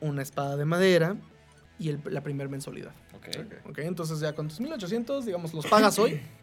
una 0.00 0.22
espada 0.22 0.56
de 0.56 0.64
madera 0.64 1.16
y 1.78 1.88
el- 1.90 2.00
la 2.10 2.20
primera 2.22 2.48
mensualidad. 2.50 2.92
Ok. 3.16 3.28
¿Ok? 3.70 3.78
Entonces 3.78 4.20
ya 4.20 4.34
con 4.34 4.48
tus 4.48 4.60
1.800, 4.60 5.22
digamos, 5.24 5.54
los 5.54 5.66
pagas 5.66 5.98
hoy 5.98 6.20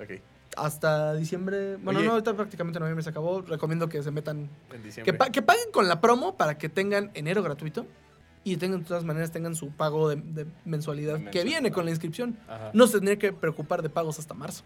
Ok. 0.00 0.20
hasta 0.56 1.14
diciembre. 1.14 1.76
Bueno, 1.76 1.98
Oye. 2.00 2.06
no, 2.08 2.12
ahorita 2.14 2.34
prácticamente 2.34 2.80
noviembre 2.80 3.02
se 3.04 3.10
acabó. 3.10 3.42
Recomiendo 3.42 3.88
que 3.88 4.02
se 4.02 4.10
metan 4.10 4.38
En 4.40 4.48
Que, 4.70 4.78
diciembre. 4.78 5.12
pa- 5.14 5.30
que 5.30 5.42
paguen 5.42 5.70
con 5.72 5.86
la 5.88 6.00
promo 6.00 6.36
para 6.36 6.58
que 6.58 6.68
tengan 6.68 7.10
enero 7.14 7.42
gratuito 7.42 7.86
y 8.44 8.56
tengan 8.56 8.80
de 8.80 8.86
todas 8.86 9.04
maneras 9.04 9.30
tengan 9.30 9.54
su 9.54 9.70
pago 9.70 10.08
de, 10.08 10.16
de 10.16 10.46
mensualidad 10.64 11.18
De 11.18 11.30
que 11.30 11.44
viene 11.44 11.70
con 11.70 11.84
la 11.84 11.90
inscripción. 11.90 12.38
Ajá. 12.48 12.70
No 12.72 12.86
se 12.86 12.94
tendría 12.94 13.18
que 13.18 13.32
preocupar 13.32 13.82
de 13.82 13.90
pagos 13.90 14.18
hasta 14.18 14.34
marzo. 14.34 14.64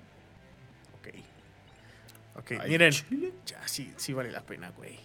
Ok. 1.00 1.08
Ok, 2.38 2.52
Ay, 2.60 2.70
miren. 2.70 2.92
Ya, 3.46 3.66
sí, 3.66 3.92
sí 3.96 4.12
vale 4.12 4.30
la 4.30 4.42
pena, 4.42 4.70
güey. 4.70 4.98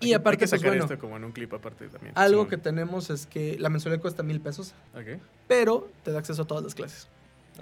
Y 0.00 0.14
aparte, 0.14 0.44
hay 0.44 0.48
que 0.50 0.56
pues, 0.56 0.62
bueno, 0.62 0.84
esto 0.84 0.98
como 0.98 1.16
en 1.18 1.24
un 1.24 1.32
clip 1.32 1.52
aparte 1.52 1.86
también. 1.88 2.12
Algo 2.16 2.44
Sí. 2.44 2.50
que 2.50 2.56
tenemos 2.56 3.10
es 3.10 3.26
que 3.26 3.58
la 3.58 3.68
mensualidad 3.68 4.00
cuesta 4.00 4.22
mil 4.22 4.40
pesos, 4.40 4.72
Ok. 4.94 5.20
pero 5.46 5.90
te 6.02 6.10
da 6.12 6.18
acceso 6.20 6.42
a 6.42 6.46
todas 6.46 6.64
las 6.64 6.74
clases. 6.74 7.08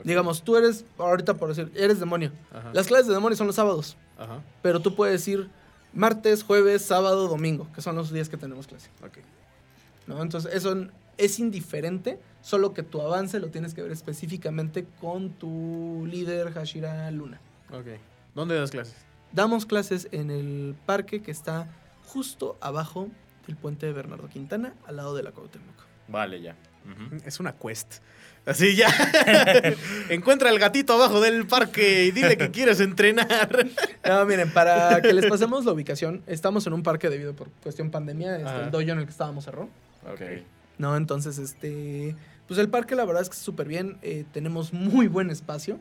Digamos, 0.05 0.43
tú 0.43 0.57
eres, 0.57 0.85
ahorita 0.99 1.35
por 1.35 1.49
decir, 1.49 1.71
eres 1.75 2.01
demonio. 2.01 2.33
Ajá. 2.53 2.71
Las 2.73 2.87
clases 2.87 3.09
de 3.09 3.15
demonio 3.15 3.37
son 3.37 3.47
los 3.47 3.57
sábados, 3.57 3.97
Ajá. 4.19 4.41
pero 4.63 4.81
tú 4.81 4.95
puedes 4.95 5.27
ir 5.29 5.49
martes, 5.93 6.43
jueves, 6.45 6.83
sábado, 6.83 7.29
domingo, 7.29 7.67
que 7.75 7.83
son 7.83 7.97
los 7.97 8.13
días 8.13 8.29
que 8.29 8.37
tenemos 8.37 8.67
clase. 8.67 8.91
Ok. 9.05 9.19
¿no? 10.07 10.23
Entonces, 10.23 10.55
eso 10.55 10.87
es 11.17 11.39
indiferente, 11.39 12.19
solo 12.41 12.73
que 12.73 12.83
tu 12.83 13.01
avance 13.01 13.41
lo 13.41 13.49
tienes 13.49 13.75
que 13.75 13.83
ver 13.83 13.93
específicamente 13.93 14.87
con 15.01 15.31
tu 15.31 16.07
líder 16.07 16.53
Hashira 16.53 17.11
Luna. 17.11 17.41
Ok. 17.73 17.87
¿Dónde 18.35 18.55
das 18.55 18.71
clases? 18.71 18.95
Damos 19.33 19.67
clases 19.67 20.09
en 20.13 20.31
el 20.31 20.75
parque 20.87 21.21
que 21.21 21.31
está 21.31 21.69
justo 22.07 22.57
abajo 22.61 23.09
del 23.47 23.57
puente 23.57 23.87
de 23.87 23.93
Bernardo 23.93 24.29
Quintana, 24.29 24.75
al 24.87 24.97
lado 24.97 25.15
de 25.15 25.23
la 25.23 25.33
Cuauhtémoc. 25.33 25.75
Vale, 26.09 26.41
ya. 26.41 26.57
Es 27.25 27.41
una 27.41 27.53
quest. 27.53 28.01
Así 28.49 28.77
ya. 28.77 28.89
Encuentra 30.09 30.49
al 30.49 30.59
gatito 30.59 30.95
abajo 30.95 31.21
del 31.21 31.47
parque 31.47 32.07
y 32.07 32.11
dile 32.13 32.39
que 32.39 32.51
quieres 32.51 32.81
entrenar. 32.81 33.67
No, 34.07 34.25
miren, 34.25 34.51
para 34.51 35.03
que 35.03 35.13
les 35.13 35.27
pasemos 35.31 35.67
la 35.67 35.73
ubicación, 35.73 36.23
estamos 36.27 36.67
en 36.67 36.73
un 36.73 36.83
parque 36.83 37.11
debido 37.11 37.35
por 37.35 37.51
cuestión 37.63 37.91
pandemia, 37.91 38.37
este, 38.37 38.65
el 38.65 38.71
dojo 38.71 38.83
en 38.83 38.99
el 39.01 39.05
que 39.05 39.11
estábamos 39.11 39.45
cerró. 39.45 39.69
Ok. 40.11 40.23
No, 40.79 40.97
entonces, 40.97 41.39
este, 41.39 42.17
pues 42.47 42.59
el 42.59 42.71
parque 42.71 42.95
la 42.95 43.05
verdad 43.05 43.23
es 43.23 43.29
que 43.29 43.35
es 43.35 43.43
súper 43.43 43.69
bien, 43.69 43.99
eh, 44.01 44.25
tenemos 44.33 44.73
muy 44.73 45.09
buen 45.09 45.29
espacio, 45.29 45.79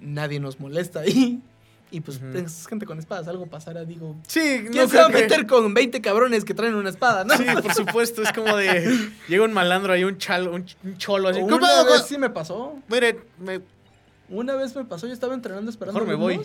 nadie 0.00 0.38
nos 0.38 0.60
molesta 0.60 1.00
ahí. 1.00 1.42
Y 1.90 2.00
pues 2.00 2.16
Ujú. 2.18 2.36
es 2.38 2.66
gente 2.66 2.86
con 2.86 2.98
espadas, 2.98 3.28
algo 3.28 3.46
pasará, 3.46 3.84
digo. 3.84 4.16
Sí, 4.26 4.64
¿Quién 4.72 4.88
se 4.88 4.96
va 4.96 5.04
a 5.04 5.08
meter 5.08 5.46
con 5.46 5.72
20 5.74 6.00
cabrones 6.00 6.44
que 6.44 6.52
traen 6.54 6.74
una 6.74 6.90
espada, 6.90 7.24
no? 7.24 7.36
Sí, 7.36 7.44
por 7.62 7.72
supuesto. 7.72 8.22
Es 8.22 8.32
como 8.32 8.56
de. 8.56 9.10
Llega 9.28 9.44
un 9.44 9.52
malandro 9.52 9.92
ahí, 9.92 10.02
un, 10.02 10.18
chal, 10.18 10.48
un, 10.48 10.64
ch- 10.64 10.76
un 10.82 10.98
cholo 10.98 11.28
así. 11.28 11.38
¿Qué 11.38 11.44
Una 11.44 11.58
pedo, 11.58 11.84
vez 11.92 12.02
sí 12.06 12.18
me 12.18 12.30
pasó. 12.30 12.76
Mire, 12.88 13.20
me- 13.38 13.60
Una 14.28 14.56
vez 14.56 14.74
me 14.74 14.84
pasó, 14.84 15.06
yo 15.06 15.12
estaba 15.12 15.34
entrenando 15.34 15.70
esperando. 15.70 16.00
Mejor 16.00 16.08
me 16.18 16.20
voy. 16.20 16.40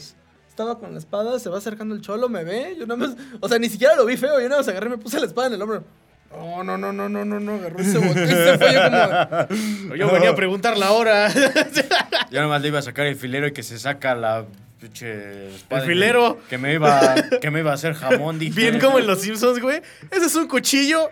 Estaba 0.47 0.77
con 0.77 0.91
la 0.91 0.99
espada, 0.99 1.39
se 1.39 1.49
va 1.49 1.57
acercando 1.57 1.95
el 1.95 2.01
cholo, 2.01 2.29
me 2.29 2.43
ve. 2.43 2.75
Yo 2.77 2.85
nada 2.85 2.97
más. 3.07 3.15
O 3.39 3.47
sea, 3.49 3.57
ni 3.57 3.69
siquiera 3.69 3.95
lo 3.95 4.05
vi 4.05 4.17
feo. 4.17 4.39
Yo 4.39 4.49
nada 4.49 4.61
más 4.61 4.67
agarré 4.67 4.87
y 4.87 4.89
me 4.91 4.97
puse 4.97 5.19
la 5.19 5.25
espada 5.25 5.47
en 5.47 5.53
el 5.53 5.61
hombro. 5.61 5.83
No, 6.31 6.63
no, 6.63 6.77
no, 6.77 6.93
no, 6.93 7.09
no, 7.09 7.25
no, 7.25 7.39
no. 7.39 7.53
Agarró 7.53 7.81
y 7.81 7.85
se 7.85 7.97
volteó 7.97 8.23
y 8.23 8.27
se 8.27 8.57
fue. 8.59 8.73
Yo 8.73 8.81
como. 8.83 9.95
yo 9.95 10.11
venía 10.11 10.29
a 10.29 10.35
preguntar 10.35 10.77
la 10.77 10.91
hora. 10.91 11.29
Yo 12.29 12.41
nomás 12.41 12.61
le 12.61 12.67
iba 12.67 12.77
a 12.77 12.83
sacar 12.83 13.07
el 13.07 13.15
filero 13.15 13.47
y 13.47 13.51
que 13.53 13.63
se 13.63 13.79
saca 13.79 14.13
la 14.13 14.45
pinche 14.79 15.55
espada 15.55 15.81
¿El 15.83 15.87
filero? 15.89 16.39
Que, 16.43 16.49
que 16.49 16.57
me 16.57 16.73
iba, 16.73 17.15
que 17.41 17.51
me 17.51 17.59
iba 17.59 17.71
a 17.71 17.75
hacer 17.75 17.93
jamón, 17.93 18.39
dije. 18.39 18.53
Bien 18.59 18.79
como 18.79 18.99
en 18.99 19.07
los 19.07 19.21
Simpsons, 19.21 19.59
güey. 19.61 19.81
Ese 20.11 20.25
es 20.25 20.35
un 20.35 20.47
cuchillo. 20.47 21.09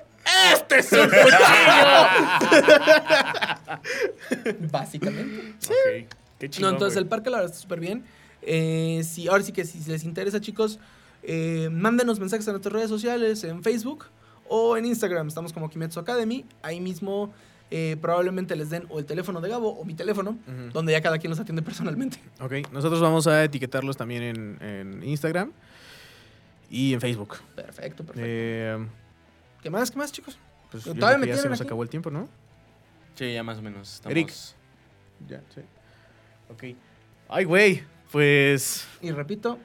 Este 0.54 0.80
es 0.80 0.92
un 0.92 1.08
cuchillo. 1.10 1.38
Básicamente. 4.72 5.54
Ok. 5.66 6.08
Qué 6.40 6.50
No, 6.60 6.70
entonces 6.70 6.96
güey. 6.96 7.04
el 7.04 7.10
parque 7.10 7.30
la 7.30 7.38
verdad 7.38 7.52
está 7.52 7.62
súper 7.62 7.80
bien. 7.80 8.04
Eh, 8.42 9.02
si, 9.04 9.28
ahora 9.28 9.44
sí 9.44 9.52
que 9.52 9.66
si 9.66 9.80
les 9.90 10.04
interesa, 10.04 10.40
chicos, 10.40 10.80
eh, 11.24 11.70
mándenos 11.72 12.20
mensajes 12.20 12.48
a 12.48 12.52
nuestras 12.52 12.74
redes 12.74 12.90
sociales, 12.90 13.44
en 13.44 13.64
Facebook 13.64 14.06
o 14.48 14.78
en 14.78 14.86
Instagram. 14.86 15.28
Estamos 15.28 15.54
como 15.54 15.70
Kimetsu 15.70 16.00
Academy. 16.00 16.46
Ahí 16.62 16.80
mismo 16.80 17.34
eh, 17.72 17.98
probablemente 18.02 18.56
les 18.56 18.70
den 18.70 18.86
o 18.90 19.00
el 19.00 19.06
teléfono 19.06 19.42
de 19.42 19.50
Gabo 19.50 19.70
o 19.72 19.84
mi 19.86 19.94
teléfono, 19.94 20.38
donde 20.74 20.92
ya 20.94 21.02
cada 21.02 21.18
quien 21.18 21.30
los 21.32 21.40
atiende 21.40 21.62
personalmente. 21.62 22.20
Ok, 22.40 22.72
nosotros 22.72 23.02
vamos 23.02 23.28
a 23.28 23.44
etiquetarlos 23.44 23.98
también 23.98 24.24
en, 24.24 24.58
en 24.62 25.04
Instagram 25.04 25.52
y 26.70 26.94
en 26.94 27.02
Facebook. 27.02 27.38
Perfecto, 27.56 28.04
perfecto. 28.06 28.22
Eh, 28.26 28.88
¿Qué 29.62 29.70
más? 29.70 29.92
¿Qué 29.92 29.98
más, 29.98 30.12
chicos? 30.12 30.38
pues 30.72 30.84
yo 30.84 30.94
todavía 30.94 31.16
creo 31.18 31.22
que 31.28 31.32
me 31.32 31.36
ya 31.38 31.42
se 31.42 31.50
nos 31.50 31.62
aquí. 31.62 31.68
acabó 31.68 31.84
el 31.84 31.90
tiempo, 31.90 32.12
¿no? 32.12 32.28
Sí, 33.16 33.34
ya 33.34 33.42
más 33.44 33.58
o 33.58 33.62
menos. 33.62 33.94
Estamos... 33.96 34.12
Eric. 34.12 34.34
Ya, 35.28 35.42
sí. 35.56 35.62
Ok. 36.50 36.78
Ay, 37.30 37.44
güey. 37.46 37.84
Pues. 38.12 38.86
Y 39.02 39.12
repito, 39.12 39.58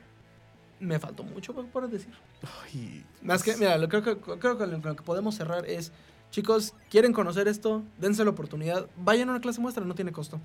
me 0.81 0.99
faltó 0.99 1.23
mucho 1.24 1.53
por- 1.55 1.66
por 1.69 1.89
decir. 1.91 2.12
Ay, 2.65 3.05
Más 3.23 3.43
que, 3.43 3.57
mira, 3.57 3.77
lo 3.79 3.89
creo 3.89 4.03
que, 4.03 4.16
creo 4.16 4.57
que 4.59 4.66
lo, 4.66 4.79
lo 4.79 4.97
que 4.97 5.03
podemos 5.03 5.35
cerrar 5.37 5.65
es, 5.66 5.93
chicos, 6.32 6.74
¿quieren 6.90 7.12
conocer 7.12 7.46
esto? 7.46 7.84
Dense 8.00 8.24
la 8.24 8.30
oportunidad. 8.30 8.86
Vayan 8.96 9.28
a 9.28 9.32
una 9.32 9.40
clase 9.40 9.60
muestra, 9.60 9.84
no 9.84 9.94
tiene 9.94 10.10
costo. 10.10 10.40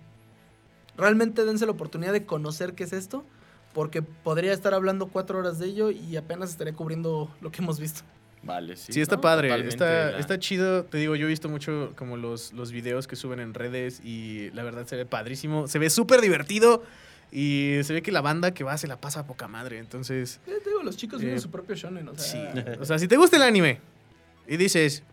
Realmente 0.95 1.43
dense 1.45 1.65
la 1.65 1.71
oportunidad 1.71 2.13
de 2.13 2.25
conocer 2.25 2.73
qué 2.75 2.83
es 2.83 2.93
esto, 2.93 3.23
Porque 3.73 4.01
podría 4.01 4.53
estar 4.53 4.73
hablando 4.73 5.07
cuatro 5.07 5.37
horas 5.37 5.59
de 5.59 5.67
ello 5.67 5.91
y 5.91 6.15
apenas 6.17 6.49
estaría 6.49 6.73
cubriendo 6.73 7.29
lo 7.41 7.51
que 7.51 7.61
hemos 7.61 7.79
visto. 7.79 8.01
Vale, 8.41 8.75
sí. 8.75 8.93
Sí, 8.93 9.01
está 9.01 9.15
¿no? 9.15 9.21
padre. 9.21 9.67
Está, 9.67 10.11
la- 10.11 10.19
está 10.19 10.39
chido. 10.39 10.83
Te 10.85 10.97
digo, 10.97 11.15
yo 11.15 11.27
he 11.27 11.29
visto 11.29 11.47
mucho 11.49 11.93
como 11.95 12.17
los, 12.17 12.53
los 12.53 12.71
videos 12.71 13.05
que 13.07 13.15
suben 13.15 13.39
en 13.39 13.53
redes 13.53 13.99
y 14.03 14.49
la 14.51 14.63
verdad 14.63 14.87
se 14.87 14.95
ve 14.95 15.05
padrísimo. 15.05 15.67
Se 15.67 15.77
ve 15.79 15.89
súper 15.91 16.21
divertido 16.21 16.81
y 17.31 17.79
se 17.83 17.93
ve 17.93 18.01
que 18.01 18.11
la 18.11 18.21
banda 18.21 18.51
que 18.53 18.63
va 18.63 18.77
se 18.79 18.87
la 18.87 18.99
pasa 18.99 19.19
a 19.19 19.27
poca 19.27 19.47
madre. 19.47 19.77
Entonces, 19.77 20.39
Eh, 20.47 20.57
te 20.63 20.69
digo, 20.71 20.81
los 20.81 20.97
chicos 20.97 21.19
viven 21.21 21.35
Eh, 21.37 21.39
su 21.41 21.51
propio 21.51 21.75
shonen, 21.75 22.07
o 22.07 22.15
sea... 22.15 22.53
sí. 22.53 22.61
O 22.79 22.85
sea, 22.85 22.97
si 22.97 23.07
te 23.07 23.17
gusta 23.17 23.35
el 23.37 23.43
anime 23.43 23.79
y 24.47 24.57
dices, 24.57 25.03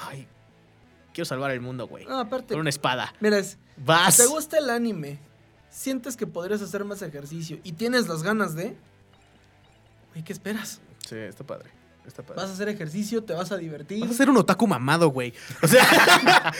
ay, 0.00 0.26
quiero 1.12 1.26
salvar 1.26 1.50
el 1.50 1.60
mundo, 1.60 1.86
güey. 1.86 2.04
No, 2.06 2.18
aparte, 2.20 2.54
Con 2.54 2.60
una 2.60 2.70
espada. 2.70 3.14
mira, 3.20 3.38
es, 3.38 3.58
Vas. 3.76 4.16
¿te 4.16 4.26
gusta 4.26 4.58
el 4.58 4.70
anime? 4.70 5.18
¿Sientes 5.70 6.16
que 6.16 6.26
podrías 6.26 6.62
hacer 6.62 6.84
más 6.84 7.02
ejercicio 7.02 7.58
y 7.62 7.72
tienes 7.72 8.08
las 8.08 8.22
ganas 8.22 8.54
de...? 8.54 8.76
Güey, 10.12 10.24
¿qué 10.24 10.32
esperas? 10.32 10.80
Sí, 11.06 11.16
está 11.16 11.44
padre. 11.44 11.70
Está 12.06 12.22
padre. 12.22 12.40
Vas 12.40 12.50
a 12.50 12.54
hacer 12.54 12.68
ejercicio, 12.68 13.22
te 13.24 13.34
vas 13.34 13.52
a 13.52 13.56
divertir. 13.56 14.00
Vas 14.00 14.10
a 14.12 14.14
ser 14.14 14.30
un 14.30 14.36
otaku 14.36 14.66
mamado, 14.66 15.08
güey. 15.08 15.34
O 15.62 15.66
sea, 15.68 15.84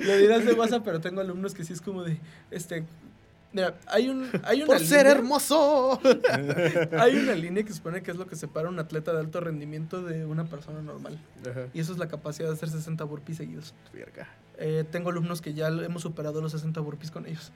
Lo 0.00 0.16
dirás 0.18 0.44
de 0.44 0.52
WhatsApp, 0.52 0.82
pero 0.84 1.00
tengo 1.00 1.20
alumnos 1.20 1.54
que 1.54 1.64
sí 1.64 1.72
es 1.72 1.80
como 1.80 2.02
de, 2.02 2.18
este, 2.50 2.84
mira, 3.52 3.74
hay 3.86 4.08
un, 4.08 4.28
hay 4.44 4.62
una 4.62 4.66
por 4.66 4.80
ser 4.80 5.06
hermoso. 5.06 6.00
hay 6.98 7.16
una 7.16 7.34
línea 7.34 7.64
que 7.64 7.72
supone 7.72 8.02
que 8.02 8.10
es 8.10 8.16
lo 8.16 8.26
que 8.26 8.36
separa 8.36 8.68
a 8.68 8.70
un 8.70 8.78
atleta 8.78 9.12
de 9.12 9.20
alto 9.20 9.40
rendimiento 9.40 10.02
de 10.02 10.24
una 10.24 10.44
persona 10.44 10.82
normal. 10.82 11.18
Ajá. 11.48 11.66
Y 11.72 11.80
eso 11.80 11.92
es 11.92 11.98
la 11.98 12.08
capacidad 12.08 12.48
de 12.48 12.54
hacer 12.54 12.68
60 12.68 13.04
burpees 13.04 13.38
seguidos. 13.38 13.74
Verga. 13.92 14.28
Eh, 14.58 14.84
tengo 14.90 15.10
alumnos 15.10 15.40
que 15.40 15.54
ya 15.54 15.68
hemos 15.68 16.02
superado 16.02 16.40
los 16.40 16.52
60 16.52 16.80
burpees 16.80 17.10
con 17.10 17.26
ellos. 17.26 17.52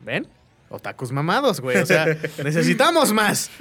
¿Ven? 0.00 0.26
Otakus 0.68 1.10
mamados, 1.10 1.60
güey. 1.60 1.78
O 1.78 1.86
sea, 1.86 2.06
necesitamos 2.44 3.12
más. 3.12 3.50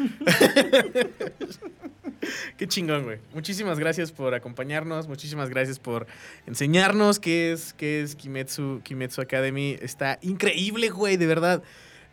Qué 2.57 2.67
chingón, 2.67 3.03
güey. 3.03 3.19
Muchísimas 3.33 3.79
gracias 3.79 4.11
por 4.11 4.33
acompañarnos. 4.33 5.07
Muchísimas 5.07 5.49
gracias 5.49 5.79
por 5.79 6.07
enseñarnos 6.45 7.19
qué 7.19 7.51
es, 7.51 7.73
qué 7.73 8.01
es 8.01 8.15
Kimetsu, 8.15 8.81
Kimetsu 8.83 9.21
Academy. 9.21 9.77
Está 9.81 10.19
increíble, 10.21 10.89
güey, 10.89 11.17
de 11.17 11.27
verdad. 11.27 11.63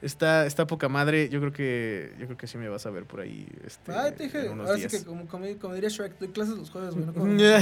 Está, 0.02 0.44
está 0.44 0.66
poca 0.66 0.88
madre. 0.90 1.30
Yo 1.30 1.40
creo 1.40 1.52
que. 1.52 2.12
Yo 2.18 2.26
creo 2.26 2.36
que 2.36 2.46
sí 2.46 2.58
me 2.58 2.68
vas 2.68 2.84
a 2.84 2.90
ver 2.90 3.04
por 3.04 3.20
ahí. 3.20 3.48
Este, 3.66 3.92
Ah, 3.92 4.12
te 4.14 4.24
dije, 4.24 4.46
ahora 4.46 4.76
sí 4.76 4.86
que 4.88 5.02
como, 5.04 5.26
como, 5.26 5.46
como 5.58 5.74
diría 5.74 5.88
Shrek, 5.88 6.18
doy 6.18 6.28
clases 6.28 6.54
los 6.56 6.70
jueves, 6.70 6.94
güey. 6.94 7.06
no 7.06 7.12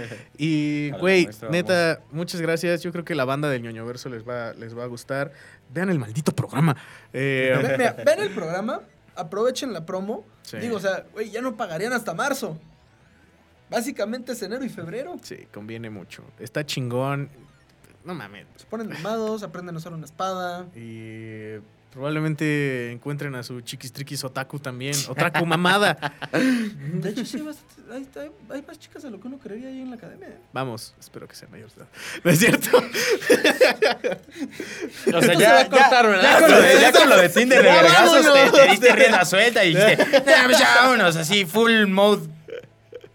y, 0.38 0.90
güey, 0.92 1.28
neta, 1.50 2.00
muchas 2.10 2.40
gracias. 2.40 2.82
Yo 2.82 2.92
creo 2.92 3.04
que 3.04 3.14
la 3.14 3.26
banda 3.26 3.50
del 3.50 3.62
ñoño 3.62 3.84
verso 3.84 4.08
les 4.08 4.26
va, 4.26 4.54
les 4.54 4.76
va 4.76 4.84
a 4.84 4.86
gustar. 4.86 5.32
Vean 5.72 5.90
el 5.90 5.98
maldito 5.98 6.32
programa. 6.32 6.76
Eh, 7.12 7.54
Ve- 7.62 7.76
mira, 7.76 7.96
ven 8.04 8.20
el 8.20 8.30
programa, 8.30 8.80
aprovechen 9.14 9.72
la 9.74 9.84
promo. 9.84 10.24
Sí. 10.50 10.56
Digo, 10.56 10.76
o 10.76 10.80
sea, 10.80 11.06
güey, 11.12 11.30
ya 11.30 11.40
no 11.40 11.56
pagarían 11.56 11.92
hasta 11.92 12.12
marzo. 12.12 12.58
Básicamente 13.68 14.32
es 14.32 14.42
enero 14.42 14.64
y 14.64 14.68
febrero. 14.68 15.16
sí, 15.22 15.46
conviene 15.52 15.90
mucho. 15.90 16.24
Está 16.40 16.66
chingón. 16.66 17.30
No 18.04 18.14
mames. 18.14 18.46
Se 18.56 18.66
ponen 18.66 18.88
mamados, 18.88 19.44
aprenden 19.44 19.76
a 19.76 19.78
usar 19.78 19.92
una 19.92 20.06
espada. 20.06 20.66
Y 20.74 21.58
probablemente 21.92 22.92
encuentren 22.92 23.34
a 23.34 23.42
su 23.42 23.60
chiquis 23.62 23.92
triquis 23.92 24.22
otaku 24.24 24.58
también. 24.58 24.94
Otaku 25.08 25.44
mamada. 25.46 25.96
De 26.32 27.10
hecho, 27.10 27.24
sí, 27.24 27.38
bastante- 27.40 27.80
hay, 27.92 28.06
hay- 28.22 28.30
hay 28.50 28.62
más 28.62 28.78
chicas 28.78 29.02
de 29.02 29.10
lo 29.10 29.18
que 29.20 29.26
uno 29.26 29.38
creería 29.38 29.68
ahí 29.68 29.80
en 29.80 29.90
la 29.90 29.96
academia. 29.96 30.28
¿eh? 30.28 30.38
Vamos, 30.52 30.94
espero 31.00 31.26
que 31.26 31.34
sea 31.34 31.48
mayor 31.48 31.68
edad. 31.76 31.88
¿No 32.22 32.30
es 32.30 32.38
cierto? 32.38 32.68
O 32.78 32.80
sea, 34.00 34.18
Esto 35.06 35.20
se 35.20 35.26
va 35.28 35.34
ya, 35.34 35.60
a 35.60 35.68
cortar, 35.68 36.04
ya, 36.04 36.08
¿verdad? 36.10 36.22
ya 36.22 36.40
con 36.40 36.50
lo 36.50 36.60
de, 36.62 36.80
ya 36.80 36.92
con 36.92 37.08
lo 37.10 37.16
de 37.16 37.28
Tinder 37.28 37.58
de 37.62 37.68
Ya 37.68 37.82
vergazos 37.82 38.52
te, 38.52 38.68
diste 38.68 38.92
rienda 38.94 39.24
suelta 39.24 39.64
y 39.64 39.74
dijiste, 39.74 40.02
"Ah, 40.36 40.42
pues 40.46 40.58
ya 40.58 40.74
vámonos, 40.82 41.16
así, 41.16 41.44
full 41.44 41.86
mode, 41.86 42.28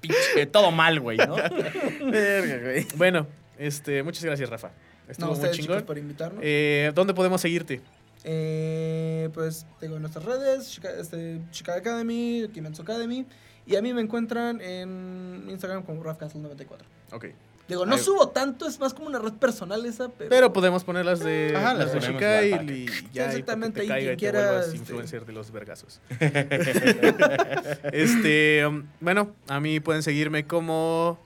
pinche, 0.01 0.45
todo 0.47 0.71
mal, 0.71 0.99
güey, 0.99 1.17
¿no? 1.17 1.35
Verga, 1.35 2.57
güey. 2.63 2.87
Bueno, 2.95 3.27
este, 3.57 4.03
muchas 4.03 4.23
gracias, 4.25 4.49
Rafa. 4.49 4.71
Estuvo 5.07 5.27
No, 5.33 5.35
muy 5.39 5.51
chingón. 5.51 5.61
chicos, 5.77 5.83
por 5.83 5.97
invitarnos. 5.97 6.39
Eh, 6.43 6.91
¿Dónde 6.95 7.13
podemos 7.13 7.39
seguirte? 7.39 7.81
Eh, 8.27 9.29
pues 9.35 9.67
tengo 9.79 9.97
en 9.97 10.01
nuestras 10.01 10.25
redes, 10.25 10.71
Chica, 10.71 10.89
este, 10.99 11.39
Chicago 11.51 11.77
Academy, 11.77 12.49
Kimetsu 12.51 12.81
Academy. 12.81 13.25
Y 13.67 13.75
a 13.75 13.81
mí 13.81 13.93
me 13.93 14.01
encuentran 14.01 14.59
en 14.61 15.45
Instagram 15.47 15.83
como 15.83 16.03
RafCastle94. 16.03 16.79
Ok. 17.11 17.25
Digo, 17.67 17.85
no 17.85 17.95
Ahí- 17.95 18.01
subo 18.01 18.29
tanto, 18.29 18.67
es 18.67 18.79
más 18.79 18.93
como 18.93 19.07
una 19.07 19.17
red 19.17 19.33
personal 19.33 19.83
esa, 19.87 20.09
pero... 20.09 20.29
Pero 20.29 20.53
podemos 20.53 20.83
poner 20.83 21.03
las 21.05 21.19
de, 21.19 21.51
Ajá, 21.55 21.73
las 21.73 21.93
de 21.93 21.99
Shikai 21.99 22.51
y 22.71 22.85
ya 23.11 23.31
Sí, 23.31 23.39
exactamente, 23.39 23.79
te 23.79 23.85
y 23.85 23.87
caiga 23.89 24.01
y 24.13 24.17
quien 24.17 24.17
te 24.17 24.37
quiera, 24.37 24.59
este- 24.59 24.77
influencer 24.77 25.25
de 25.25 25.33
los 25.33 25.51
vergazos. 25.51 25.99
este, 27.91 28.65
um, 28.67 28.83
bueno, 28.99 29.31
a 29.47 29.59
mí 29.59 29.79
pueden 29.79 30.03
seguirme 30.03 30.45
como 30.45 31.19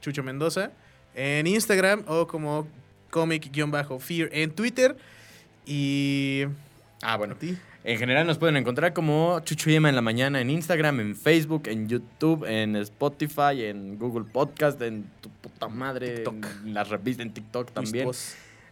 Chucho 0.00 0.22
Mendoza 0.22 0.70
en 1.14 1.46
Instagram 1.46 2.04
o 2.06 2.26
como 2.26 2.68
comic-fear 3.10 4.28
en 4.32 4.52
Twitter. 4.52 4.96
Y 5.66 6.44
Ah, 7.02 7.16
bueno. 7.16 7.34
ti. 7.36 7.56
En 7.84 7.98
general 7.98 8.26
nos 8.28 8.38
pueden 8.38 8.56
encontrar 8.56 8.92
como 8.92 9.40
Chuchuyema 9.40 9.88
en 9.88 9.96
la 9.96 10.02
mañana 10.02 10.40
en 10.40 10.50
Instagram, 10.50 11.00
en 11.00 11.16
Facebook, 11.16 11.64
en 11.66 11.88
YouTube, 11.88 12.44
en 12.48 12.76
Spotify, 12.76 13.64
en 13.64 13.98
Google 13.98 14.24
Podcast, 14.32 14.80
en 14.82 15.04
tu 15.20 15.28
puta 15.30 15.66
madre, 15.66 16.16
TikTok. 16.18 16.46
en 16.64 16.74
las 16.74 16.88
revistas, 16.88 17.26
en 17.26 17.32
TikTok 17.34 17.72
también. 17.72 18.08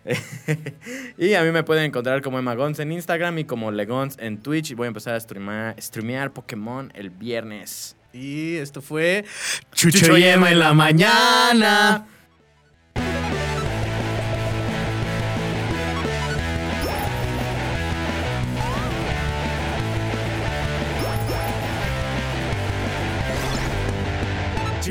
Y 1.18 1.34
a 1.34 1.42
mí 1.42 1.50
me 1.50 1.62
pueden 1.62 1.84
encontrar 1.84 2.22
como 2.22 2.38
Emma 2.38 2.54
Gons 2.54 2.78
en 2.78 2.90
Instagram 2.92 3.38
y 3.38 3.44
como 3.44 3.70
Legons 3.70 4.16
en 4.18 4.38
Twitch. 4.38 4.70
Y 4.70 4.74
voy 4.74 4.86
a 4.86 4.88
empezar 4.88 5.14
a 5.14 5.20
streamar, 5.20 5.74
streamear 5.80 6.32
Pokémon 6.32 6.90
el 6.94 7.10
viernes. 7.10 7.96
Y 8.12 8.56
esto 8.56 8.80
fue 8.80 9.24
Chucho 9.72 10.16
Yema 10.16 10.50
en 10.52 10.58
la 10.58 10.72
mañana. 10.72 12.06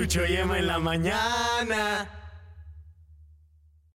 Chucho 0.10 0.26
Yema 0.26 0.58
en 0.58 0.66
la 0.66 0.80
mañana. 0.80 2.08